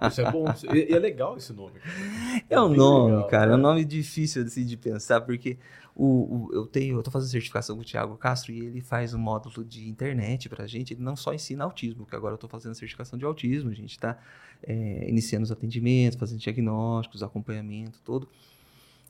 Isso 0.08 0.22
é 0.22 0.32
bom. 0.32 0.46
E, 0.74 0.94
é 0.94 1.00
legal 1.00 1.36
esse 1.38 1.52
nome. 1.52 1.80
cara. 1.80 2.42
É 2.50 2.60
um 2.62 2.70
nome, 2.70 3.12
legal, 3.12 3.28
cara, 3.28 3.52
é 3.52 3.56
um 3.56 3.58
nome 3.60 3.84
difícil 3.84 4.44
assim, 4.44 4.66
de 4.66 4.78
pensar, 4.78 5.22
porque 5.22 5.58
o, 5.96 6.06
o- 6.06 6.50
eu 6.54 6.66
tenho, 6.68 6.98
eu 6.98 7.04
tô 7.04 7.12
fazendo 7.12 7.30
certificação 7.32 7.76
com 7.76 7.82
o 7.82 7.86
Thiago 7.86 8.16
Castro 8.16 8.52
e 8.52 8.60
ele 8.60 8.82
faz 8.82 9.14
um 9.14 9.20
módulo 9.20 9.66
de 9.66 9.90
internet 9.90 10.48
pra 10.48 10.68
gente, 10.68 10.94
ele 10.94 11.02
não 11.02 11.16
só 11.16 11.34
ensina 11.34 11.64
autismo, 11.64 12.06
que 12.06 12.16
agora 12.16 12.34
eu 12.36 12.38
tô 12.38 12.48
fazendo 12.48 12.76
certificação 12.76 13.18
de 13.18 13.26
autismo, 13.26 13.70
a 13.70 13.74
gente 13.74 13.98
tá 14.00 14.18
é, 14.64 15.10
iniciando 15.10 15.44
os 15.44 15.52
atendimentos, 15.52 16.20
fazendo 16.20 16.40
diagnósticos, 16.40 17.24
acompanhamento, 17.24 18.00
todo. 18.06 18.28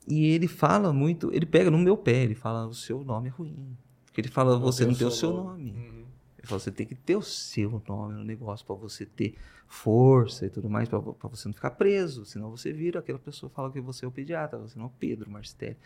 E 0.08 0.26
ele 0.26 0.48
fala 0.48 0.92
muito, 0.92 1.32
ele 1.32 1.46
pega 1.46 1.70
no 1.70 1.78
meu 1.78 1.96
pé, 1.96 2.22
ele 2.24 2.34
fala, 2.34 2.66
o 2.66 2.74
seu 2.74 3.04
nome 3.04 3.28
é 3.28 3.30
ruim. 3.30 3.76
Porque 4.06 4.20
ele 4.20 4.28
fala, 4.28 4.58
você 4.58 4.84
não 4.84 4.94
tem 4.94 5.06
o 5.06 5.10
seu 5.10 5.32
nome. 5.32 5.70
Uhum. 5.72 6.04
Ele 6.38 6.46
falou, 6.46 6.58
você 6.60 6.70
tem 6.72 6.86
que 6.86 6.94
ter 6.96 7.16
o 7.16 7.22
seu 7.22 7.80
nome 7.88 8.14
no 8.14 8.24
negócio 8.24 8.66
para 8.66 8.74
você 8.74 9.06
ter 9.06 9.36
força 9.68 10.44
e 10.44 10.50
tudo 10.50 10.68
mais, 10.68 10.88
para 10.88 10.98
você 10.98 11.48
não 11.48 11.54
ficar 11.54 11.70
preso. 11.70 12.24
Senão 12.26 12.50
você 12.50 12.72
vira 12.72 12.98
aquela 12.98 13.18
pessoa 13.18 13.48
fala 13.48 13.70
que 13.70 13.80
você 13.80 14.04
é 14.04 14.08
o 14.08 14.10
pediatra, 14.10 14.58
você 14.58 14.76
não 14.78 14.86
é 14.86 14.88
o 14.88 14.92
Pedro 14.98 15.30
Marstelli. 15.30 15.76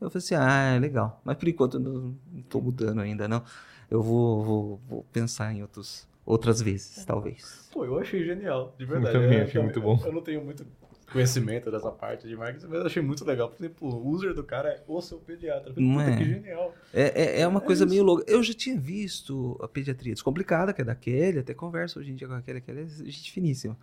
Eu 0.00 0.10
falei 0.10 0.24
assim, 0.24 0.34
ah, 0.34 0.74
é 0.76 0.78
legal. 0.78 1.20
Mas 1.24 1.36
por 1.36 1.48
enquanto 1.48 1.74
eu 1.74 1.80
não 1.80 2.14
estou 2.38 2.60
mudando 2.62 3.00
ainda, 3.00 3.26
não. 3.26 3.42
Eu 3.90 4.02
vou, 4.02 4.44
vou, 4.44 4.80
vou 4.88 5.04
pensar 5.12 5.52
em 5.54 5.62
outros, 5.62 6.06
outras 6.26 6.60
vezes, 6.60 7.04
talvez. 7.04 7.68
Pô, 7.72 7.84
eu 7.84 7.98
achei 7.98 8.24
genial, 8.24 8.74
de 8.78 8.84
verdade. 8.84 9.12
também 9.18 9.38
Eu- 9.38 9.44
achei 9.44 9.58
eu- 9.60 9.64
muito 9.64 9.80
bom. 9.80 10.00
Eu 10.04 10.12
não 10.12 10.22
tenho 10.22 10.44
muito 10.44 10.64
conhecimento 11.12 11.70
dessa 11.70 11.90
parte 11.90 12.26
de 12.26 12.34
marketing, 12.36 12.66
mas 12.66 12.80
eu 12.80 12.86
achei 12.86 13.02
muito 13.02 13.24
legal. 13.24 13.48
Por 13.50 13.62
exemplo, 13.62 13.88
o 13.88 14.08
user 14.08 14.34
do 14.34 14.42
cara 14.42 14.68
é 14.70 14.82
o 14.86 15.00
seu 15.00 15.18
pediatra. 15.18 15.72
Não 15.76 15.98
Puta, 15.98 16.10
é? 16.10 16.16
que 16.16 16.24
genial. 16.24 16.74
É, 16.92 17.22
é, 17.22 17.40
é 17.42 17.46
uma 17.46 17.60
É 17.60 17.64
coisa 17.64 17.84
isso. 17.84 17.90
meio 17.90 18.02
louca. 18.02 18.24
Eu 18.26 18.42
já 18.42 18.54
tinha 18.54 18.78
visto 18.78 19.58
a 19.62 19.68
pediatria 19.68 20.12
descomplicada, 20.12 20.72
que 20.72 20.80
é 20.80 20.84
da 20.84 20.94
Kelly, 20.94 21.38
até 21.38 21.54
converso 21.54 21.98
hoje 22.00 22.10
em 22.10 22.14
dia 22.14 22.26
com 22.26 22.34
a 22.34 22.42
Kelly, 22.42 22.58
a 22.58 22.60
Kelly 22.60 22.80
é 22.82 22.86
gente 23.10 23.30
finíssima. 23.30 23.76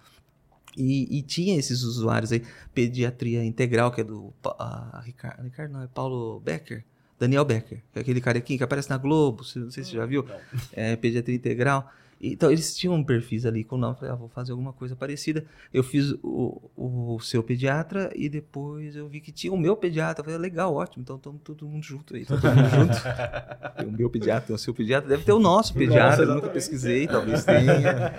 E, 0.78 1.18
e 1.18 1.22
tinha 1.24 1.58
esses 1.58 1.82
usuários 1.84 2.32
aí, 2.32 2.44
pediatria 2.74 3.44
integral, 3.44 3.92
que 3.92 4.02
é 4.02 4.04
do 4.04 4.34
ah, 4.46 5.02
Ricardo, 5.04 5.44
Ricardo 5.44 5.72
não, 5.72 5.82
é 5.84 5.88
Paulo 5.88 6.40
Becker, 6.40 6.86
Daniel 7.18 7.44
Becker, 7.44 7.82
que 7.92 8.00
é 8.00 8.02
aquele 8.02 8.22
carequinho 8.22 8.58
que 8.58 8.64
aparece 8.64 8.90
na 8.90 8.98
Globo, 8.98 9.40
não 9.40 9.72
sei 9.72 9.84
se 9.84 9.90
você 9.90 9.96
já 9.98 10.06
viu, 10.06 10.24
Não. 10.24 10.36
é, 10.72 10.96
pediatria 10.96 11.36
integral. 11.36 11.92
Então, 12.22 12.52
eles 12.52 12.76
tinham 12.76 12.96
um 12.96 13.04
perfis 13.04 13.46
ali 13.46 13.64
com 13.64 13.76
o 13.76 13.80
nome. 13.80 13.94
Eu 13.94 13.98
falei, 13.98 14.14
ah, 14.14 14.16
vou 14.16 14.28
fazer 14.28 14.52
alguma 14.52 14.74
coisa 14.74 14.96
parecida. 14.96 15.46
Eu 15.74 15.84
fiz 15.84 16.12
o, 16.22 16.70
o 16.76 17.20
seu 17.22 17.42
pediatra 17.42 18.12
e 18.14 18.28
depois 18.28 18.96
eu 18.96 19.08
vi 19.08 19.22
que 19.22 19.32
tinha 19.32 19.54
o 19.54 19.58
meu 19.58 19.78
pediatra. 19.78 20.22
Eu 20.22 20.26
falei, 20.26 20.40
legal, 20.40 20.74
ótimo. 20.76 21.02
Então, 21.02 21.16
estamos 21.16 21.42
todo 21.42 21.66
mundo 21.66 21.84
junto 21.84 22.16
aí. 22.16 22.26
tá 22.26 22.36
todo 22.36 22.56
mundo 22.56 22.70
junto. 22.70 23.00
Tem 23.80 23.88
o 23.88 23.92
meu 23.92 24.10
pediatra, 24.10 24.48
tem 24.48 24.56
o 24.56 24.60
seu 24.60 24.74
pediatra. 24.74 25.10
Deve 25.10 25.24
ter 25.24 25.32
o 25.32 25.40
nosso 25.40 25.74
pediatra. 25.74 26.26
eu 26.26 26.36
nunca 26.36 26.50
pesquisei, 26.50 27.08
talvez 27.08 27.46
tenha. 27.46 28.12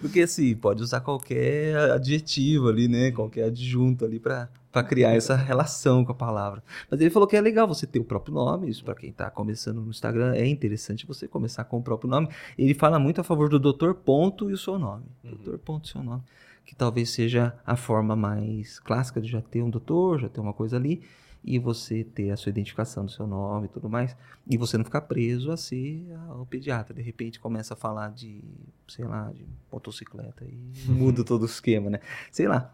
Porque 0.00 0.20
assim, 0.20 0.54
pode 0.54 0.82
usar 0.82 1.00
qualquer 1.00 1.76
adjetivo 1.90 2.68
ali, 2.68 2.86
né? 2.86 3.10
Qualquer 3.10 3.44
adjunto 3.44 4.04
ali 4.04 4.20
para 4.20 4.48
para 4.72 4.82
criar 4.82 5.10
essa 5.10 5.36
relação 5.36 6.02
com 6.04 6.12
a 6.12 6.14
palavra. 6.14 6.64
Mas 6.90 7.00
ele 7.00 7.10
falou 7.10 7.28
que 7.28 7.36
é 7.36 7.40
legal 7.40 7.68
você 7.68 7.86
ter 7.86 8.00
o 8.00 8.04
próprio 8.04 8.34
nome, 8.34 8.70
isso 8.70 8.82
para 8.82 8.94
quem 8.94 9.10
está 9.10 9.30
começando 9.30 9.82
no 9.82 9.90
Instagram 9.90 10.34
é 10.34 10.46
interessante 10.46 11.06
você 11.06 11.28
começar 11.28 11.64
com 11.64 11.78
o 11.78 11.82
próprio 11.82 12.08
nome. 12.08 12.28
Ele 12.56 12.72
fala 12.72 12.98
muito 12.98 13.20
a 13.20 13.24
favor 13.24 13.50
do 13.50 13.58
doutor 13.58 13.94
ponto 13.94 14.50
e 14.50 14.54
o 14.54 14.58
seu 14.58 14.78
nome. 14.78 15.04
Uhum. 15.22 15.30
Doutor 15.32 15.58
ponto 15.58 15.84
e 15.84 15.92
seu 15.92 16.02
nome, 16.02 16.22
que 16.64 16.74
talvez 16.74 17.10
seja 17.10 17.54
a 17.66 17.76
forma 17.76 18.16
mais 18.16 18.80
clássica 18.80 19.20
de 19.20 19.28
já 19.28 19.42
ter 19.42 19.62
um 19.62 19.68
doutor, 19.68 20.20
já 20.20 20.28
ter 20.28 20.40
uma 20.40 20.54
coisa 20.54 20.76
ali 20.76 21.02
e 21.44 21.58
você 21.58 22.04
ter 22.04 22.30
a 22.30 22.36
sua 22.36 22.50
identificação 22.50 23.04
do 23.04 23.10
seu 23.10 23.26
nome 23.26 23.66
e 23.66 23.68
tudo 23.68 23.90
mais, 23.90 24.16
e 24.46 24.56
você 24.56 24.78
não 24.78 24.84
ficar 24.84 25.02
preso 25.02 25.50
a 25.50 25.56
ser 25.56 26.02
o 26.40 26.46
pediatra. 26.46 26.94
De 26.94 27.02
repente 27.02 27.40
começa 27.40 27.74
a 27.74 27.76
falar 27.76 28.10
de, 28.10 28.42
sei 28.86 29.04
lá, 29.04 29.30
de 29.32 29.44
motocicleta 29.70 30.44
e 30.44 30.72
muda 30.88 31.24
todo 31.24 31.42
o 31.42 31.46
esquema, 31.46 31.90
né? 31.90 32.00
Sei 32.30 32.46
lá. 32.46 32.72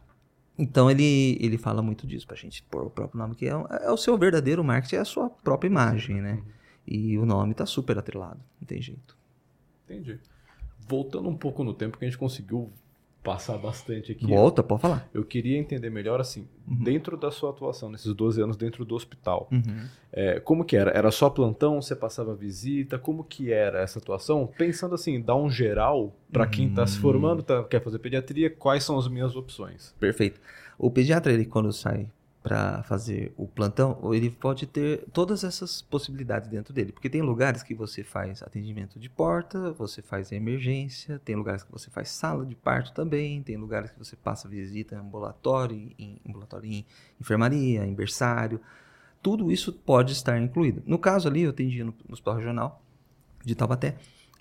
Então 0.58 0.90
ele, 0.90 1.38
ele 1.40 1.56
fala 1.56 1.80
muito 1.80 2.06
disso 2.06 2.26
pra 2.26 2.36
gente 2.36 2.62
pôr 2.64 2.86
o 2.86 2.90
próprio 2.90 3.18
nome, 3.18 3.36
que 3.36 3.46
é, 3.46 3.52
é 3.82 3.90
o 3.90 3.96
seu 3.96 4.18
verdadeiro 4.18 4.64
marketing, 4.64 4.96
é 4.96 4.98
a 5.00 5.04
sua 5.04 5.30
própria 5.30 5.68
imagem, 5.68 6.20
né? 6.20 6.32
Uhum. 6.32 6.52
E 6.86 7.18
o 7.18 7.24
nome 7.24 7.54
tá 7.54 7.64
super 7.64 7.96
atrelado, 7.96 8.40
não 8.60 8.66
tem 8.66 8.82
jeito. 8.82 9.16
Entendi. 9.84 10.18
Voltando 10.88 11.28
um 11.28 11.36
pouco 11.36 11.62
no 11.62 11.72
tempo 11.72 11.96
que 11.96 12.04
a 12.04 12.08
gente 12.08 12.18
conseguiu 12.18 12.72
passar 13.22 13.58
bastante 13.58 14.12
aqui. 14.12 14.26
Volta, 14.26 14.62
pode 14.62 14.80
falar. 14.80 15.08
Eu 15.12 15.24
queria 15.24 15.58
entender 15.58 15.90
melhor, 15.90 16.20
assim, 16.20 16.46
uhum. 16.66 16.82
dentro 16.82 17.16
da 17.16 17.30
sua 17.30 17.50
atuação, 17.50 17.90
nesses 17.90 18.14
12 18.14 18.40
anos 18.40 18.56
dentro 18.56 18.84
do 18.84 18.94
hospital, 18.94 19.48
uhum. 19.52 19.86
é, 20.12 20.40
como 20.40 20.64
que 20.64 20.76
era? 20.76 20.90
Era 20.90 21.10
só 21.10 21.28
plantão? 21.28 21.80
Você 21.80 21.94
passava 21.94 22.34
visita? 22.34 22.98
Como 22.98 23.24
que 23.24 23.52
era 23.52 23.80
essa 23.80 23.98
atuação? 23.98 24.48
Pensando 24.56 24.94
assim, 24.94 25.20
dar 25.20 25.36
um 25.36 25.50
geral 25.50 26.14
para 26.32 26.44
uhum. 26.44 26.50
quem 26.50 26.68
está 26.68 26.86
se 26.86 26.98
formando, 26.98 27.42
tá, 27.42 27.62
quer 27.64 27.82
fazer 27.82 27.98
pediatria, 27.98 28.50
quais 28.50 28.84
são 28.84 28.98
as 28.98 29.08
minhas 29.08 29.36
opções? 29.36 29.94
Perfeito. 29.98 30.40
O 30.78 30.90
pediatra, 30.90 31.32
ele 31.32 31.44
quando 31.44 31.72
sai 31.72 32.08
para 32.42 32.82
fazer 32.84 33.32
o 33.36 33.46
plantão, 33.46 33.98
ele 34.14 34.30
pode 34.30 34.66
ter 34.66 35.04
todas 35.12 35.42
essas 35.42 35.82
possibilidades 35.82 36.48
dentro 36.48 36.72
dele. 36.72 36.92
Porque 36.92 37.10
tem 37.10 37.20
lugares 37.20 37.62
que 37.62 37.74
você 37.74 38.04
faz 38.04 38.42
atendimento 38.42 38.98
de 38.98 39.10
porta, 39.10 39.72
você 39.72 40.00
faz 40.00 40.30
emergência, 40.30 41.18
tem 41.18 41.34
lugares 41.34 41.62
que 41.62 41.72
você 41.72 41.90
faz 41.90 42.10
sala 42.10 42.46
de 42.46 42.54
parto 42.54 42.92
também, 42.92 43.42
tem 43.42 43.56
lugares 43.56 43.90
que 43.90 43.98
você 43.98 44.16
passa 44.16 44.48
visita 44.48 44.94
em 44.94 44.98
ambulatório, 44.98 45.92
em, 45.98 46.20
ambulatório, 46.26 46.70
em 46.70 46.86
enfermaria, 47.20 47.84
em 47.84 47.94
berçário. 47.94 48.60
Tudo 49.20 49.50
isso 49.50 49.72
pode 49.72 50.12
estar 50.12 50.40
incluído. 50.40 50.82
No 50.86 50.98
caso 50.98 51.28
ali, 51.28 51.42
eu 51.42 51.50
atendia 51.50 51.84
no, 51.84 51.94
no 52.06 52.12
Hospital 52.12 52.36
Regional 52.36 52.82
de 53.44 53.54
Taubaté, 53.54 53.96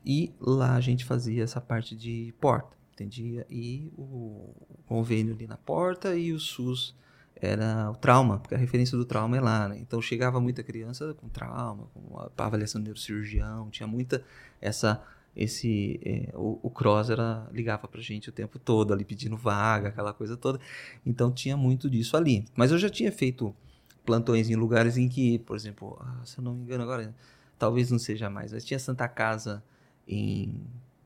e 0.06 0.34
lá 0.40 0.76
a 0.76 0.80
gente 0.82 1.04
fazia 1.04 1.44
essa 1.44 1.60
parte 1.60 1.96
de 1.96 2.34
porta, 2.40 2.78
atendia, 2.94 3.46
e 3.50 3.92
o 3.98 4.54
convênio 4.86 5.34
ali 5.34 5.48
na 5.48 5.58
porta 5.58 6.16
e 6.16 6.32
o 6.32 6.40
SUS 6.40 6.96
era 7.42 7.90
o 7.92 7.96
trauma, 7.96 8.40
porque 8.40 8.56
a 8.56 8.58
referência 8.58 8.98
do 8.98 9.06
trauma 9.06 9.38
é 9.38 9.42
lá, 9.42 9.70
né? 9.70 9.78
Então 9.80 10.02
chegava 10.02 10.40
muita 10.40 10.64
criança 10.64 11.14
com 11.14 11.28
trauma, 11.30 11.88
com 11.94 12.20
a 12.20 12.46
avaliação 12.46 12.82
do 12.82 12.86
neurocirurgião, 12.86 13.70
tinha 13.70 13.88
muita 13.88 14.24
essa 14.62 15.02
esse 15.36 16.00
é, 16.04 16.32
o, 16.36 16.60
o 16.64 16.70
Cross 16.72 17.12
era 17.12 17.48
ligava 17.52 17.88
pra 17.88 18.02
gente 18.02 18.28
o 18.28 18.32
tempo 18.32 18.58
todo 18.58 18.92
ali 18.92 19.06
pedindo 19.06 19.38
vaga, 19.38 19.90
aquela 19.90 20.12
coisa 20.12 20.36
toda. 20.36 20.60
Então 21.06 21.32
tinha 21.32 21.56
muito 21.56 21.88
disso 21.88 22.18
ali. 22.18 22.44
Mas 22.56 22.72
eu 22.72 22.80
já 22.80 22.90
tinha 22.90 23.12
feito 23.12 23.56
plantões 24.04 24.50
em 24.50 24.56
lugares 24.56 24.98
em 24.98 25.08
que, 25.08 25.38
por 25.40 25.56
exemplo, 25.56 25.96
ah, 26.02 26.26
se 26.26 26.40
eu 26.40 26.44
não 26.44 26.56
me 26.56 26.64
engano 26.64 26.84
agora, 26.84 27.14
talvez 27.60 27.92
não 27.92 28.00
seja 28.00 28.30
mais, 28.30 28.52
mas 28.52 28.66
tinha 28.66 28.80
Santa 28.80 29.08
Casa 29.08 29.64
em 30.08 30.60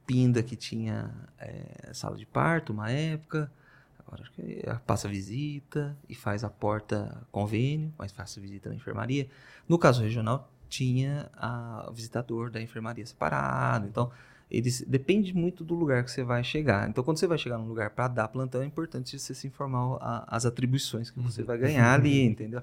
Pinda 0.05 0.41
que 0.41 0.55
tinha 0.55 1.11
é, 1.38 1.91
sala 1.93 2.15
de 2.15 2.25
parto 2.25 2.71
uma 2.71 2.89
época. 2.89 3.51
Acho 4.20 4.32
que 4.34 4.62
passa 4.86 5.07
visita 5.07 5.95
e 6.09 6.16
faz 6.16 6.43
a 6.43 6.49
porta 6.49 7.26
convênio, 7.32 7.93
mas 7.97 8.12
faça 8.12 8.39
visita 8.41 8.70
na 8.70 8.76
enfermaria. 8.76 9.28
No 9.68 9.78
caso 9.78 10.01
regional, 10.01 10.51
tinha 10.68 11.30
a, 11.36 11.86
o 11.89 11.93
visitador 11.93 12.49
da 12.49 12.62
enfermaria 12.62 13.05
separado. 13.05 13.88
Então, 13.88 14.12
eles 14.49 14.84
depende 14.88 15.34
muito 15.34 15.64
do 15.64 15.76
lugar 15.76 16.03
que 16.03 16.12
você 16.12 16.24
vai 16.24 16.43
chegar. 16.43 16.89
Então, 16.89 17.03
quando 17.03 17.18
você 17.18 17.28
vai 17.28 17.38
chegar 17.38 17.57
num 17.57 17.68
lugar 17.68 17.89
para 17.91 18.09
dar 18.09 18.28
plantão, 18.28 18.62
é 18.62 18.66
importante 18.66 19.18
você 19.18 19.34
se 19.34 19.47
informar 19.47 19.97
a, 20.01 20.36
as 20.36 20.45
atribuições 20.45 21.09
que 21.09 21.20
você 21.20 21.41
vai 21.41 21.57
ganhar 21.57 21.93
ali, 21.93 22.24
entendeu? 22.26 22.62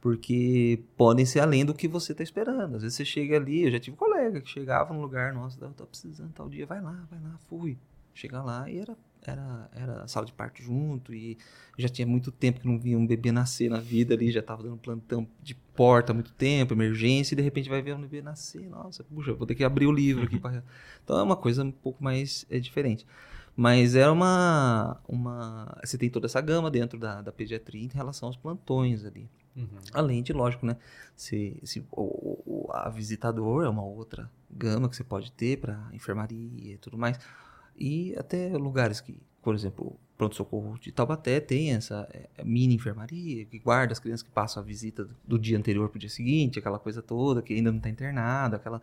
Porque 0.00 0.82
podem 0.96 1.24
ser 1.24 1.40
além 1.40 1.64
do 1.64 1.74
que 1.74 1.88
você 1.88 2.12
está 2.12 2.22
esperando. 2.22 2.76
Às 2.76 2.82
vezes 2.82 2.96
você 2.96 3.04
chega 3.04 3.36
ali, 3.36 3.64
eu 3.64 3.70
já 3.70 3.80
tive 3.80 3.94
um 3.94 3.98
colega 3.98 4.40
que 4.40 4.48
chegava 4.48 4.92
num 4.92 5.00
lugar, 5.00 5.32
nossa, 5.32 5.64
eu 5.64 5.70
tô 5.70 5.86
precisando 5.86 6.32
tal 6.32 6.48
dia, 6.48 6.66
vai 6.66 6.80
lá, 6.80 7.06
vai 7.10 7.20
lá, 7.20 7.36
fui. 7.48 7.76
Chega 8.14 8.42
lá 8.42 8.68
e 8.68 8.78
era 8.78 8.96
era, 9.28 9.70
era 9.72 10.08
sala 10.08 10.26
de 10.26 10.32
parto 10.32 10.62
junto 10.62 11.14
e 11.14 11.38
já 11.76 11.88
tinha 11.88 12.06
muito 12.06 12.32
tempo 12.32 12.60
que 12.60 12.66
não 12.66 12.78
via 12.78 12.98
um 12.98 13.06
bebê 13.06 13.30
nascer 13.30 13.70
na 13.70 13.80
vida 13.80 14.14
ali, 14.14 14.30
já 14.30 14.40
estava 14.40 14.62
dando 14.62 14.76
plantão 14.76 15.26
de 15.42 15.54
porta 15.54 16.12
há 16.12 16.14
muito 16.14 16.32
tempo, 16.32 16.74
emergência, 16.74 17.34
e 17.34 17.36
de 17.36 17.42
repente 17.42 17.68
vai 17.68 17.80
ver 17.80 17.94
um 17.94 18.00
bebê 18.00 18.20
nascer, 18.20 18.68
nossa, 18.68 19.04
puxa, 19.04 19.32
vou 19.32 19.46
ter 19.46 19.54
que 19.54 19.64
abrir 19.64 19.86
o 19.86 19.92
livro 19.92 20.24
aqui. 20.24 20.38
Pra... 20.38 20.62
Então 21.04 21.18
é 21.18 21.22
uma 21.22 21.36
coisa 21.36 21.62
um 21.62 21.70
pouco 21.70 22.02
mais 22.02 22.46
é, 22.50 22.58
diferente. 22.58 23.06
Mas 23.56 23.96
era 23.96 24.12
uma, 24.12 25.00
uma. 25.08 25.76
Você 25.84 25.98
tem 25.98 26.08
toda 26.08 26.26
essa 26.26 26.40
gama 26.40 26.70
dentro 26.70 26.96
da, 26.96 27.20
da 27.20 27.32
pediatria 27.32 27.84
em 27.84 27.88
relação 27.88 28.28
aos 28.28 28.36
plantões 28.36 29.04
ali. 29.04 29.28
Uhum. 29.56 29.66
Além 29.92 30.22
de, 30.22 30.32
lógico, 30.32 30.64
né? 30.64 30.76
Se, 31.16 31.58
se 31.64 31.84
o, 31.90 32.38
o, 32.46 32.70
a 32.72 32.88
visitador 32.88 33.64
é 33.64 33.68
uma 33.68 33.82
outra 33.82 34.30
gama 34.48 34.88
que 34.88 34.94
você 34.94 35.02
pode 35.02 35.32
ter 35.32 35.58
para 35.58 35.88
enfermaria 35.92 36.74
e 36.74 36.78
tudo 36.78 36.96
mais 36.96 37.18
e 37.78 38.14
até 38.16 38.48
lugares 38.56 39.00
que, 39.00 39.20
por 39.42 39.54
exemplo, 39.54 39.98
pronto-socorro 40.16 40.76
de 40.78 40.90
Taubaté 40.90 41.38
tem 41.38 41.72
essa 41.72 42.08
é, 42.12 42.44
mini 42.44 42.74
enfermaria 42.74 43.44
que 43.44 43.58
guarda 43.58 43.92
as 43.92 44.00
crianças 44.00 44.22
que 44.22 44.30
passam 44.30 44.62
a 44.62 44.66
visita 44.66 45.08
do, 45.24 45.38
dia 45.38 45.56
anterior 45.56 45.88
para 45.88 45.96
o 45.96 46.00
dia 46.00 46.10
seguinte, 46.10 46.58
aquela 46.58 46.78
coisa 46.78 47.00
toda, 47.00 47.40
que 47.40 47.54
ainda 47.54 47.70
não 47.70 47.78
está 47.78 47.88
internado, 47.88 48.56
aquela, 48.56 48.82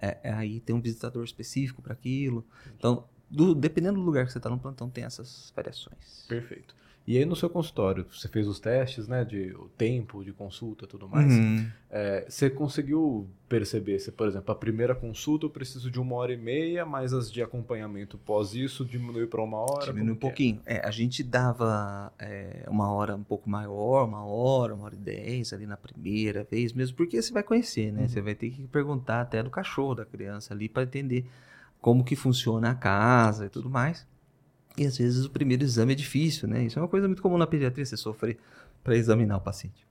é, 0.00 0.18
é, 0.24 0.32
aí 0.32 0.60
tem 0.60 0.74
um 0.74 0.80
visitador 0.80 1.24
específico 1.24 1.80
para 1.80 1.92
aquilo. 1.92 2.44
Então, 2.76 3.04
do, 3.30 3.54
dependendo 3.54 3.98
do 4.00 4.04
lugar 4.04 4.26
que 4.26 4.32
você 4.32 4.38
está 4.38 4.50
no 4.50 4.58
plantão, 4.58 4.90
tem 4.90 5.04
essas 5.04 5.52
variações. 5.54 6.26
Perfeito. 6.28 6.74
E 7.04 7.18
aí 7.18 7.24
no 7.24 7.34
seu 7.34 7.50
consultório, 7.50 8.06
você 8.12 8.28
fez 8.28 8.46
os 8.46 8.60
testes, 8.60 9.08
né, 9.08 9.24
de 9.24 9.52
o 9.54 9.68
tempo 9.76 10.22
de 10.22 10.32
consulta 10.32 10.84
e 10.84 10.88
tudo 10.88 11.08
mais. 11.08 11.32
Uhum. 11.32 11.66
É, 11.90 12.24
você 12.28 12.48
conseguiu 12.48 13.28
perceber 13.48 13.98
se, 13.98 14.12
por 14.12 14.28
exemplo, 14.28 14.52
a 14.52 14.54
primeira 14.54 14.94
consulta 14.94 15.44
eu 15.44 15.50
preciso 15.50 15.90
de 15.90 16.00
uma 16.00 16.14
hora 16.14 16.32
e 16.32 16.36
meia, 16.36 16.86
mas 16.86 17.12
as 17.12 17.30
de 17.30 17.42
acompanhamento 17.42 18.16
pós 18.18 18.54
isso 18.54 18.84
diminui 18.84 19.26
para 19.26 19.42
uma 19.42 19.58
hora? 19.58 19.86
Diminui 19.86 20.12
um 20.12 20.16
é? 20.16 20.18
pouquinho. 20.18 20.60
É? 20.64 20.76
é? 20.76 20.86
a 20.86 20.90
gente 20.92 21.24
dava 21.24 22.12
é, 22.20 22.64
uma 22.68 22.92
hora 22.92 23.16
um 23.16 23.24
pouco 23.24 23.50
maior, 23.50 24.04
uma 24.04 24.24
hora, 24.24 24.72
uma 24.72 24.84
hora 24.84 24.94
e 24.94 24.98
dez 24.98 25.52
ali 25.52 25.66
na 25.66 25.76
primeira 25.76 26.46
vez 26.48 26.72
mesmo, 26.72 26.96
porque 26.96 27.20
você 27.20 27.32
vai 27.32 27.42
conhecer, 27.42 27.92
né? 27.92 28.02
Uhum. 28.02 28.08
Você 28.08 28.20
vai 28.20 28.36
ter 28.36 28.50
que 28.50 28.62
perguntar 28.68 29.22
até 29.22 29.42
do 29.42 29.50
cachorro 29.50 29.96
da 29.96 30.06
criança 30.06 30.54
ali 30.54 30.68
para 30.68 30.84
entender 30.84 31.26
como 31.80 32.04
que 32.04 32.14
funciona 32.14 32.70
a 32.70 32.74
casa 32.76 33.46
e 33.46 33.48
tudo 33.48 33.68
mais. 33.68 34.06
E 34.76 34.86
às 34.86 34.96
vezes 34.96 35.24
o 35.24 35.30
primeiro 35.30 35.62
exame 35.62 35.92
é 35.92 35.96
difícil, 35.96 36.48
né? 36.48 36.64
Isso 36.64 36.78
é 36.78 36.82
uma 36.82 36.88
coisa 36.88 37.06
muito 37.06 37.22
comum 37.22 37.36
na 37.36 37.46
pediatria, 37.46 37.84
você 37.84 37.96
sofrer 37.96 38.38
para 38.82 38.96
examinar 38.96 39.36
o 39.36 39.40
paciente. 39.40 39.86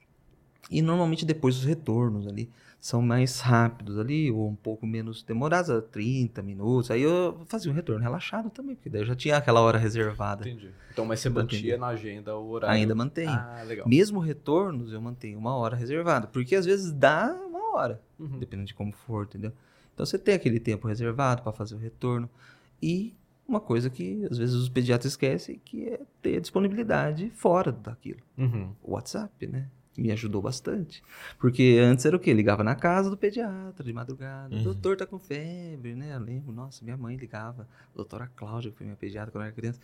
E 0.70 0.82
normalmente 0.82 1.26
depois 1.26 1.58
os 1.58 1.64
retornos 1.64 2.28
ali 2.28 2.50
são 2.80 3.00
mais 3.00 3.40
rápidos 3.42 4.00
ali, 4.00 4.32
ou 4.32 4.50
um 4.50 4.56
pouco 4.56 4.88
menos 4.88 5.22
demorados, 5.22 5.84
30 5.92 6.42
minutos. 6.42 6.90
Aí 6.90 7.04
eu 7.04 7.40
fazia 7.46 7.72
um 7.72 7.76
retorno 7.76 8.02
relaxado 8.02 8.50
também, 8.50 8.76
porque 8.76 8.90
daí 8.90 9.02
eu 9.02 9.06
já 9.06 9.16
tinha 9.16 9.38
aquela 9.38 9.62
hora 9.62 9.78
reservada. 9.78 10.50
Entendi. 10.50 10.72
Então, 10.92 11.06
mas 11.06 11.20
você 11.20 11.30
mantinha 11.30 11.78
na 11.78 11.88
agenda 11.88 12.36
o 12.36 12.50
horário? 12.50 12.76
Ainda 12.76 12.96
mantenho. 12.96 13.30
Ah, 13.30 13.62
legal. 13.68 13.88
Mesmo 13.88 14.20
retornos, 14.20 14.92
eu 14.92 15.00
mantenho 15.00 15.38
uma 15.38 15.56
hora 15.56 15.76
reservada, 15.76 16.26
porque 16.26 16.56
às 16.56 16.66
vezes 16.66 16.92
dá 16.92 17.32
uma 17.48 17.76
hora, 17.76 18.02
uhum. 18.18 18.40
dependendo 18.40 18.68
de 18.68 18.74
como 18.74 18.92
for, 18.92 19.26
entendeu? 19.26 19.54
Então 19.94 20.04
você 20.04 20.18
tem 20.18 20.34
aquele 20.34 20.60
tempo 20.60 20.88
reservado 20.88 21.44
para 21.44 21.52
fazer 21.52 21.76
o 21.76 21.78
retorno. 21.78 22.28
E 22.82 23.14
uma 23.52 23.60
coisa 23.60 23.90
que 23.90 24.26
às 24.32 24.38
vezes 24.38 24.56
os 24.56 24.70
pediatras 24.70 25.14
esquecem, 25.14 25.60
que 25.64 25.90
é 25.90 26.00
ter 26.22 26.40
disponibilidade 26.40 27.30
fora 27.36 27.72
daquilo. 27.72 28.22
Uhum. 28.38 28.74
O 28.82 28.94
WhatsApp, 28.94 29.46
né? 29.46 29.68
Me 29.98 30.10
ajudou 30.12 30.42
bastante. 30.42 31.04
Porque 31.38 31.78
antes 31.84 32.06
era 32.06 32.16
o 32.16 32.20
quê? 32.20 32.34
Ligava 32.34 32.64
na 32.64 32.76
casa 32.76 33.10
do 33.10 33.18
pediatra 33.18 33.84
de 33.84 33.92
madrugada. 33.92 34.56
Uhum. 34.56 34.64
Doutor 34.64 34.96
tá 34.96 35.06
com 35.06 35.20
febre, 35.20 35.94
né? 35.94 36.16
Eu 36.16 36.20
lembro, 36.20 36.54
nossa, 36.54 36.84
minha 36.84 36.96
mãe 36.96 37.18
ligava. 37.18 37.68
Doutora 37.94 38.32
Cláudia, 38.36 38.72
que 38.72 38.78
foi 38.78 38.86
minha 38.86 38.96
pediatra 38.96 39.32
quando 39.32 39.44
eu 39.44 39.48
era 39.48 39.56
criança 39.56 39.82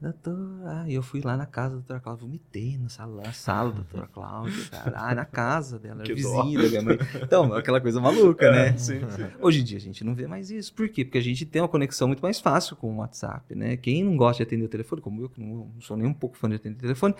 doutor, 0.00 0.62
ah, 0.66 0.84
eu 0.88 1.02
fui 1.02 1.20
lá 1.22 1.36
na 1.36 1.46
casa 1.46 1.70
da 1.70 1.74
doutora 1.76 2.00
Cláudia, 2.00 2.26
vomitei 2.26 2.76
na 2.76 2.88
sala, 2.88 3.22
na 3.22 3.32
sala 3.32 3.70
da 3.70 3.76
doutora 3.76 4.06
Cláudia, 4.06 4.64
cara. 4.70 4.92
Ah, 4.96 5.14
na 5.14 5.24
casa 5.24 5.78
dela, 5.78 6.02
que 6.02 6.14
vizinha 6.14 6.62
da 6.62 6.68
minha 6.68 6.82
mãe. 6.82 6.98
Então, 7.22 7.54
aquela 7.54 7.80
coisa 7.80 8.00
maluca, 8.00 8.50
né? 8.50 8.68
É, 8.68 8.76
sim, 8.76 9.00
sim. 9.10 9.26
Hoje 9.40 9.60
em 9.60 9.64
dia 9.64 9.78
a 9.78 9.80
gente 9.80 10.04
não 10.04 10.14
vê 10.14 10.26
mais 10.26 10.50
isso. 10.50 10.72
Por 10.74 10.88
quê? 10.88 11.04
Porque 11.04 11.18
a 11.18 11.22
gente 11.22 11.46
tem 11.46 11.62
uma 11.62 11.68
conexão 11.68 12.08
muito 12.08 12.20
mais 12.20 12.38
fácil 12.38 12.76
com 12.76 12.94
o 12.94 12.98
WhatsApp, 12.98 13.54
né? 13.54 13.76
Quem 13.76 14.04
não 14.04 14.16
gosta 14.16 14.42
de 14.42 14.48
atender 14.48 14.64
o 14.64 14.68
telefone, 14.68 15.00
como 15.00 15.22
eu, 15.22 15.28
que 15.28 15.40
não, 15.40 15.70
não 15.74 15.80
sou 15.80 15.96
nem 15.96 16.06
um 16.06 16.14
pouco 16.14 16.36
fã 16.36 16.48
de 16.48 16.56
atender 16.56 16.76
o 16.76 16.80
telefone, 16.80 17.14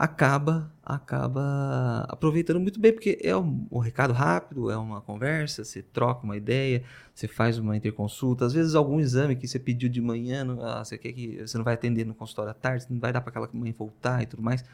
acaba 0.00 0.72
acaba 0.82 2.06
aproveitando 2.08 2.58
muito 2.58 2.80
bem, 2.80 2.90
porque 2.90 3.18
é 3.22 3.36
um, 3.36 3.66
um, 3.70 3.78
recado 3.78 4.14
rápido, 4.14 4.70
é 4.70 4.76
uma 4.76 5.02
conversa, 5.02 5.62
você 5.62 5.82
troca 5.82 6.24
uma 6.24 6.38
ideia, 6.38 6.82
você 7.14 7.28
faz 7.28 7.58
uma 7.58 7.76
interconsulta, 7.76 8.46
às 8.46 8.54
vezes 8.54 8.74
algum 8.74 8.98
exame 8.98 9.36
que 9.36 9.46
você 9.46 9.58
pediu 9.58 9.90
de 9.90 10.00
manhã, 10.00 10.46
ah, 10.62 10.82
você 10.82 10.96
quer 10.96 11.12
que 11.12 11.46
você 11.46 11.56
não 11.58 11.64
vai 11.64 11.74
atender 11.74 12.06
no 12.06 12.14
consultório 12.14 12.50
à 12.50 12.54
tarde, 12.54 12.86
não 12.88 12.98
vai 12.98 13.12
dar 13.12 13.20
para 13.20 13.28
aquela 13.28 13.48
mãe 13.52 13.72
voltar 13.72 14.22
e 14.22 14.26
tudo 14.26 14.42
mais, 14.42 14.64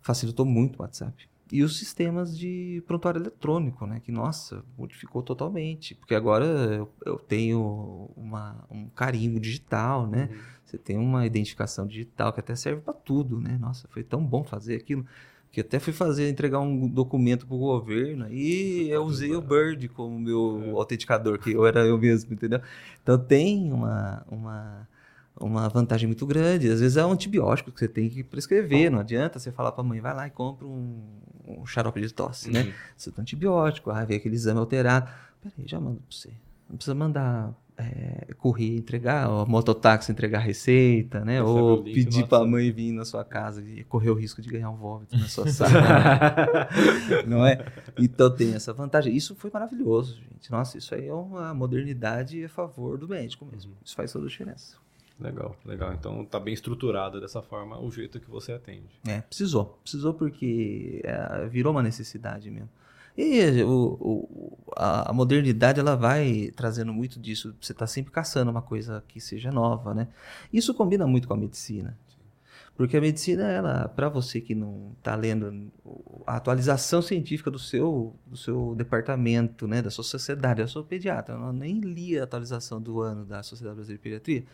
facilitou 0.00 0.46
muito 0.46 0.78
o 0.78 0.82
WhatsApp. 0.82 1.28
E 1.52 1.64
os 1.64 1.76
sistemas 1.76 2.38
de 2.38 2.80
prontuário 2.86 3.20
eletrônico, 3.20 3.84
né? 3.84 3.98
Que, 3.98 4.12
nossa, 4.12 4.64
modificou 4.78 5.20
totalmente. 5.20 5.96
Porque 5.96 6.14
agora 6.14 6.44
eu, 6.44 6.92
eu 7.04 7.18
tenho 7.18 8.08
uma, 8.16 8.64
um 8.70 8.88
carimbo 8.88 9.40
digital, 9.40 10.06
né? 10.06 10.28
Uhum. 10.30 10.38
Você 10.70 10.78
tem 10.78 10.96
uma 10.96 11.26
identificação 11.26 11.84
digital 11.84 12.32
que 12.32 12.38
até 12.38 12.54
serve 12.54 12.80
para 12.80 12.94
tudo, 12.94 13.40
né? 13.40 13.58
Nossa, 13.60 13.88
foi 13.88 14.04
tão 14.04 14.24
bom 14.24 14.44
fazer 14.44 14.76
aquilo 14.76 15.04
que 15.50 15.62
até 15.62 15.80
fui 15.80 15.92
fazer 15.92 16.28
entregar 16.28 16.60
um 16.60 16.86
documento 16.86 17.44
para 17.44 17.56
o 17.56 17.58
governo 17.58 18.28
e 18.30 18.88
eu 18.88 19.02
usei 19.02 19.34
o 19.34 19.40
Bird 19.40 19.88
como 19.88 20.16
meu 20.16 20.62
é. 20.64 20.70
autenticador, 20.70 21.40
que 21.40 21.50
eu 21.50 21.66
era 21.66 21.84
eu 21.84 21.98
mesmo, 21.98 22.32
entendeu? 22.32 22.60
Então 23.02 23.18
tem 23.18 23.72
uma, 23.72 24.24
uma 24.30 24.88
uma 25.40 25.68
vantagem 25.68 26.06
muito 26.06 26.26
grande. 26.26 26.70
Às 26.70 26.80
vezes 26.80 26.96
é 26.96 27.04
um 27.04 27.12
antibiótico 27.12 27.72
que 27.72 27.80
você 27.80 27.88
tem 27.88 28.08
que 28.08 28.22
prescrever. 28.22 28.90
Não 28.90 29.00
adianta 29.00 29.38
você 29.38 29.50
falar 29.50 29.72
para 29.72 29.82
a 29.82 29.86
mãe, 29.86 30.00
vai 30.00 30.14
lá 30.14 30.26
e 30.26 30.30
compra 30.30 30.66
um, 30.66 31.02
um 31.48 31.66
xarope 31.66 32.00
de 32.00 32.12
tosse, 32.12 32.50
né? 32.50 32.60
uhum. 32.60 32.66
né? 32.66 32.74
Você 32.96 33.10
tem 33.10 33.22
antibiótico, 33.22 33.90
ah, 33.90 34.04
vem 34.04 34.18
aquele 34.18 34.34
exame 34.34 34.60
alterado. 34.60 35.10
Peraí, 35.42 35.66
já 35.66 35.80
mando 35.80 35.96
para 35.96 36.16
você. 36.16 36.30
Não 36.68 36.76
precisa 36.76 36.94
mandar 36.94 37.54
é, 37.80 38.34
correr, 38.34 38.76
entregar, 38.76 39.28
ou 39.28 39.46
mototáxi 39.46 40.12
entregar 40.12 40.40
receita, 40.40 41.24
né? 41.24 41.42
ou 41.42 41.82
pedir 41.82 42.26
para 42.26 42.44
a 42.44 42.46
mãe 42.46 42.70
vir 42.70 42.92
na 42.92 43.04
sua 43.04 43.24
casa 43.24 43.62
e 43.62 43.84
correr 43.84 44.10
o 44.10 44.14
risco 44.14 44.40
de 44.40 44.48
ganhar 44.48 44.70
um 44.70 44.76
vômito 44.76 45.16
na 45.16 45.28
sua 45.28 45.48
sala. 45.48 46.68
não 47.26 47.46
é? 47.46 47.64
Então 47.98 48.34
tem 48.34 48.54
essa 48.54 48.72
vantagem. 48.72 49.14
Isso 49.14 49.34
foi 49.34 49.50
maravilhoso, 49.52 50.16
gente. 50.16 50.50
Nossa, 50.50 50.78
isso 50.78 50.94
aí 50.94 51.06
é 51.06 51.14
uma 51.14 51.52
modernidade 51.54 52.44
a 52.44 52.48
favor 52.48 52.98
do 52.98 53.08
médico 53.08 53.46
mesmo. 53.50 53.72
Isso 53.84 53.94
faz 53.94 54.12
toda 54.12 54.26
a 54.26 54.28
diferença. 54.28 54.76
Legal, 55.20 55.54
legal. 55.66 55.92
Então 55.92 56.24
tá 56.24 56.40
bem 56.40 56.54
estruturado 56.54 57.20
dessa 57.20 57.42
forma 57.42 57.78
o 57.78 57.90
jeito 57.90 58.18
que 58.18 58.30
você 58.30 58.52
atende. 58.52 58.88
É, 59.06 59.20
precisou. 59.20 59.78
Precisou 59.82 60.14
porque 60.14 61.02
é, 61.04 61.46
virou 61.46 61.72
uma 61.72 61.82
necessidade 61.82 62.50
mesmo. 62.50 62.70
E 63.22 63.62
o, 63.62 63.98
o, 64.00 64.58
a, 64.74 65.12
modernidade 65.12 65.78
ela 65.78 65.94
vai 65.94 66.50
trazendo 66.56 66.90
muito 66.90 67.20
disso. 67.20 67.54
Você 67.60 67.72
está 67.72 67.86
sempre 67.86 68.10
caçando 68.10 68.50
uma 68.50 68.62
coisa 68.62 69.04
que 69.06 69.20
seja 69.20 69.52
nova, 69.52 69.92
né? 69.92 70.08
Isso 70.50 70.72
combina 70.72 71.06
muito 71.06 71.28
com 71.28 71.34
a 71.34 71.36
medicina. 71.36 71.98
Porque 72.74 72.96
a 72.96 73.00
medicina, 73.00 73.42
ela, 73.42 73.88
para 73.88 74.08
você 74.08 74.40
que 74.40 74.54
não 74.54 74.92
está 74.96 75.14
lendo 75.14 75.70
a 76.26 76.36
atualização 76.36 77.02
científica 77.02 77.50
do 77.50 77.58
seu, 77.58 78.16
do 78.26 78.38
seu 78.38 78.74
departamento, 78.74 79.68
né, 79.68 79.82
da 79.82 79.90
sua 79.90 80.02
sociedade, 80.02 80.62
eu 80.62 80.68
sou 80.68 80.82
pediatra, 80.82 81.34
eu 81.34 81.52
nem 81.52 81.78
li 81.78 82.18
a 82.18 82.24
atualização 82.24 82.80
do 82.80 83.02
ano 83.02 83.26
da 83.26 83.42
Sociedade 83.42 83.74
Brasileira 83.76 83.98
de 83.98 84.02
Pediatria, 84.02 84.44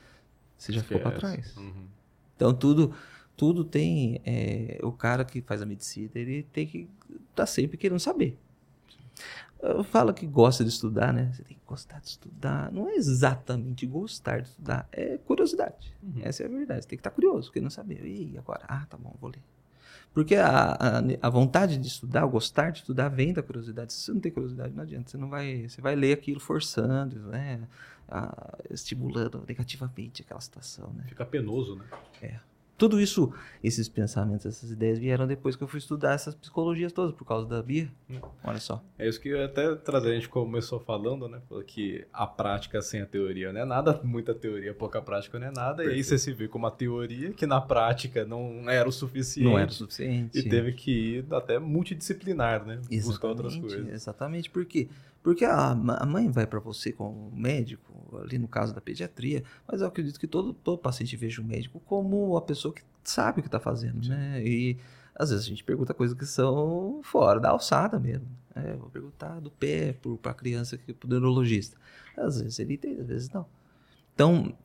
você 0.59 0.73
já 0.73 0.83
ficou 0.83 0.99
para 0.99 1.13
trás. 1.13 1.57
Uhum. 1.57 1.87
Então 2.35 2.53
tudo 2.53 2.93
tudo 3.37 3.63
tem 3.65 4.21
é, 4.25 4.81
o 4.83 4.91
cara 4.91 5.25
que 5.25 5.41
faz 5.41 5.63
a 5.63 5.67
medicina, 5.67 6.11
ele 6.17 6.43
tem 6.43 6.67
que 6.67 6.89
tá 7.33 7.47
sempre 7.47 7.77
querendo 7.77 8.01
saber. 8.01 8.37
Fala 9.85 10.13
que 10.13 10.27
gosta 10.27 10.63
de 10.63 10.71
estudar, 10.71 11.13
né? 11.13 11.33
Você 11.33 11.43
tem 11.43 11.57
que 11.57 11.65
gostar 11.67 11.99
de 12.01 12.09
estudar. 12.09 12.71
Não 12.71 12.89
é 12.89 12.95
exatamente 12.95 13.87
gostar 13.87 14.41
de 14.41 14.49
estudar, 14.49 14.87
é 14.93 15.19
curiosidade. 15.19 15.95
Uhum. 16.03 16.21
Essa 16.23 16.43
é 16.43 16.47
a 16.47 16.49
verdade. 16.49 16.83
Você 16.83 16.89
tem 16.89 16.99
que 16.99 17.01
estar 17.01 17.11
tá 17.11 17.15
curioso, 17.15 17.51
querendo 17.51 17.71
saber. 17.71 18.05
E 18.05 18.37
agora? 18.37 18.65
Ah, 18.69 18.87
tá 18.89 18.97
bom, 18.97 19.15
vou 19.21 19.31
ler. 19.31 19.43
Porque 20.13 20.35
a, 20.35 20.73
a, 20.73 20.99
a, 21.21 21.29
vontade 21.29 21.77
de 21.77 21.87
estudar, 21.89 22.25
o 22.25 22.31
gostar 22.31 22.71
de 22.71 22.79
estudar, 22.79 23.09
vem 23.09 23.33
da 23.33 23.43
curiosidade. 23.43 23.93
Se 23.93 24.01
você 24.01 24.13
não 24.13 24.21
tem 24.21 24.33
curiosidade, 24.33 24.75
não 24.75 24.83
adianta. 24.83 25.11
Você 25.11 25.19
não 25.19 25.29
vai, 25.29 25.69
você 25.69 25.81
vai 25.81 25.95
ler 25.95 26.13
aquilo 26.13 26.41
forçando, 26.41 27.19
né? 27.27 27.61
Ah, 28.09 28.57
estimulando 28.71 29.45
negativamente 29.47 30.23
aquela 30.23 30.41
situação, 30.41 30.93
né? 30.95 31.05
Fica 31.09 31.25
penoso, 31.25 31.77
né? 31.77 31.85
É. 32.23 32.39
Tudo 32.77 33.01
isso, 33.01 33.33
esses 33.65 33.89
pensamentos, 33.89 34.45
essas 34.45 34.71
ideias 34.71 34.99
vieram 34.99 35.27
depois 35.27 35.57
que 35.57 35.63
eu 35.63 35.69
fui 35.69 35.79
estudar 35.79 36.13
essas 36.13 36.35
psicologias 36.35 36.93
todas, 36.93 37.13
por 37.15 37.25
causa 37.25 37.47
da 37.47 37.63
Bia. 37.63 37.89
Hum. 38.11 38.21
Olha 38.45 38.59
só. 38.59 38.83
É 38.99 39.09
isso 39.09 39.21
que 39.21 39.31
eu 39.31 39.45
até 39.45 39.75
trazer, 39.77 40.11
a 40.11 40.15
gente 40.15 40.29
começou 40.29 40.79
falando, 40.79 41.27
né? 41.27 41.41
Que 41.67 42.07
a 42.13 42.27
prática 42.27 42.83
sem 42.83 43.01
a 43.01 43.07
teoria 43.07 43.53
não 43.53 43.61
é 43.61 43.65
nada, 43.65 44.01
muita 44.05 44.35
teoria, 44.35 44.75
pouca 44.75 45.01
prática 45.01 45.39
não 45.39 45.47
é 45.47 45.51
nada. 45.51 45.77
Perfeito. 45.77 45.95
E 45.95 45.97
aí 45.97 46.05
você 46.05 46.19
se 46.19 46.33
vê 46.33 46.49
com 46.49 46.59
uma 46.59 46.71
teoria 46.71 47.33
que 47.33 47.47
na 47.47 47.61
prática 47.61 48.25
não 48.25 48.69
era 48.69 48.89
o 48.89 48.93
suficiente. 48.93 49.49
Não 49.49 49.59
era 49.59 49.71
o 49.71 49.75
suficiente. 49.75 50.39
E 50.39 50.49
teve 50.49 50.73
que 50.73 50.91
ir 50.91 51.27
até 51.31 51.59
multidisciplinar, 51.59 52.65
né? 52.67 52.75
Exatamente, 52.75 53.07
Buscar 53.07 53.29
outras 53.29 53.57
coisas. 53.57 53.89
Exatamente, 53.89 54.51
por 54.51 54.65
quê? 54.67 54.89
Porque 55.27 55.45
a, 55.45 55.73
a 55.73 56.07
mãe 56.07 56.31
vai 56.31 56.47
para 56.47 56.61
você 56.61 56.93
como 56.93 57.33
médico, 57.35 58.17
ali 58.23 58.39
no 58.39 58.47
caso 58.47 58.73
da 58.73 58.81
pediatria, 58.81 59.43
mas 59.67 59.81
eu 59.81 59.89
acredito 59.89 60.21
que 60.21 60.27
todo, 60.29 60.55
todo 60.55 60.79
paciente 60.79 61.17
veja 61.17 61.43
o 61.43 61.45
médico 61.45 61.81
como 61.81 62.37
a 62.37 62.43
pessoa 62.43 62.73
que 62.73 62.81
sabe 63.03 63.41
o 63.41 63.43
que 63.43 63.49
está 63.49 63.59
fazendo, 63.59 64.09
né? 64.09 64.41
E 64.47 64.79
às 65.17 65.31
vezes 65.31 65.45
a 65.45 65.49
gente 65.49 65.65
pergunta 65.65 65.93
coisas 65.93 66.17
que 66.17 66.25
são 66.25 67.01
fora 67.03 67.41
da 67.41 67.51
alçada 67.51 67.99
mesmo. 67.99 68.29
É, 68.55 68.77
vou 68.77 68.89
perguntar 68.89 69.41
do 69.41 69.51
pé 69.51 69.97
para 70.23 70.31
a 70.31 70.35
criança 70.35 70.79
que 70.79 70.95
para 70.95 71.09
o 71.09 71.11
neurologista. 71.11 71.77
Às 72.17 72.41
vezes 72.41 72.61
ele 72.61 72.75
entende, 72.75 73.01
às 73.01 73.09
vezes 73.09 73.29
não. 73.29 73.47
Então, 74.15 74.57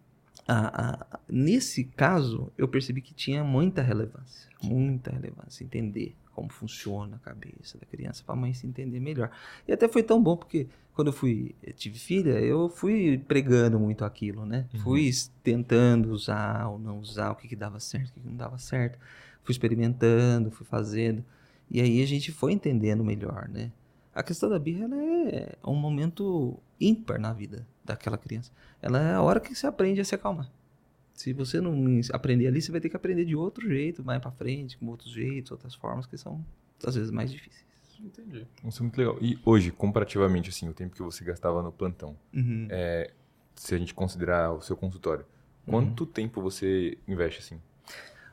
a, 0.48 0.92
a, 0.92 1.20
nesse 1.30 1.84
caso, 1.84 2.52
eu 2.58 2.68
percebi 2.68 3.02
que 3.02 3.14
tinha 3.14 3.44
muita 3.44 3.82
relevância, 3.82 4.50
muita 4.62 5.12
relevância, 5.12 5.64
entender 5.64 6.16
como 6.34 6.50
funciona 6.50 7.18
a 7.18 7.20
cabeça 7.20 7.78
da 7.78 7.86
criança, 7.86 8.24
para 8.26 8.34
a 8.34 8.38
mãe 8.38 8.54
se 8.54 8.66
entender 8.66 9.00
melhor. 9.00 9.30
E 9.68 9.72
até 9.72 9.88
foi 9.88 10.02
tão 10.02 10.22
bom, 10.22 10.36
porque 10.36 10.68
quando 10.94 11.08
eu 11.08 11.14
fui, 11.14 11.56
eu 11.62 11.74
tive 11.74 12.00
filha, 12.00 12.32
eu 12.39 12.70
fui 12.70 13.18
pregando 13.18 13.80
muito 13.80 14.04
aquilo, 14.04 14.46
né? 14.46 14.68
Uhum. 14.74 14.80
Fui 14.80 15.12
tentando 15.44 16.12
usar 16.12 16.68
ou 16.68 16.80
não 16.80 17.00
usar, 17.00 17.32
o 17.32 17.36
que, 17.36 17.48
que 17.48 17.56
dava 17.56 17.80
certo, 17.80 18.10
o 18.10 18.14
que, 18.14 18.20
que 18.22 18.28
não 18.28 18.36
dava 18.36 18.58
certo. 18.58 18.98
Fui 19.44 19.52
experimentando, 19.52 20.52
fui 20.52 20.66
fazendo. 20.66 21.24
E 21.70 21.82
aí 21.82 22.02
a 22.02 22.08
gente 22.08 22.32
foi 22.32 22.54
entendendo 22.54 23.04
melhor, 23.04 23.48
né? 23.50 23.72
A 24.14 24.22
questão 24.22 24.49
da 24.49 24.59
birra 24.59 24.88
é 25.32 25.55
um 25.66 25.76
momento 25.76 26.59
ímpar 26.80 27.20
na 27.20 27.32
vida 27.32 27.66
daquela 27.84 28.18
criança. 28.18 28.51
Ela 28.82 29.01
é 29.01 29.14
a 29.14 29.22
hora 29.22 29.39
que 29.39 29.55
você 29.55 29.66
aprende 29.66 30.01
a 30.01 30.05
se 30.05 30.14
acalmar. 30.14 30.51
Se 31.14 31.34
você 31.34 31.62
não 31.62 31.99
aprender 32.14 32.47
ali, 32.47 32.62
você 32.62 32.72
vai 32.72 32.82
ter 32.82 32.89
que 32.89 32.95
aprender 32.95 33.26
de 33.26 33.36
outro 33.36 33.68
jeito, 33.68 34.03
mais 34.03 34.20
para 34.22 34.32
frente, 34.32 34.78
com 34.78 34.88
outros 34.88 35.12
jeitos, 35.12 35.51
outras 35.51 35.76
formas 35.76 36.05
que 36.05 36.18
são 36.18 36.43
às 36.86 36.95
vezes 36.95 37.12
mais 37.12 37.32
difíceis. 37.32 37.64
Entendi. 37.99 38.47
Isso 38.66 38.80
é 38.80 38.84
muito 38.84 38.97
legal. 38.97 39.18
E 39.22 39.39
hoje, 39.45 39.72
comparativamente, 39.72 40.49
assim, 40.49 40.68
o 40.68 40.74
tempo 40.74 40.95
que 40.95 41.03
você 41.03 41.24
gastava 41.24 41.62
no 41.62 41.72
plantão, 41.72 42.18
uhum. 42.34 42.68
é, 42.70 43.12
se 43.55 43.76
a 43.76 43.78
gente 43.78 43.93
considerar 43.93 44.51
o 44.51 44.62
seu 44.62 44.76
consultório, 44.76 45.26
quanto 45.66 46.05
uhum. 46.05 46.09
tempo 46.09 46.41
você 46.41 46.97
investe 47.07 47.39
assim? 47.39 47.62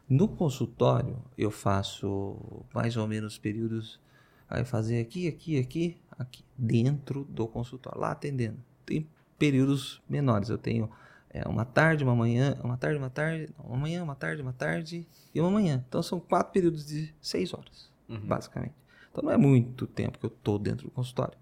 No 0.09 0.27
consultório, 0.27 1.19
eu 1.37 1.51
faço 1.51 2.65
mais 2.75 2.97
ou 2.97 3.07
menos 3.07 3.37
períodos. 3.37 4.01
Aí 4.49 4.65
fazer 4.65 5.01
aqui, 5.01 5.29
aqui, 5.29 5.59
aqui, 5.59 5.97
aqui, 6.19 6.45
dentro 6.57 7.25
do 7.25 7.47
consultório, 7.47 8.01
lá 8.01 8.13
atendendo. 8.13 8.59
Tem 8.87 9.07
períodos 9.39 10.03
menores. 10.09 10.49
Eu 10.49 10.59
tenho 10.59 10.91
é 11.31 11.47
uma 11.47 11.65
tarde, 11.65 12.03
uma 12.03 12.17
manhã, 12.17 12.57
uma 12.65 12.77
tarde, 12.77 12.99
uma 12.99 13.11
tarde, 13.11 13.49
uma 13.59 13.77
manhã, 13.77 14.03
uma 14.03 14.15
tarde, 14.15 14.43
uma 14.43 14.53
tarde 14.53 15.07
e 15.35 15.41
uma 15.41 15.51
manhã. 15.51 15.85
Então 15.87 16.03
são 16.03 16.19
quatro 16.19 16.53
períodos 16.53 16.87
de 16.87 17.15
seis 17.21 17.53
horas, 17.53 17.91
uhum. 18.09 18.21
basicamente. 18.21 18.75
Então 19.11 19.23
não 19.23 19.31
é 19.31 19.37
muito 19.37 19.87
tempo 19.87 20.19
que 20.19 20.25
eu 20.25 20.31
tô 20.31 20.59
dentro 20.59 20.87
do 20.87 20.91
consultório. 20.91 21.37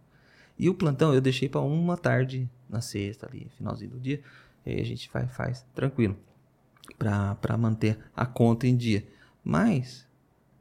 E 0.58 0.68
o 0.68 0.74
plantão 0.74 1.14
eu 1.14 1.20
deixei 1.20 1.48
para 1.48 1.60
uma 1.60 1.96
tarde 1.96 2.50
na 2.68 2.80
sexta 2.80 3.26
ali, 3.26 3.48
finalzinho 3.56 3.92
do 3.92 4.00
dia. 4.00 4.20
E 4.64 4.70
aí 4.70 4.80
a 4.80 4.84
gente 4.84 5.08
faz, 5.08 5.30
faz 5.32 5.66
tranquilo 5.74 6.16
para 6.98 7.56
manter 7.56 7.98
a 8.14 8.26
conta 8.26 8.66
em 8.66 8.76
dia. 8.76 9.06
Mas 9.44 10.06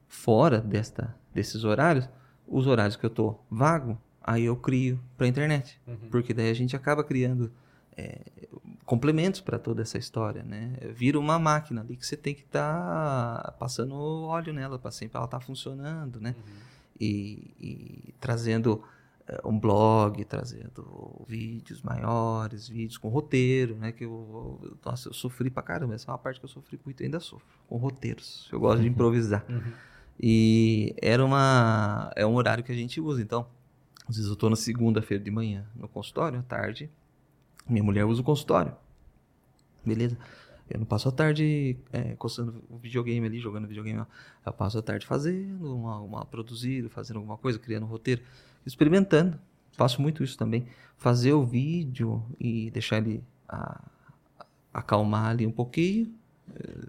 fora 0.06 0.60
desta, 0.60 1.16
desses 1.34 1.64
horários, 1.64 2.08
os 2.46 2.66
horários 2.66 2.96
que 2.96 3.04
eu 3.04 3.10
tô 3.10 3.36
vago, 3.50 3.98
aí 4.22 4.44
eu 4.44 4.56
crio 4.56 5.00
para 5.16 5.26
internet, 5.26 5.80
uhum. 5.86 5.96
porque 6.10 6.34
daí 6.34 6.50
a 6.50 6.54
gente 6.54 6.74
acaba 6.74 7.02
criando 7.04 7.52
é, 7.96 8.20
complementos 8.84 9.40
para 9.40 9.58
toda 9.58 9.82
essa 9.82 9.96
história, 9.96 10.42
né? 10.42 10.76
Vira 10.94 11.18
uma 11.18 11.38
máquina 11.38 11.80
ali 11.80 11.96
que 11.96 12.06
você 12.06 12.16
tem 12.16 12.34
que 12.34 12.42
estar 12.42 13.42
tá 13.42 13.52
passando 13.52 13.94
óleo 13.94 14.52
nela 14.52 14.78
para 14.78 14.90
sempre 14.90 15.16
ela 15.16 15.24
estar 15.24 15.38
tá 15.38 15.44
funcionando, 15.44 16.20
né? 16.20 16.34
Uhum. 16.36 16.54
E, 17.00 17.54
e, 17.60 18.14
trazendo 18.20 18.82
uh, 19.28 19.48
um 19.48 19.58
blog, 19.58 20.24
trazendo 20.24 21.24
vídeos 21.26 21.82
maiores, 21.82 22.68
vídeos 22.68 22.98
com 22.98 23.08
roteiro, 23.08 23.76
né? 23.76 23.92
Que 23.92 24.04
eu, 24.04 24.60
eu, 24.62 24.76
nossa, 24.84 25.08
eu 25.08 25.12
sofri 25.12 25.50
pra 25.50 25.62
caramba. 25.62 25.94
Essa 25.94 26.10
é 26.10 26.12
uma 26.12 26.18
parte 26.18 26.38
que 26.38 26.44
eu 26.44 26.50
sofri 26.50 26.78
muito 26.84 27.02
e 27.02 27.04
ainda 27.04 27.20
sofro 27.20 27.46
com 27.66 27.76
roteiros. 27.76 28.48
Eu 28.52 28.60
gosto 28.60 28.76
uhum. 28.78 28.82
de 28.82 28.88
improvisar. 28.88 29.44
E 30.20 30.94
era 31.00 31.24
uma 31.24 32.10
é 32.16 32.24
um 32.26 32.34
horário 32.34 32.64
que 32.64 32.72
a 32.72 32.74
gente 32.74 33.00
usa. 33.00 33.20
Então, 33.20 33.46
às 34.08 34.16
vezes 34.16 34.28
eu 34.28 34.34
estou 34.34 34.48
na 34.48 34.56
segunda-feira 34.56 35.22
de 35.22 35.30
manhã 35.30 35.66
no 35.74 35.88
consultório, 35.88 36.38
à 36.38 36.42
tarde 36.42 36.90
minha 37.68 37.82
mulher 37.82 38.04
usa 38.04 38.20
o 38.20 38.24
consultório. 38.24 38.74
Beleza? 39.84 40.16
Eu 40.68 40.80
não 40.80 40.86
passo 40.86 41.08
a 41.08 41.12
tarde 41.12 41.76
é, 41.92 42.14
coçando 42.16 42.62
o 42.68 42.76
videogame 42.76 43.26
ali, 43.26 43.38
jogando 43.38 43.68
videogame. 43.68 44.04
Eu 44.44 44.52
passo 44.52 44.78
a 44.78 44.82
tarde 44.82 45.06
fazendo, 45.06 45.74
uma, 45.74 46.00
uma 46.00 46.28
fazendo 46.90 47.16
alguma 47.16 47.36
coisa, 47.36 47.58
criando 47.58 47.84
um 47.84 47.88
roteiro, 47.88 48.22
experimentando. 48.64 49.38
Faço 49.72 50.00
muito 50.00 50.24
isso 50.24 50.36
também. 50.36 50.66
Fazer 50.96 51.32
o 51.34 51.44
vídeo 51.44 52.24
e 52.40 52.70
deixar 52.70 52.98
ele 52.98 53.22
a, 53.48 53.80
acalmar 54.72 55.30
ali 55.30 55.46
um 55.46 55.52
pouquinho, 55.52 56.12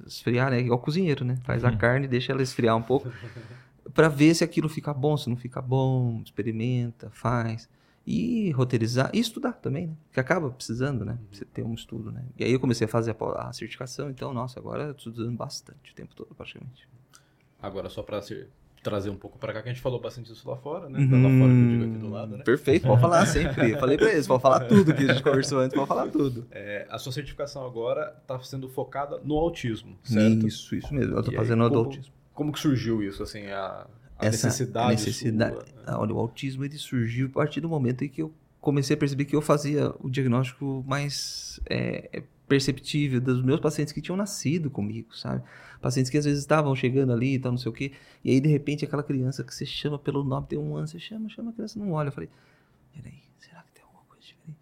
esfriar, 0.05 0.51
né? 0.51 0.59
Igual 0.59 0.79
cozinheiro, 0.79 1.25
né? 1.25 1.37
Faz 1.43 1.63
a 1.63 1.69
uhum. 1.69 1.77
carne, 1.77 2.07
deixa 2.07 2.31
ela 2.31 2.41
esfriar 2.41 2.75
um 2.75 2.81
pouco, 2.81 3.11
para 3.93 4.07
ver 4.07 4.33
se 4.33 4.43
aquilo 4.43 4.69
fica 4.69 4.93
bom, 4.93 5.17
se 5.17 5.29
não 5.29 5.37
fica 5.37 5.61
bom, 5.61 6.21
experimenta, 6.23 7.09
faz 7.11 7.69
e 8.07 8.51
roteirizar 8.51 9.11
e 9.13 9.19
estudar 9.19 9.51
também, 9.53 9.87
né? 9.87 9.93
Que 10.13 10.19
acaba 10.19 10.49
precisando, 10.49 11.03
né? 11.03 11.19
Você 11.29 11.43
ter 11.43 11.63
um 11.63 11.73
estudo, 11.73 12.09
né? 12.09 12.23
E 12.37 12.45
aí 12.45 12.53
eu 12.53 12.59
comecei 12.59 12.85
a 12.85 12.87
fazer 12.87 13.13
a, 13.19 13.49
a 13.49 13.53
certificação, 13.53 14.09
então, 14.09 14.33
nossa, 14.33 14.57
agora 14.57 14.85
eu 14.85 14.91
estou 14.91 15.11
estudando 15.11 15.35
bastante 15.35 15.91
o 15.91 15.95
tempo 15.95 16.15
todo, 16.15 16.33
praticamente. 16.33 16.87
Agora, 17.61 17.89
só 17.89 18.01
para 18.01 18.21
trazer 18.81 19.09
um 19.09 19.15
pouco 19.15 19.37
para 19.37 19.53
cá, 19.53 19.61
que 19.61 19.69
a 19.69 19.73
gente 19.73 19.81
falou 19.81 19.99
bastante 19.99 20.31
disso 20.31 20.47
lá 20.49 20.55
fora, 20.55 20.89
né? 20.89 20.99
Uhum. 20.99 21.23
Lá 21.23 21.29
fora 21.29 21.53
que 21.53 21.59
eu 21.59 21.67
digo 21.67 21.83
aqui 21.83 21.97
do 21.97 22.09
lado, 22.09 22.37
né? 22.37 22.43
Perfeito, 22.43 22.87
pode 22.87 23.01
falar 23.01 23.25
sempre. 23.25 23.71
Eu 23.71 23.79
falei 23.79 23.97
para 23.97 24.11
eles, 24.11 24.27
pode 24.27 24.41
falar 24.41 24.61
tudo 24.61 24.93
que 24.93 25.03
a 25.03 25.07
gente 25.13 25.23
conversou 25.23 25.59
antes, 25.59 25.75
pode 25.75 25.87
falar 25.87 26.07
tudo. 26.07 26.47
É, 26.51 26.87
a 26.89 26.97
sua 26.97 27.11
certificação 27.11 27.65
agora 27.65 28.15
está 28.21 28.39
sendo 28.41 28.69
focada 28.69 29.19
no 29.23 29.35
autismo, 29.35 29.97
certo? 30.03 30.47
Isso, 30.47 30.75
isso 30.75 30.93
mesmo. 30.93 31.15
Eu 31.15 31.19
estou 31.19 31.33
fazendo 31.33 31.63
aí, 31.63 31.69
como, 31.69 31.79
autismo. 31.79 32.13
Como 32.33 32.51
que 32.51 32.59
surgiu 32.59 33.03
isso, 33.03 33.23
assim, 33.23 33.47
a, 33.47 33.87
a 34.17 34.25
essa 34.25 34.47
necessidade. 34.47 34.91
necessidade 34.91 35.55
sua, 35.55 35.63
né? 35.85 35.97
Olha, 35.97 36.13
o 36.13 36.19
autismo 36.19 36.63
ele 36.63 36.77
surgiu 36.77 37.27
a 37.27 37.31
partir 37.31 37.61
do 37.61 37.69
momento 37.69 38.03
em 38.03 38.09
que 38.09 38.21
eu 38.21 38.33
comecei 38.59 38.95
a 38.95 38.99
perceber 38.99 39.25
que 39.25 39.35
eu 39.35 39.41
fazia 39.41 39.93
o 39.99 40.09
diagnóstico 40.09 40.83
mais 40.87 41.59
é, 41.69 42.23
perceptível 42.47 43.19
dos 43.19 43.43
meus 43.43 43.59
pacientes 43.59 43.93
que 43.93 44.01
tinham 44.01 44.15
nascido 44.15 44.69
comigo, 44.69 45.15
sabe? 45.15 45.43
Pacientes 45.81 46.09
que 46.09 46.17
às 46.17 46.25
vezes 46.25 46.39
estavam 46.39 46.73
chegando 46.75 47.11
ali 47.11 47.35
e 47.35 47.39
tal, 47.39 47.51
não 47.51 47.57
sei 47.57 47.69
o 47.69 47.73
quê. 47.73 47.91
E 48.23 48.31
aí, 48.31 48.39
de 48.39 48.47
repente, 48.47 48.85
aquela 48.85 49.03
criança 49.03 49.43
que 49.43 49.53
você 49.53 49.65
chama 49.65 49.99
pelo 49.99 50.23
nome, 50.23 50.47
tem 50.47 50.57
um 50.57 50.75
ano, 50.75 50.87
você 50.87 50.97
chama, 50.97 51.29
chama, 51.29 51.51
a 51.51 51.53
criança 51.53 51.77
não 51.77 51.91
olha. 51.91 52.07
Eu 52.07 52.11
falei, 52.11 52.29
peraí, 52.93 53.21
será 53.37 53.61
que 53.63 53.73
tem 53.73 53.83
alguma 53.83 54.03
coisa 54.05 54.25
diferente? 54.25 54.59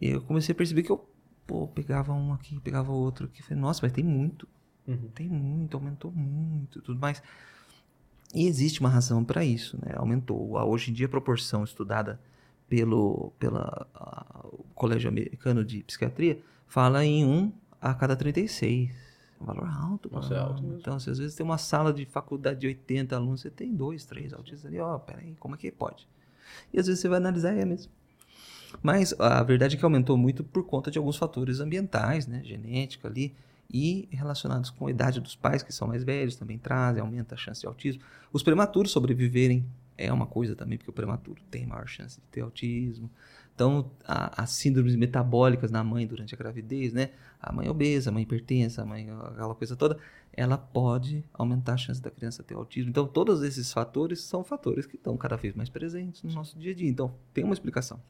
E 0.00 0.06
aí 0.08 0.12
eu 0.12 0.22
comecei 0.22 0.52
a 0.52 0.56
perceber 0.56 0.82
que 0.82 0.90
eu, 0.90 1.08
pô, 1.46 1.68
pegava 1.68 2.12
um 2.12 2.32
aqui, 2.32 2.58
pegava 2.60 2.90
outro 2.90 3.26
aqui. 3.26 3.42
Falei, 3.42 3.60
nossa, 3.60 3.80
mas 3.82 3.92
tem 3.92 4.04
muito. 4.04 4.48
Uhum. 4.86 5.08
Tem 5.14 5.28
muito, 5.28 5.76
aumentou 5.76 6.10
muito, 6.12 6.82
tudo 6.82 6.98
mais. 7.00 7.22
E 8.34 8.46
existe 8.46 8.80
uma 8.80 8.88
razão 8.88 9.24
para 9.24 9.44
isso, 9.44 9.78
né? 9.80 9.94
Aumentou. 9.96 10.56
Hoje 10.68 10.90
em 10.90 10.94
dia, 10.94 11.06
a 11.06 11.08
proporção 11.08 11.62
estudada 11.62 12.20
pelo 12.68 13.32
pela, 13.38 13.86
a, 13.94 14.40
o 14.44 14.64
Colégio 14.74 15.08
Americano 15.08 15.64
de 15.64 15.84
Psiquiatria 15.84 16.42
fala 16.66 17.04
em 17.04 17.24
1 17.24 17.52
a 17.80 17.94
cada 17.94 18.16
36. 18.16 18.90
É 18.90 19.42
um 19.42 19.46
valor 19.46 19.68
alto. 19.68 20.10
Nossa, 20.12 20.34
é 20.34 20.38
alto 20.38 20.62
mesmo. 20.62 20.78
Então, 20.78 20.98
se 20.98 21.10
às 21.10 21.18
vezes 21.18 21.34
tem 21.34 21.44
uma 21.44 21.58
sala 21.58 21.92
de 21.92 22.04
faculdade 22.06 22.60
de 22.60 22.66
80 22.66 23.14
alunos, 23.16 23.40
você 23.40 23.50
tem 23.50 23.74
dois, 23.74 24.04
três 24.04 24.32
autistas 24.32 24.66
ali, 24.66 24.78
ó, 24.78 24.96
oh, 24.96 25.00
peraí, 25.00 25.34
como 25.38 25.54
é 25.54 25.58
que 25.58 25.70
pode? 25.70 26.08
E 26.72 26.78
às 26.78 26.86
vezes 26.86 27.00
você 27.00 27.08
vai 27.08 27.18
analisar 27.18 27.54
é 27.54 27.64
mesmo. 27.64 27.92
Mas 28.82 29.18
a 29.20 29.42
verdade 29.42 29.76
é 29.76 29.78
que 29.78 29.84
aumentou 29.84 30.16
muito 30.16 30.42
por 30.42 30.64
conta 30.64 30.90
de 30.90 30.98
alguns 30.98 31.16
fatores 31.16 31.60
ambientais, 31.60 32.26
né? 32.26 32.42
Genética 32.44 33.08
ali 33.08 33.34
e 33.72 34.08
relacionados 34.10 34.70
com 34.70 34.86
a 34.86 34.90
idade 34.90 35.20
dos 35.20 35.34
pais, 35.34 35.62
que 35.62 35.72
são 35.72 35.88
mais 35.88 36.04
velhos, 36.04 36.36
também 36.36 36.58
trazem, 36.58 37.00
aumenta 37.00 37.34
a 37.34 37.38
chance 37.38 37.60
de 37.60 37.66
autismo. 37.66 38.02
Os 38.32 38.42
prematuros 38.42 38.92
sobreviverem 38.92 39.64
é 39.96 40.12
uma 40.12 40.26
coisa 40.26 40.54
também, 40.54 40.76
porque 40.76 40.90
o 40.90 40.92
prematuro 40.92 41.40
tem 41.50 41.66
maior 41.66 41.86
chance 41.86 42.20
de 42.20 42.26
ter 42.26 42.40
autismo. 42.40 43.10
Então, 43.54 43.88
as 44.04 44.50
síndromes 44.50 44.96
metabólicas 44.96 45.70
na 45.70 45.84
mãe 45.84 46.06
durante 46.06 46.34
a 46.34 46.38
gravidez, 46.38 46.92
né? 46.92 47.10
A 47.40 47.52
mãe 47.52 47.68
obesa, 47.68 48.10
a 48.10 48.12
mãe 48.12 48.24
hipertensa, 48.24 48.82
a 48.82 48.84
mãe 48.84 49.08
aquela 49.10 49.54
coisa 49.54 49.76
toda, 49.76 49.96
ela 50.32 50.58
pode 50.58 51.24
aumentar 51.32 51.74
a 51.74 51.76
chance 51.76 52.02
da 52.02 52.10
criança 52.10 52.42
ter 52.42 52.54
autismo. 52.54 52.90
Então, 52.90 53.06
todos 53.06 53.42
esses 53.42 53.72
fatores 53.72 54.22
são 54.22 54.42
fatores 54.42 54.86
que 54.86 54.96
estão 54.96 55.16
cada 55.16 55.36
vez 55.36 55.54
mais 55.54 55.68
presentes 55.68 56.22
no 56.24 56.32
nosso 56.32 56.58
dia 56.58 56.72
a 56.72 56.74
dia. 56.74 56.88
Então, 56.88 57.14
tem 57.32 57.44
uma 57.44 57.54
explicação. 57.54 58.00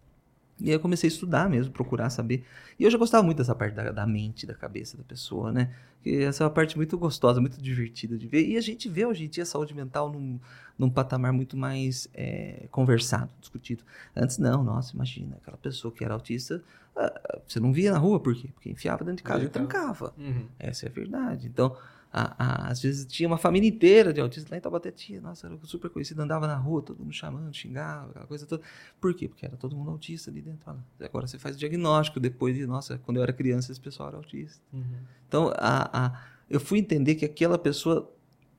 E 0.60 0.68
aí 0.68 0.76
eu 0.76 0.80
comecei 0.80 1.08
a 1.08 1.12
estudar 1.12 1.48
mesmo, 1.48 1.72
procurar 1.72 2.10
saber. 2.10 2.44
E 2.78 2.84
eu 2.84 2.90
já 2.90 2.96
gostava 2.96 3.22
muito 3.22 3.38
dessa 3.38 3.54
parte 3.54 3.74
da, 3.74 3.90
da 3.90 4.06
mente, 4.06 4.46
da 4.46 4.54
cabeça 4.54 4.96
da 4.96 5.02
pessoa, 5.02 5.52
né? 5.52 5.74
Que 6.02 6.22
essa 6.22 6.44
é 6.44 6.46
uma 6.46 6.52
parte 6.52 6.76
muito 6.76 6.96
gostosa, 6.96 7.40
muito 7.40 7.60
divertida 7.60 8.16
de 8.16 8.26
ver. 8.26 8.46
E 8.46 8.56
a 8.56 8.60
gente 8.60 8.88
vê 8.88 9.04
hoje 9.04 9.24
em 9.24 9.28
dia 9.28 9.42
a 9.42 9.46
saúde 9.46 9.74
mental 9.74 10.12
num, 10.12 10.38
num 10.78 10.88
patamar 10.88 11.32
muito 11.32 11.56
mais 11.56 12.08
é, 12.14 12.66
conversado, 12.70 13.30
discutido. 13.40 13.82
Antes 14.14 14.38
não, 14.38 14.62
nossa, 14.62 14.94
imagina, 14.94 15.36
aquela 15.40 15.56
pessoa 15.56 15.92
que 15.92 16.04
era 16.04 16.14
autista, 16.14 16.62
ah, 16.96 17.40
você 17.46 17.58
não 17.58 17.72
via 17.72 17.90
na 17.90 17.98
rua, 17.98 18.20
por 18.20 18.34
quê? 18.34 18.48
Porque 18.54 18.70
enfiava 18.70 19.04
dentro 19.04 19.18
de 19.18 19.22
casa 19.24 19.44
e 19.44 19.48
trancava. 19.48 20.14
Uhum. 20.16 20.46
Essa 20.58 20.86
é 20.86 20.88
a 20.88 20.92
verdade. 20.92 21.48
Então, 21.48 21.76
a, 22.14 22.34
a, 22.38 22.68
às 22.68 22.80
vezes 22.80 23.04
tinha 23.06 23.28
uma 23.28 23.36
família 23.36 23.68
inteira 23.68 24.12
de 24.12 24.20
autistas 24.20 24.48
lá 24.48 24.56
em 24.56 24.60
Taubaté, 24.60 24.92
tinha, 24.92 25.20
nossa, 25.20 25.48
era 25.48 25.58
super 25.64 25.90
conhecido, 25.90 26.22
andava 26.22 26.46
na 26.46 26.54
rua, 26.54 26.80
todo 26.80 27.00
mundo 27.00 27.12
chamando, 27.12 27.52
xingava, 27.52 28.10
aquela 28.10 28.26
coisa 28.26 28.46
toda. 28.46 28.62
Por 29.00 29.12
quê? 29.14 29.28
Porque 29.28 29.44
era 29.44 29.56
todo 29.56 29.74
mundo 29.76 29.90
autista 29.90 30.30
ali 30.30 30.40
dentro. 30.40 30.64
Fala. 30.64 30.78
Agora 31.00 31.26
você 31.26 31.40
faz 31.40 31.56
o 31.56 31.58
diagnóstico 31.58 32.20
depois 32.20 32.54
de, 32.54 32.64
nossa, 32.66 32.98
quando 32.98 33.16
eu 33.16 33.24
era 33.24 33.32
criança, 33.32 33.72
esse 33.72 33.80
pessoal 33.80 34.10
era 34.10 34.16
autista. 34.16 34.62
Uhum. 34.72 34.84
Então, 35.26 35.52
a, 35.56 36.06
a, 36.06 36.22
eu 36.48 36.60
fui 36.60 36.78
entender 36.78 37.16
que 37.16 37.24
aquela 37.24 37.58
pessoa 37.58 38.08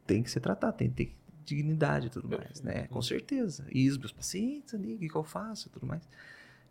tem 0.06 0.22
que 0.22 0.30
ser 0.30 0.42
tratada, 0.42 0.74
tem 0.74 0.90
que 0.90 0.96
ter 0.96 1.16
dignidade 1.46 2.08
e 2.08 2.10
tudo 2.10 2.28
mais, 2.28 2.62
né? 2.62 2.88
Com 2.88 3.02
certeza. 3.02 3.66
E 3.72 3.88
os 3.90 3.98
meus 3.98 4.12
pacientes 4.12 4.74
ali, 4.74 4.96
o 4.96 4.98
que, 4.98 5.08
que 5.08 5.16
eu 5.16 5.24
faço 5.24 5.70
e 5.70 5.72
tudo 5.72 5.86
mais. 5.86 6.02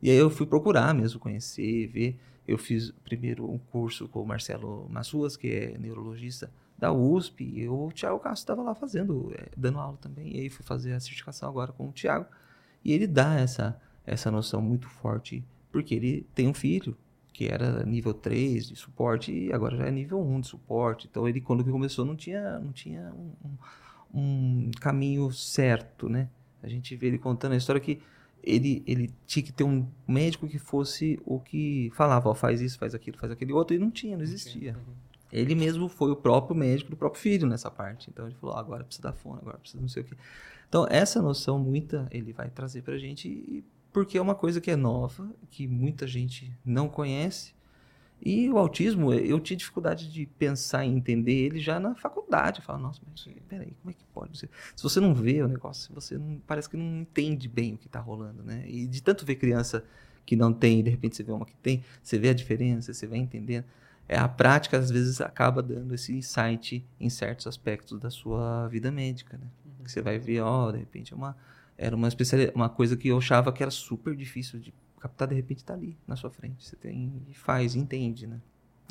E 0.02 0.10
aí 0.10 0.16
eu 0.16 0.28
fui 0.28 0.44
procurar 0.44 0.92
mesmo, 0.92 1.18
conhecer, 1.18 1.86
ver. 1.86 2.18
Eu 2.46 2.58
fiz 2.58 2.90
primeiro 3.02 3.50
um 3.50 3.56
curso 3.58 4.06
com 4.06 4.20
o 4.20 4.26
Marcelo 4.26 4.86
Massuas, 4.90 5.34
que 5.34 5.48
é 5.48 5.78
neurologista, 5.78 6.52
da 6.76 6.92
USP, 6.92 7.44
e 7.44 7.68
o 7.68 7.90
Tiago 7.92 8.18
Castro 8.18 8.42
estava 8.42 8.62
lá 8.62 8.74
fazendo, 8.74 9.32
é, 9.34 9.48
dando 9.56 9.78
aula 9.78 9.96
também, 10.00 10.36
e 10.36 10.40
aí 10.40 10.50
fui 10.50 10.64
fazer 10.64 10.92
a 10.92 11.00
certificação 11.00 11.48
agora 11.48 11.72
com 11.72 11.88
o 11.88 11.92
Tiago, 11.92 12.26
e 12.84 12.92
ele 12.92 13.06
dá 13.06 13.34
essa, 13.34 13.80
essa 14.04 14.30
noção 14.30 14.60
muito 14.60 14.88
forte, 14.88 15.44
porque 15.70 15.94
ele 15.94 16.26
tem 16.34 16.48
um 16.48 16.54
filho 16.54 16.96
que 17.32 17.48
era 17.48 17.84
nível 17.84 18.14
3 18.14 18.68
de 18.68 18.76
suporte 18.76 19.32
e 19.32 19.52
agora 19.52 19.76
já 19.76 19.86
é 19.86 19.90
nível 19.90 20.20
1 20.20 20.40
de 20.40 20.46
suporte, 20.46 21.08
então 21.10 21.28
ele 21.28 21.40
quando 21.40 21.64
começou 21.64 22.04
não 22.04 22.14
tinha, 22.14 22.60
não 22.60 22.72
tinha 22.72 23.12
um, 23.12 23.56
um 24.14 24.70
caminho 24.80 25.32
certo, 25.32 26.08
né? 26.08 26.28
A 26.62 26.68
gente 26.68 26.94
vê 26.94 27.08
ele 27.08 27.18
contando 27.18 27.52
a 27.52 27.56
história 27.56 27.80
que 27.80 28.00
ele, 28.42 28.82
ele 28.86 29.12
tinha 29.26 29.42
que 29.42 29.52
ter 29.52 29.64
um 29.64 29.86
médico 30.06 30.46
que 30.46 30.58
fosse 30.58 31.18
o 31.24 31.40
que 31.40 31.90
falava, 31.94 32.28
ó, 32.28 32.34
faz 32.34 32.60
isso, 32.60 32.78
faz 32.78 32.94
aquilo, 32.94 33.18
faz 33.18 33.32
aquele 33.32 33.52
outro, 33.52 33.74
e 33.74 33.78
não 33.78 33.90
tinha, 33.90 34.16
não 34.16 34.22
existia. 34.22 34.72
Uhum. 34.72 34.94
Ele 35.34 35.54
mesmo 35.54 35.88
foi 35.88 36.12
o 36.12 36.16
próprio 36.16 36.56
médico 36.56 36.90
do 36.90 36.96
próprio 36.96 37.20
filho 37.20 37.46
nessa 37.46 37.70
parte. 37.70 38.08
Então 38.08 38.26
ele 38.26 38.36
falou: 38.36 38.56
ah, 38.56 38.60
agora 38.60 38.84
precisa 38.84 39.08
dar 39.08 39.12
fone, 39.12 39.40
agora 39.40 39.58
precisa 39.58 39.80
não 39.80 39.88
sei 39.88 40.02
o 40.02 40.06
quê. 40.06 40.16
Então 40.68 40.86
essa 40.88 41.20
noção 41.20 41.58
muita 41.58 42.06
ele 42.10 42.32
vai 42.32 42.48
trazer 42.48 42.82
pra 42.82 42.96
gente 42.96 43.64
porque 43.92 44.18
é 44.18 44.20
uma 44.20 44.34
coisa 44.34 44.60
que 44.60 44.70
é 44.70 44.76
nova, 44.76 45.30
que 45.50 45.68
muita 45.68 46.06
gente 46.06 46.52
não 46.64 46.88
conhece. 46.88 47.54
E 48.20 48.48
o 48.48 48.58
autismo, 48.58 49.12
eu 49.12 49.38
tinha 49.38 49.56
dificuldade 49.56 50.10
de 50.10 50.24
pensar 50.24 50.84
e 50.84 50.88
entender 50.88 51.32
ele 51.32 51.60
já 51.60 51.78
na 51.78 51.94
faculdade. 51.94 52.60
Eu 52.60 52.64
falo, 52.64 52.80
nossa, 52.80 53.00
mas 53.06 53.28
peraí, 53.48 53.72
como 53.82 53.90
é 53.90 53.92
que 53.92 54.04
pode 54.12 54.38
ser? 54.38 54.48
Se 54.74 54.82
você 54.82 54.98
não 54.98 55.14
vê 55.14 55.42
o 55.42 55.48
negócio, 55.48 55.94
você 55.94 56.16
não, 56.16 56.40
parece 56.46 56.68
que 56.68 56.76
não 56.76 57.02
entende 57.02 57.48
bem 57.48 57.74
o 57.74 57.76
que 57.78 57.86
está 57.86 58.00
rolando, 58.00 58.42
né? 58.42 58.64
E 58.66 58.86
de 58.86 59.02
tanto 59.02 59.26
ver 59.26 59.34
criança 59.34 59.84
que 60.24 60.34
não 60.36 60.52
tem, 60.52 60.80
e 60.80 60.82
de 60.82 60.90
repente 60.90 61.16
você 61.16 61.22
vê 61.22 61.32
uma 61.32 61.44
que 61.44 61.56
tem, 61.56 61.84
você 62.02 62.18
vê 62.18 62.30
a 62.30 62.34
diferença, 62.34 62.94
você 62.94 63.06
vai 63.06 63.18
entendendo 63.18 63.66
é, 64.08 64.18
a 64.18 64.28
prática 64.28 64.78
às 64.78 64.90
vezes 64.90 65.20
acaba 65.20 65.62
dando 65.62 65.94
esse 65.94 66.14
insight 66.14 66.86
em 67.00 67.08
certos 67.08 67.46
aspectos 67.46 67.98
da 67.98 68.10
sua 68.10 68.68
vida 68.68 68.90
médica, 68.90 69.38
né? 69.38 69.46
Uhum. 69.64 69.86
Você 69.86 70.02
vai 70.02 70.18
ver, 70.18 70.40
ó, 70.40 70.70
de 70.70 70.78
repente 70.78 71.12
é 71.12 71.16
uma 71.16 71.36
era 71.76 71.94
uma 71.94 72.08
especialidade, 72.08 72.56
uma 72.56 72.68
coisa 72.68 72.96
que 72.96 73.08
eu 73.08 73.18
achava 73.18 73.52
que 73.52 73.62
era 73.62 73.70
super 73.70 74.14
difícil 74.14 74.60
de 74.60 74.72
captar, 75.00 75.28
de 75.28 75.34
repente 75.34 75.58
está 75.58 75.74
ali 75.74 75.98
na 76.06 76.16
sua 76.16 76.30
frente. 76.30 76.64
Você 76.64 76.76
tem 76.76 77.12
e 77.28 77.34
faz, 77.34 77.74
entende, 77.74 78.26
né? 78.26 78.40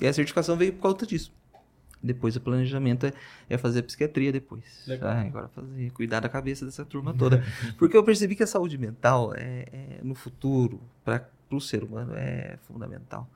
E 0.01 0.07
a 0.07 0.14
certificação 0.14 0.57
veio 0.57 0.74
por 0.74 0.82
causa 0.82 1.07
disso. 1.07 1.34
Depois 2.01 2.36
o 2.36 2.41
planejamento 2.41 3.05
é, 3.05 3.14
é 3.49 3.57
fazer 3.57 3.80
a 3.80 3.84
psiquiatria 3.84 4.32
depois. 4.32 4.86
Ah, 5.01 5.22
agora 5.22 5.47
fazer, 5.47 5.89
cuidar 5.91 6.20
da 6.20 6.28
cabeça 6.28 6.66
dessa 6.66 6.84
turma 6.84 7.14
toda. 7.14 7.41
Porque 7.80 7.95
eu 7.95 8.03
percebi 8.03 8.36
que 8.36 8.43
a 8.43 8.47
saúde 8.47 8.78
mental 8.78 9.34
é, 9.34 9.66
é 9.72 9.99
no 10.03 10.14
futuro, 10.14 10.82
para 11.05 11.30
o 11.49 11.61
ser 11.61 11.84
humano, 11.84 12.14
é 12.16 12.57
fundamental. 12.68 13.30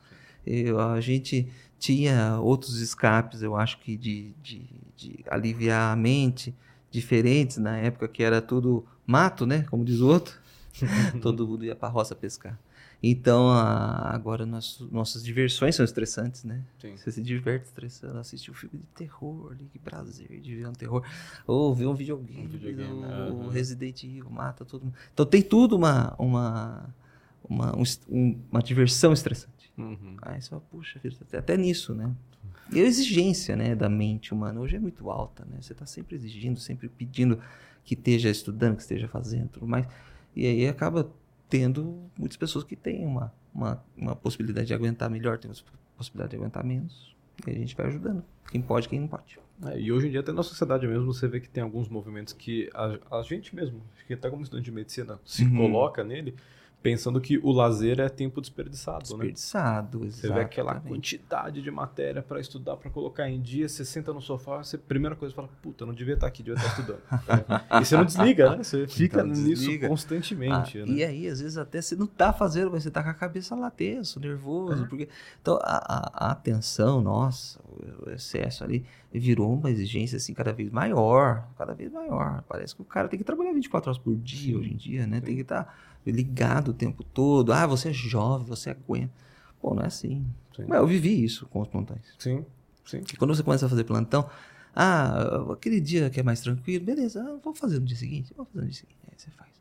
Eu, 0.47 0.79
a 0.79 0.99
gente 1.01 1.47
tinha 1.79 2.39
outros 2.39 2.81
escapes, 2.81 3.41
eu 3.41 3.55
acho 3.55 3.79
que 3.79 3.95
de, 3.95 4.33
de, 4.41 4.65
de, 4.95 5.25
aliviar 5.29 5.93
a 5.93 5.95
mente, 5.95 6.55
diferentes 6.89 7.57
na 7.57 7.77
época 7.77 8.07
que 8.07 8.23
era 8.23 8.41
tudo 8.41 8.85
mato, 9.05 9.45
né? 9.45 9.63
Como 9.69 9.83
diz 9.85 9.99
o 9.99 10.07
outro. 10.07 10.39
Todo 11.21 11.47
mundo 11.47 11.65
ia 11.65 11.75
para 11.75 11.89
a 11.89 11.91
roça 11.91 12.15
pescar. 12.15 12.57
Então, 13.01 13.49
a, 13.49 14.13
agora 14.13 14.45
nosso, 14.45 14.89
nossas 14.91 15.23
diversões 15.23 15.75
são 15.75 15.85
estressantes, 15.85 16.43
né? 16.43 16.63
Sim. 16.79 16.97
Você 16.97 17.11
se 17.11 17.21
diverte 17.21 17.65
estressando, 17.65 18.17
assistir 18.17 18.49
um 18.49 18.55
filme 18.55 18.79
de 18.79 18.85
terror 18.95 19.51
ali, 19.51 19.69
que 19.71 19.77
prazer 19.77 20.39
de 20.41 20.55
ver 20.55 20.67
um 20.67 20.73
terror. 20.73 21.03
Ou 21.45 21.75
ver 21.75 21.85
um 21.85 21.93
videogame, 21.93 22.45
um 22.45 22.49
videogame 22.49 22.91
uhum. 22.91 23.49
Resident 23.49 24.03
Evil, 24.03 24.29
mata 24.29 24.65
todo 24.65 24.85
mundo. 24.85 24.95
Então 25.13 25.25
tem 25.25 25.43
tudo 25.43 25.75
uma, 25.75 26.15
uma, 26.17 26.95
uma, 27.47 27.75
um, 28.09 28.39
uma 28.51 28.63
diversão 28.63 29.13
estressante. 29.13 29.56
Uhum. 29.77 30.17
Aí 30.21 30.41
você 30.41 30.49
fala, 30.49 30.61
puxa, 30.71 30.99
até, 31.21 31.37
até 31.37 31.57
nisso, 31.57 31.93
né? 31.93 32.13
E 32.71 32.81
a 32.81 32.83
exigência 32.83 33.55
né, 33.55 33.75
da 33.75 33.87
mente 33.87 34.33
humana 34.33 34.59
hoje 34.59 34.75
é 34.75 34.79
muito 34.79 35.09
alta, 35.09 35.45
né? 35.45 35.57
Você 35.61 35.73
está 35.73 35.85
sempre 35.85 36.15
exigindo, 36.15 36.59
sempre 36.59 36.89
pedindo 36.89 37.39
que 37.83 37.93
esteja 37.93 38.29
estudando, 38.29 38.75
que 38.75 38.81
esteja 38.81 39.07
fazendo 39.07 39.49
tudo 39.49 39.67
mais. 39.67 39.87
E 40.35 40.45
aí 40.45 40.67
acaba 40.67 41.09
tendo 41.47 42.09
muitas 42.17 42.37
pessoas 42.37 42.63
que 42.63 42.75
têm 42.75 43.05
uma, 43.05 43.33
uma, 43.53 43.83
uma 43.95 44.15
possibilidade 44.15 44.67
de 44.67 44.73
aguentar 44.73 45.09
melhor, 45.09 45.37
tem 45.37 45.49
possibilidade 45.95 46.31
de 46.31 46.35
aguentar 46.35 46.63
menos. 46.65 47.15
E 47.45 47.51
a 47.51 47.53
gente 47.53 47.75
vai 47.75 47.87
ajudando. 47.87 48.23
Quem 48.51 48.61
pode, 48.61 48.89
quem 48.89 48.99
não 48.99 49.07
pode. 49.07 49.39
É, 49.65 49.79
e 49.79 49.91
hoje 49.91 50.07
em 50.07 50.11
dia, 50.11 50.19
até 50.19 50.31
na 50.31 50.43
sociedade 50.43 50.87
mesmo, 50.87 51.05
você 51.05 51.27
vê 51.27 51.39
que 51.39 51.49
tem 51.49 51.63
alguns 51.63 51.87
movimentos 51.87 52.33
que 52.33 52.69
a, 52.73 53.19
a 53.19 53.21
gente 53.23 53.55
mesmo, 53.55 53.81
que 54.05 54.13
até 54.13 54.29
como 54.29 54.43
estudante 54.43 54.65
de 54.65 54.71
medicina, 54.71 55.19
se 55.25 55.43
uhum. 55.43 55.57
coloca 55.57 56.03
nele, 56.03 56.35
pensando 56.81 57.19
que 57.19 57.37
o 57.39 57.51
lazer 57.51 57.99
é 57.99 58.07
tempo 58.07 58.39
desperdiçado, 58.39 58.99
desperdiçado 58.99 59.99
né? 59.99 60.03
Desperdiçado, 60.03 60.11
Você 60.11 60.33
vê 60.33 60.41
aquela 60.41 60.79
quantidade 60.79 61.61
de 61.61 61.71
matéria 61.71 62.21
para 62.21 62.39
estudar, 62.39 62.77
para 62.77 62.89
colocar 62.89 63.29
em 63.29 63.41
dia, 63.41 63.67
você 63.67 63.83
senta 63.83 64.13
no 64.13 64.21
sofá, 64.21 64.63
você 64.63 64.77
primeira 64.77 65.15
coisa 65.15 65.33
fala, 65.33 65.49
puta, 65.61 65.83
eu 65.83 65.87
não 65.87 65.93
devia 65.93 66.13
estar 66.13 66.27
aqui, 66.27 66.43
devia 66.43 66.61
estar 66.61 66.79
estudando. 66.79 67.01
e 67.81 67.85
você 67.85 67.97
não 67.97 68.05
desliga, 68.05 68.55
né? 68.55 68.63
Você 68.63 68.87
fica 68.87 69.21
então, 69.21 69.27
nisso 69.27 69.61
desliga. 69.61 69.87
constantemente. 69.87 70.79
Ah, 70.79 70.85
né? 70.85 70.93
E 70.93 71.03
aí, 71.03 71.27
às 71.27 71.41
vezes, 71.41 71.57
até 71.57 71.81
você 71.81 71.95
não 71.95 72.07
tá 72.07 72.31
fazendo, 72.31 72.71
mas 72.71 72.83
você 72.83 72.91
tá 72.91 73.03
com 73.03 73.09
a 73.09 73.13
cabeça 73.13 73.55
lá 73.55 73.71
tenso, 73.71 74.19
nervoso, 74.19 74.83
é. 74.83 74.87
porque... 74.87 75.09
Então, 75.41 75.59
a, 75.61 76.27
a, 76.27 76.31
atenção, 76.31 77.01
nossa, 77.01 77.59
o 78.05 78.09
excesso 78.11 78.63
ali 78.63 78.85
virou 79.11 79.51
uma 79.53 79.71
exigência, 79.71 80.17
assim, 80.17 80.33
cada 80.33 80.53
vez 80.53 80.69
maior, 80.69 81.47
cada 81.57 81.73
vez 81.73 81.91
maior. 81.91 82.43
Parece 82.47 82.75
que 82.75 82.81
o 82.81 82.85
cara 82.85 83.07
tem 83.07 83.17
que 83.17 83.25
trabalhar 83.25 83.51
24 83.53 83.89
horas 83.89 84.01
por 84.01 84.15
dia 84.15 84.57
hoje 84.57 84.73
em 84.73 84.77
dia, 84.77 85.07
né? 85.07 85.19
Tem 85.19 85.35
que 85.35 85.41
estar... 85.41 85.63
Tá 85.63 85.86
ligado 86.11 86.69
o 86.69 86.73
tempo 86.73 87.03
todo. 87.03 87.51
Ah, 87.51 87.65
você 87.65 87.89
é 87.89 87.93
jovem, 87.93 88.47
você 88.47 88.69
aguenta. 88.69 89.13
Pô, 89.59 89.73
não 89.73 89.83
é 89.83 89.87
assim. 89.87 90.25
Mas 90.67 90.79
eu 90.79 90.87
vivi 90.87 91.23
isso 91.23 91.45
com 91.47 91.61
os 91.61 91.67
plantões. 91.67 92.01
Sim, 92.17 92.45
sim. 92.85 93.01
E 93.13 93.17
quando 93.17 93.35
você 93.35 93.43
começa 93.43 93.65
a 93.65 93.69
fazer 93.69 93.83
plantão, 93.83 94.27
ah, 94.75 95.51
aquele 95.51 95.79
dia 95.79 96.09
que 96.09 96.19
é 96.19 96.23
mais 96.23 96.41
tranquilo, 96.41 96.85
beleza, 96.85 97.21
ah, 97.21 97.39
vou 97.43 97.53
fazer 97.53 97.79
no 97.79 97.85
dia 97.85 97.97
seguinte, 97.97 98.33
vou 98.35 98.45
fazer 98.45 98.59
no 98.59 98.71
dia 98.71 98.79
seguinte. 98.79 98.99
Aí 99.07 99.13
você 99.17 99.31
faz. 99.31 99.51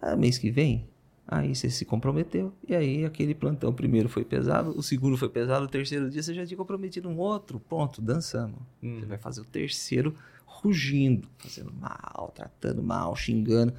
Ah, 0.00 0.16
mês 0.16 0.38
que 0.38 0.50
vem, 0.50 0.86
aí 1.26 1.54
você 1.54 1.70
se 1.70 1.84
comprometeu, 1.84 2.52
e 2.68 2.74
aí 2.74 3.04
aquele 3.04 3.34
plantão, 3.34 3.70
o 3.70 3.74
primeiro 3.74 4.08
foi 4.08 4.24
pesado, 4.24 4.70
o 4.76 4.82
segundo 4.82 5.16
foi 5.16 5.28
pesado, 5.28 5.64
o 5.64 5.68
terceiro 5.68 6.10
dia 6.10 6.22
você 6.22 6.34
já 6.34 6.46
tinha 6.46 6.56
comprometido 6.56 7.08
um 7.08 7.16
outro, 7.16 7.60
pronto, 7.60 8.02
dançamos. 8.02 8.58
Hum. 8.82 9.00
Você 9.00 9.06
vai 9.06 9.18
fazer 9.18 9.40
o 9.40 9.44
terceiro 9.44 10.14
rugindo, 10.46 11.28
fazendo 11.38 11.72
mal, 11.72 12.32
tratando 12.34 12.82
mal, 12.82 13.14
xingando. 13.16 13.74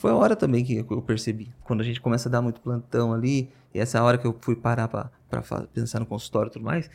Foi 0.00 0.10
a 0.10 0.14
hora 0.14 0.34
também 0.34 0.64
que 0.64 0.78
eu 0.78 1.02
percebi. 1.02 1.52
Quando 1.62 1.82
a 1.82 1.84
gente 1.84 2.00
começa 2.00 2.26
a 2.26 2.32
dar 2.32 2.40
muito 2.40 2.58
plantão 2.58 3.12
ali, 3.12 3.50
e 3.74 3.78
essa 3.78 3.98
é 3.98 4.00
a 4.00 4.04
hora 4.04 4.16
que 4.16 4.26
eu 4.26 4.34
fui 4.40 4.56
parar 4.56 4.88
para 4.88 5.10
pensar 5.74 6.00
no 6.00 6.06
consultório 6.06 6.48
e 6.48 6.52
tudo 6.54 6.64
mais, 6.64 6.90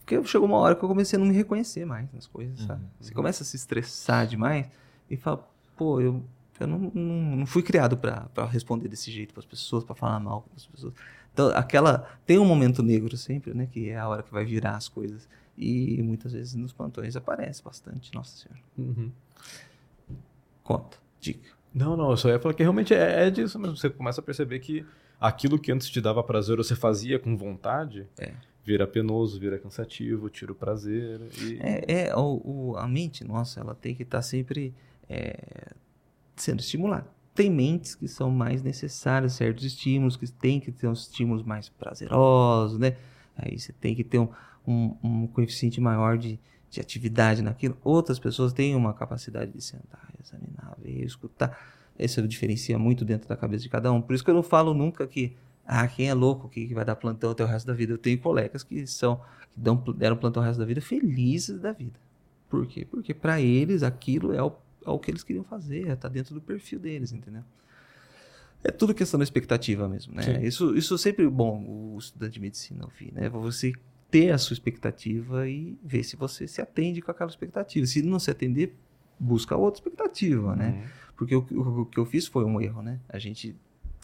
porque 0.00 0.20
chegou 0.24 0.48
uma 0.48 0.56
hora 0.56 0.74
que 0.74 0.82
eu 0.84 0.88
comecei 0.88 1.16
a 1.16 1.20
não 1.20 1.28
me 1.28 1.34
reconhecer 1.34 1.84
mais 1.84 2.12
nas 2.12 2.26
coisas, 2.26 2.58
sabe? 2.58 2.82
Uhum. 2.82 2.90
Você 3.00 3.14
começa 3.14 3.44
a 3.44 3.46
se 3.46 3.54
estressar 3.54 4.26
demais 4.26 4.66
e 5.08 5.16
fala, 5.16 5.48
pô, 5.76 6.00
eu, 6.00 6.20
eu 6.58 6.66
não, 6.66 6.90
não, 6.92 7.36
não 7.36 7.46
fui 7.46 7.62
criado 7.62 7.96
para 7.96 8.44
responder 8.46 8.88
desse 8.88 9.12
jeito 9.12 9.32
para 9.32 9.40
as 9.40 9.46
pessoas, 9.46 9.84
para 9.84 9.94
falar 9.94 10.18
mal 10.18 10.42
com 10.42 10.50
as 10.56 10.66
pessoas. 10.66 10.94
Então, 11.32 11.50
aquela. 11.54 12.08
Tem 12.26 12.40
um 12.40 12.44
momento 12.44 12.82
negro 12.82 13.16
sempre, 13.16 13.54
né? 13.54 13.68
Que 13.70 13.90
é 13.90 13.98
a 13.98 14.08
hora 14.08 14.24
que 14.24 14.32
vai 14.32 14.44
virar 14.44 14.74
as 14.74 14.88
coisas. 14.88 15.28
E 15.56 16.02
muitas 16.02 16.32
vezes 16.32 16.56
nos 16.56 16.72
plantões 16.72 17.14
aparece 17.14 17.62
bastante, 17.62 18.12
nossa 18.12 18.36
senhora. 18.36 18.60
Uhum. 18.76 19.12
Conta, 20.64 20.98
dica. 21.20 21.57
Não, 21.74 21.96
não, 21.96 22.10
eu 22.10 22.16
só 22.16 22.28
ia 22.28 22.38
falar 22.38 22.54
que 22.54 22.62
realmente 22.62 22.94
é, 22.94 23.26
é 23.26 23.30
disso 23.30 23.58
mesmo. 23.58 23.76
Você 23.76 23.90
começa 23.90 24.20
a 24.20 24.24
perceber 24.24 24.58
que 24.58 24.84
aquilo 25.20 25.58
que 25.58 25.72
antes 25.72 25.88
te 25.88 26.00
dava 26.00 26.22
prazer, 26.22 26.56
você 26.56 26.74
fazia 26.74 27.18
com 27.18 27.36
vontade, 27.36 28.06
é. 28.18 28.32
vira 28.64 28.86
penoso, 28.86 29.38
vira 29.38 29.58
cansativo, 29.58 30.30
tira 30.30 30.52
o 30.52 30.54
prazer. 30.54 31.20
E... 31.40 31.58
É, 31.60 32.08
é 32.08 32.16
o, 32.16 32.40
o, 32.44 32.76
a 32.76 32.86
mente, 32.86 33.24
nossa, 33.24 33.60
ela 33.60 33.74
tem 33.74 33.94
que 33.94 34.02
estar 34.02 34.18
tá 34.18 34.22
sempre 34.22 34.74
é, 35.08 35.72
sendo 36.36 36.60
estimulada. 36.60 37.06
Tem 37.34 37.50
mentes 37.50 37.94
que 37.94 38.08
são 38.08 38.30
mais 38.30 38.62
necessárias, 38.62 39.34
certos 39.34 39.64
estímulos, 39.64 40.16
que 40.16 40.30
tem 40.30 40.58
que 40.58 40.72
ter 40.72 40.88
uns 40.88 41.02
estímulos 41.02 41.44
mais 41.44 41.68
prazerosos, 41.68 42.78
né? 42.78 42.96
Aí 43.36 43.56
você 43.58 43.72
tem 43.72 43.94
que 43.94 44.02
ter 44.02 44.18
um, 44.18 44.28
um, 44.66 44.96
um 45.02 45.26
coeficiente 45.28 45.80
maior 45.80 46.18
de, 46.18 46.40
de 46.70 46.80
atividade 46.80 47.42
naquilo. 47.42 47.76
Outras 47.82 48.18
pessoas 48.18 48.52
têm 48.52 48.74
uma 48.74 48.92
capacidade 48.92 49.52
de 49.52 49.62
sentar, 49.62 50.08
examinar, 50.22 50.76
ver, 50.78 51.04
escutar. 51.04 51.58
Isso 51.98 52.26
diferencia 52.28 52.78
muito 52.78 53.04
dentro 53.04 53.28
da 53.28 53.36
cabeça 53.36 53.62
de 53.62 53.68
cada 53.68 53.92
um. 53.92 54.00
Por 54.00 54.14
isso 54.14 54.24
que 54.24 54.30
eu 54.30 54.34
não 54.34 54.42
falo 54.42 54.72
nunca 54.72 55.06
que 55.06 55.36
ah, 55.66 55.86
quem 55.86 56.08
é 56.08 56.14
louco 56.14 56.48
que, 56.48 56.72
vai 56.72 56.84
dar 56.84 56.96
plantão 56.96 57.30
até 57.30 57.44
o 57.44 57.46
resto 57.46 57.66
da 57.66 57.74
vida. 57.74 57.92
Eu 57.92 57.98
tenho 57.98 58.18
colegas 58.18 58.62
que 58.62 58.86
são 58.86 59.16
que 59.52 59.60
dão, 59.60 59.76
deram 59.96 60.16
plantão 60.16 60.42
o 60.42 60.46
resto 60.46 60.58
da 60.58 60.64
vida 60.64 60.80
felizes 60.80 61.60
da 61.60 61.72
vida. 61.72 61.98
Por 62.48 62.66
quê? 62.66 62.86
Porque 62.86 63.12
para 63.12 63.40
eles 63.40 63.82
aquilo 63.82 64.32
é 64.32 64.42
o, 64.42 64.52
é 64.86 64.90
o 64.90 64.98
que 64.98 65.10
eles 65.10 65.22
queriam 65.22 65.44
fazer, 65.44 65.88
está 65.88 66.08
dentro 66.08 66.34
do 66.34 66.40
perfil 66.40 66.78
deles, 66.78 67.12
entendeu? 67.12 67.42
É 68.64 68.70
tudo 68.70 68.94
questão 68.94 69.18
da 69.18 69.24
expectativa 69.24 69.86
mesmo, 69.88 70.14
né? 70.14 70.22
Isso, 70.42 70.74
isso 70.74 70.94
é 70.94 70.98
sempre 70.98 71.28
bom 71.28 71.62
o 71.64 71.98
estudante 71.98 72.32
de 72.32 72.40
medicina 72.40 72.84
ouvir, 72.84 73.12
né? 73.12 73.28
Você 73.28 73.72
ter 74.10 74.30
a 74.30 74.38
sua 74.38 74.54
expectativa 74.54 75.48
e 75.48 75.78
ver 75.84 76.02
se 76.02 76.16
você 76.16 76.46
se 76.46 76.60
atende 76.60 77.00
com 77.00 77.10
aquela 77.10 77.30
expectativa. 77.30 77.86
Se 77.86 78.02
não 78.02 78.18
se 78.18 78.30
atender, 78.30 78.74
busca 79.18 79.56
outra 79.56 79.80
expectativa, 79.80 80.56
né? 80.56 80.70
Uhum. 80.70 80.88
Porque 81.16 81.34
o, 81.34 81.46
o, 81.50 81.80
o, 81.80 81.86
que 81.86 81.98
eu 81.98 82.06
fiz 82.06 82.26
foi 82.26 82.44
um 82.44 82.60
erro, 82.60 82.82
né? 82.82 83.00
A 83.08 83.18
gente 83.18 83.54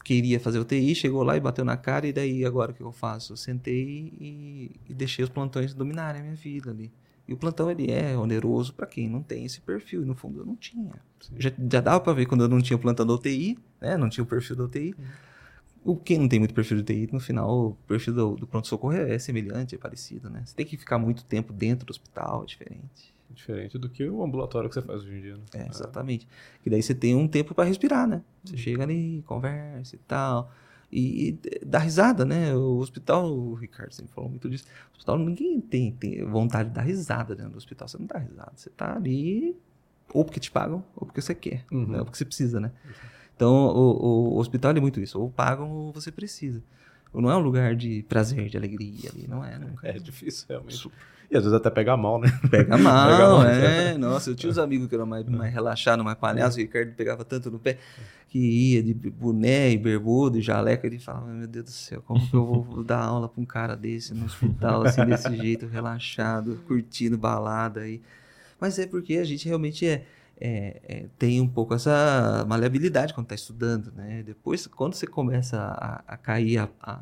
queria 0.03 0.39
fazer 0.39 0.59
o 0.59 0.65
TI, 0.65 0.93
chegou 0.93 1.23
lá 1.23 1.35
e 1.35 1.39
bateu 1.39 1.65
na 1.65 1.75
cara, 1.75 2.05
e 2.05 2.13
daí 2.13 2.45
agora 2.45 2.71
o 2.71 2.75
que 2.75 2.81
eu 2.81 2.91
faço? 2.91 3.33
Eu 3.33 3.37
sentei 3.37 4.13
e, 4.19 4.71
e 4.87 4.93
deixei 4.93 5.23
os 5.23 5.29
plantões 5.29 5.73
dominarem 5.73 6.21
a 6.21 6.23
minha 6.23 6.35
vida 6.35 6.69
ali. 6.69 6.91
E 7.27 7.33
o 7.33 7.37
plantão 7.37 7.71
ele 7.71 7.91
é 7.91 8.15
oneroso 8.15 8.71
para 8.73 8.85
quem 8.85 9.09
não 9.09 9.23
tem 9.23 9.45
esse 9.45 9.59
perfil, 9.59 10.03
e 10.03 10.05
no 10.05 10.13
fundo 10.13 10.41
eu 10.41 10.45
não 10.45 10.55
tinha. 10.55 10.93
Já, 11.39 11.51
já 11.71 11.81
dava 11.81 11.99
para 11.99 12.13
ver 12.13 12.27
quando 12.27 12.43
eu 12.43 12.47
não 12.47 12.61
tinha 12.61 12.77
o 12.77 12.79
plantão 12.79 13.05
da 13.05 13.13
UTI, 13.13 13.57
né? 13.81 13.97
Não 13.97 14.09
tinha 14.09 14.23
o 14.23 14.27
perfil 14.27 14.55
da 14.55 14.65
UTI. 14.65 14.93
Uhum. 14.97 15.05
O 15.85 15.95
quem 15.95 16.17
não 16.17 16.27
tem 16.27 16.39
muito 16.39 16.53
perfil 16.55 16.81
de 16.81 16.83
TI, 16.83 17.13
no 17.13 17.19
final, 17.19 17.67
o 17.67 17.77
perfil 17.87 18.11
do, 18.11 18.35
do 18.35 18.47
pronto-socorro 18.47 18.93
é, 18.93 19.13
é, 19.13 19.19
semelhante, 19.19 19.75
é 19.75 19.77
parecido, 19.77 20.31
né? 20.31 20.41
Você 20.43 20.55
tem 20.55 20.65
que 20.65 20.75
ficar 20.75 20.97
muito 20.97 21.23
tempo 21.23 21.53
dentro 21.53 21.85
do 21.85 21.91
hospital, 21.91 22.41
é 22.41 22.45
diferente. 22.47 23.13
Diferente 23.29 23.77
do 23.77 23.87
que 23.87 24.09
o 24.09 24.23
ambulatório 24.23 24.67
que 24.67 24.73
você 24.73 24.81
faz 24.81 25.03
hoje 25.03 25.15
em 25.15 25.21
dia, 25.21 25.35
né? 25.35 25.43
É, 25.53 25.67
exatamente. 25.69 26.27
E 26.65 26.71
daí 26.71 26.81
você 26.81 26.95
tem 26.95 27.13
um 27.15 27.27
tempo 27.27 27.53
para 27.53 27.65
respirar, 27.65 28.07
né? 28.07 28.23
Você 28.43 28.53
uhum. 28.53 28.57
chega 28.57 28.83
ali, 28.83 29.23
conversa 29.27 29.95
e 29.95 29.99
tal. 29.99 30.51
E, 30.91 31.29
e 31.29 31.65
dá 31.65 31.77
risada, 31.77 32.25
né? 32.25 32.55
O 32.55 32.77
hospital, 32.77 33.31
o 33.31 33.53
Ricardo 33.53 33.93
sempre 33.93 34.11
falou 34.11 34.27
muito 34.27 34.49
disso. 34.49 34.65
O 34.91 34.93
hospital, 34.93 35.19
ninguém 35.19 35.61
tem, 35.61 35.91
tem 35.91 36.25
vontade 36.25 36.69
de 36.69 36.75
dar 36.75 36.81
risada 36.81 37.35
dentro 37.35 37.51
do 37.51 37.57
hospital. 37.57 37.87
Você 37.87 37.99
não 37.99 38.07
dá 38.07 38.17
risada. 38.17 38.53
Você 38.55 38.71
tá 38.71 38.95
ali 38.95 39.55
ou 40.11 40.25
porque 40.25 40.39
te 40.39 40.49
pagam, 40.49 40.83
ou 40.95 41.05
porque 41.05 41.21
você 41.21 41.35
quer, 41.35 41.65
uhum. 41.71 41.87
né? 41.87 41.99
ou 41.99 42.05
porque 42.05 42.17
você 42.17 42.25
precisa, 42.25 42.59
né? 42.59 42.71
Uhum. 42.85 43.14
Então, 43.35 43.53
o, 43.53 44.33
o 44.33 44.37
hospital 44.37 44.71
é 44.71 44.79
muito 44.79 44.99
isso. 44.99 45.19
Ou 45.19 45.29
pagam 45.29 45.69
ou 45.69 45.91
você 45.91 46.11
precisa. 46.11 46.63
Ou 47.13 47.21
não 47.21 47.29
é 47.29 47.35
um 47.35 47.41
lugar 47.41 47.75
de 47.75 48.03
prazer, 48.07 48.49
de 48.49 48.57
alegria 48.57 49.09
ali. 49.13 49.27
Não 49.27 49.43
é, 49.43 49.57
nunca. 49.57 49.87
É 49.87 49.93
difícil, 49.93 50.45
realmente. 50.49 50.77
Super. 50.77 51.15
E 51.29 51.35
às 51.35 51.43
vezes 51.43 51.57
até 51.57 51.69
pega 51.69 51.97
mal, 51.97 52.19
né? 52.19 52.27
Pega 52.49 52.77
mal, 52.77 53.09
pega 53.09 53.27
mal 53.27 53.43
é. 53.45 53.93
é. 53.93 53.97
Nossa, 53.97 54.29
eu 54.29 54.35
tinha 54.35 54.49
uns 54.49 54.57
amigos 54.57 54.87
que 54.87 54.95
eram 54.95 55.05
mais, 55.05 55.25
mais 55.25 55.53
relaxados, 55.53 56.03
mais 56.03 56.17
palhaços. 56.17 56.55
O 56.57 56.59
Ricardo 56.59 56.91
pegava 56.93 57.25
tanto 57.25 57.49
no 57.49 57.59
pé 57.59 57.77
que 58.29 58.39
ia 58.39 58.83
de 58.83 58.93
boné 58.93 59.71
e 59.71 59.77
bermuda 59.77 60.37
e 60.37 60.41
jaleca. 60.41 60.85
Ele 60.85 60.99
falava, 60.99 61.27
meu 61.27 61.47
Deus 61.47 61.65
do 61.65 61.71
céu, 61.71 62.01
como 62.05 62.25
que 62.29 62.33
eu 62.33 62.45
vou 62.45 62.83
dar 62.83 62.99
aula 62.99 63.27
para 63.27 63.41
um 63.41 63.45
cara 63.45 63.75
desse 63.75 64.13
no 64.13 64.25
hospital, 64.25 64.83
assim, 64.83 65.05
desse 65.05 65.35
jeito, 65.35 65.65
relaxado, 65.65 66.59
curtindo 66.67 67.17
balada 67.17 67.81
aí. 67.81 68.01
Mas 68.59 68.77
é 68.77 68.85
porque 68.85 69.17
a 69.17 69.23
gente 69.23 69.47
realmente 69.47 69.85
é 69.85 70.05
é, 70.37 70.81
é, 70.83 71.05
tem 71.17 71.39
um 71.39 71.47
pouco 71.47 71.73
essa 71.73 72.45
maleabilidade 72.47 73.13
quando 73.13 73.25
está 73.25 73.35
estudando, 73.35 73.91
né? 73.93 74.23
Depois, 74.23 74.67
quando 74.67 74.93
você 74.93 75.07
começa 75.07 75.57
a, 75.57 76.03
a 76.07 76.17
cair, 76.17 76.59
a, 76.59 76.69
a, 76.81 77.01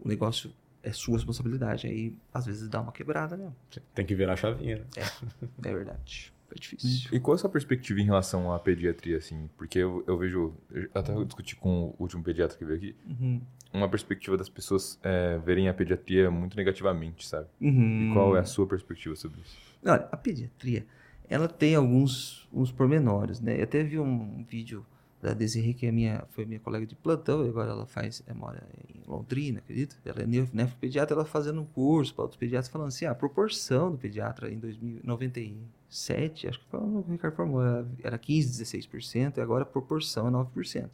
o 0.00 0.08
negócio 0.08 0.52
é 0.82 0.92
sua 0.92 1.16
responsabilidade, 1.16 1.86
aí 1.86 2.14
às 2.32 2.46
vezes 2.46 2.68
dá 2.68 2.80
uma 2.80 2.92
quebrada 2.92 3.36
mesmo. 3.36 3.56
Tem 3.94 4.04
que 4.04 4.14
virar 4.14 4.34
a 4.34 4.36
chavinha, 4.36 4.76
né? 4.76 4.84
É, 4.96 5.68
é 5.68 5.72
verdade. 5.72 6.32
É 6.54 6.58
difícil. 6.58 7.10
E, 7.10 7.16
e 7.16 7.20
qual 7.20 7.34
é 7.34 7.36
a 7.36 7.38
sua 7.38 7.50
perspectiva 7.50 8.00
em 8.00 8.04
relação 8.04 8.52
à 8.52 8.58
pediatria, 8.58 9.16
assim? 9.16 9.48
Porque 9.56 9.78
eu, 9.78 10.04
eu 10.06 10.16
vejo, 10.16 10.54
eu 10.70 10.88
até 10.94 11.12
eu 11.12 11.24
discuti 11.24 11.56
com 11.56 11.86
o 11.86 11.96
último 11.98 12.22
pediatra 12.22 12.56
que 12.56 12.64
veio 12.64 12.76
aqui, 12.76 12.96
uhum. 13.08 13.40
uma 13.72 13.88
perspectiva 13.88 14.36
das 14.36 14.48
pessoas 14.48 14.98
é, 15.02 15.38
verem 15.38 15.68
a 15.68 15.74
pediatria 15.74 16.30
muito 16.30 16.56
negativamente, 16.56 17.26
sabe? 17.26 17.48
Uhum. 17.60 18.10
E 18.10 18.12
qual 18.12 18.36
é 18.36 18.40
a 18.40 18.44
sua 18.44 18.66
perspectiva 18.66 19.16
sobre 19.16 19.40
isso? 19.40 19.56
Olha, 19.84 20.08
a 20.12 20.16
pediatria 20.16 20.86
ela 21.34 21.48
tem 21.48 21.74
alguns 21.74 22.48
uns 22.52 22.70
pormenores, 22.70 23.40
né? 23.40 23.58
Eu 23.58 23.64
até 23.64 23.82
vi 23.82 23.98
um 23.98 24.44
vídeo 24.44 24.86
da 25.20 25.34
Desiree, 25.34 25.74
que 25.74 25.84
é 25.86 25.90
minha, 25.90 26.24
foi 26.30 26.44
minha 26.44 26.60
colega 26.60 26.86
de 26.86 26.94
plantão, 26.94 27.44
e 27.44 27.48
agora 27.48 27.72
ela 27.72 27.86
faz, 27.86 28.22
é, 28.26 28.32
mora 28.32 28.62
em 28.88 29.02
Londrina, 29.10 29.58
acredito. 29.58 29.96
Ela 30.04 30.22
é 30.22 30.26
nefropediatra, 30.26 31.16
ela 31.16 31.24
fazendo 31.24 31.60
um 31.60 31.64
curso 31.64 32.14
para 32.14 32.22
outros 32.22 32.38
pediatras, 32.38 32.68
falando 32.70 32.88
assim, 32.88 33.06
ah, 33.06 33.10
a 33.10 33.14
proporção 33.16 33.90
do 33.90 33.98
pediatra 33.98 34.48
em 34.48 34.56
1997, 34.56 36.46
acho 36.46 36.60
que 36.60 36.66
foi 36.66 36.78
o 36.78 37.04
Ricardo 37.10 37.34
formou, 37.34 37.62
era 38.02 38.16
15, 38.16 38.62
16%, 38.62 39.38
e 39.38 39.40
agora 39.40 39.64
a 39.64 39.66
proporção 39.66 40.28
é 40.28 40.30
9%. 40.30 40.88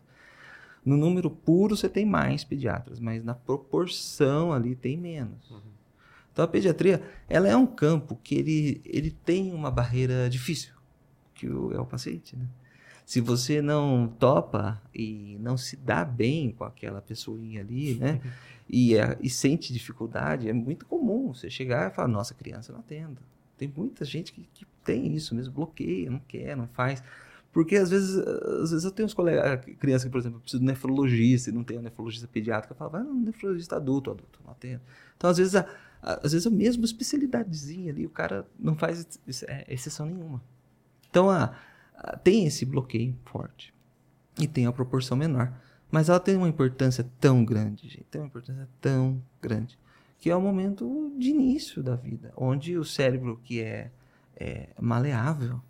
No 0.83 0.97
número 0.97 1.29
puro 1.29 1.77
você 1.77 1.91
tem 1.91 2.07
mais 2.07 2.45
pediatras, 2.45 2.99
mas 2.99 3.23
na 3.23 3.35
proporção 3.35 4.53
ali 4.53 4.75
tem 4.75 4.97
menos. 4.97 5.51
Uhum. 5.51 5.80
Então 6.33 6.45
a 6.45 6.49
pediatria, 6.49 7.03
ela 7.29 7.49
é 7.49 7.57
um 7.57 7.67
campo 7.67 8.19
que 8.23 8.35
ele, 8.35 8.81
ele 8.85 9.11
tem 9.11 9.53
uma 9.53 9.71
barreira 9.71 10.29
difícil, 10.29 10.73
que 11.35 11.49
o, 11.49 11.73
é 11.73 11.81
o 11.81 11.87
paciente, 11.87 12.37
né? 12.37 12.47
Se 13.05 13.21
você 13.21 13.61
não 13.61 14.07
topa 14.07 14.81
e 14.95 15.37
não 15.41 15.57
se 15.57 15.77
dá 15.77 16.05
bem 16.05 16.53
com 16.53 16.63
aquela 16.63 17.03
pessoinha 17.03 17.61
ali, 17.61 17.95
né? 17.97 18.21
e, 18.71 18.97
é, 18.97 19.19
e 19.21 19.29
sente 19.29 19.73
dificuldade, 19.73 20.49
é 20.49 20.53
muito 20.53 20.87
comum 20.87 21.35
você 21.35 21.51
chegar 21.51 21.91
e 21.91 21.95
falar, 21.95 22.07
nossa, 22.07 22.35
criança 22.35 22.73
não 22.73 22.79
atenda. 22.79 23.21
Tem 23.59 23.73
muita 23.77 24.05
gente 24.05 24.33
que, 24.33 24.49
que 24.55 24.65
tem 24.85 25.13
isso 25.13 25.35
mesmo, 25.35 25.53
bloqueia, 25.53 26.09
não 26.09 26.21
quer, 26.21 26.57
não 26.57 26.69
faz. 26.69 27.03
Porque 27.53 27.77
às 27.77 27.91
vezes, 27.91 28.17
às 28.17 28.71
vezes 28.71 28.85
eu 28.85 28.93
tenho 28.93 29.07
uns 29.07 29.15
colegas, 29.15 29.65
criança 29.79 30.05
que, 30.05 30.11
por 30.11 30.19
exemplo, 30.19 30.41
precisa 30.41 30.61
de 30.61 30.67
nefrologista 30.67 31.51
e 31.51 31.53
não 31.53 31.65
tem 31.65 31.79
um 31.79 31.83
nefrologista 31.83 32.29
pediátrico, 32.29 32.73
eu 32.73 32.77
falo, 32.77 32.91
vai 32.93 33.03
no 33.03 33.13
nefrologista 33.13 33.77
adulto, 33.77 34.13
adulto, 34.13 34.41
não 34.45 34.53
atende. 34.53 34.81
Então, 35.17 35.29
às 35.29 35.37
vezes, 35.37 35.57
a, 35.57 35.67
às 36.03 36.33
vezes 36.33 36.47
a 36.47 36.51
mesma 36.51 36.85
especialidadezinha 36.85 37.93
ali, 37.93 38.07
o 38.07 38.11
cara 38.11 38.47
não 38.59 38.75
faz 38.75 39.19
é, 39.47 39.65
exceção 39.69 40.07
nenhuma. 40.07 40.43
Então, 41.11 41.29
a, 41.29 41.55
a, 41.95 42.17
tem 42.17 42.47
esse 42.47 42.65
bloqueio 42.65 43.17
forte 43.25 43.75
e 44.39 44.47
tem 44.47 44.67
a 44.67 44.73
proporção 44.73 45.17
menor. 45.17 45.53
Mas 45.91 46.09
ela 46.09 46.21
tem 46.21 46.37
uma 46.37 46.49
importância 46.49 47.05
tão 47.21 47.45
grande, 47.45 47.89
gente, 47.89 48.05
tem 48.05 48.21
uma 48.21 48.29
importância 48.29 48.69
tão 48.81 49.21
grande, 49.43 49.77
que 50.19 50.31
é 50.31 50.37
o 50.37 50.41
momento 50.41 51.13
de 51.19 51.31
início 51.31 51.83
da 51.83 51.97
vida, 51.97 52.33
onde 52.37 52.79
o 52.79 52.85
cérebro 52.85 53.41
que 53.43 53.61
é, 53.61 53.91
é 54.37 54.69
maleável, 54.81 55.61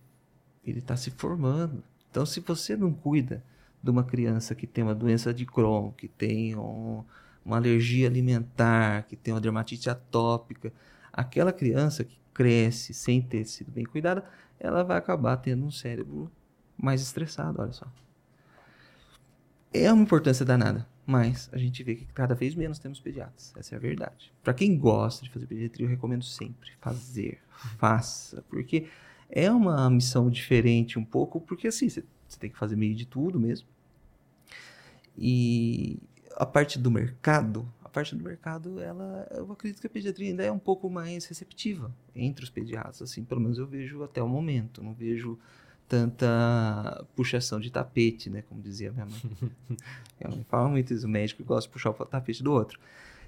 ele 0.62 0.80
está 0.80 0.94
se 0.94 1.10
formando. 1.10 1.82
Então, 2.10 2.26
se 2.26 2.40
você 2.40 2.76
não 2.76 2.92
cuida 2.92 3.42
de 3.82 3.90
uma 3.90 4.04
criança 4.04 4.54
que 4.54 4.66
tem 4.66 4.84
uma 4.84 4.94
doença 4.94 5.32
de 5.32 5.46
Crohn, 5.46 5.90
que 5.92 6.06
tem 6.06 6.54
um, 6.54 7.02
uma 7.44 7.56
alergia 7.56 8.08
alimentar, 8.08 9.04
que 9.04 9.16
tem 9.16 9.34
uma 9.34 9.40
dermatite 9.40 9.88
atópica, 9.90 10.72
aquela 11.12 11.52
criança 11.52 12.04
que 12.04 12.18
cresce 12.32 12.94
sem 12.94 13.20
ter 13.20 13.44
sido 13.44 13.70
bem 13.70 13.84
cuidada, 13.84 14.24
ela 14.58 14.82
vai 14.82 14.98
acabar 14.98 15.36
tendo 15.36 15.64
um 15.64 15.70
cérebro 15.70 16.30
mais 16.76 17.02
estressado, 17.02 17.60
olha 17.60 17.72
só 17.72 17.86
é 19.72 19.92
uma 19.92 20.02
importância 20.02 20.44
danada. 20.44 20.86
Mas 21.06 21.48
a 21.52 21.58
gente 21.58 21.82
vê 21.82 21.96
que 21.96 22.04
cada 22.06 22.34
vez 22.34 22.54
menos 22.54 22.78
temos 22.78 23.00
pediatras. 23.00 23.52
Essa 23.56 23.74
é 23.74 23.78
a 23.78 23.80
verdade. 23.80 24.32
Para 24.44 24.54
quem 24.54 24.78
gosta 24.78 25.24
de 25.24 25.30
fazer 25.30 25.46
pediatria, 25.46 25.86
eu 25.86 25.90
recomendo 25.90 26.24
sempre 26.24 26.70
fazer. 26.80 27.40
Faça. 27.78 28.42
Porque 28.48 28.86
é 29.28 29.50
uma 29.50 29.88
missão 29.90 30.30
diferente 30.30 30.98
um 30.98 31.04
pouco, 31.04 31.40
porque 31.40 31.68
assim, 31.68 31.88
você, 31.88 32.04
tem 32.38 32.50
que 32.50 32.58
fazer 32.58 32.76
meio 32.76 32.94
de 32.94 33.06
tudo 33.06 33.40
mesmo. 33.40 33.66
E 35.18 35.98
a 36.40 36.46
parte 36.46 36.78
do 36.78 36.90
mercado, 36.90 37.70
a 37.84 37.88
parte 37.90 38.16
do 38.16 38.24
mercado, 38.24 38.80
ela, 38.80 39.28
eu 39.30 39.52
acredito 39.52 39.78
que 39.78 39.86
a 39.86 39.90
pediatria 39.90 40.30
ainda 40.30 40.42
é 40.42 40.50
um 40.50 40.58
pouco 40.58 40.88
mais 40.88 41.26
receptiva 41.26 41.94
entre 42.16 42.42
os 42.42 42.48
pediatras, 42.48 43.02
assim, 43.02 43.22
pelo 43.22 43.42
menos 43.42 43.58
eu 43.58 43.66
vejo 43.66 44.02
até 44.02 44.22
o 44.22 44.28
momento. 44.28 44.82
Não 44.82 44.94
vejo 44.94 45.38
tanta 45.86 47.04
puxação 47.14 47.60
de 47.60 47.70
tapete, 47.70 48.30
né? 48.30 48.40
Como 48.48 48.62
dizia 48.62 48.90
minha 48.90 49.04
mãe. 49.04 49.20
minha 50.18 50.30
mãe 50.30 50.46
fala 50.48 50.70
muito 50.70 50.94
isso, 50.94 51.06
o 51.06 51.10
médico 51.10 51.44
gosta 51.44 51.68
de 51.68 51.72
puxar 51.74 51.90
o 51.90 52.06
tapete 52.06 52.42
do 52.42 52.52
outro. 52.52 52.80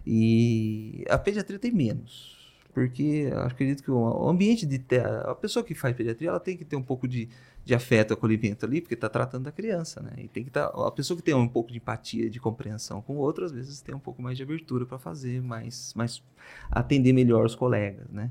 E 0.07 1.05
a 1.11 1.19
pediatria 1.19 1.59
tem 1.59 1.71
menos. 1.71 2.42
Porque 2.73 3.31
acredito 3.35 3.83
que 3.83 3.91
o 3.91 4.29
ambiente 4.29 4.65
de 4.65 4.79
terra, 4.79 5.31
a 5.31 5.35
pessoa 5.35 5.63
que 5.63 5.75
faz 5.75 5.95
pediatria, 5.95 6.31
ela 6.31 6.41
tem 6.41 6.57
que 6.57 6.65
ter 6.65 6.75
um 6.75 6.83
pouco 6.83 7.07
de, 7.07 7.29
de 7.65 7.75
afeto, 7.75 8.15
acolhimento 8.15 8.65
ali, 8.65 8.81
porque 8.81 8.95
está 8.95 9.11
tratando 9.11 9.45
da 9.45 9.53
criança, 9.53 10.01
né? 10.01 10.13
E 10.17 10.29
tem 10.29 10.43
que 10.43 10.51
tá, 10.51 10.67
a 10.67 10.91
pessoa 10.91 11.17
que 11.17 11.23
tem 11.23 11.35
um 11.35 11.47
pouco 11.47 11.71
de 11.71 11.77
empatia, 11.77 12.31
de 12.31 12.41
compreensão 12.41 13.03
com 13.03 13.17
o 13.17 13.19
outro, 13.19 13.45
às 13.45 13.53
vezes 13.53 13.83
tem 13.83 13.95
um 13.95 13.99
pouco 13.99 14.23
mais 14.23 14.39
de 14.39 14.43
abertura 14.43 14.87
para 14.87 14.99
fazer, 14.99 15.43
mais, 15.43 15.93
mais 15.95 16.23
atender 16.71 17.13
melhor 17.13 17.45
os 17.45 17.55
colegas, 17.55 18.09
né? 18.11 18.31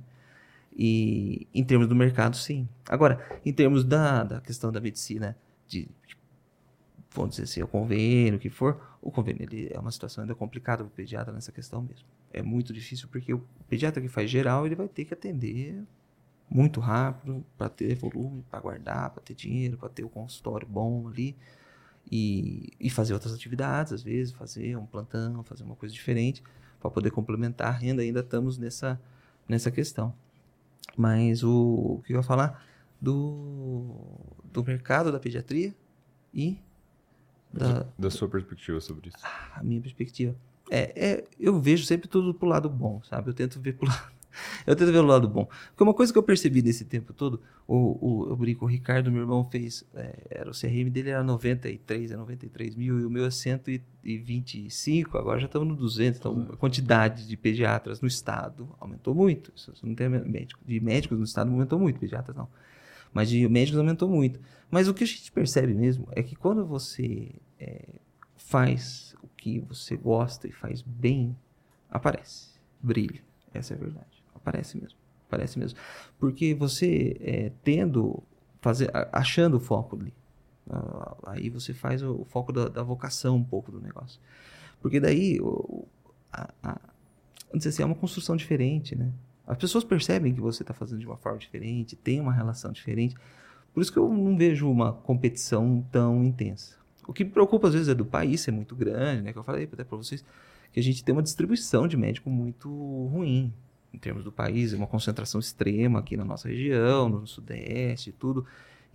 E 0.76 1.48
em 1.54 1.64
termos 1.64 1.88
do 1.88 1.96
mercado, 1.96 2.36
sim. 2.36 2.68
Agora, 2.89 3.24
em 3.46 3.54
termos 3.54 3.84
da, 3.84 4.24
da 4.24 4.42
questão 4.42 4.72
da 4.72 4.82
medicina, 4.82 5.38
de, 5.68 5.88
de 6.08 6.16
vamos 7.14 7.32
dizer 7.32 7.43
assim, 7.43 7.62
o 7.62 7.68
convênio, 7.68 8.36
o 8.36 8.39
que 8.39 8.49
for, 8.49 8.82
o 9.01 9.12
convênio 9.12 9.43
ele 9.43 9.70
é 9.72 9.80
uma 9.80 9.91
situação 9.91 10.24
ainda 10.24 10.34
complicada 10.34 10.84
para 10.84 10.91
o 10.91 10.95
pediatra 10.95 11.34
nessa 11.34 11.51
questão 11.51 11.82
mesmo. 11.82 12.07
É 12.32 12.41
muito 12.41 12.72
difícil 12.74 13.07
porque 13.12 13.34
o 13.34 13.43
pediatra 13.68 14.01
que 14.01 14.07
faz 14.07 14.30
geral, 14.30 14.66
ele 14.66 14.76
vai 14.76 14.88
ter 14.88 15.05
que 15.05 15.14
atender 15.14 15.84
muito 16.49 16.80
rápido 16.80 17.45
para 17.57 17.70
ter 17.70 17.95
volume, 17.95 18.43
para 18.49 18.59
guardar, 18.59 19.09
para 19.09 19.22
ter 19.22 19.34
dinheiro, 19.34 19.78
para 19.78 19.89
ter 19.89 20.03
o 20.03 20.09
consultório 20.09 20.68
bom 20.68 21.07
ali 21.07 21.36
e, 22.09 22.72
e 22.80 22.89
fazer 22.89 23.14
outras 23.14 23.34
atividades, 23.34 23.93
às 23.93 24.03
vezes, 24.03 24.34
fazer 24.34 24.78
um 24.78 24.86
plantão, 24.86 25.43
fazer 25.43 25.64
uma 25.64 25.76
coisa 25.76 25.93
diferente 25.93 26.43
para 26.80 26.89
poder 26.89 27.12
complementar 27.12 27.68
a 27.68 27.72
renda. 27.72 28.01
Ainda 28.01 28.22
estamos 28.22 28.57
nessa, 28.57 28.99
nessa 29.47 29.70
questão. 29.70 30.14
Mas 30.97 31.43
o, 31.43 31.97
o 31.99 32.03
que 32.05 32.14
eu 32.14 32.18
ia 32.18 32.24
falar 32.24 32.66
do, 32.99 33.95
do 34.51 34.64
mercado 34.64 35.12
da 35.12 35.20
pediatria 35.20 35.74
e 36.34 36.57
da, 37.54 37.86
da 37.97 38.10
sua 38.10 38.28
perspectiva 38.28 38.80
sobre 38.80 39.10
isso. 39.10 39.18
Ah, 39.24 39.60
a 39.60 39.64
minha 39.64 39.82
perspectiva. 39.82 40.36
É, 40.70 40.93
é, 40.95 41.24
eu 41.38 41.60
vejo 41.60 41.86
sempre 41.86 42.08
tudo 42.08 42.34
pro 42.34 42.47
lado 42.47 42.70
bom, 42.70 43.02
sabe? 43.04 43.30
Eu 43.30 43.34
tento 43.34 43.60
ver 43.60 43.74
pro 43.74 43.88
lado, 43.88 44.12
eu 44.66 44.74
tento 44.74 44.89
ver 44.89 44.99
o 44.99 45.06
lado 45.06 45.28
bom. 45.28 45.45
Porque 45.45 45.84
uma 45.84 45.93
coisa 45.93 46.14
que 46.14 46.18
eu 46.18 46.24
percebi 46.24 46.62
nesse 46.62 46.86
tempo 46.86 47.12
todo, 47.12 47.41
o, 47.68 47.97
o, 47.99 48.30
eu 48.30 48.38
brinco, 48.38 48.64
o 48.64 48.68
Ricardo, 48.68 49.12
meu 49.12 49.22
irmão, 49.22 49.43
fez. 49.43 49.84
É, 49.93 50.16
era, 50.30 50.49
o 50.49 50.54
CRM 50.54 50.89
dele 50.89 51.10
era 51.10 51.24
93, 51.24 52.12
é 52.12 52.16
93 52.16 52.76
mil, 52.76 53.02
e 53.02 53.06
o 53.06 53.10
meu 53.10 53.26
é 53.26 53.32
125, 53.32 55.18
agora 55.18 55.41
já 55.41 55.47
estamos 55.47 55.68
no 55.68 55.76
200. 55.76 56.20
Então, 56.20 56.47
a 56.54 56.56
quantidade 56.56 57.28
de 57.28 57.36
pediatras 57.36 57.99
no 57.99 58.08
estado 58.08 58.70
aumentou 58.80 59.14
muito. 59.14 59.52
Isso 59.54 59.74
não 59.84 59.93
tem 59.93 60.08
médico. 60.08 60.62
De 60.66 60.80
médicos 60.80 61.18
no 61.18 61.26
estado 61.26 61.52
aumentou 61.52 61.78
muito, 61.78 61.99
pediatras 61.99 62.38
não. 62.38 62.47
Mas 63.14 63.30
de 63.30 63.47
médicos 63.47 63.80
aumentou 63.80 64.09
muito. 64.09 64.39
Mas 64.70 64.88
o 64.88 64.93
que 64.93 65.03
a 65.03 65.07
gente 65.07 65.32
percebe 65.32 65.74
mesmo 65.74 66.07
é 66.12 66.24
que 66.24 66.36
quando 66.36 66.66
você 66.66 67.32
é, 67.59 67.86
faz 68.36 69.16
o 69.22 69.28
que 69.28 69.59
você 69.59 69.97
gosta 69.97 70.47
e 70.47 70.51
faz 70.51 70.82
bem, 70.82 71.36
aparece, 71.89 72.51
brilha. 72.82 73.22
Essa 73.53 73.74
é 73.74 73.78
a 73.78 73.80
verdade. 73.80 74.24
Aparece 74.34 74.80
mesmo. 74.80 74.97
Aparece 75.28 75.59
mesmo. 75.59 75.78
Porque 76.18 76.53
você 76.53 77.18
é, 77.20 77.51
tendo, 77.64 78.24
fazer, 78.62 78.89
achando 79.12 79.57
o 79.57 79.59
foco 79.59 79.97
ali, 79.97 80.14
aí 81.26 81.49
você 81.49 81.74
faz 81.74 82.01
o, 82.01 82.22
o 82.22 82.26
foco 82.26 82.53
da, 82.53 82.68
da, 82.68 82.84
vocação 82.84 83.36
um 83.36 83.43
pouco 83.43 83.72
do 83.72 83.82
negócio. 83.82 84.20
Porque 84.82 84.99
daí, 84.99 85.39
o, 85.41 85.86
a, 86.32 86.53
a, 86.64 86.80
dizer 87.53 87.70
assim, 87.70 87.84
é 87.84 87.86
uma 87.86 87.95
construção 87.95 88.36
diferente, 88.36 88.95
né? 88.95 89.12
As 89.52 89.58
pessoas 89.58 89.84
percebem 89.84 90.34
que 90.34 90.39
você 90.39 90.64
está 90.64 90.74
fazendo 90.74 90.99
de 90.99 91.06
uma 91.06 91.18
forma 91.18 91.38
diferente, 91.38 91.93
tem 91.93 92.22
uma 92.22 92.32
relação 92.32 92.72
diferente. 92.72 93.18
Por 93.74 93.82
isso 93.82 93.91
que 93.91 93.99
eu 93.99 94.08
não 94.08 94.38
vejo 94.38 94.72
uma 94.72 94.93
competição 94.93 95.86
tão 95.91 96.24
intensa. 96.24 96.78
O 97.06 97.12
que 97.12 97.26
me 97.26 97.32
preocupa 97.32 97.68
às 97.68 97.74
vezes 97.74 97.89
é 97.89 97.93
do 97.93 98.06
país 98.06 98.39
ser 98.39 98.52
muito 98.52 98.74
grande, 98.74 99.24
né? 99.24 99.34
Que 99.34 99.38
eu 99.38 99.43
falei 99.43 99.66
até 99.66 99.84
para 99.84 99.97
vocês 99.97 100.24
que 100.72 100.80
a 100.80 100.84
gente 100.84 101.04
tem 101.04 101.12
uma 101.12 101.22
distribuição 101.22 101.86
de 101.86 101.97
médico 101.97 102.30
muito 102.30 102.70
ruim 103.08 103.54
em 103.93 103.97
termos 103.97 104.24
do 104.24 104.32
país, 104.32 104.72
é 104.72 104.78
uma 104.78 104.88
concentração 104.88 105.38
extrema 105.38 105.99
aqui 105.99 106.16
na 106.16 106.24
nossa 106.24 106.47
região, 106.47 107.10
no 107.10 107.28
sudeste 107.28 108.12
e 108.12 108.14
tudo, 108.14 108.45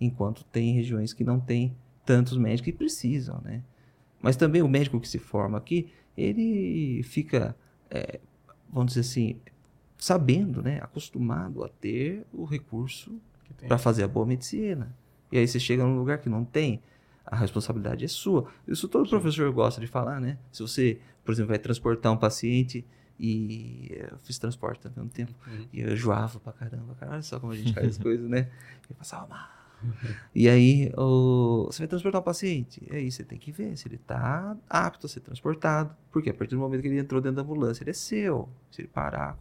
enquanto 0.01 0.43
tem 0.43 0.73
regiões 0.73 1.13
que 1.13 1.23
não 1.23 1.39
tem 1.39 1.77
tantos 2.03 2.35
médicos 2.35 2.65
que 2.65 2.73
precisam, 2.75 3.39
né? 3.43 3.61
Mas 4.19 4.35
também 4.35 4.63
o 4.63 4.67
médico 4.67 4.99
que 4.99 5.07
se 5.07 5.19
forma 5.19 5.55
aqui, 5.55 5.91
ele 6.17 7.03
fica, 7.03 7.55
é, 7.91 8.19
vamos 8.73 8.93
dizer 8.93 9.01
assim, 9.01 9.39
sabendo, 9.97 10.61
né, 10.61 10.79
acostumado 10.81 11.63
a 11.63 11.69
ter 11.69 12.25
o 12.31 12.45
recurso 12.45 13.19
para 13.67 13.77
fazer 13.77 14.03
a 14.03 14.07
boa 14.07 14.25
medicina. 14.25 14.95
E 15.31 15.37
aí 15.37 15.47
você 15.47 15.59
chega 15.59 15.83
num 15.83 15.97
lugar 15.97 16.19
que 16.19 16.29
não 16.29 16.45
tem, 16.45 16.81
a 17.25 17.35
responsabilidade 17.35 18.05
é 18.05 18.07
sua. 18.07 18.47
Isso 18.67 18.87
todo 18.87 19.05
Sim. 19.05 19.09
professor 19.09 19.51
gosta 19.51 19.81
de 19.81 19.87
falar, 19.87 20.21
né? 20.21 20.37
Se 20.51 20.61
você, 20.61 20.99
por 21.25 21.33
exemplo, 21.33 21.49
vai 21.49 21.59
transportar 21.59 22.11
um 22.13 22.17
paciente 22.17 22.85
e 23.19 23.89
eu 23.91 24.17
fiz 24.19 24.37
transporte 24.37 24.79
também 24.81 25.03
um 25.03 25.09
tempo. 25.09 25.33
Uhum. 25.47 25.67
E 25.73 25.81
eu 25.81 25.95
joava 25.95 26.39
pra 26.39 26.53
caramba. 26.53 26.95
Cara, 26.95 27.13
olha 27.13 27.21
só 27.21 27.39
como 27.39 27.51
a 27.51 27.55
gente 27.55 27.73
faz 27.73 27.87
as 27.87 27.97
coisas, 28.01 28.29
né? 28.29 28.49
Eu 28.89 28.95
passava 28.95 29.27
mal. 29.27 29.49
E 30.33 30.49
aí, 30.49 30.91
o... 30.97 31.65
você 31.65 31.79
vai 31.79 31.87
transportar 31.87 32.21
um 32.21 32.23
paciente. 32.23 32.81
E 32.89 32.95
aí 32.95 33.11
você 33.11 33.23
tem 33.23 33.37
que 33.37 33.51
ver 33.51 33.77
se 33.77 33.87
ele 33.87 33.95
está 33.95 34.55
apto 34.69 35.05
a 35.05 35.09
ser 35.09 35.19
transportado. 35.21 35.95
Porque 36.11 36.29
a 36.29 36.33
partir 36.33 36.55
do 36.55 36.61
momento 36.61 36.81
que 36.81 36.87
ele 36.87 36.99
entrou 36.99 37.21
dentro 37.21 37.37
da 37.37 37.41
ambulância, 37.41 37.83
ele 37.83 37.91
é 37.91 37.93
seu. 37.93 38.49
Se 38.71 38.81
ele 38.81 38.87
parar 38.87 39.37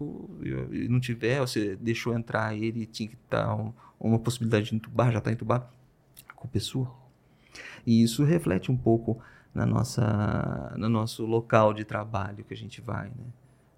e 0.73 0.89
não 0.89 1.01
tiver, 1.01 1.41
você 1.41 1.77
deixou 1.77 2.15
entrar 2.15 2.55
ele 2.57 2.87
tinha 2.87 3.09
que 3.09 3.15
estar 3.17 3.55
um, 3.55 3.73
uma 3.99 4.19
possibilidade 4.19 4.71
de 4.71 4.77
entubar, 4.77 5.13
já 5.13 5.19
está 5.19 5.33
entubado, 5.33 5.67
a 6.29 6.33
culpa 6.33 6.57
é 6.57 6.61
sua. 6.61 6.91
E 7.87 8.03
isso 8.03 8.25
reflete 8.25 8.71
um 8.71 8.77
pouco 8.77 9.21
na 9.55 9.65
nossa, 9.65 10.75
no 10.77 10.89
nosso 10.89 11.25
local 11.25 11.73
de 11.73 11.85
trabalho 11.85 12.45
que 12.45 12.53
a 12.53 12.57
gente 12.57 12.81
vai, 12.81 13.07
né? 13.07 13.27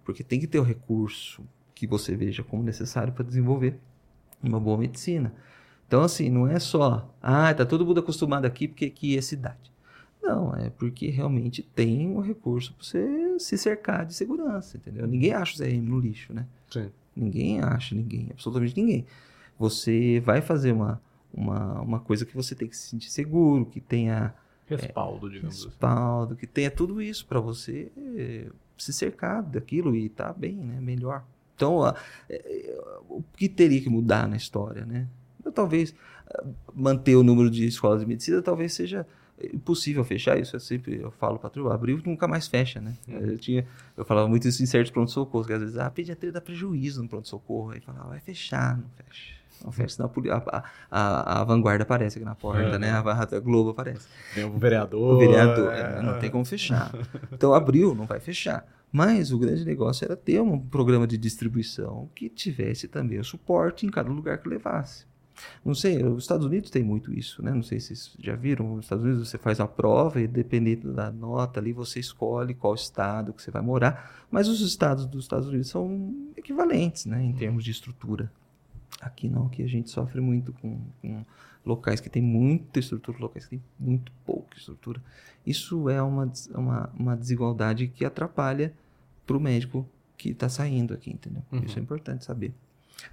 Porque 0.04 0.24
tem 0.24 0.40
que 0.40 0.46
ter 0.46 0.58
o 0.58 0.62
recurso 0.62 1.44
que 1.74 1.86
você 1.86 2.16
veja 2.16 2.42
como 2.42 2.62
necessário 2.62 3.12
para 3.12 3.24
desenvolver 3.24 3.78
uma 4.42 4.58
boa 4.58 4.78
medicina. 4.78 5.32
Então, 5.88 6.02
assim, 6.02 6.28
não 6.28 6.46
é 6.46 6.60
só, 6.60 7.10
ah, 7.20 7.52
tá 7.54 7.64
todo 7.64 7.84
mundo 7.84 8.00
acostumado 8.00 8.44
aqui 8.44 8.68
porque 8.68 8.84
aqui 8.84 9.16
é 9.16 9.22
cidade. 9.22 9.72
Não, 10.22 10.54
é 10.54 10.68
porque 10.68 11.08
realmente 11.08 11.62
tem 11.62 12.06
o 12.08 12.18
um 12.18 12.20
recurso 12.20 12.74
para 12.74 12.84
você 12.84 13.38
se 13.38 13.56
cercar 13.56 14.04
de 14.04 14.12
segurança, 14.12 14.76
entendeu? 14.76 15.06
Ninguém 15.06 15.32
acha 15.32 15.54
o 15.54 15.66
CRM 15.66 15.80
no 15.80 15.98
lixo, 15.98 16.34
né? 16.34 16.46
Sim. 16.70 16.90
Ninguém 17.16 17.62
acha, 17.62 17.94
ninguém, 17.94 18.28
absolutamente 18.30 18.76
ninguém. 18.78 19.06
Você 19.58 20.20
vai 20.20 20.42
fazer 20.42 20.72
uma, 20.72 21.00
uma, 21.32 21.80
uma 21.80 22.00
coisa 22.00 22.26
que 22.26 22.36
você 22.36 22.54
tem 22.54 22.68
que 22.68 22.76
se 22.76 22.88
sentir 22.88 23.10
seguro, 23.10 23.64
que 23.64 23.80
tenha 23.80 24.34
respaldo, 24.66 25.28
é, 25.28 25.30
digamos 25.30 25.56
assim. 25.56 25.66
respaldo, 25.68 26.34
assim. 26.34 26.40
que 26.40 26.46
tenha 26.46 26.70
tudo 26.70 27.00
isso 27.00 27.26
para 27.26 27.40
você 27.40 27.90
se 28.76 28.92
cercar 28.92 29.42
daquilo 29.42 29.96
e 29.96 30.10
tá 30.10 30.34
bem, 30.34 30.56
né? 30.56 30.78
Melhor. 30.80 31.24
Então, 31.56 31.82
a, 31.82 31.96
é, 32.28 32.78
o 33.08 33.22
que 33.36 33.48
teria 33.48 33.80
que 33.80 33.88
mudar 33.88 34.28
na 34.28 34.36
história, 34.36 34.84
né? 34.84 35.08
Talvez 35.52 35.94
manter 36.74 37.16
o 37.16 37.22
número 37.22 37.50
de 37.50 37.66
escolas 37.66 38.00
de 38.00 38.06
medicina 38.06 38.42
talvez 38.42 38.72
seja 38.72 39.06
impossível 39.52 40.04
fechar 40.04 40.38
isso. 40.38 40.56
Eu 40.56 40.60
sempre 40.60 41.00
eu 41.00 41.10
falo 41.10 41.38
para 41.38 41.50
turma, 41.50 41.74
abril 41.74 42.00
nunca 42.04 42.26
mais 42.26 42.46
fecha, 42.46 42.80
né? 42.80 42.94
Uhum. 43.06 43.18
Eu 43.18 43.38
tinha, 43.38 43.66
eu 43.96 44.04
falava 44.04 44.28
muito 44.28 44.48
isso 44.48 44.62
em 44.62 44.66
certos 44.66 44.90
pronto-socorro, 44.90 45.44
que 45.44 45.52
às 45.52 45.60
vezes 45.60 45.78
ah, 45.78 45.86
a 45.86 45.90
pediatria 45.90 46.32
dá 46.32 46.40
prejuízo 46.40 47.02
no 47.02 47.08
pronto-socorro, 47.08 47.70
aí 47.70 47.80
falava, 47.80 48.08
vai 48.08 48.20
fechar, 48.20 48.76
não 48.76 48.88
fecha. 48.96 49.38
Não 49.64 49.72
fecha, 49.72 49.96
senão 49.96 50.12
a, 50.30 50.64
a, 50.88 51.40
a, 51.40 51.44
vanguarda 51.44 51.82
aparece 51.82 52.16
aqui 52.16 52.24
na 52.24 52.36
porta, 52.36 52.76
é, 52.76 52.78
né? 52.78 52.90
A, 52.92 53.00
a, 53.00 53.40
Globo 53.40 53.70
aparece. 53.70 54.06
Tem 54.32 54.44
o 54.44 54.56
vereador. 54.56 55.16
O 55.16 55.18
vereador, 55.18 55.72
é. 55.72 56.00
não 56.00 56.16
tem 56.20 56.30
como 56.30 56.44
fechar. 56.44 56.92
Então, 57.32 57.52
abril 57.52 57.92
não 57.92 58.06
vai 58.06 58.20
fechar. 58.20 58.64
Mas 58.92 59.32
o 59.32 59.38
grande 59.38 59.64
negócio 59.64 60.04
era 60.04 60.16
ter 60.16 60.40
um 60.40 60.58
programa 60.58 61.08
de 61.08 61.18
distribuição 61.18 62.08
que 62.14 62.28
tivesse 62.28 62.86
também 62.86 63.18
o 63.18 63.24
suporte 63.24 63.84
em 63.84 63.90
cada 63.90 64.08
lugar 64.08 64.38
que 64.38 64.48
levasse. 64.48 65.08
Não 65.64 65.74
sei, 65.74 66.02
os 66.04 66.24
Estados 66.24 66.46
Unidos 66.46 66.70
tem 66.70 66.82
muito 66.82 67.12
isso, 67.12 67.42
né? 67.42 67.52
Não 67.52 67.62
sei 67.62 67.80
se 67.80 67.94
vocês 67.94 68.16
já 68.18 68.34
viram. 68.34 68.76
Nos 68.76 68.86
Estados 68.86 69.04
Unidos 69.04 69.28
você 69.28 69.38
faz 69.38 69.60
a 69.60 69.66
prova 69.66 70.20
e 70.20 70.26
dependendo 70.26 70.92
da 70.92 71.10
nota 71.10 71.60
ali 71.60 71.72
você 71.72 72.00
escolhe 72.00 72.54
qual 72.54 72.74
estado 72.74 73.32
que 73.32 73.42
você 73.42 73.50
vai 73.50 73.62
morar. 73.62 74.26
Mas 74.30 74.48
os 74.48 74.60
estados 74.60 75.06
dos 75.06 75.24
Estados 75.24 75.48
Unidos 75.48 75.68
são 75.68 76.14
equivalentes, 76.36 77.06
né? 77.06 77.22
Em 77.22 77.32
termos 77.32 77.64
de 77.64 77.70
estrutura. 77.70 78.30
Aqui 79.00 79.28
não, 79.28 79.46
aqui 79.46 79.62
a 79.62 79.68
gente 79.68 79.90
sofre 79.90 80.20
muito 80.20 80.52
com, 80.54 80.80
com 81.00 81.24
locais 81.64 82.00
que 82.00 82.08
tem 82.08 82.22
muita 82.22 82.80
estrutura, 82.80 83.18
locais 83.18 83.44
que 83.44 83.56
tem 83.56 83.62
muito 83.78 84.10
pouca 84.24 84.56
estrutura. 84.56 85.00
Isso 85.46 85.88
é 85.88 86.02
uma, 86.02 86.30
uma, 86.54 86.90
uma 86.98 87.16
desigualdade 87.16 87.88
que 87.88 88.04
atrapalha 88.04 88.72
para 89.26 89.36
o 89.36 89.40
médico 89.40 89.86
que 90.16 90.30
está 90.30 90.48
saindo 90.48 90.92
aqui, 90.92 91.10
entendeu? 91.10 91.42
Uhum. 91.52 91.60
Isso 91.64 91.78
é 91.78 91.82
importante 91.82 92.24
saber. 92.24 92.52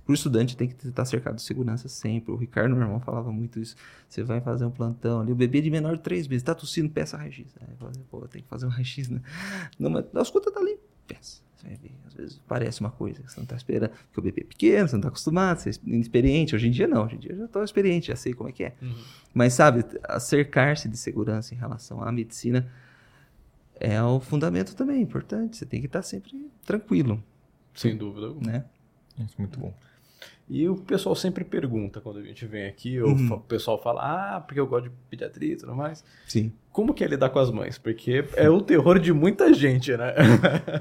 Para 0.04 0.12
o 0.12 0.14
estudante 0.14 0.58
tem 0.58 0.68
que 0.68 0.88
estar 0.88 1.06
cercado 1.06 1.36
de 1.36 1.42
segurança 1.42 1.88
sempre. 1.88 2.32
O 2.32 2.36
Ricardo, 2.36 2.76
meu 2.76 2.84
irmão, 2.84 3.00
falava 3.00 3.32
muito 3.32 3.60
isso. 3.60 3.76
Você 4.10 4.24
vai 4.24 4.42
fazer 4.42 4.66
um 4.66 4.72
plantão 4.72 5.22
ali, 5.22 5.32
o 5.32 5.36
bebê 5.36 5.62
de 5.62 5.70
menor 5.70 5.96
de 5.96 6.04
3 6.04 6.28
meses, 6.28 6.42
está 6.42 6.56
tossindo, 6.56 6.90
peça 6.90 7.18
raio-x. 7.18 7.54
Pô, 8.10 8.28
tem 8.28 8.42
que 8.42 8.48
fazer 8.48 8.66
um 8.66 8.70
raio-x, 8.70 9.10
né? 9.10 9.22
Não, 9.78 9.90
mas 9.90 10.06
a 10.14 10.22
escuta 10.22 10.52
tá 10.52 10.60
ali, 10.60 10.78
peça. 11.08 11.42
Você 11.56 11.68
vai 11.68 11.78
ver. 11.78 11.92
Às 12.06 12.14
vezes 12.14 12.42
parece 12.48 12.82
uma 12.82 12.92
coisa 12.92 13.22
que 13.22 13.32
você 13.32 13.40
não 13.40 13.44
está 13.44 13.56
esperando, 13.56 13.92
porque 13.92 14.20
o 14.20 14.24
bebê 14.24 14.42
é 14.42 14.46
pequeno, 14.46 14.88
você 14.88 14.96
não 14.96 15.02
está 15.02 15.10
acostumado, 15.10 15.60
você 15.60 15.70
é 15.70 15.74
inexperiente. 15.86 16.56
Hoje 16.56 16.68
em 16.68 16.72
dia 16.72 16.88
não, 16.88 17.06
hoje 17.06 17.16
em 17.16 17.20
dia 17.20 17.32
eu 17.32 17.38
já 17.38 17.46
estou 17.46 17.64
experiente, 17.64 18.08
já 18.08 18.16
sei 18.16 18.34
como 18.34 18.50
é 18.50 18.52
que 18.52 18.64
é. 18.64 18.76
Uhum. 18.82 18.96
Mas 19.34 19.54
sabe, 19.54 19.86
cercar-se 20.20 20.90
de 20.90 20.98
segurança 20.98 21.54
em 21.54 21.58
relação 21.58 22.02
à 22.02 22.12
medicina 22.12 22.72
é 23.80 24.02
o 24.02 24.20
fundamento 24.20 24.76
também 24.76 25.02
importante. 25.02 25.58
Você 25.58 25.66
tem 25.66 25.80
que 25.80 25.88
estar 25.88 26.02
sempre 26.02 26.50
tranquilo. 26.66 27.24
Sem 27.74 27.98
dúvida. 27.98 28.34
Né? 28.42 28.66
Isso, 29.20 29.36
muito 29.38 29.60
bom. 29.60 29.74
E 30.48 30.68
o 30.70 30.76
pessoal 30.76 31.16
sempre 31.16 31.44
pergunta 31.44 32.00
quando 32.00 32.20
a 32.20 32.24
gente 32.24 32.46
vem 32.46 32.68
aqui, 32.68 33.00
ou 33.02 33.10
uhum. 33.10 33.34
o 33.34 33.40
pessoal 33.42 33.82
fala, 33.82 34.36
ah, 34.36 34.42
porque 34.42 34.60
eu 34.60 34.68
gosto 34.68 34.90
de 34.90 34.96
pediatria 35.10 35.54
e 35.54 35.58
tudo 35.58 35.76
mais. 35.76 36.04
Sim. 36.28 36.52
Como 36.76 36.94
que 36.94 37.06
é 37.06 37.08
lidar 37.08 37.30
com 37.30 37.40
as 37.40 37.50
mães? 37.50 37.78
Porque 37.78 38.26
é 38.36 38.50
o 38.50 38.60
terror 38.60 39.00
de 39.00 39.14
muita 39.14 39.54
gente, 39.54 39.96
né? 39.96 40.14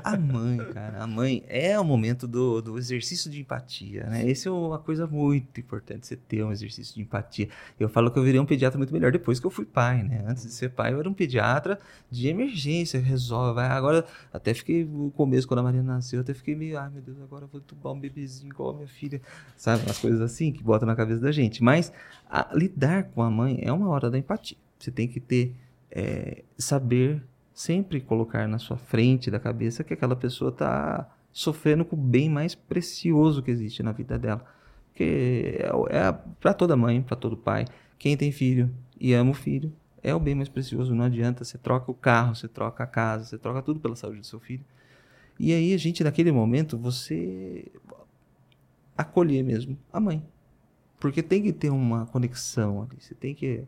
a 0.02 0.16
mãe, 0.16 0.58
cara, 0.72 1.00
a 1.00 1.06
mãe 1.06 1.44
é 1.46 1.78
o 1.78 1.84
momento 1.84 2.26
do, 2.26 2.60
do 2.60 2.76
exercício 2.76 3.30
de 3.30 3.40
empatia, 3.40 4.02
né? 4.02 4.28
Esse 4.28 4.48
é 4.48 4.50
uma 4.50 4.80
coisa 4.80 5.06
muito 5.06 5.60
importante, 5.60 6.04
você 6.04 6.16
ter 6.16 6.42
um 6.42 6.50
exercício 6.50 6.96
de 6.96 7.02
empatia. 7.02 7.48
Eu 7.78 7.88
falo 7.88 8.10
que 8.10 8.18
eu 8.18 8.24
virei 8.24 8.40
um 8.40 8.44
pediatra 8.44 8.76
muito 8.76 8.92
melhor 8.92 9.12
depois 9.12 9.38
que 9.38 9.46
eu 9.46 9.52
fui 9.52 9.64
pai, 9.64 10.02
né? 10.02 10.24
Antes 10.26 10.42
de 10.42 10.50
ser 10.50 10.70
pai, 10.70 10.92
eu 10.92 10.98
era 10.98 11.08
um 11.08 11.14
pediatra 11.14 11.78
de 12.10 12.26
emergência, 12.26 12.98
resolve. 12.98 13.60
Agora, 13.60 14.04
até 14.32 14.52
fiquei 14.52 14.84
no 14.84 15.12
começo, 15.12 15.46
quando 15.46 15.60
a 15.60 15.62
Maria 15.62 15.80
nasceu, 15.80 16.22
até 16.22 16.34
fiquei 16.34 16.56
meio, 16.56 16.76
ai 16.76 16.90
meu 16.90 17.02
Deus, 17.02 17.20
agora 17.22 17.44
eu 17.44 17.48
vou 17.48 17.60
tubar 17.60 17.92
um 17.92 18.00
bebezinho 18.00 18.50
igual 18.50 18.70
a 18.70 18.74
minha 18.74 18.88
filha. 18.88 19.22
Sabe? 19.56 19.84
Umas 19.84 20.00
coisas 20.00 20.20
assim 20.20 20.50
que 20.50 20.60
botam 20.60 20.88
na 20.88 20.96
cabeça 20.96 21.20
da 21.20 21.30
gente. 21.30 21.62
Mas 21.62 21.92
a, 22.28 22.48
lidar 22.52 23.04
com 23.04 23.22
a 23.22 23.30
mãe 23.30 23.60
é 23.62 23.72
uma 23.72 23.88
hora 23.90 24.10
da 24.10 24.18
empatia. 24.18 24.58
Você 24.76 24.90
tem 24.90 25.06
que 25.06 25.20
ter 25.20 25.54
é, 25.94 26.42
saber 26.58 27.22
sempre 27.54 28.00
colocar 28.00 28.48
na 28.48 28.58
sua 28.58 28.76
frente 28.76 29.30
da 29.30 29.38
cabeça 29.38 29.84
que 29.84 29.94
aquela 29.94 30.16
pessoa 30.16 30.50
está 30.50 31.08
sofrendo 31.32 31.84
com 31.84 31.94
o 31.94 31.98
bem 31.98 32.28
mais 32.28 32.54
precioso 32.54 33.42
que 33.42 33.50
existe 33.50 33.82
na 33.82 33.92
vida 33.92 34.18
dela. 34.18 34.44
Que 34.92 35.58
é, 35.60 35.96
é 35.96 36.12
para 36.40 36.52
toda 36.52 36.76
mãe, 36.76 37.00
para 37.00 37.16
todo 37.16 37.36
pai, 37.36 37.64
quem 37.96 38.16
tem 38.16 38.32
filho 38.32 38.74
e 39.00 39.14
ama 39.14 39.30
o 39.30 39.34
filho, 39.34 39.72
é 40.02 40.12
o 40.14 40.20
bem 40.20 40.34
mais 40.34 40.48
precioso. 40.48 40.94
Não 40.94 41.04
adianta, 41.04 41.44
você 41.44 41.56
troca 41.56 41.90
o 41.90 41.94
carro, 41.94 42.34
você 42.34 42.48
troca 42.48 42.82
a 42.82 42.86
casa, 42.86 43.24
você 43.24 43.38
troca 43.38 43.62
tudo 43.62 43.78
pela 43.78 43.94
saúde 43.94 44.20
do 44.20 44.26
seu 44.26 44.40
filho. 44.40 44.64
E 45.38 45.52
aí 45.52 45.76
gente, 45.78 46.02
naquele 46.02 46.32
momento, 46.32 46.76
você 46.76 47.70
acolher 48.96 49.42
mesmo 49.44 49.78
a 49.92 50.00
mãe. 50.00 50.22
Porque 50.98 51.22
tem 51.22 51.42
que 51.42 51.52
ter 51.52 51.70
uma 51.70 52.06
conexão 52.06 52.82
ali. 52.82 52.96
Você 53.00 53.14
tem 53.14 53.34
que 53.34 53.64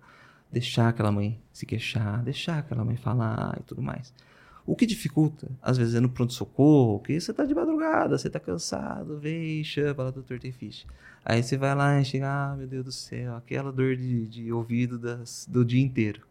deixar 0.50 0.88
aquela 0.88 1.12
mãe 1.12 1.40
se 1.52 1.66
queixar, 1.66 2.22
deixar 2.22 2.58
aquela 2.58 2.84
mãe 2.84 2.96
falar 2.96 3.56
e 3.60 3.62
tudo 3.62 3.82
mais. 3.82 4.12
O 4.66 4.74
que 4.74 4.84
dificulta, 4.84 5.48
às 5.62 5.78
vezes, 5.78 5.94
é 5.94 6.00
no 6.00 6.08
pronto-socorro, 6.08 6.98
que 6.98 7.20
você 7.20 7.32
tá 7.32 7.44
de 7.44 7.54
madrugada, 7.54 8.18
você 8.18 8.28
tá 8.28 8.40
cansado, 8.40 9.16
vem, 9.18 9.62
chama 9.62 10.04
lá, 10.04 10.10
doutor 10.10 10.40
tem 10.40 10.50
ficha. 10.50 10.86
Aí 11.24 11.40
você 11.40 11.56
vai 11.56 11.72
lá 11.72 12.00
e 12.00 12.04
chega, 12.04 12.28
ah, 12.28 12.56
meu 12.56 12.66
Deus 12.66 12.84
do 12.84 12.92
céu, 12.92 13.36
aquela 13.36 13.70
dor 13.70 13.96
de, 13.96 14.26
de 14.26 14.52
ouvido 14.52 14.98
das, 14.98 15.46
do 15.48 15.64
dia 15.64 15.80
inteiro. 15.80 16.22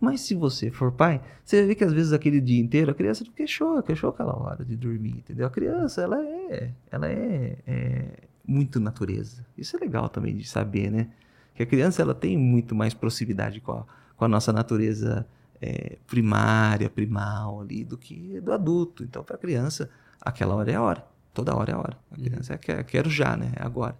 Mas 0.00 0.22
se 0.22 0.34
você 0.34 0.70
for 0.70 0.92
pai, 0.92 1.20
você 1.44 1.64
ver 1.64 1.76
que 1.76 1.84
às 1.84 1.92
vezes 1.92 2.12
aquele 2.12 2.40
dia 2.40 2.60
inteiro 2.60 2.90
a 2.90 2.94
criança 2.94 3.24
não 3.24 3.32
queixou, 3.32 3.80
queixou 3.82 4.10
aquela 4.10 4.36
hora 4.36 4.64
de 4.64 4.76
dormir, 4.76 5.18
entendeu? 5.18 5.46
A 5.46 5.50
criança, 5.50 6.02
ela 6.02 6.20
é, 6.20 6.72
ela 6.90 7.08
é, 7.08 7.56
é 7.66 8.04
muito 8.46 8.80
natureza. 8.80 9.46
Isso 9.56 9.76
é 9.76 9.80
legal 9.80 10.08
também 10.08 10.36
de 10.36 10.46
saber, 10.46 10.90
né? 10.90 11.08
Que 11.54 11.62
a 11.62 11.66
criança 11.66 12.02
ela 12.02 12.14
tem 12.14 12.36
muito 12.36 12.74
mais 12.74 12.94
proximidade 12.94 13.60
com 13.60 13.72
a, 13.72 13.84
com 14.16 14.24
a 14.24 14.28
nossa 14.28 14.52
natureza 14.52 15.26
é, 15.60 15.96
primária, 16.06 16.90
primal 16.90 17.60
ali, 17.60 17.84
do 17.84 17.96
que 17.96 18.40
do 18.40 18.52
adulto. 18.52 19.04
Então, 19.04 19.22
para 19.22 19.36
a 19.36 19.38
criança, 19.38 19.88
aquela 20.20 20.54
hora 20.54 20.70
é 20.70 20.74
a 20.74 20.82
hora. 20.82 21.06
Toda 21.32 21.54
hora 21.54 21.70
é 21.70 21.74
a 21.74 21.78
hora. 21.78 21.98
A 22.10 22.18
uhum. 22.18 22.24
criança 22.24 22.52
uhum. 22.52 22.74
é 22.74 22.82
quero 22.82 23.08
já, 23.08 23.36
né? 23.36 23.52
É 23.56 23.62
agora. 23.62 23.96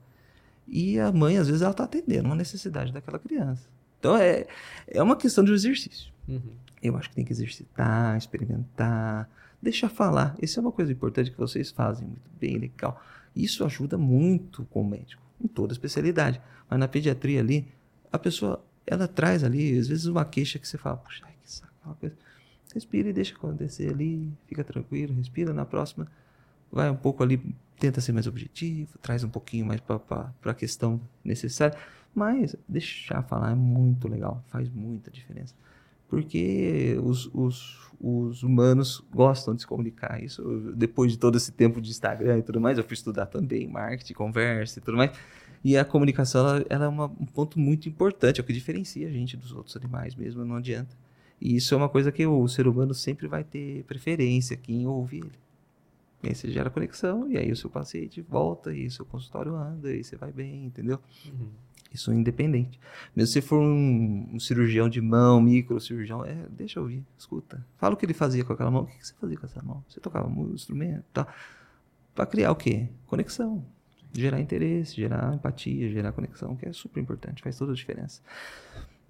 E 0.67 0.99
a 0.99 1.13
mãe, 1.13 1.39
às 1.39 1.47
vezes, 1.47 1.63
ela 1.63 1.71
está 1.71 1.85
atendendo 1.85 2.27
uma 2.27 2.35
necessidade 2.35 2.93
daquela 2.93 3.19
criança. 3.19 3.69
Então, 3.99 4.17
é, 4.17 4.47
é 4.89 5.03
uma 5.03 5.17
questão 5.17 5.45
de 5.45 5.53
um 5.53 5.55
exercício. 5.55 6.13
Uhum. 6.29 6.41
Eu 6.83 6.97
acho 6.97 7.09
que 7.11 7.15
tem 7.15 7.25
que 7.25 7.33
exercitar, 7.33 8.17
experimentar, 8.17 9.31
deixar 9.61 9.89
falar. 9.89 10.35
Isso 10.43 10.59
é 10.59 10.63
uma 10.63 10.73
coisa 10.73 10.91
importante 10.91 11.31
que 11.31 11.39
vocês 11.39 11.71
fazem 11.71 12.09
muito 12.09 12.31
bem, 12.41 12.59
legal. 12.59 13.01
Isso 13.35 13.65
ajuda 13.65 13.97
muito 13.97 14.65
com 14.65 14.83
o 14.83 14.89
médico, 14.89 15.22
em 15.43 15.49
toda 15.49 15.72
especialidade. 15.72 16.40
Mas 16.68 16.78
na 16.78 16.88
pediatria 16.88 17.40
ali, 17.40 17.66
a 18.11 18.18
pessoa, 18.18 18.64
ela 18.86 19.09
traz 19.09 19.43
ali, 19.43 19.78
às 19.78 19.88
vezes, 19.88 20.07
uma 20.07 20.24
queixa 20.24 20.59
que 20.59 20.68
você 20.68 20.78
fala, 20.78 20.97
puxa, 20.97 21.24
que 21.26 21.51
saco, 21.51 21.72
uma 21.84 21.95
coisa. 21.95 22.14
Respira 22.74 23.09
e 23.09 23.12
deixa 23.12 23.34
acontecer 23.34 23.90
ali, 23.90 24.32
fica 24.47 24.64
tranquilo, 24.64 25.14
respira. 25.14 25.53
Na 25.53 25.64
próxima, 25.64 26.07
vai 26.70 26.90
um 26.90 26.97
pouco 26.97 27.22
ali, 27.22 27.55
tenta 27.78 28.01
ser 28.01 28.12
mais 28.12 28.26
objetivo, 28.26 28.97
traz 28.99 29.22
um 29.24 29.28
pouquinho 29.28 29.66
mais 29.66 29.80
para 29.80 30.32
a 30.45 30.55
questão 30.55 31.01
necessária. 31.24 31.76
Mas 32.14 32.57
deixar 32.68 33.22
falar 33.22 33.53
é 33.53 33.55
muito 33.55 34.09
legal, 34.09 34.43
faz 34.49 34.68
muita 34.70 35.11
diferença. 35.11 35.55
Porque 36.13 36.95
os, 37.03 37.31
os, 37.33 37.91
os 37.99 38.43
humanos 38.43 39.03
gostam 39.11 39.55
de 39.55 39.63
se 39.63 39.67
comunicar. 39.67 40.23
Isso, 40.23 40.43
depois 40.77 41.11
de 41.11 41.19
todo 41.19 41.39
esse 41.39 41.51
tempo 41.51 41.81
de 41.81 41.89
Instagram 41.89 42.37
e 42.37 42.43
tudo 42.43 42.61
mais, 42.61 42.77
eu 42.77 42.85
fui 42.85 42.93
estudar 42.93 43.25
também 43.25 43.67
marketing, 43.67 44.13
conversa 44.13 44.79
e 44.79 44.83
tudo 44.83 44.99
mais. 44.99 45.11
E 45.65 45.75
a 45.75 45.87
comunicação 45.87 46.47
ela, 46.47 46.67
ela 46.69 46.85
é 46.85 46.89
uma, 46.89 47.07
um 47.07 47.25
ponto 47.25 47.59
muito 47.59 47.89
importante, 47.89 48.39
é 48.39 48.43
o 48.43 48.47
que 48.47 48.53
diferencia 48.53 49.09
a 49.09 49.11
gente 49.11 49.39
dos 49.39 49.53
outros 49.53 49.75
animais 49.75 50.15
mesmo, 50.15 50.45
não 50.45 50.57
adianta. 50.57 50.95
E 51.41 51.57
isso 51.57 51.73
é 51.73 51.79
uma 51.79 51.89
coisa 51.89 52.13
que 52.13 52.27
o 52.27 52.47
ser 52.47 52.69
humano 52.69 52.93
sempre 52.93 53.27
vai 53.27 53.43
ter 53.43 53.83
preferência, 53.85 54.55
quem 54.55 54.87
ouve 54.87 55.17
ele. 55.17 55.33
E 56.23 56.29
aí 56.29 56.35
você 56.35 56.51
gera 56.51 56.69
conexão, 56.69 57.27
e 57.31 57.39
aí 57.39 57.51
o 57.51 57.57
seu 57.57 57.71
paciente 57.71 58.21
volta, 58.21 58.71
e 58.75 58.87
o 58.87 58.91
seu 58.91 59.07
consultório 59.07 59.57
anda, 59.57 59.91
e 59.91 60.05
você 60.05 60.15
vai 60.15 60.31
bem, 60.31 60.67
entendeu? 60.67 61.01
Uhum. 61.25 61.49
Isso 61.93 62.11
é 62.11 62.14
independente. 62.14 62.80
Mesmo 63.14 63.32
se 63.32 63.40
for 63.40 63.61
um, 63.61 64.28
um, 64.32 64.40
cirurgião 64.40 64.88
de 64.88 65.01
mão, 65.01 65.40
microcirurgião, 65.40 66.24
é, 66.24 66.47
deixa 66.51 66.78
eu 66.78 66.84
ouvir, 66.84 67.05
escuta. 67.18 67.64
Fala 67.76 67.95
o 67.95 67.97
que 67.97 68.07
ele 68.07 68.14
fazia 68.14 68.45
com 68.45 68.53
aquela 68.53 68.70
mão. 68.70 68.82
O 68.82 68.86
que 68.86 69.07
você 69.07 69.14
fazia 69.20 69.36
com 69.36 69.47
essa 69.47 69.62
mão? 69.62 69.84
Você 69.88 70.01
tocava 70.01 70.28
um 70.28 70.53
instrumento? 70.55 71.05
Tá. 71.12 71.26
Para 72.14 72.26
criar 72.26 72.51
o 72.51 72.57
quê? 72.57 72.88
Conexão 73.07 73.64
gerar 74.14 74.40
interesse, 74.40 74.95
gerar 74.97 75.34
empatia, 75.34 75.88
gerar 75.88 76.12
conexão, 76.12 76.55
que 76.55 76.66
é 76.66 76.72
super 76.72 77.01
importante, 77.01 77.43
faz 77.43 77.57
toda 77.57 77.72
a 77.72 77.74
diferença. 77.74 78.20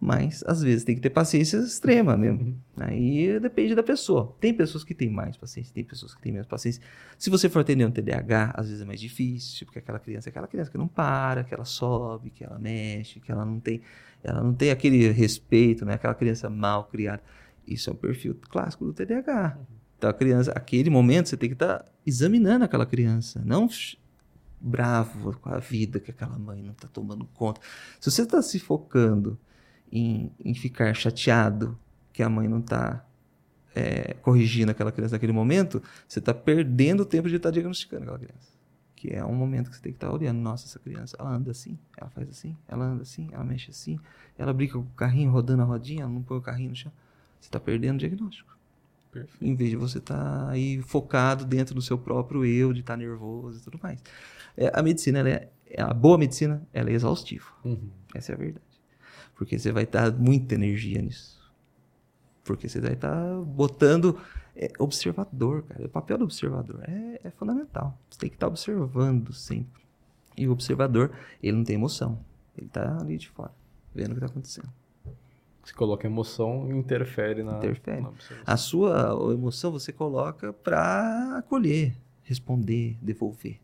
Mas, 0.05 0.42
às 0.48 0.61
vezes, 0.61 0.82
tem 0.82 0.96
que 0.96 1.00
ter 1.00 1.11
paciência 1.11 1.59
extrema 1.59 2.16
mesmo. 2.16 2.40
Uhum. 2.40 2.57
Aí 2.76 3.38
depende 3.38 3.72
da 3.72 3.84
pessoa. 3.84 4.36
Tem 4.40 4.53
pessoas 4.53 4.82
que 4.82 4.96
têm 4.96 5.09
mais 5.09 5.36
paciência, 5.36 5.72
tem 5.72 5.84
pessoas 5.84 6.12
que 6.12 6.20
têm 6.20 6.32
menos 6.32 6.48
paciência. 6.48 6.82
Se 7.16 7.30
você 7.30 7.48
for 7.48 7.61
atender 7.61 7.86
um 7.86 7.90
TDAH, 7.92 8.53
às 8.57 8.66
vezes 8.66 8.82
é 8.82 8.84
mais 8.84 9.00
difícil, 9.00 9.64
porque 9.64 9.78
aquela 9.78 10.00
criança 10.00 10.28
é 10.28 10.30
aquela 10.30 10.48
criança 10.48 10.72
que 10.72 10.76
não 10.76 10.88
para, 10.88 11.44
que 11.44 11.55
ela 11.55 11.64
sobe, 11.64 12.30
que 12.30 12.42
ela 12.42 12.59
mexe, 12.59 13.20
que 13.20 13.30
ela 13.30 13.44
não 13.44 13.61
tem, 13.61 13.80
ela 14.24 14.42
não 14.42 14.53
tem 14.53 14.72
aquele 14.72 15.09
respeito, 15.12 15.84
né? 15.84 15.94
Aquela 15.94 16.16
criança 16.16 16.50
mal 16.50 16.86
criada. 16.86 17.22
Isso 17.64 17.88
é 17.88 17.92
um 17.92 17.96
perfil 17.96 18.36
clássico 18.50 18.84
do 18.84 18.92
TDAH. 18.92 19.57
Uhum. 19.57 19.64
Então, 19.98 20.11
a 20.11 20.12
criança, 20.12 20.50
aquele 20.50 20.90
momento, 20.90 21.28
você 21.28 21.36
tem 21.36 21.48
que 21.48 21.55
estar 21.55 21.78
tá 21.78 21.84
examinando 22.05 22.64
aquela 22.64 22.84
criança, 22.84 23.40
não 23.44 23.68
bravo 24.61 25.38
com 25.38 25.48
a 25.48 25.61
vida 25.61 26.00
que 26.00 26.11
aquela 26.11 26.36
mãe 26.36 26.61
não 26.61 26.72
está 26.72 26.88
tomando 26.88 27.24
conta. 27.26 27.61
Se 28.00 28.11
você 28.11 28.22
está 28.22 28.42
se 28.42 28.59
focando 28.59 29.38
em, 29.93 30.32
em 30.43 30.55
ficar 30.55 30.95
chateado 30.95 31.78
que 32.12 32.22
a 32.22 32.28
mãe 32.28 32.49
não 32.49 32.61
está 32.61 33.05
é, 33.74 34.14
corrigindo 34.14 34.70
aquela 34.70 34.90
criança 34.90 35.14
naquele 35.14 35.32
momento, 35.32 35.82
você 36.09 36.18
está 36.18 36.32
perdendo 36.32 37.01
o 37.01 37.07
tempo 37.07 37.28
de 37.28 37.36
estar 37.36 37.49
tá 37.49 37.53
diagnosticando 37.53 38.05
aquela 38.05 38.18
criança. 38.18 38.53
Que 38.97 39.11
é 39.12 39.24
um 39.24 39.34
momento 39.34 39.68
que 39.68 39.76
você 39.76 39.82
tem 39.82 39.93
que 39.93 39.97
estar 39.97 40.09
tá 40.09 40.14
olhando. 40.14 40.38
Nossa, 40.38 40.66
essa 40.66 40.78
criança, 40.78 41.16
ela 41.18 41.30
anda 41.30 41.51
assim, 41.51 41.78
ela 41.97 42.09
faz 42.11 42.28
assim, 42.28 42.57
ela 42.68 42.84
anda 42.84 43.03
assim, 43.03 43.28
ela 43.32 43.45
mexe 43.45 43.70
assim, 43.70 43.99
ela 44.38 44.53
brinca 44.53 44.74
com 44.74 44.80
o 44.80 44.97
carrinho 44.97 45.30
rodando 45.30 45.62
a 45.62 45.64
rodinha, 45.64 46.03
ela 46.03 46.12
não 46.12 46.22
põe 46.22 46.38
o 46.38 46.43
carrinho 46.43 46.70
no 46.70 46.76
chão. 46.76 46.93
Você 47.40 47.49
está 47.49 47.59
perdendo 47.61 47.97
o 47.97 47.99
diagnóstico. 47.99 48.57
Perfeito. 49.11 49.45
Em 49.45 49.55
vez 49.55 49.70
de 49.70 49.76
você 49.76 49.99
estar 49.99 50.16
tá 50.16 50.51
aí 50.51 50.80
focado 50.80 51.45
dentro 51.45 51.74
do 51.74 51.82
seu 51.82 51.99
próprio 51.99 52.47
eu, 52.47 52.72
de 52.72 52.80
estar 52.80 52.95
tá 52.95 52.97
nervoso 52.97 53.59
e 53.59 53.62
tudo 53.62 53.78
mais. 53.82 54.03
É, 54.57 54.70
a 54.72 54.82
medicina, 54.82 55.28
é, 55.28 55.51
a 55.76 55.93
boa 55.93 56.16
medicina, 56.16 56.62
ela 56.72 56.88
é 56.88 56.93
exaustiva. 56.93 57.47
Uhum. 57.64 57.90
Essa 58.14 58.32
é 58.32 58.34
a 58.34 58.38
verdade. 58.38 58.71
Porque 59.34 59.58
você 59.58 59.72
vai 59.72 59.86
dar 59.86 60.12
muita 60.12 60.54
energia 60.54 61.00
nisso. 61.00 61.40
Porque 62.44 62.68
você 62.68 62.80
vai 62.80 62.92
estar 62.92 63.40
botando 63.40 64.18
é, 64.56 64.70
observador, 64.78 65.62
cara. 65.62 65.86
O 65.86 65.88
papel 65.88 66.18
do 66.18 66.24
observador 66.24 66.82
é, 66.88 67.20
é 67.24 67.30
fundamental. 67.30 67.98
Você 68.10 68.18
tem 68.18 68.28
que 68.28 68.36
estar 68.36 68.48
observando 68.48 69.32
sempre. 69.32 69.82
E 70.36 70.48
o 70.48 70.52
observador, 70.52 71.10
ele 71.42 71.56
não 71.56 71.64
tem 71.64 71.76
emoção. 71.76 72.18
Ele 72.56 72.66
está 72.66 72.98
ali 72.98 73.16
de 73.16 73.28
fora, 73.28 73.52
vendo 73.94 74.10
o 74.10 74.14
que 74.14 74.18
está 74.18 74.26
acontecendo. 74.26 74.68
Se 75.64 75.72
coloca 75.72 76.06
emoção, 76.06 76.70
interfere 76.72 77.42
na. 77.42 77.58
Interfere. 77.58 78.00
Na 78.00 78.12
a 78.44 78.56
sua 78.56 79.16
emoção 79.32 79.70
você 79.70 79.92
coloca 79.92 80.52
para 80.52 81.38
acolher, 81.38 81.94
responder, 82.24 82.98
devolver. 83.00 83.60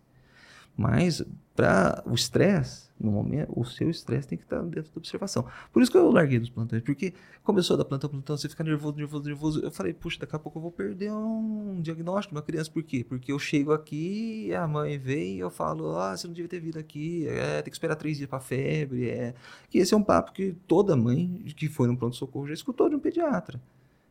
Mas 0.78 1.20
para 1.56 2.04
o 2.06 2.14
estresse, 2.14 2.88
no 3.00 3.10
momento, 3.10 3.52
o 3.58 3.64
seu 3.64 3.90
estresse 3.90 4.28
tem 4.28 4.38
que 4.38 4.44
estar 4.44 4.62
dentro 4.62 4.92
da 4.92 4.98
observação. 4.98 5.44
Por 5.72 5.82
isso 5.82 5.90
que 5.90 5.98
eu 5.98 6.08
larguei 6.08 6.38
dos 6.38 6.50
plantões, 6.50 6.84
porque 6.84 7.12
começou 7.42 7.76
da 7.76 7.84
plantão 7.84 8.06
a 8.06 8.10
plantão, 8.12 8.36
você 8.36 8.48
fica 8.48 8.62
nervoso, 8.62 8.96
nervoso, 8.96 9.24
nervoso. 9.24 9.60
Eu 9.60 9.72
falei, 9.72 9.92
puxa, 9.92 10.20
daqui 10.20 10.36
a 10.36 10.38
pouco 10.38 10.56
eu 10.56 10.62
vou 10.62 10.70
perder 10.70 11.10
um 11.10 11.80
diagnóstico 11.82 12.32
de 12.32 12.38
uma 12.38 12.44
criança. 12.44 12.70
Por 12.70 12.84
quê? 12.84 13.02
Porque 13.02 13.32
eu 13.32 13.40
chego 13.40 13.72
aqui, 13.72 14.54
a 14.54 14.68
mãe 14.68 14.96
vem 14.98 15.34
e 15.34 15.40
eu 15.40 15.50
falo, 15.50 15.96
ah, 15.96 16.16
você 16.16 16.28
não 16.28 16.34
devia 16.34 16.48
ter 16.48 16.60
vindo 16.60 16.78
aqui, 16.78 17.26
é, 17.26 17.60
tem 17.60 17.72
que 17.72 17.76
esperar 17.76 17.96
três 17.96 18.16
dias 18.16 18.30
para 18.30 18.38
febre. 18.38 19.08
É. 19.08 19.34
Que 19.68 19.78
esse 19.78 19.92
é 19.92 19.96
um 19.96 20.02
papo 20.02 20.30
que 20.30 20.54
toda 20.68 20.94
mãe 20.94 21.42
que 21.56 21.68
foi 21.68 21.88
no 21.88 21.96
pronto-socorro 21.96 22.46
já 22.46 22.54
escutou 22.54 22.88
de 22.88 22.94
um 22.94 23.00
pediatra. 23.00 23.60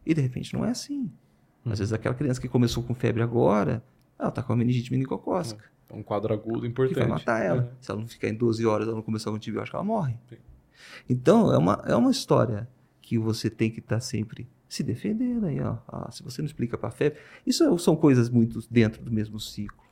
E 0.05 0.13
de 0.13 0.19
repente 0.19 0.53
não 0.53 0.65
é 0.65 0.71
assim. 0.71 1.09
Às 1.63 1.71
uhum. 1.71 1.75
vezes 1.77 1.93
aquela 1.93 2.13
criança 2.13 2.41
que 2.41 2.49
começou 2.49 2.83
com 2.83 2.93
febre 2.93 3.23
agora, 3.23 3.81
ela 4.19 4.27
está 4.27 4.43
com 4.43 4.51
a 4.51 4.55
meningite 4.57 4.91
meningocócica. 4.91 5.63
Uhum. 5.63 5.76
É 5.89 5.95
um 5.95 6.03
quadro 6.03 6.33
agudo 6.33 6.65
importante. 6.65 6.95
Que 6.95 6.99
vai 6.99 7.09
matar 7.09 7.43
ela. 7.43 7.61
Uhum. 7.61 7.69
Se 7.79 7.91
ela 7.91 7.99
não 8.01 8.07
ficar 8.07 8.27
em 8.27 8.33
12 8.33 8.65
horas, 8.65 8.87
ela 8.87 8.95
não 8.95 9.03
começar 9.03 9.31
um 9.31 9.35
antibiótico, 9.35 9.77
ela 9.77 9.85
morre. 9.85 10.15
Sim. 10.29 10.37
Então, 11.09 11.53
é 11.53 11.57
uma, 11.57 11.83
é 11.85 11.95
uma 11.95 12.11
história 12.11 12.67
que 13.01 13.17
você 13.17 13.49
tem 13.49 13.71
que 13.71 13.79
estar 13.79 13.95
tá 13.95 13.99
sempre 14.01 14.47
se 14.67 14.83
defendendo 14.83 15.45
aí, 15.45 15.61
ó. 15.61 15.77
Ah, 15.87 16.11
se 16.11 16.21
você 16.21 16.41
não 16.41 16.45
explica 16.45 16.77
para 16.77 16.89
a 16.89 16.91
febre. 16.91 17.19
Isso 17.45 17.77
são 17.79 17.95
coisas 17.95 18.29
muito 18.29 18.59
dentro 18.69 19.01
do 19.01 19.11
mesmo 19.11 19.39
ciclo. 19.39 19.85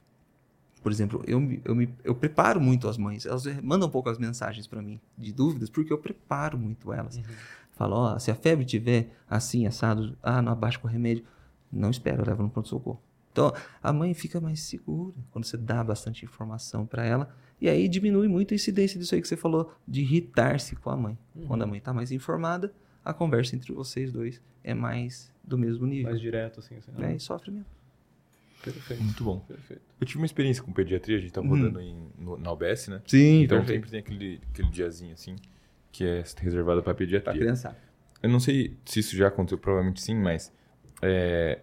Por 0.83 0.91
exemplo, 0.91 1.23
eu, 1.25 1.39
eu, 1.63 1.73
me, 1.73 1.89
eu 2.03 2.13
preparo 2.13 2.59
muito 2.61 2.87
as 2.87 2.97
mães. 2.97 3.25
Elas 3.25 3.45
mandam 3.63 3.87
um 3.87 3.91
pouco 3.91 4.09
as 4.09 4.19
mensagens 4.19 4.67
para 4.67 4.81
mim 4.81 4.99
de 5.17 5.31
dúvidas, 5.31 5.69
porque 5.69 5.91
eu 5.91 5.97
preparo 5.97 6.57
muito 6.57 6.93
elas. 6.93 7.17
Uhum. 7.17 7.23
Falo, 7.71 7.95
ó, 7.95 8.19
se 8.19 8.29
a 8.29 8.35
febre 8.35 8.65
tiver 8.65 9.09
assim, 9.29 9.65
assado, 9.65 10.15
ah, 10.21 10.41
não 10.41 10.51
abaixa 10.51 10.77
com 10.77 10.87
remédio, 10.87 11.25
não 11.71 11.89
espera, 11.89 12.23
leva 12.25 12.43
no 12.43 12.49
pronto-socorro. 12.49 13.01
Então, 13.35 13.53
a 13.83 13.91
mãe 13.91 14.13
fica 14.13 14.39
mais 14.39 14.61
segura 14.61 15.13
quando 15.29 15.43
você 15.43 15.57
dá 15.57 15.83
bastante 15.83 16.23
informação 16.23 16.85
para 16.85 17.05
ela. 17.05 17.35
E 17.59 17.67
aí 17.67 17.89
diminui 17.89 18.29
muito 18.29 18.53
a 18.53 18.55
incidência 18.55 18.97
disso 18.97 19.13
aí 19.13 19.21
que 19.21 19.27
você 19.27 19.35
falou, 19.35 19.73
de 19.85 20.01
irritar-se 20.01 20.77
com 20.77 20.89
a 20.89 20.95
mãe. 20.95 21.17
Uhum. 21.35 21.45
Quando 21.45 21.63
a 21.63 21.67
mãe 21.67 21.79
está 21.79 21.93
mais 21.93 22.13
informada, 22.13 22.73
a 23.03 23.13
conversa 23.13 23.53
entre 23.53 23.73
vocês 23.73 24.09
dois 24.09 24.41
é 24.63 24.73
mais 24.73 25.29
do 25.43 25.57
mesmo 25.57 25.85
nível. 25.85 26.11
Mais 26.11 26.21
direto, 26.21 26.61
assim. 26.61 26.77
assim 26.77 26.91
né? 26.93 27.13
E 27.13 27.19
sofre 27.19 27.51
mesmo. 27.51 27.67
Perfeito. 28.63 29.03
Muito 29.03 29.23
bom. 29.25 29.39
Perfeito. 29.41 29.81
Eu 29.99 30.07
tive 30.07 30.19
uma 30.19 30.25
experiência 30.25 30.63
com 30.63 30.71
pediatria, 30.71 31.17
a 31.17 31.19
gente 31.19 31.33
tá 31.33 31.41
uhum. 31.41 31.49
rodando 31.49 31.81
em, 31.81 32.07
no, 32.17 32.37
na 32.37 32.53
UBS, 32.53 32.87
né? 32.87 33.01
Sim, 33.05 33.43
Então 33.43 33.57
perfeito. 33.57 33.89
sempre 33.89 33.91
tem 33.91 33.99
aquele, 33.99 34.41
aquele 34.49 34.69
diazinho, 34.69 35.13
assim, 35.13 35.35
que 35.91 36.05
é 36.05 36.23
reservado 36.37 36.81
para 36.81 36.93
pediatria. 36.95 37.33
Pra 37.33 37.33
criança. 37.33 37.77
Eu 38.23 38.29
não 38.29 38.39
sei 38.39 38.77
se 38.85 39.01
isso 39.01 39.13
já 39.13 39.27
aconteceu, 39.27 39.57
provavelmente 39.57 40.01
sim, 40.01 40.15
mas 40.15 40.53
é, 41.01 41.59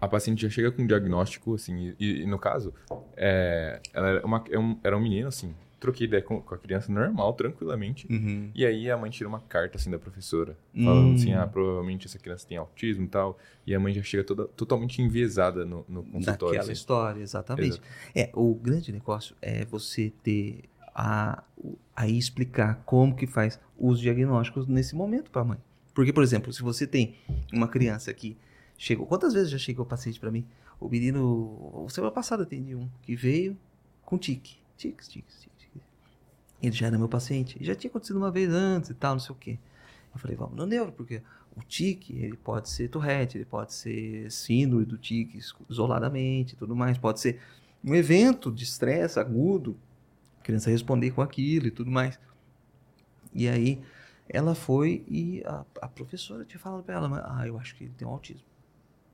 a 0.00 0.08
paciente 0.08 0.42
já 0.42 0.50
chega 0.50 0.70
com 0.70 0.82
um 0.82 0.86
diagnóstico, 0.86 1.54
assim, 1.54 1.94
e, 1.98 2.22
e 2.22 2.26
no 2.26 2.38
caso, 2.38 2.72
é, 3.16 3.80
ela 3.92 4.08
era, 4.08 4.26
uma, 4.26 4.44
é 4.50 4.58
um, 4.58 4.78
era 4.82 4.96
um 4.96 5.00
menino, 5.00 5.28
assim, 5.28 5.54
troquei 5.80 6.06
ideia 6.06 6.22
com, 6.22 6.40
com 6.40 6.54
a 6.54 6.58
criança 6.58 6.92
normal, 6.92 7.32
tranquilamente, 7.34 8.06
uhum. 8.10 8.50
e 8.54 8.66
aí 8.66 8.90
a 8.90 8.96
mãe 8.96 9.10
tira 9.10 9.28
uma 9.28 9.40
carta, 9.40 9.76
assim, 9.76 9.90
da 9.90 9.98
professora, 9.98 10.56
falando 10.74 11.14
assim, 11.14 11.34
uhum. 11.34 11.40
ah, 11.40 11.46
provavelmente 11.46 12.06
essa 12.06 12.18
criança 12.18 12.46
tem 12.46 12.56
autismo 12.56 13.04
e 13.04 13.08
tal, 13.08 13.38
e 13.66 13.74
a 13.74 13.80
mãe 13.80 13.92
já 13.94 14.02
chega 14.02 14.24
toda, 14.24 14.46
totalmente 14.48 15.00
enviesada 15.00 15.64
no, 15.64 15.84
no 15.88 16.02
consultório. 16.02 16.46
Naquela 16.46 16.62
assim. 16.62 16.72
história, 16.72 17.20
exatamente. 17.20 17.68
Exato. 17.68 17.86
É, 18.14 18.30
o 18.34 18.54
grande 18.54 18.92
negócio 18.92 19.34
é 19.40 19.64
você 19.64 20.12
ter 20.22 20.64
a, 20.94 21.42
aí 21.94 22.16
explicar 22.16 22.82
como 22.86 23.14
que 23.14 23.26
faz 23.26 23.60
os 23.78 24.00
diagnósticos 24.00 24.66
nesse 24.66 24.94
momento 24.94 25.30
para 25.30 25.42
a 25.42 25.44
mãe. 25.44 25.58
Porque, 25.94 26.12
por 26.12 26.22
exemplo, 26.22 26.52
se 26.52 26.62
você 26.62 26.86
tem 26.86 27.14
uma 27.52 27.68
criança 27.68 28.12
que 28.12 28.36
Chegou. 28.76 29.06
Quantas 29.06 29.32
vezes 29.32 29.50
já 29.50 29.58
chegou 29.58 29.84
o 29.84 29.88
paciente 29.88 30.20
para 30.20 30.30
mim? 30.30 30.46
O 30.78 30.88
menino, 30.88 31.86
semana 31.88 32.12
passada 32.12 32.42
atendi 32.42 32.74
um 32.74 32.88
que 33.02 33.16
veio 33.16 33.56
com 34.04 34.18
tique. 34.18 34.58
Tiques, 34.76 35.08
tiques, 35.08 35.40
tiques. 35.40 35.56
Ele 36.62 36.72
já 36.72 36.86
era 36.86 36.98
meu 36.98 37.08
paciente. 37.08 37.56
Já 37.60 37.74
tinha 37.74 37.90
acontecido 37.90 38.16
uma 38.16 38.30
vez 38.30 38.50
antes 38.50 38.90
e 38.90 38.94
tal, 38.94 39.14
não 39.14 39.20
sei 39.20 39.32
o 39.34 39.38
quê. 39.38 39.58
Eu 40.14 40.18
falei, 40.18 40.36
vamos 40.36 40.56
no 40.56 40.66
neuro, 40.66 40.92
porque 40.92 41.22
o 41.54 41.62
tique, 41.62 42.14
ele 42.14 42.36
pode 42.36 42.68
ser 42.68 42.88
Tourette, 42.88 43.38
ele 43.38 43.44
pode 43.44 43.72
ser 43.72 44.30
síndrome 44.30 44.84
do 44.84 44.96
tique 44.96 45.38
isoladamente 45.68 46.56
tudo 46.56 46.74
mais. 46.74 46.98
Pode 46.98 47.20
ser 47.20 47.40
um 47.84 47.94
evento 47.94 48.50
de 48.50 48.64
estresse 48.64 49.18
agudo, 49.18 49.76
a 50.40 50.42
criança 50.42 50.70
responder 50.70 51.10
com 51.12 51.22
aquilo 51.22 51.66
e 51.66 51.70
tudo 51.70 51.90
mais. 51.90 52.18
E 53.34 53.48
aí, 53.48 53.82
ela 54.28 54.54
foi 54.54 55.04
e 55.06 55.42
a, 55.44 55.64
a 55.82 55.88
professora 55.88 56.44
tinha 56.44 56.58
falado 56.58 56.82
para 56.82 56.94
ela, 56.94 57.38
ah, 57.38 57.46
eu 57.46 57.58
acho 57.58 57.74
que 57.76 57.84
ele 57.84 57.92
tem 57.96 58.06
um 58.06 58.10
autismo. 58.10 58.55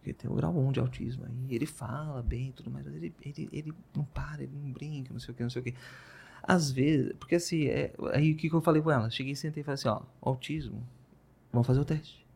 Ele 0.04 0.14
tem 0.14 0.30
o 0.30 0.34
grau 0.34 0.56
1 0.56 0.72
de 0.72 0.80
autismo 0.80 1.24
aí. 1.24 1.54
Ele 1.54 1.66
fala 1.66 2.22
bem 2.22 2.48
e 2.48 2.52
tudo 2.52 2.70
mais, 2.70 2.86
mas 2.86 2.94
ele, 2.96 3.14
ele, 3.22 3.48
ele 3.52 3.74
não 3.94 4.04
para, 4.04 4.42
ele 4.42 4.52
não 4.52 4.72
brinca, 4.72 5.12
não 5.12 5.20
sei 5.20 5.32
o 5.32 5.36
que, 5.36 5.42
não 5.42 5.50
sei 5.50 5.60
o 5.60 5.64
que. 5.64 5.74
Às 6.42 6.70
vezes, 6.72 7.12
porque 7.18 7.36
assim, 7.36 7.66
é, 7.66 7.94
aí 8.12 8.32
o 8.32 8.36
que, 8.36 8.50
que 8.50 8.54
eu 8.54 8.60
falei 8.60 8.82
com 8.82 8.90
ela? 8.90 9.08
Cheguei, 9.10 9.34
sentei 9.34 9.60
e 9.60 9.64
falei 9.64 9.74
assim: 9.74 9.88
ó, 9.88 10.02
autismo, 10.20 10.82
vamos 11.52 11.66
fazer 11.66 11.80
o 11.80 11.84
teste. 11.84 12.26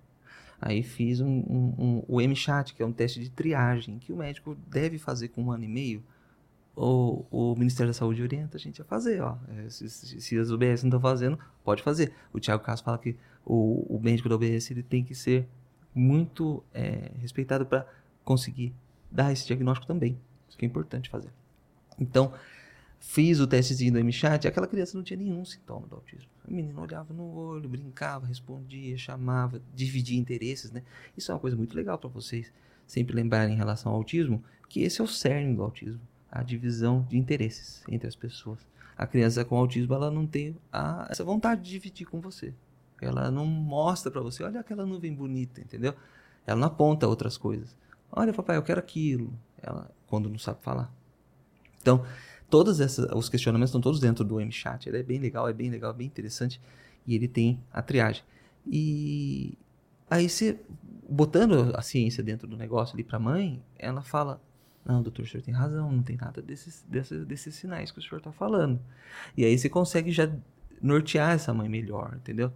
Aí 0.61 0.83
fiz 0.83 1.21
um, 1.21 1.27
um, 1.27 1.75
um, 1.79 2.03
o 2.09 2.21
MChat, 2.21 2.75
que 2.75 2.83
é 2.83 2.87
um 2.87 2.93
teste 2.93 3.21
de 3.21 3.31
triagem, 3.31 3.99
que 3.99 4.13
o 4.13 4.17
médico 4.17 4.57
deve 4.69 4.99
fazer 4.99 5.29
com 5.29 5.43
um 5.45 5.51
ano 5.51 5.65
e 5.65 5.69
meio. 5.69 6.03
O, 6.75 7.25
o 7.31 7.55
Ministério 7.57 7.91
da 7.91 7.95
Saúde 7.95 8.23
orienta 8.23 8.57
a 8.57 8.61
gente 8.61 8.81
a 8.81 8.85
fazer, 8.85 9.21
ó. 9.23 9.37
É, 9.49 9.69
se, 9.69 9.89
se, 9.89 10.21
se 10.21 10.39
as 10.39 10.51
UBS 10.51 10.83
não 10.83 10.89
estão 10.89 11.01
fazendo, 11.01 11.39
pode 11.65 11.83
fazer. 11.83 12.13
O 12.33 12.39
Tiago 12.39 12.63
Castro 12.63 12.85
fala 12.85 12.99
que 12.99 13.17
o, 13.45 13.97
o 13.97 14.01
médico 14.01 14.29
da 14.29 14.37
UBS 14.37 14.71
ele 14.71 14.83
tem 14.83 15.03
que 15.03 15.15
ser 15.15 15.49
muito 15.97 16.63
é, 16.75 17.11
respeitado 17.19 17.65
para 17.65 17.87
conseguir 18.23 18.75
dar 19.11 19.33
esse 19.33 19.47
diagnóstico 19.47 19.87
também. 19.87 20.19
Isso 20.47 20.59
que 20.59 20.67
é 20.67 20.69
importante 20.69 21.09
fazer. 21.09 21.31
Então, 21.99 22.35
fiz 23.01 23.41
o 23.41 23.47
testezinho 23.47 23.95
do 23.95 24.05
MChat, 24.05 24.47
aquela 24.47 24.67
criança 24.67 24.97
não 24.97 25.03
tinha 25.03 25.19
nenhum 25.19 25.43
sintoma 25.45 25.87
do 25.87 25.95
autismo. 25.95 26.29
O 26.47 26.53
menino 26.53 26.81
olhava 26.83 27.15
no 27.15 27.35
olho, 27.35 27.69
brincava, 27.69 28.27
respondia, 28.27 28.97
chamava, 28.99 29.61
dividia 29.75 30.19
interesses, 30.19 30.71
né? 30.71 30.83
Isso 31.17 31.33
é 31.33 31.35
uma 31.35 31.41
coisa 31.41 31.57
muito 31.57 31.75
legal 31.75 31.99
para 31.99 32.11
vocês 32.11 32.53
sempre 32.87 33.17
lembrarem 33.17 33.55
em 33.55 33.57
relação 33.57 33.91
ao 33.91 33.99
autismo, 33.99 34.45
que 34.69 34.83
esse 34.83 35.01
é 35.01 35.05
o 35.05 35.09
cerne 35.09 35.55
do 35.55 35.63
autismo, 35.63 36.01
a 36.31 36.43
divisão 36.43 37.07
de 37.09 37.17
interesses 37.17 37.83
entre 37.89 38.07
as 38.07 38.15
pessoas. 38.15 38.61
A 38.97 39.07
criança 39.07 39.45
com 39.45 39.57
autismo, 39.57 39.95
ela 39.95 40.11
não 40.11 40.27
tem 40.27 40.57
a, 40.73 41.07
essa 41.11 41.25
vontade 41.25 41.63
de 41.63 41.71
dividir 41.71 42.07
com 42.07 42.21
você. 42.21 42.55
Ela 43.01 43.31
não 43.31 43.45
mostra 43.45 44.11
para 44.11 44.21
você, 44.21 44.43
olha 44.43 44.61
aquela 44.61 44.87
nuvem 44.87 45.15
bonita, 45.15 45.61
entendeu? 45.61 45.95
Ela 46.47 46.61
não 46.61 46.69
aponta 46.69 47.07
outras 47.07 47.37
coisas. 47.37 47.77
Olha, 48.11 48.33
papai, 48.33 48.57
eu 48.57 48.63
quero 48.63 48.81
aquilo. 48.81 49.33
Ela, 49.61 49.91
quando 50.07 50.29
não 50.29 50.39
sabe 50.39 50.63
falar. 50.63 50.93
Então, 51.81 52.05
todos 52.49 52.81
esses, 52.81 52.99
os 53.15 53.29
questionamentos 53.29 53.71
estão 53.71 53.81
todos 53.81 54.01
dentro 54.01 54.25
do 54.25 54.37
MChat. 54.37 54.89
Ele 54.89 54.99
é 54.99 55.03
bem 55.03 55.19
legal, 55.19 55.49
é 55.49 55.53
bem 55.53 55.71
legal, 55.71 55.91
é 55.91 55.95
bem 55.95 56.07
interessante. 56.07 56.61
E 57.07 57.15
ele 57.15 57.29
tem 57.29 57.61
a 57.73 57.83
triagem. 57.83 58.23
E 58.67 59.59
aí 60.11 60.29
você, 60.29 60.59
botando 61.09 61.73
a 61.77 61.83
ciência 61.83 62.23
dentro 62.23 62.49
do 62.49 62.57
negócio 62.57 62.95
ali 62.95 63.05
para 63.05 63.17
a 63.17 63.21
mãe, 63.21 63.63
ela 63.79 64.03
fala: 64.03 64.41
Não, 64.85 65.03
doutor, 65.03 65.25
o 65.25 65.29
senhor 65.29 65.43
tem 65.43 65.55
razão, 65.55 65.93
não 65.93 66.03
tem 66.03 66.17
nada 66.17 66.41
desses, 66.43 66.85
desses, 66.89 67.25
desses 67.25 67.55
sinais 67.55 67.91
que 67.91 67.99
o 67.99 68.03
senhor 68.03 68.19
está 68.19 68.33
falando. 68.33 68.81
E 69.37 69.45
aí 69.45 69.57
você 69.57 69.69
consegue 69.69 70.11
já 70.11 70.31
nortear 70.81 71.33
essa 71.33 71.53
mãe 71.55 71.69
melhor, 71.69 72.15
entendeu? 72.17 72.53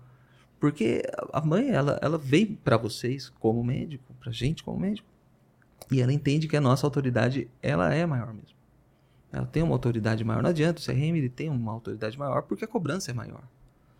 Porque 0.60 1.02
a 1.32 1.40
mãe, 1.40 1.70
ela, 1.70 1.98
ela 2.02 2.18
vem 2.18 2.46
para 2.54 2.76
vocês 2.76 3.30
como 3.40 3.64
médico, 3.64 4.14
pra 4.20 4.30
gente 4.30 4.62
como 4.62 4.78
médico, 4.78 5.08
e 5.90 6.00
ela 6.00 6.12
entende 6.12 6.46
que 6.46 6.56
a 6.56 6.60
nossa 6.60 6.86
autoridade, 6.86 7.48
ela 7.62 7.92
é 7.92 8.04
maior 8.04 8.34
mesmo. 8.34 8.60
Ela 9.32 9.46
tem 9.46 9.62
uma 9.62 9.74
autoridade 9.74 10.22
maior. 10.22 10.42
Não 10.42 10.50
adianta, 10.50 10.80
o 10.80 10.84
CRM 10.84 11.16
ele 11.16 11.30
tem 11.30 11.48
uma 11.48 11.72
autoridade 11.72 12.18
maior 12.18 12.42
porque 12.42 12.64
a 12.64 12.68
cobrança 12.68 13.10
é 13.10 13.14
maior. 13.14 13.42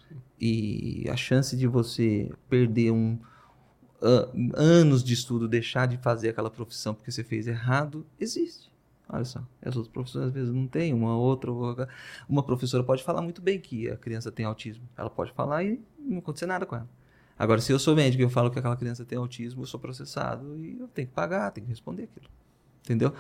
Sim. 0.09 0.17
E 0.39 1.09
a 1.09 1.17
chance 1.17 1.57
de 1.57 1.67
você 1.67 2.31
perder 2.49 2.91
um, 2.91 3.19
uh, 4.03 4.53
anos 4.55 5.03
de 5.03 5.15
estudo, 5.15 5.49
deixar 5.49 5.87
de 5.87 5.97
fazer 5.99 6.31
aquela 6.31 6.51
profissão 6.51 6.95
porque 6.95 7.11
você 7.11 7.25
fez 7.25 7.47
errado, 7.47 8.07
existe. 8.19 8.70
Olha 9.13 9.25
só, 9.25 9.43
as 9.61 9.75
outras 9.77 9.93
profissões 9.93 10.27
às 10.27 10.33
vezes 10.33 10.55
não 10.55 10.69
tem, 10.69 10.95
uma 10.95 11.17
outra, 11.17 11.51
uma 12.29 12.45
professora 12.45 12.85
pode 12.85 13.03
falar 13.03 13.21
muito 13.21 13.43
bem 13.43 13.59
que 13.59 13.91
a 13.91 13.97
criança 13.97 14.31
tem 14.31 14.47
autismo. 14.47 14.89
Ela 14.97 15.11
pode 15.11 15.33
falar 15.33 15.65
e 15.65 15.83
não 15.99 16.19
acontecer 16.19 16.47
nada 16.47 16.65
com 16.65 16.77
ela. 16.77 16.89
Agora, 17.37 17.61
se 17.61 17.73
eu 17.73 17.79
sou 17.79 17.97
médico 17.97 18.23
e 18.23 18.25
eu 18.25 18.31
falo 18.31 18.51
que 18.51 18.59
aquela 18.59 18.77
criança 18.77 19.05
tem 19.05 19.19
autismo, 19.19 19.63
eu 19.63 19.67
sou 19.67 19.81
processado 19.81 20.57
e 20.59 20.79
eu 20.79 20.87
tenho 20.87 21.09
que 21.09 21.15
pagar, 21.15 21.51
tenho 21.51 21.67
que 21.67 21.73
responder 21.73 22.05
aquilo. 22.05 22.27
Entendeu? 22.85 23.13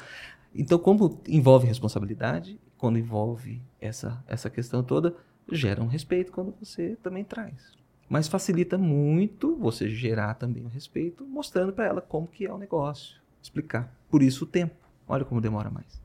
Então, 0.55 0.79
como 0.79 1.21
envolve 1.27 1.67
responsabilidade, 1.67 2.61
quando 2.77 2.99
envolve 2.99 3.61
essa, 3.81 4.23
essa 4.29 4.49
questão 4.49 4.83
toda, 4.83 5.17
gera 5.51 5.83
um 5.83 5.87
respeito 5.87 6.31
quando 6.31 6.55
você 6.61 6.97
também 7.03 7.25
traz. 7.25 7.73
Mas 8.09 8.29
facilita 8.29 8.77
muito 8.79 9.57
você 9.57 9.89
gerar 9.89 10.35
também 10.35 10.65
o 10.65 10.69
respeito, 10.69 11.25
mostrando 11.25 11.73
para 11.73 11.87
ela 11.87 12.01
como 12.01 12.27
que 12.27 12.47
é 12.47 12.53
o 12.53 12.59
negócio, 12.59 13.21
explicar. 13.43 13.95
Por 14.09 14.23
isso 14.23 14.45
o 14.45 14.47
tempo. 14.47 14.80
Olha 15.11 15.24
como 15.24 15.41
demora 15.41 15.70
mais. 15.70 16.01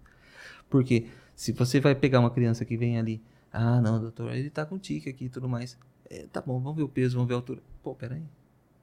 Porque 0.69 1.07
se 1.35 1.51
você 1.51 1.79
vai 1.79 1.93
pegar 1.93 2.19
uma 2.19 2.31
criança 2.31 2.65
que 2.65 2.75
vem 2.75 2.97
ali, 2.97 3.21
ah, 3.53 3.79
não, 3.79 3.99
doutor, 3.99 4.33
ele 4.33 4.49
tá 4.49 4.65
com 4.65 4.79
tique 4.79 5.09
aqui 5.09 5.25
e 5.25 5.29
tudo 5.29 5.47
mais. 5.47 5.77
É, 6.09 6.25
tá 6.27 6.41
bom, 6.41 6.59
vamos 6.59 6.75
ver 6.75 6.83
o 6.83 6.89
peso, 6.89 7.15
vamos 7.15 7.27
ver 7.27 7.35
a 7.35 7.37
altura. 7.37 7.61
Pô, 7.83 7.93
peraí. 7.93 8.23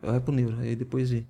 Vai 0.00 0.20
pro 0.20 0.32
neuro, 0.32 0.58
aí 0.60 0.76
depois 0.76 1.10
vê. 1.10 1.26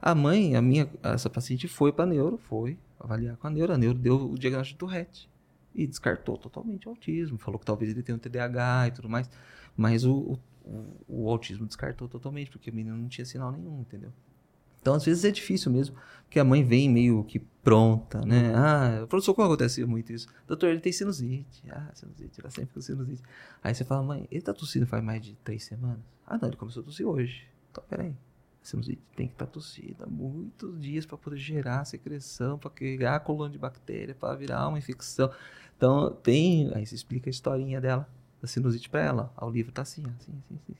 A 0.00 0.14
mãe, 0.14 0.56
a 0.56 0.62
minha, 0.62 0.90
essa 1.02 1.30
paciente 1.30 1.68
foi 1.68 1.92
para 1.92 2.04
neuro, 2.04 2.36
foi 2.36 2.76
avaliar 2.98 3.36
com 3.36 3.46
a 3.46 3.50
neuro, 3.50 3.72
a 3.72 3.78
neuro 3.78 3.98
deu 3.98 4.32
o 4.32 4.36
diagnóstico 4.36 4.74
de 4.74 4.78
Tourette 4.78 5.30
e 5.74 5.86
descartou 5.86 6.36
totalmente 6.36 6.88
o 6.88 6.90
autismo, 6.90 7.38
falou 7.38 7.58
que 7.58 7.64
talvez 7.64 7.92
ele 7.92 8.02
tenha 8.02 8.16
um 8.16 8.18
TDAH 8.18 8.88
e 8.88 8.90
tudo 8.90 9.08
mais, 9.08 9.30
mas 9.76 10.04
o, 10.04 10.38
o, 10.64 10.84
o 11.08 11.30
autismo 11.30 11.66
descartou 11.66 12.08
totalmente, 12.08 12.50
porque 12.50 12.70
o 12.70 12.74
menino 12.74 12.96
não 12.96 13.08
tinha 13.08 13.24
sinal 13.24 13.52
nenhum, 13.52 13.80
entendeu? 13.80 14.12
Então, 14.82 14.94
às 14.94 15.04
vezes 15.04 15.24
é 15.24 15.30
difícil 15.30 15.70
mesmo, 15.70 15.96
porque 16.24 16.40
a 16.40 16.44
mãe 16.44 16.64
vem 16.64 16.90
meio 16.90 17.22
que 17.22 17.38
pronta, 17.38 18.20
né? 18.26 18.52
Ah, 18.54 19.06
professor, 19.08 19.32
como 19.32 19.46
acontece 19.46 19.84
muito 19.86 20.12
isso? 20.12 20.26
Doutor, 20.46 20.70
ele 20.70 20.80
tem 20.80 20.92
sinusite. 20.92 21.62
Ah, 21.70 21.90
sinusite, 21.94 22.40
ela 22.40 22.50
sempre 22.50 22.74
com 22.74 22.80
sinusite. 22.80 23.22
Aí 23.62 23.72
você 23.72 23.84
fala, 23.84 24.02
mãe, 24.02 24.26
ele 24.30 24.42
tá 24.42 24.52
tossindo 24.52 24.84
faz 24.84 25.02
mais 25.02 25.22
de 25.22 25.36
três 25.44 25.64
semanas? 25.64 26.00
Ah, 26.26 26.36
não, 26.36 26.48
ele 26.48 26.56
começou 26.56 26.82
a 26.82 26.84
tossir 26.84 27.06
hoje. 27.06 27.46
Então, 27.70 27.84
peraí. 27.88 28.14
Sinusite 28.60 29.02
tem 29.16 29.26
que 29.26 29.34
estar 29.34 29.46
tá 29.46 29.52
tossida 29.52 30.06
muitos 30.06 30.80
dias 30.80 31.04
para 31.04 31.18
poder 31.18 31.36
gerar 31.36 31.84
secreção, 31.84 32.58
para 32.58 32.70
criar 32.70 33.20
colônia 33.20 33.52
de 33.52 33.58
bactéria, 33.58 34.14
para 34.14 34.34
virar 34.36 34.68
uma 34.68 34.78
infecção. 34.78 35.32
Então, 35.76 36.12
tem. 36.12 36.72
Aí 36.74 36.86
você 36.86 36.94
explica 36.94 37.28
a 37.28 37.32
historinha 37.32 37.80
dela, 37.80 38.08
da 38.40 38.48
sinusite 38.48 38.88
para 38.88 39.00
ela. 39.00 39.32
Ah, 39.36 39.46
o 39.46 39.50
livro 39.50 39.72
tá 39.72 39.82
assim, 39.82 40.02
assim, 40.02 40.32
assim, 40.32 40.60
assim. 40.62 40.74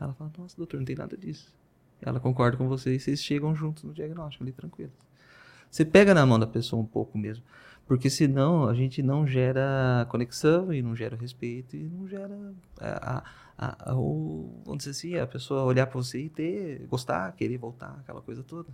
Ela 0.00 0.14
fala, 0.14 0.30
nossa, 0.38 0.56
doutor, 0.56 0.78
não 0.78 0.84
tem 0.84 0.96
nada 0.96 1.16
disso. 1.16 1.57
Ela 2.00 2.20
concorda 2.20 2.56
com 2.56 2.68
você 2.68 2.94
e 2.94 3.00
vocês 3.00 3.22
chegam 3.22 3.54
juntos 3.54 3.84
no 3.84 3.92
diagnóstico 3.92 4.44
ali, 4.44 4.52
tranquilo. 4.52 4.92
Você 5.70 5.84
pega 5.84 6.14
na 6.14 6.24
mão 6.24 6.38
da 6.38 6.46
pessoa 6.46 6.80
um 6.80 6.86
pouco 6.86 7.18
mesmo. 7.18 7.44
Porque 7.86 8.10
senão 8.10 8.68
a 8.68 8.74
gente 8.74 9.02
não 9.02 9.26
gera 9.26 10.06
conexão 10.10 10.72
e 10.74 10.82
não 10.82 10.94
gera 10.94 11.16
respeito 11.16 11.74
e 11.74 11.88
não 11.88 12.06
gera 12.06 12.38
a, 12.78 13.24
a, 13.56 13.90
a, 13.90 13.94
o, 13.96 14.62
vamos 14.62 14.84
dizer 14.84 14.90
assim, 14.90 15.16
a 15.16 15.26
pessoa 15.26 15.62
olhar 15.62 15.86
para 15.86 15.96
você 15.96 16.20
e 16.20 16.28
ter, 16.28 16.86
gostar, 16.86 17.32
querer 17.32 17.56
voltar, 17.56 17.96
aquela 18.00 18.20
coisa 18.20 18.42
toda. 18.42 18.68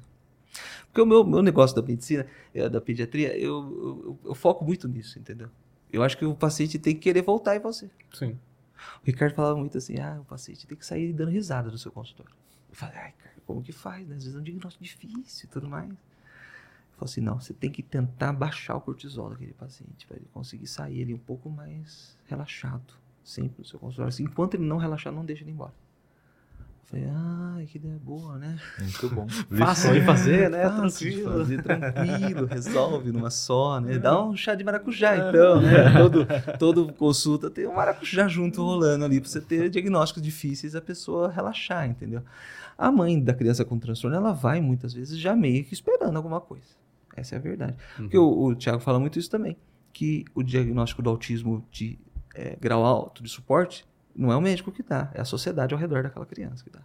Porque 0.86 1.00
o 1.00 1.06
meu, 1.06 1.24
meu 1.24 1.42
negócio 1.42 1.76
da 1.76 1.82
medicina, 1.82 2.26
eh, 2.52 2.68
da 2.68 2.80
pediatria, 2.80 3.38
eu, 3.38 3.52
eu, 3.52 4.18
eu, 4.24 4.34
foco 4.34 4.64
muito 4.64 4.88
nisso, 4.88 5.16
entendeu? 5.16 5.48
Eu 5.92 6.02
acho 6.02 6.18
que 6.18 6.24
o 6.24 6.34
paciente 6.34 6.76
tem 6.76 6.94
que 6.94 7.00
querer 7.00 7.22
voltar 7.22 7.54
em 7.54 7.60
você. 7.60 7.88
Sim. 8.12 8.36
O 9.00 9.06
Ricardo 9.06 9.34
falava 9.34 9.56
muito 9.56 9.78
assim, 9.78 9.98
ah, 10.00 10.18
o 10.20 10.24
paciente 10.24 10.66
tem 10.66 10.76
que 10.76 10.84
sair 10.84 11.12
dando 11.12 11.30
risada 11.30 11.70
do 11.70 11.78
seu 11.78 11.92
consultório. 11.92 12.34
Eu 12.74 12.78
falei, 12.78 12.96
ai, 12.96 13.12
cara, 13.12 13.36
como 13.46 13.62
que 13.62 13.70
faz? 13.70 14.08
Né? 14.08 14.16
Às 14.16 14.24
vezes 14.24 14.36
é 14.36 14.40
um 14.40 14.42
diagnóstico 14.42 14.82
difícil 14.82 15.48
e 15.48 15.52
tudo 15.52 15.68
mais. 15.68 15.88
Eu 15.88 16.98
falei 16.98 17.04
assim, 17.04 17.20
não, 17.20 17.40
você 17.40 17.54
tem 17.54 17.70
que 17.70 17.84
tentar 17.84 18.32
baixar 18.32 18.74
o 18.74 18.80
cortisol 18.80 19.30
daquele 19.30 19.52
paciente, 19.52 20.04
para 20.08 20.16
ele 20.16 20.26
conseguir 20.32 20.66
sair 20.66 21.02
ali 21.02 21.14
um 21.14 21.18
pouco 21.18 21.48
mais 21.48 22.18
relaxado, 22.26 22.92
sempre 23.22 23.60
no 23.60 23.64
seu 23.64 23.78
consultório. 23.78 24.08
Assim, 24.08 24.24
enquanto 24.24 24.54
ele 24.54 24.64
não 24.64 24.76
relaxar, 24.76 25.12
não 25.12 25.24
deixa 25.24 25.44
ele 25.44 25.52
embora. 25.52 25.72
Falei, 26.84 27.06
ah, 27.08 27.62
que 27.66 27.78
ideia 27.78 27.98
boa, 28.02 28.38
né? 28.38 28.58
Muito 28.78 29.08
bom. 29.08 29.26
Fácil 29.56 29.94
de 29.94 30.02
fazer, 30.02 30.50
né? 30.50 30.68
Fácil 30.68 31.10
tranquilo. 31.10 31.38
fazer, 31.38 31.62
tranquilo, 31.62 32.46
resolve 32.46 33.10
numa 33.12 33.30
só, 33.30 33.80
né? 33.80 33.98
Dá 33.98 34.22
um 34.22 34.36
chá 34.36 34.54
de 34.54 34.62
maracujá, 34.62 35.16
então, 35.16 35.60
né? 35.60 35.92
Todo, 35.96 36.26
todo 36.58 36.92
consulta 36.92 37.48
tem 37.48 37.66
um 37.66 37.74
maracujá 37.74 38.28
junto 38.28 38.62
rolando 38.62 39.04
ali, 39.04 39.20
pra 39.20 39.30
você 39.30 39.40
ter 39.40 39.70
diagnósticos 39.70 40.22
difíceis 40.22 40.74
e 40.74 40.76
a 40.76 40.82
pessoa 40.82 41.30
relaxar, 41.30 41.88
entendeu? 41.88 42.22
A 42.76 42.90
mãe 42.90 43.22
da 43.22 43.34
criança 43.34 43.64
com 43.64 43.78
transtorno, 43.78 44.16
ela 44.16 44.32
vai 44.32 44.60
muitas 44.60 44.92
vezes 44.92 45.18
já 45.18 45.34
meio 45.34 45.64
que 45.64 45.74
esperando 45.74 46.16
alguma 46.16 46.40
coisa. 46.40 46.74
Essa 47.16 47.36
é 47.36 47.38
a 47.38 47.40
verdade. 47.40 47.76
Uhum. 47.98 48.04
Porque 48.04 48.18
o, 48.18 48.44
o 48.44 48.54
Tiago 48.54 48.80
fala 48.80 48.98
muito 48.98 49.18
isso 49.18 49.30
também, 49.30 49.56
que 49.92 50.24
o 50.34 50.42
diagnóstico 50.42 51.02
do 51.02 51.10
autismo 51.10 51.64
de 51.70 51.98
é, 52.34 52.56
grau 52.60 52.84
alto 52.84 53.22
de 53.22 53.28
suporte 53.28 53.86
não 54.14 54.32
é 54.32 54.36
o 54.36 54.40
médico 54.40 54.70
que 54.72 54.82
dá, 54.82 55.10
é 55.14 55.20
a 55.20 55.24
sociedade 55.24 55.74
ao 55.74 55.80
redor 55.80 56.02
daquela 56.02 56.26
criança 56.26 56.64
que 56.64 56.70
dá. 56.70 56.80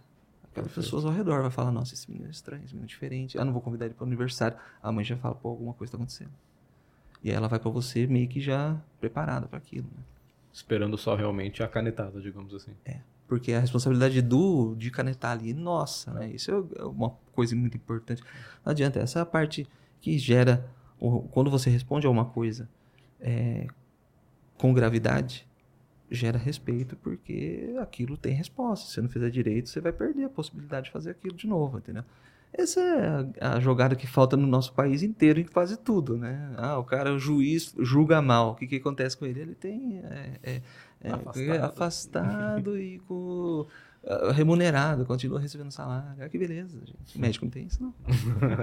Aquelas 0.50 0.72
pessoas 0.72 1.04
ao 1.04 1.12
redor 1.12 1.42
vai 1.42 1.50
falar, 1.50 1.70
nossa, 1.70 1.94
esse 1.94 2.10
menino 2.10 2.28
é 2.28 2.30
estranho, 2.30 2.64
esse 2.64 2.74
menino 2.74 2.86
é 2.86 2.88
diferente. 2.88 3.38
Ah, 3.38 3.44
não 3.44 3.52
vou 3.52 3.62
convidar 3.62 3.86
ele 3.86 3.94
para 3.94 4.02
o 4.02 4.06
aniversário. 4.06 4.58
A 4.82 4.90
mãe 4.90 5.04
já 5.04 5.16
fala, 5.16 5.34
pô, 5.34 5.48
alguma 5.50 5.72
coisa 5.72 5.90
está 5.90 5.96
acontecendo. 5.96 6.32
E 7.22 7.30
aí 7.30 7.36
ela 7.36 7.46
vai 7.46 7.60
para 7.60 7.70
você 7.70 8.06
meio 8.06 8.26
que 8.28 8.40
já 8.40 8.76
preparada 8.98 9.46
para 9.46 9.58
aquilo, 9.58 9.86
né? 9.96 10.02
Esperando 10.52 10.98
só 10.98 11.14
realmente 11.14 11.62
a 11.62 11.68
canetada, 11.68 12.20
digamos 12.20 12.52
assim. 12.52 12.72
É, 12.84 12.98
porque 13.30 13.52
a 13.52 13.60
responsabilidade 13.60 14.20
do 14.20 14.74
de 14.74 14.90
canetar 14.90 15.30
ali, 15.30 15.54
nossa, 15.54 16.12
né? 16.12 16.32
Isso 16.32 16.50
é 16.50 16.84
uma 16.84 17.10
coisa 17.32 17.54
muito 17.54 17.76
importante. 17.76 18.24
Não 18.64 18.72
adianta, 18.72 18.98
essa 18.98 19.20
é 19.20 19.22
a 19.22 19.24
parte 19.24 19.68
que 20.00 20.18
gera, 20.18 20.68
quando 21.30 21.48
você 21.48 21.70
responde 21.70 22.08
a 22.08 22.10
uma 22.10 22.24
coisa 22.24 22.68
é, 23.20 23.68
com 24.58 24.74
gravidade, 24.74 25.46
gera 26.10 26.36
respeito 26.36 26.96
porque 26.96 27.72
aquilo 27.80 28.16
tem 28.16 28.34
resposta. 28.34 28.88
Se 28.88 28.94
você 28.94 29.00
não 29.00 29.08
fizer 29.08 29.30
direito, 29.30 29.68
você 29.68 29.80
vai 29.80 29.92
perder 29.92 30.24
a 30.24 30.28
possibilidade 30.28 30.86
de 30.86 30.90
fazer 30.90 31.10
aquilo 31.10 31.36
de 31.36 31.46
novo, 31.46 31.78
entendeu? 31.78 32.02
Essa 32.52 32.80
é 32.80 33.40
a, 33.40 33.54
a, 33.54 33.60
jogada 33.60 33.94
que 33.94 34.08
falta 34.08 34.36
no 34.36 34.44
nosso 34.44 34.72
país 34.72 35.04
inteiro 35.04 35.38
em 35.38 35.44
quase 35.44 35.76
tudo, 35.76 36.18
né? 36.18 36.52
Ah, 36.56 36.78
o 36.78 36.84
cara, 36.84 37.14
o 37.14 37.18
juiz, 37.18 37.72
julga 37.78 38.20
mal. 38.20 38.50
O 38.50 38.54
que, 38.56 38.66
que 38.66 38.74
acontece 38.74 39.16
com 39.16 39.24
ele? 39.24 39.38
Ele 39.38 39.54
tem 39.54 39.98
é, 39.98 40.40
é, 40.42 40.62
é 41.02 41.10
afastado, 41.10 41.64
afastado 41.64 42.78
e 42.78 42.98
com 43.00 43.66
ah, 44.06 44.32
remunerado, 44.32 45.04
continua 45.04 45.38
recebendo 45.38 45.70
salário. 45.70 46.24
Ah, 46.24 46.28
que 46.28 46.38
beleza, 46.38 46.78
gente. 46.86 47.18
O 47.18 47.20
médico 47.20 47.44
não 47.44 47.50
tem 47.50 47.66
isso, 47.66 47.82
não. 47.82 47.92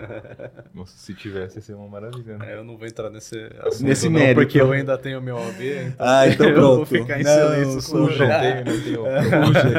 Nossa, 0.73 0.97
se 0.97 1.13
tivesse, 1.13 1.57
ia 1.57 1.61
ser 1.61 1.73
uma 1.75 1.87
maravilha. 1.87 2.39
Né? 2.39 2.53
É, 2.53 2.57
eu 2.57 2.63
não 2.63 2.75
vou 2.75 2.87
entrar 2.87 3.11
nesse 3.11 3.37
assunto, 3.59 3.83
nesse 3.83 4.09
não, 4.09 4.19
mérito. 4.19 4.41
porque 4.41 4.59
eu 4.59 4.71
ainda 4.71 4.97
tenho 4.97 5.21
meu 5.21 5.35
OAB. 5.35 5.61
Então 5.61 5.93
ah, 5.99 6.27
então 6.27 6.53
pronto. 6.53 6.57
Eu 6.67 6.75
vou 6.77 6.85
ficar 6.85 7.19
em 7.19 7.23
não, 7.23 7.33
silêncio 7.33 7.81
sobre 7.81 8.17
não 8.17 8.39
tenho, 8.39 8.65
não 8.65 9.53
tenho. 9.53 9.77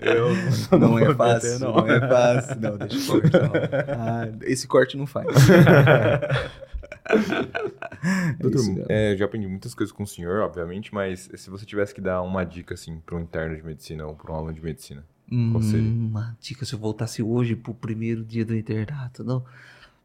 Eu 0.00 0.78
não, 0.78 0.88
não 0.88 0.98
é 0.98 1.14
fácil, 1.14 1.58
não. 1.58 1.74
não 1.74 1.90
é 1.90 2.00
fácil. 2.00 2.60
Não, 2.60 2.78
deixa 2.78 3.12
eu 3.12 3.20
cortar. 3.20 3.50
Ah, 3.90 4.28
esse 4.42 4.66
corte 4.66 4.96
não 4.96 5.06
faz. 5.06 5.26
Doutor, 8.38 8.86
é, 8.88 9.16
já 9.16 9.24
aprendi 9.24 9.46
muitas 9.46 9.74
coisas 9.74 9.92
com 9.92 10.02
o 10.02 10.06
senhor, 10.06 10.40
obviamente, 10.40 10.92
mas 10.94 11.30
se 11.34 11.50
você 11.50 11.66
tivesse 11.66 11.94
que 11.94 12.00
dar 12.00 12.22
uma 12.22 12.44
dica, 12.44 12.74
assim, 12.74 12.98
para 13.04 13.16
um 13.16 13.20
interno 13.20 13.56
de 13.56 13.62
medicina 13.62 14.06
ou 14.06 14.14
para 14.14 14.32
um 14.32 14.36
aluno 14.36 14.52
de 14.52 14.62
medicina, 14.62 15.04
qual 15.50 15.62
seria? 15.62 15.88
Hum, 15.88 16.08
uma 16.10 16.36
dica, 16.40 16.64
se 16.64 16.74
eu 16.74 16.78
voltasse 16.78 17.22
hoje 17.22 17.56
pro 17.56 17.74
primeiro 17.74 18.24
dia 18.24 18.44
do 18.44 18.54
internato, 18.54 19.24
não. 19.24 19.44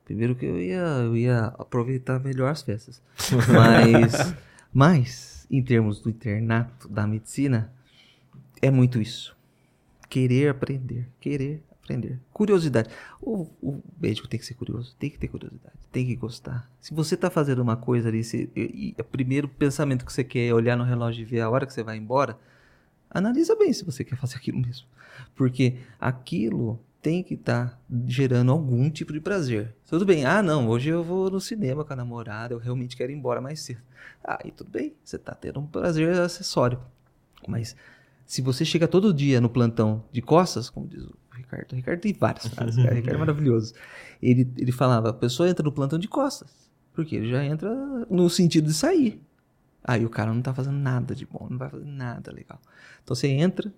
Primeiro 0.06 0.34
que 0.34 0.46
eu 0.46 0.60
ia, 0.60 0.78
eu 0.78 1.16
ia 1.16 1.54
aproveitar 1.58 2.20
melhor 2.20 2.50
as 2.50 2.64
festas. 2.64 3.02
Mas, 3.54 4.34
mas, 4.74 5.48
em 5.52 5.62
termos 5.62 6.00
do 6.00 6.10
internato 6.10 6.88
da 6.88 7.06
medicina, 7.06 7.72
é 8.62 8.72
muito 8.72 9.00
isso. 9.02 9.36
Querer 10.10 10.50
aprender, 10.50 11.08
querer 11.20 11.64
aprender. 11.90 12.20
Curiosidade. 12.32 12.90
O, 13.20 13.48
o, 13.62 13.82
médico 14.00 14.28
tem 14.28 14.40
que 14.40 14.46
ser 14.46 14.54
curioso, 14.54 14.96
tem 15.00 15.10
que 15.10 15.18
ter 15.18 15.28
curiosidade, 15.28 15.76
tem 15.92 16.06
que 16.06 16.16
gostar. 16.16 16.70
Se 16.80 16.94
você 16.94 17.16
está 17.16 17.30
fazendo 17.30 17.62
uma 17.62 17.76
coisa 17.76 18.10
ali, 18.10 18.24
se, 18.24 18.50
e, 18.56 18.96
e, 18.98 19.02
o 19.02 19.04
primeiro 19.04 19.48
pensamento 19.48 20.06
que 20.06 20.14
você 20.14 20.24
quer 20.24 20.48
é 20.48 20.54
olhar 20.54 20.78
no 20.78 20.84
relógio 20.84 21.24
e 21.24 21.26
ver 21.26 21.42
a 21.42 21.50
hora 21.50 21.66
que 21.66 21.74
você 21.74 21.84
vai 21.84 21.98
embora, 21.98 22.38
analisa 23.10 23.56
bem 23.56 23.74
se 23.74 23.84
você 23.84 24.04
quer 24.04 24.16
fazer 24.16 24.38
aquilo 24.38 24.60
mesmo. 24.60 24.88
Porque 25.36 25.78
aquilo 26.00 26.80
tem 27.02 27.24
que 27.24 27.34
estar 27.34 27.70
tá 27.70 27.80
gerando 28.06 28.52
algum 28.52 28.90
tipo 28.90 29.12
de 29.12 29.20
prazer. 29.20 29.74
Tudo 29.88 30.06
bem, 30.06 30.26
ah, 30.26 30.44
não, 30.44 30.68
hoje 30.68 30.90
eu 30.90 31.04
vou 31.04 31.30
no 31.30 31.40
cinema 31.40 31.84
com 31.84 31.94
a 31.94 31.96
namorada, 31.96 32.54
eu 32.54 32.60
realmente 32.60 32.96
quero 32.96 33.12
ir 33.12 33.16
embora 33.16 33.42
mais 33.42 33.62
cedo. 33.62 33.82
Ah, 34.24 34.40
e 34.46 34.52
tudo 34.52 34.70
bem, 34.70 34.94
você 35.04 35.16
está 35.16 35.34
tendo 35.34 35.60
um 35.60 35.66
prazer 35.66 36.14
acessório. 36.20 36.80
Mas 37.48 37.76
se 38.30 38.44
você 38.44 38.64
chega 38.64 38.88
todo 38.88 39.12
dia 39.12 39.42
no 39.42 39.50
plantão 39.50 40.04
de 40.12 40.22
costas, 40.22 40.70
como 40.70 40.88
diz 40.88 41.04
o 41.04 41.16
Ricardo, 41.32 41.74
o 41.74 41.76
Ricardo 41.76 42.00
tem 42.00 42.14
várias 42.14 42.46
frases, 42.46 42.76
cara, 42.76 42.94
o 42.94 42.96
Ricardo 42.96 43.16
é 43.16 43.18
maravilhoso. 43.26 43.74
Ele, 44.22 44.48
ele 44.56 44.72
falava, 44.72 45.10
a 45.10 45.14
pessoa 45.14 45.50
entra 45.50 45.64
no 45.64 45.72
plantão 45.72 45.98
de 45.98 46.08
costas, 46.08 46.70
porque 46.94 47.16
ele 47.16 47.28
já 47.28 47.44
entra 47.44 47.74
no 48.08 48.30
sentido 48.30 48.68
de 48.68 48.74
sair. 48.76 49.20
Aí 49.84 50.06
o 50.06 50.12
cara 50.12 50.30
não 50.30 50.38
está 50.38 50.54
fazendo 50.54 50.78
nada 50.78 51.16
de 51.16 51.26
bom, 51.26 51.48
não 51.50 51.58
vai 51.58 51.72
fazer 51.72 51.88
nada 51.88 52.32
legal. 52.32 52.62
Então 53.04 53.16
você 53.16 53.28
entra, 53.30 53.74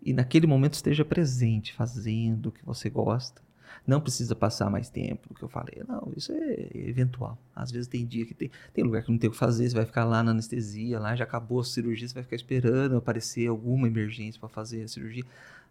e 0.00 0.12
naquele 0.12 0.46
momento 0.46 0.74
esteja 0.74 1.04
presente, 1.04 1.74
fazendo 1.74 2.50
o 2.50 2.52
que 2.52 2.64
você 2.64 2.88
gosta. 2.88 3.42
Não 3.86 4.00
precisa 4.00 4.34
passar 4.34 4.70
mais 4.70 4.88
tempo 4.88 5.28
do 5.28 5.34
que 5.34 5.42
eu 5.42 5.48
falei. 5.48 5.82
Não, 5.88 6.12
isso 6.16 6.32
é 6.32 6.68
eventual. 6.74 7.36
Às 7.54 7.70
vezes 7.70 7.88
tem 7.88 8.06
dia 8.06 8.24
que 8.24 8.34
tem, 8.34 8.50
tem 8.72 8.84
lugar 8.84 9.02
que 9.02 9.10
não 9.10 9.18
tem 9.18 9.28
o 9.28 9.32
que 9.32 9.38
fazer, 9.38 9.68
você 9.68 9.74
vai 9.74 9.84
ficar 9.84 10.04
lá 10.04 10.22
na 10.22 10.30
anestesia, 10.30 10.98
lá 10.98 11.16
já 11.16 11.24
acabou 11.24 11.60
a 11.60 11.64
cirurgia, 11.64 12.06
você 12.06 12.14
vai 12.14 12.22
ficar 12.22 12.36
esperando 12.36 12.96
aparecer 12.96 13.48
alguma 13.48 13.86
emergência 13.86 14.38
para 14.38 14.48
fazer 14.48 14.82
a 14.84 14.88
cirurgia. 14.88 15.24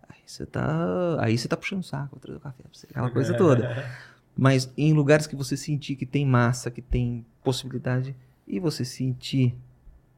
Aí 0.08 0.20
você 0.26 0.46
tá, 0.46 1.18
aí 1.20 1.38
você 1.38 1.48
tá 1.48 1.58
puxando 1.58 1.80
o 1.80 1.84
saco, 1.84 2.20
trazer 2.20 2.38
o 2.38 2.42
café 2.42 2.64
aquela 2.90 3.10
coisa 3.10 3.36
toda. 3.36 3.86
Mas 4.38 4.70
em 4.78 4.94
lugares 4.94 5.28
que 5.28 5.36
você 5.36 5.56
sentir 5.56 5.96
que 5.96 6.06
tem 6.06 6.26
massa, 6.26 6.70
que 6.70 6.82
tem 6.82 7.26
possibilidade, 7.42 8.16
e 8.48 8.60
você 8.60 8.86
sentir 8.86 9.56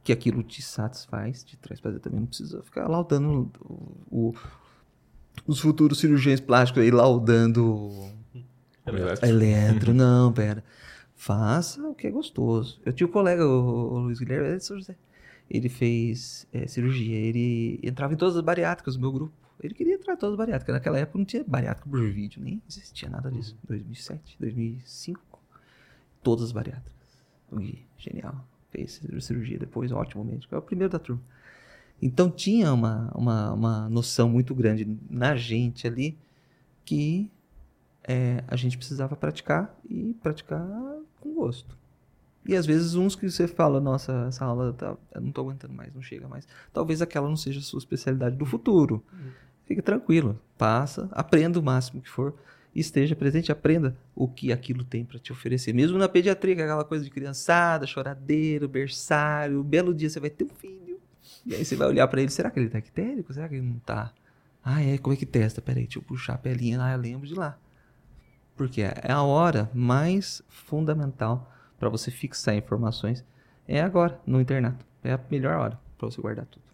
que 0.03 0.11
aquilo 0.11 0.41
te 0.41 0.61
satisfaz, 0.61 1.43
te 1.43 1.57
traz 1.57 1.79
prazer 1.79 1.99
também. 1.99 2.21
Não 2.21 2.27
precisa 2.27 2.63
ficar 2.63 2.87
laudando 2.87 3.51
o, 3.59 3.97
o, 4.09 4.35
os 5.45 5.59
futuros 5.59 5.99
cirurgiões 5.99 6.39
plásticos 6.39 6.83
aí, 6.83 6.91
laudando 6.91 7.91
eletro. 8.85 9.27
eletro. 9.27 9.93
Não, 9.93 10.31
pera. 10.31 10.63
Faça 11.15 11.81
o 11.87 11.95
que 11.95 12.07
é 12.07 12.11
gostoso. 12.11 12.79
Eu 12.85 12.93
tinha 12.93 13.07
um 13.07 13.11
colega, 13.11 13.45
o, 13.45 13.93
o 13.93 13.99
Luiz 13.99 14.19
Guilherme, 14.19 14.47
ele, 14.47 14.97
ele 15.49 15.69
fez 15.69 16.47
é, 16.53 16.67
cirurgia. 16.67 17.17
Ele 17.17 17.79
entrava 17.83 18.13
em 18.13 18.17
todas 18.17 18.35
as 18.35 18.41
bariátricas 18.41 18.95
do 18.95 19.01
meu 19.01 19.11
grupo. 19.11 19.33
Ele 19.61 19.73
queria 19.73 19.95
entrar 19.95 20.13
em 20.13 20.17
todas 20.17 20.33
as 20.33 20.37
bariátricas. 20.37 20.73
Naquela 20.73 20.99
época 20.99 21.17
não 21.17 21.25
tinha 21.25 21.43
bariátrica 21.43 21.89
por 21.89 22.01
vídeo, 22.01 22.41
nem 22.41 22.61
existia 22.69 23.09
nada 23.09 23.31
disso. 23.31 23.57
2007, 23.67 24.37
2005. 24.39 25.19
Todas 26.21 26.45
as 26.45 26.51
bariátricas. 26.51 26.95
Genial 27.97 28.45
fez 28.69 29.01
cirurgia 29.19 29.57
depois, 29.57 29.91
ótimo 29.91 30.23
médico, 30.23 30.53
é 30.53 30.57
o 30.57 30.61
primeiro 30.61 30.91
da 30.91 30.99
turma. 30.99 31.21
Então 32.01 32.29
tinha 32.29 32.73
uma, 32.73 33.11
uma, 33.15 33.53
uma 33.53 33.89
noção 33.89 34.29
muito 34.29 34.53
grande 34.53 34.97
na 35.09 35.35
gente 35.35 35.87
ali 35.87 36.17
que 36.85 37.29
é, 38.03 38.43
a 38.47 38.55
gente 38.55 38.77
precisava 38.77 39.15
praticar 39.15 39.75
e 39.89 40.15
praticar 40.21 40.65
com 41.19 41.33
gosto. 41.33 41.77
E 42.45 42.55
às 42.55 42.65
vezes 42.65 42.95
uns 42.95 43.15
que 43.15 43.29
você 43.29 43.47
fala, 43.47 43.81
nossa, 43.81 44.27
essa 44.29 44.45
aula 44.45 44.71
tá, 44.71 44.95
eu 45.13 45.21
não 45.21 45.29
estou 45.29 45.43
aguentando 45.43 45.73
mais, 45.73 45.93
não 45.93 46.01
chega 46.01 46.27
mais. 46.27 46.47
Talvez 46.71 47.01
aquela 47.01 47.27
não 47.27 47.35
seja 47.35 47.59
a 47.59 47.63
sua 47.63 47.79
especialidade 47.79 48.37
do 48.37 48.45
futuro. 48.45 49.03
Uhum. 49.11 49.31
Fique 49.65 49.81
tranquilo, 49.81 50.39
passa, 50.57 51.09
aprenda 51.11 51.59
o 51.59 51.63
máximo 51.63 52.01
que 52.01 52.09
for 52.09 52.33
esteja 52.79 53.15
presente, 53.15 53.51
aprenda 53.51 53.97
o 54.15 54.27
que 54.27 54.51
aquilo 54.51 54.83
tem 54.83 55.03
para 55.03 55.19
te 55.19 55.31
oferecer. 55.31 55.73
Mesmo 55.73 55.97
na 55.97 56.07
pediatria, 56.07 56.55
é 56.55 56.63
aquela 56.63 56.85
coisa 56.85 57.03
de 57.03 57.09
criançada, 57.09 57.87
choradeiro, 57.87 58.67
berçário, 58.67 59.59
um 59.59 59.63
belo 59.63 59.93
dia 59.93 60.09
você 60.09 60.19
vai 60.19 60.29
ter 60.29 60.43
um 60.43 60.49
filho. 60.49 60.86
E 61.47 61.55
aí 61.55 61.63
você 61.63 61.77
vai 61.77 61.87
olhar 61.87 62.05
para 62.09 62.21
ele, 62.21 62.29
será 62.29 62.51
que 62.51 62.59
ele 62.59 62.67
tá 62.67 62.77
ictérico? 62.77 63.33
Será 63.33 63.47
que 63.47 63.55
ele 63.55 63.65
não 63.65 63.79
tá? 63.79 64.13
Ah, 64.61 64.83
é, 64.83 64.97
como 64.97 65.13
é 65.13 65.17
que 65.17 65.25
testa? 65.25 65.61
Peraí, 65.61 65.83
deixa 65.83 65.97
eu 65.97 66.03
puxar 66.03 66.33
a 66.33 66.37
pelinha 66.37 66.77
lá, 66.77 66.91
eu 66.91 66.99
lembro 66.99 67.25
de 67.25 67.33
lá. 67.33 67.57
Porque 68.53 68.81
é 68.81 69.09
a 69.09 69.23
hora 69.23 69.71
mais 69.73 70.41
fundamental 70.49 71.49
para 71.79 71.87
você 71.87 72.11
fixar 72.11 72.53
informações 72.53 73.23
é 73.65 73.79
agora, 73.79 74.19
no 74.27 74.41
internato. 74.41 74.85
É 75.01 75.13
a 75.13 75.19
melhor 75.31 75.55
hora 75.55 75.79
para 75.97 76.09
você 76.09 76.21
guardar 76.21 76.45
tudo. 76.47 76.65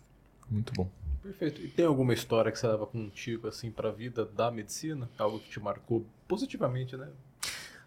Muito 0.50 0.74
bom. 0.74 0.90
Perfeito. 1.22 1.62
E 1.62 1.68
tem 1.68 1.86
alguma 1.86 2.14
história 2.14 2.52
que 2.52 2.58
você 2.58 2.68
leva 2.68 2.88
contigo, 2.88 3.48
assim, 3.48 3.70
pra 3.70 3.92
vida 3.92 4.26
da 4.26 4.50
medicina? 4.50 5.08
Algo 5.20 5.40
que 5.40 5.52
te 5.52 5.60
marcou 5.60 6.04
positivamente, 6.28 6.98
né? 6.98 7.10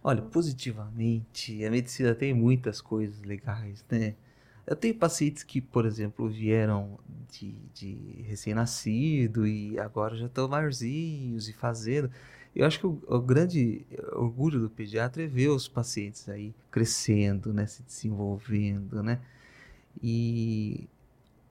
Olha, 0.04 0.22
positivamente, 0.22 1.64
a 1.64 1.70
medicina 1.70 2.14
tem 2.14 2.32
muitas 2.32 2.80
coisas 2.80 3.22
legais, 3.22 3.84
né? 3.90 4.14
Eu 4.66 4.74
tenho 4.74 4.94
pacientes 4.94 5.44
que, 5.44 5.60
por 5.60 5.86
exemplo, 5.86 6.28
vieram 6.28 6.98
de, 7.30 7.54
de 7.72 8.22
recém-nascido 8.22 9.46
e 9.46 9.78
agora 9.78 10.16
já 10.16 10.26
estão 10.26 10.48
maiorzinhos 10.48 11.48
e 11.48 11.52
fazendo. 11.52 12.10
Eu 12.54 12.66
acho 12.66 12.80
que 12.80 12.86
o, 12.86 13.00
o, 13.06 13.20
grande 13.20 13.86
orgulho 14.12 14.58
do 14.58 14.68
pediatra 14.70 15.22
é 15.22 15.26
ver 15.26 15.48
os 15.48 15.68
pacientes 15.68 16.28
aí 16.28 16.54
crescendo, 16.70 17.52
né? 17.52 17.66
Se 17.66 17.82
desenvolvendo, 17.82 19.02
né? 19.02 19.20
E, 20.02 20.88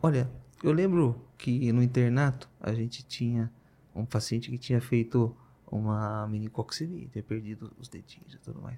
olha, 0.01 0.29
eu 0.63 0.71
lembro 0.71 1.21
que 1.37 1.71
no 1.71 1.81
internato 1.81 2.49
a 2.59 2.73
gente 2.73 3.03
tinha 3.05 3.51
um 3.95 4.05
paciente 4.05 4.49
que 4.51 4.57
tinha 4.57 4.81
feito 4.81 5.35
uma 5.71 6.27
minicoccemia, 6.27 7.07
tinha 7.07 7.23
perdido 7.23 7.71
os 7.79 7.87
dedinhos 7.87 8.33
e 8.33 8.37
tudo 8.39 8.61
mais. 8.61 8.77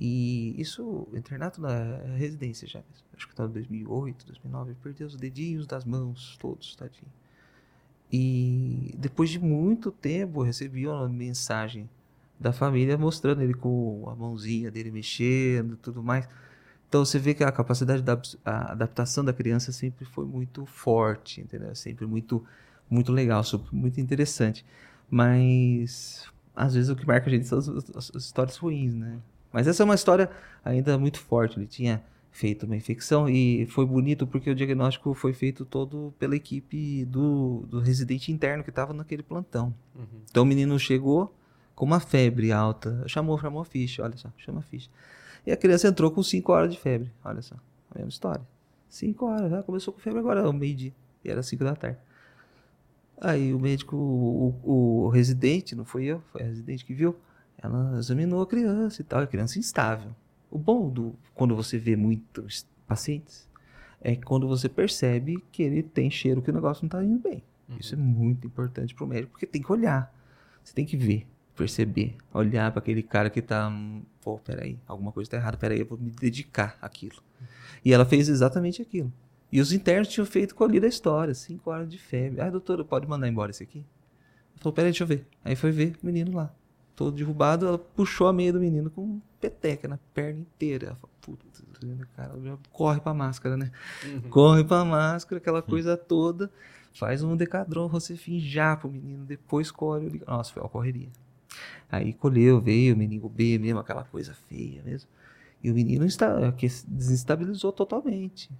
E 0.00 0.60
isso, 0.60 1.06
internato 1.14 1.60
na 1.60 1.96
residência 2.16 2.66
já, 2.66 2.82
acho 3.16 3.26
que 3.26 3.32
estava 3.32 3.48
em 3.50 3.54
2008, 3.54 4.26
2009, 4.26 4.74
perdeu 4.82 5.06
os 5.06 5.16
dedinhos 5.16 5.66
das 5.66 5.84
mãos 5.84 6.36
todos, 6.40 6.74
tadinho. 6.74 7.10
E 8.12 8.94
depois 8.98 9.30
de 9.30 9.38
muito 9.38 9.90
tempo 9.90 10.40
eu 10.40 10.44
recebi 10.44 10.86
uma 10.86 11.08
mensagem 11.08 11.88
da 12.38 12.52
família 12.52 12.98
mostrando 12.98 13.42
ele 13.42 13.54
com 13.54 14.04
a 14.08 14.14
mãozinha 14.14 14.70
dele 14.70 14.90
mexendo 14.90 15.76
tudo 15.76 16.02
mais. 16.02 16.28
Então 16.88 17.04
você 17.04 17.18
vê 17.18 17.34
que 17.34 17.42
a 17.42 17.50
capacidade 17.50 18.02
da 18.02 18.20
a 18.44 18.72
adaptação 18.72 19.24
da 19.24 19.32
criança 19.32 19.72
sempre 19.72 20.04
foi 20.04 20.24
muito 20.26 20.66
forte, 20.66 21.40
entendeu? 21.40 21.74
Sempre 21.74 22.06
muito 22.06 22.44
muito 22.88 23.10
legal, 23.12 23.42
muito 23.72 24.00
interessante. 24.00 24.64
Mas 25.10 26.26
às 26.54 26.74
vezes 26.74 26.90
o 26.90 26.96
que 26.96 27.06
marca 27.06 27.28
a 27.28 27.32
gente 27.32 27.46
são 27.46 27.58
as, 27.58 27.68
as, 27.68 28.12
as, 28.14 28.24
histórias 28.24 28.56
ruins, 28.56 28.94
né? 28.94 29.18
Mas 29.54 29.68
essa 29.68 29.84
é 29.84 29.84
uma 29.84 29.94
história 29.94 30.28
ainda 30.64 30.98
muito 30.98 31.20
forte. 31.20 31.60
Ele 31.60 31.66
tinha 31.68 32.02
feito 32.32 32.66
uma 32.66 32.74
infecção 32.74 33.28
e 33.28 33.64
foi 33.66 33.86
bonito 33.86 34.26
porque 34.26 34.50
o 34.50 34.54
diagnóstico 34.54 35.14
foi 35.14 35.32
feito 35.32 35.64
todo 35.64 36.12
pela 36.18 36.34
equipe 36.34 37.04
do, 37.04 37.64
do 37.68 37.78
residente 37.78 38.32
interno 38.32 38.64
que 38.64 38.70
estava 38.70 38.92
naquele 38.92 39.22
plantão. 39.22 39.72
Uhum. 39.94 40.22
Então 40.28 40.42
o 40.42 40.46
menino 40.46 40.76
chegou 40.76 41.32
com 41.72 41.84
uma 41.84 42.00
febre 42.00 42.50
alta, 42.50 43.04
chamou, 43.06 43.38
chamou 43.38 43.62
a 43.62 43.64
ficha, 43.64 44.02
olha 44.02 44.16
só, 44.16 44.28
chama 44.36 44.58
a 44.58 44.62
ficha. 44.62 44.90
E 45.46 45.52
a 45.52 45.56
criança 45.56 45.86
entrou 45.86 46.10
com 46.10 46.20
5 46.20 46.50
horas 46.50 46.72
de 46.72 46.80
febre. 46.80 47.12
Olha 47.24 47.40
só, 47.40 47.54
a 47.54 47.94
mesma 47.94 48.08
história. 48.08 48.44
5 48.88 49.24
horas, 49.24 49.50
já 49.52 49.62
começou 49.62 49.94
com 49.94 50.00
febre 50.00 50.18
agora, 50.18 50.40
é 50.40 50.48
o 50.48 50.52
meio-dia. 50.52 50.92
E 51.24 51.30
era 51.30 51.44
5 51.44 51.62
da 51.62 51.76
tarde. 51.76 51.98
Aí 53.20 53.54
o 53.54 53.60
médico, 53.60 53.94
o, 53.94 54.48
o, 54.64 55.04
o, 55.04 55.08
residente, 55.10 55.76
não 55.76 55.84
foi 55.84 56.06
eu, 56.06 56.20
foi 56.32 56.42
a 56.42 56.46
residente 56.46 56.84
que 56.84 56.92
viu, 56.92 57.14
ela 57.64 57.98
examinou 57.98 58.42
a 58.42 58.46
criança 58.46 59.00
e 59.00 59.04
tal, 59.04 59.20
a 59.20 59.26
criança 59.26 59.58
instável. 59.58 60.14
O 60.50 60.58
bom 60.58 60.88
do 60.88 61.14
quando 61.34 61.56
você 61.56 61.78
vê 61.78 61.96
muitos 61.96 62.66
pacientes 62.86 63.48
é 64.00 64.14
quando 64.14 64.46
você 64.46 64.68
percebe 64.68 65.42
que 65.50 65.62
ele 65.62 65.82
tem 65.82 66.10
cheiro 66.10 66.42
que 66.42 66.50
o 66.50 66.54
negócio 66.54 66.82
não 66.82 66.88
está 66.88 67.02
indo 67.02 67.18
bem. 67.18 67.42
Uhum. 67.68 67.76
Isso 67.80 67.94
é 67.94 67.98
muito 67.98 68.46
importante 68.46 68.94
para 68.94 69.04
o 69.04 69.08
médico, 69.08 69.32
porque 69.32 69.46
tem 69.46 69.62
que 69.62 69.72
olhar, 69.72 70.14
você 70.62 70.74
tem 70.74 70.84
que 70.84 70.96
ver 70.96 71.26
perceber, 71.54 72.16
olhar 72.32 72.70
para 72.72 72.80
aquele 72.80 73.02
cara 73.02 73.30
que 73.30 73.40
tá, 73.40 73.72
pô, 74.20 74.38
peraí, 74.38 74.78
alguma 74.86 75.12
coisa 75.12 75.30
tá 75.30 75.36
errada, 75.36 75.56
peraí, 75.56 75.80
eu 75.80 75.86
vou 75.86 75.96
me 75.96 76.10
dedicar 76.10 76.76
àquilo. 76.82 77.22
E 77.84 77.92
ela 77.92 78.04
fez 78.04 78.28
exatamente 78.28 78.82
aquilo. 78.82 79.12
E 79.52 79.60
os 79.60 79.72
internos 79.72 80.08
tinham 80.08 80.26
feito 80.26 80.54
colhida 80.54 80.86
a 80.86 80.88
história, 80.88 81.32
cinco 81.32 81.70
horas 81.70 81.88
de 81.88 81.96
febre. 81.96 82.40
Ah, 82.40 82.50
doutora, 82.50 82.84
pode 82.84 83.06
mandar 83.06 83.28
embora 83.28 83.52
esse 83.52 83.62
aqui? 83.62 83.78
Ela 83.78 84.58
falou, 84.58 84.72
peraí, 84.72 84.90
deixa 84.90 85.04
eu 85.04 85.08
ver. 85.08 85.26
Aí 85.44 85.54
foi 85.54 85.70
ver 85.70 85.96
o 86.02 86.06
menino 86.06 86.36
lá, 86.36 86.52
todo 86.94 87.14
derrubado, 87.14 87.66
ela 87.66 87.78
puxou 87.78 88.26
a 88.26 88.32
meia 88.32 88.52
do 88.52 88.60
menino 88.60 88.90
com 88.90 89.20
peteca 89.40 89.88
na 89.88 89.98
perna 90.12 90.40
inteira. 90.40 90.86
Ela 90.88 90.96
falou, 90.96 91.14
puta, 91.20 91.46
cara, 92.16 92.58
corre 92.72 93.00
pra 93.00 93.14
máscara, 93.14 93.56
né? 93.56 93.70
Uhum. 94.04 94.20
Corre 94.30 94.64
pra 94.64 94.84
máscara, 94.84 95.38
aquela 95.38 95.62
coisa 95.62 95.96
toda. 95.96 96.50
Faz 96.92 97.22
um 97.24 97.36
decadron, 97.36 97.88
você 97.88 98.16
finjar 98.16 98.78
pro 98.78 98.88
menino, 98.88 99.24
depois 99.24 99.70
colhe. 99.70 100.22
Nossa, 100.26 100.52
foi 100.52 100.62
uma 100.62 100.68
correria. 100.68 101.08
Aí 101.90 102.12
colheu, 102.12 102.60
veio 102.60 102.94
o 102.94 102.98
menino 102.98 103.28
B 103.28 103.58
mesmo, 103.58 103.80
aquela 103.80 104.04
coisa 104.04 104.34
feia 104.48 104.82
mesmo. 104.82 105.08
E 105.62 105.70
o 105.70 105.74
menino 105.74 106.04
está, 106.04 106.52
que 106.52 106.66
desestabilizou 106.86 107.72
totalmente. 107.72 108.50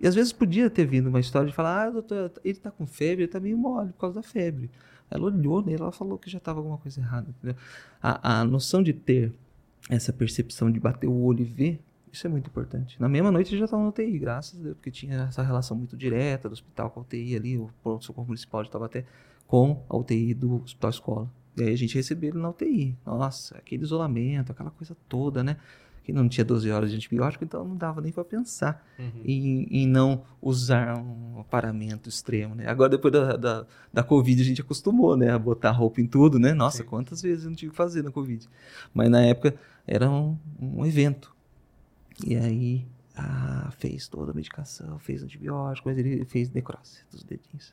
E 0.00 0.06
às 0.06 0.14
vezes 0.14 0.32
podia 0.32 0.70
ter 0.70 0.86
vindo 0.86 1.08
uma 1.08 1.20
história 1.20 1.48
de 1.48 1.54
falar, 1.54 1.86
ah, 1.86 1.90
doutor, 1.90 2.32
ele 2.44 2.56
está 2.56 2.70
com 2.70 2.86
febre, 2.86 3.22
ele 3.22 3.24
está 3.24 3.40
meio 3.40 3.56
mole 3.58 3.92
por 3.92 4.00
causa 4.00 4.16
da 4.16 4.22
febre. 4.22 4.70
Ela 5.10 5.24
olhou 5.24 5.62
nele, 5.62 5.82
ela 5.82 5.92
falou 5.92 6.18
que 6.18 6.30
já 6.30 6.38
estava 6.38 6.60
alguma 6.60 6.78
coisa 6.78 7.00
errada. 7.00 7.34
A, 8.00 8.40
a 8.40 8.44
noção 8.44 8.82
de 8.82 8.92
ter 8.92 9.32
essa 9.88 10.12
percepção 10.12 10.70
de 10.70 10.78
bater 10.78 11.06
o 11.08 11.22
olho 11.22 11.40
e 11.40 11.44
ver 11.44 11.80
Isso 12.12 12.26
é 12.26 12.30
muito 12.30 12.48
importante. 12.48 13.00
Na 13.00 13.08
mesma 13.08 13.30
noite 13.30 13.56
já 13.56 13.64
estava 13.64 13.82
no 13.82 13.90
UTI, 13.90 14.18
graças 14.18 14.58
a 14.58 14.62
Deus, 14.62 14.76
porque 14.76 14.90
tinha 14.90 15.22
essa 15.28 15.42
relação 15.42 15.76
muito 15.76 15.96
direta 15.96 16.48
do 16.48 16.52
hospital 16.52 16.90
com 16.90 17.00
a 17.00 17.02
UTI 17.02 17.36
ali, 17.36 17.58
o 17.58 17.70
pronto-socorro 17.82 18.26
municipal 18.26 18.62
de 18.64 18.70
Taubaté, 18.70 19.04
com 19.46 19.84
a 19.88 19.96
UTI 19.96 20.34
do 20.34 20.62
hospital 20.62 20.90
escola. 20.90 21.30
E 21.56 21.62
aí 21.62 21.72
a 21.72 21.76
gente 21.76 21.94
recebeu 21.94 22.30
ele 22.30 22.38
na 22.38 22.50
UTI. 22.50 22.96
Nossa, 23.06 23.56
aquele 23.58 23.82
isolamento, 23.82 24.52
aquela 24.52 24.70
coisa 24.70 24.96
toda, 25.08 25.42
né? 25.42 25.56
Que 26.10 26.16
não 26.16 26.28
tinha 26.28 26.44
12 26.44 26.68
horas 26.72 26.90
de 26.90 26.96
antibiótico, 26.96 27.44
então 27.44 27.64
não 27.64 27.76
dava 27.76 28.00
nem 28.00 28.10
para 28.10 28.24
pensar 28.24 28.84
uhum. 28.98 29.22
em, 29.24 29.62
em, 29.70 29.86
não 29.86 30.24
usar 30.42 30.98
um 30.98 31.44
paramento 31.48 32.08
extremo, 32.08 32.56
né? 32.56 32.66
Agora, 32.66 32.88
depois 32.88 33.12
da, 33.12 33.36
da, 33.36 33.66
da 33.92 34.02
Covid, 34.02 34.42
a 34.42 34.44
gente 34.44 34.60
acostumou, 34.60 35.16
né? 35.16 35.30
A 35.30 35.38
botar 35.38 35.70
roupa 35.70 36.00
em 36.00 36.06
tudo, 36.08 36.36
né? 36.36 36.52
Nossa, 36.52 36.78
Sim. 36.78 36.88
quantas 36.88 37.22
vezes 37.22 37.44
eu 37.44 37.50
não 37.50 37.56
tive 37.56 37.70
que 37.70 37.76
fazer 37.76 38.02
na 38.02 38.10
Covid. 38.10 38.48
Mas 38.92 39.08
na 39.08 39.22
época 39.22 39.54
era 39.86 40.10
um, 40.10 40.36
um 40.60 40.84
evento. 40.84 41.32
E 42.26 42.34
aí 42.34 42.84
ah, 43.16 43.70
fez 43.78 44.08
toda 44.08 44.32
a 44.32 44.34
medicação, 44.34 44.98
fez 44.98 45.22
antibiótico, 45.22 45.88
mas 45.88 45.96
ele 45.96 46.24
fez 46.24 46.50
necrose 46.50 47.04
dos 47.12 47.22
dedinhos. 47.22 47.72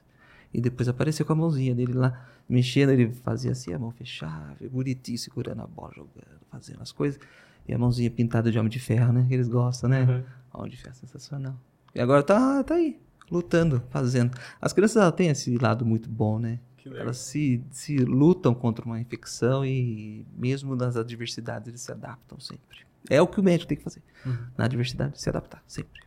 E 0.53 0.61
depois 0.61 0.87
apareceu 0.87 1.25
com 1.25 1.33
a 1.33 1.35
mãozinha 1.35 1.73
dele 1.73 1.93
lá, 1.93 2.27
mexendo, 2.47 2.91
ele 2.91 3.11
fazia 3.11 3.51
assim, 3.51 3.73
a 3.73 3.79
mão 3.79 3.89
fechava, 3.89 4.55
bonitinho, 4.69 5.17
segurando 5.17 5.63
a 5.63 5.67
bola, 5.67 5.91
jogando, 5.95 6.39
fazendo 6.51 6.81
as 6.83 6.91
coisas. 6.91 7.19
E 7.67 7.73
a 7.73 7.77
mãozinha 7.77 8.09
pintada 8.09 8.51
de 8.51 8.57
homem 8.57 8.69
de 8.69 8.79
ferro, 8.79 9.11
né? 9.11 9.25
Que 9.27 9.33
eles 9.33 9.47
gostam, 9.47 9.89
né? 9.89 10.03
Uhum. 10.03 10.59
Homem 10.59 10.71
de 10.71 10.77
ferro 10.77 10.95
sensacional. 10.95 11.55
E 11.93 11.99
agora 11.99 12.23
tá, 12.23 12.63
tá 12.63 12.75
aí, 12.75 12.99
lutando, 13.29 13.83
fazendo. 13.89 14.37
As 14.61 14.71
crianças 14.71 14.97
elas 14.97 15.15
têm 15.15 15.29
esse 15.29 15.57
lado 15.57 15.85
muito 15.85 16.09
bom, 16.09 16.39
né? 16.39 16.59
Elas 16.95 17.17
se, 17.17 17.61
se 17.69 17.97
lutam 17.97 18.53
contra 18.53 18.85
uma 18.85 18.99
infecção 18.99 19.65
e 19.65 20.25
mesmo 20.37 20.75
nas 20.75 20.95
adversidades 20.95 21.67
eles 21.67 21.81
se 21.81 21.91
adaptam 21.91 22.39
sempre. 22.39 22.85
É 23.09 23.21
o 23.21 23.27
que 23.27 23.39
o 23.39 23.43
médico 23.43 23.67
tem 23.67 23.77
que 23.77 23.83
fazer. 23.83 24.01
Uhum. 24.25 24.37
Na 24.57 24.65
adversidade, 24.65 25.19
se 25.21 25.29
adaptar, 25.29 25.61
sempre. 25.67 26.01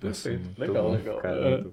Perfeito. 0.00 0.48
Legal, 0.58 0.84
bom, 0.84 0.92
legal. 0.92 1.18
Cara, 1.20 1.66
uh, 1.66 1.72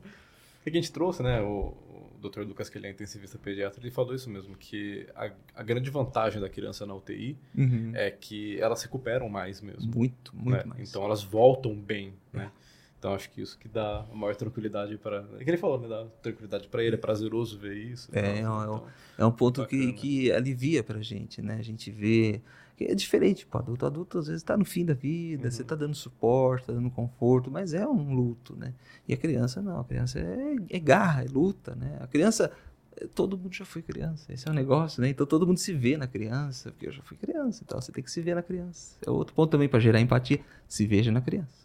que 0.64 0.70
a 0.70 0.74
gente 0.74 0.92
trouxe, 0.92 1.22
né? 1.22 1.42
O, 1.42 1.74
o 1.83 1.83
Dr. 2.30 2.42
Lucas, 2.42 2.70
que 2.70 2.78
ele 2.78 2.88
é 2.88 2.92
intensivista 2.92 3.38
pediatra, 3.38 3.82
ele 3.82 3.92
falou 3.92 4.14
isso 4.14 4.30
mesmo, 4.30 4.56
que 4.56 5.08
a, 5.16 5.32
a 5.56 5.64
grande 5.64 5.90
vantagem 5.90 6.42
da 6.42 6.50
criança 6.50 6.86
na 6.86 6.94
UTI 6.96 7.38
uhum. 7.56 7.92
é 7.94 8.12
que 8.12 8.60
elas 8.60 8.82
recuperam 8.84 9.30
mais 9.30 9.62
mesmo. 9.62 9.92
Muito, 9.94 10.36
muito 10.36 10.50
né? 10.50 10.64
mais. 10.66 10.90
Então 10.90 11.04
elas 11.04 11.24
voltam 11.24 11.76
bem, 11.76 12.14
é. 12.34 12.38
né? 12.38 12.52
Então 12.98 13.14
acho 13.14 13.30
que 13.32 13.42
isso 13.42 13.60
que 13.60 13.68
dá 13.68 14.06
maior 14.14 14.34
tranquilidade 14.34 14.98
para. 14.98 15.26
É 15.38 15.44
que 15.44 15.50
ele 15.50 15.58
falou, 15.58 15.78
né? 15.78 15.90
Dá 15.90 16.06
tranquilidade 16.22 16.70
para 16.70 16.82
ele, 16.82 16.96
é 16.96 16.98
prazeroso 16.98 17.60
ver 17.60 17.76
isso. 17.76 18.10
É, 18.14 18.20
é, 18.20 18.40
então, 18.40 18.88
é 19.18 19.26
um 19.26 19.32
ponto 19.32 19.66
que, 19.66 19.92
que 19.92 20.32
alivia 20.32 20.82
para 20.82 21.00
a 21.00 21.02
gente, 21.02 21.42
né? 21.42 21.58
A 21.60 21.62
gente 21.62 21.92
vê 21.92 22.42
que 22.76 22.86
é 22.86 22.96
diferente, 22.96 23.46
pô, 23.46 23.58
adulto, 23.60 23.86
adulto 23.86 24.18
às 24.18 24.28
vezes 24.28 24.42
está 24.42 24.58
no 24.58 24.66
fim 24.66 24.86
da 24.86 24.94
vida, 24.94 25.46
uhum. 25.46 25.52
você 25.52 25.62
está 25.62 25.76
dando 25.76 25.94
suporte, 25.94 26.64
está 26.64 26.74
dando 26.74 26.90
conforto, 26.90 27.52
mas 27.52 27.74
é 27.74 27.88
um 27.88 28.14
luto, 28.14 28.56
né? 28.56 28.74
E 29.08 29.14
a 29.14 29.18
criança 29.18 29.62
não, 29.62 29.80
a 29.80 29.84
criança 29.84 30.20
é, 30.20 30.56
é 30.70 30.80
garra, 30.80 31.24
é 31.24 31.28
luta, 31.28 31.76
né? 31.76 31.98
A 32.02 32.08
criança, 32.08 32.52
eh, 32.98 33.08
todo 33.14 33.38
mundo 33.38 33.54
já 33.54 33.66
foi 33.66 33.82
criança, 33.82 34.34
esse 34.34 34.48
é 34.48 34.50
o 34.50 34.54
um 34.54 34.56
negócio, 34.56 35.02
né? 35.02 35.10
Então 35.10 35.26
todo 35.26 35.46
mundo 35.46 35.58
se 35.58 35.74
vê 35.74 35.98
na 35.98 36.08
criança, 36.08 36.72
porque 36.72 36.88
eu 36.88 36.92
já 36.92 37.04
fui 37.04 37.16
criança, 37.16 37.64
então 37.64 37.80
você 37.80 37.92
tem 37.92 38.04
que 38.04 38.10
se 38.12 38.22
ver 38.22 38.36
na 38.36 38.42
criança. 38.42 38.98
É 39.06 39.10
outro 39.10 39.36
ponto 39.36 39.52
também 39.52 39.70
para 39.70 39.80
gerar 39.80 40.00
empatia, 40.00 40.40
se 40.68 40.88
veja 40.88 41.12
na 41.12 41.22
criança. 41.22 41.64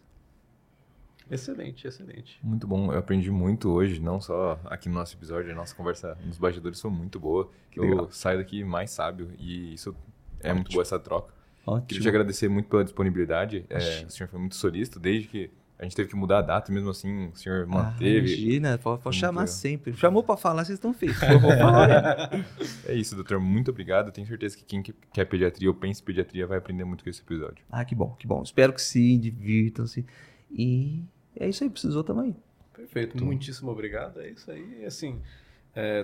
Excelente, 1.31 1.87
excelente. 1.87 2.39
Muito 2.43 2.67
bom. 2.67 2.91
Eu 2.91 2.99
aprendi 2.99 3.31
muito 3.31 3.71
hoje, 3.71 4.01
não 4.01 4.21
só 4.21 4.59
aqui 4.65 4.89
no 4.89 4.95
nosso 4.95 5.15
episódio, 5.15 5.53
a 5.53 5.55
nossa 5.55 5.75
conversa 5.75 6.17
nos 6.25 6.39
bastidores 6.39 6.81
foi 6.81 6.91
muito 6.91 7.21
boa. 7.21 7.51
Que 7.71 7.81
eu 7.81 7.85
legal. 7.85 8.11
saio 8.11 8.39
daqui 8.39 8.65
mais 8.65 8.91
sábio 8.91 9.31
e 9.39 9.75
isso 9.75 9.95
é 10.41 10.49
Ótimo. 10.49 10.55
muito 10.55 10.73
boa 10.73 10.83
essa 10.83 10.99
troca. 10.99 11.33
Ótimo. 11.67 11.87
Queria 11.87 12.03
te 12.03 12.09
agradecer 12.09 12.49
muito 12.49 12.69
pela 12.69 12.85
disponibilidade. 12.85 13.65
É, 13.69 14.05
o 14.07 14.11
senhor 14.11 14.29
foi 14.29 14.39
muito 14.39 14.57
solícito 14.57 14.99
desde 14.99 15.29
que 15.29 15.51
a 15.79 15.85
gente 15.85 15.95
teve 15.95 16.09
que 16.09 16.17
mudar 16.17 16.39
a 16.39 16.43
data, 16.43 16.73
mesmo 16.73 16.91
assim 16.91 17.29
o 17.29 17.37
senhor 17.37 17.63
ah, 17.63 17.67
manteve. 17.67 18.33
Ah, 18.33 18.37
imagina, 18.37 18.79
pode, 18.79 19.01
pode 19.01 19.17
chamar 19.17 19.47
sempre. 19.47 19.95
Chamou 19.95 20.25
para 20.25 20.37
falar, 20.37 20.65
vocês 20.65 20.77
estão 20.77 20.93
feitos. 20.93 21.23
Eu 21.23 21.39
vou 21.39 21.53
falar. 21.53 22.31
é 22.85 22.95
isso, 22.95 23.15
doutor. 23.15 23.39
Muito 23.39 23.71
obrigado. 23.71 24.11
Tenho 24.11 24.27
certeza 24.27 24.57
que 24.57 24.65
quem 24.65 24.83
quer 24.83 25.25
pediatria 25.27 25.69
ou 25.69 25.75
pensa 25.75 26.01
em 26.03 26.05
pediatria 26.05 26.47
vai 26.49 26.59
aprender 26.59 26.85
muito 26.85 27.05
com 27.05 27.11
esse 27.11 27.21
episódio. 27.21 27.65
Ah, 27.71 27.85
que 27.85 27.95
bom, 27.95 28.17
que 28.19 28.27
bom. 28.27 28.43
Espero 28.43 28.73
que 28.73 28.83
sim, 28.83 29.21
divirtam-se. 29.21 30.05
E 30.51 31.05
é 31.37 31.49
isso 31.49 31.63
aí, 31.63 31.71
precisou 31.71 32.03
também. 32.03 32.35
Perfeito, 32.75 33.25
muitíssimo 33.25 33.71
obrigado. 33.71 34.21
É 34.21 34.31
isso 34.31 34.51
aí. 34.51 34.85
Assim, 34.85 35.21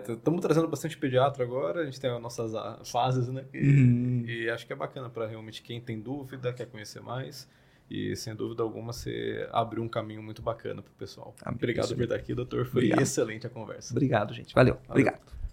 estamos 0.09 0.39
é, 0.39 0.43
trazendo 0.43 0.69
bastante 0.69 0.97
pediatra 0.97 1.45
agora, 1.45 1.83
a 1.83 1.85
gente 1.85 2.01
tem 2.01 2.11
as 2.11 2.21
nossas 2.21 2.53
fases, 2.91 3.29
né? 3.29 3.45
E, 3.53 3.59
uhum. 3.59 4.25
e 4.27 4.51
acho 4.51 4.67
que 4.67 4.73
é 4.73 4.77
bacana 4.77 5.09
para 5.09 5.27
realmente 5.27 5.63
quem 5.63 5.81
tem 5.81 6.01
dúvida, 6.01 6.53
quer 6.53 6.67
conhecer 6.67 7.01
mais. 7.01 7.49
E 7.91 8.17
sem 8.17 8.35
dúvida 8.35 8.63
alguma 8.63 8.93
você 8.93 9.47
abriu 9.53 9.83
um 9.83 9.89
caminho 9.89 10.23
muito 10.23 10.41
bacana 10.41 10.81
para 10.81 10.91
o 10.91 10.95
pessoal. 10.95 11.35
Ah, 11.43 11.51
Obrigado 11.51 11.95
por 11.95 12.03
estar 12.03 12.17
aqui, 12.17 12.35
doutor. 12.35 12.65
Foi 12.65 12.81
Obrigado. 12.81 13.03
excelente 13.03 13.47
a 13.47 13.51
conversa. 13.51 13.93
Obrigado, 13.93 14.33
gente. 14.33 14.55
Valeu. 14.55 14.75
Valeu. 14.75 14.91
Obrigado. 14.91 15.44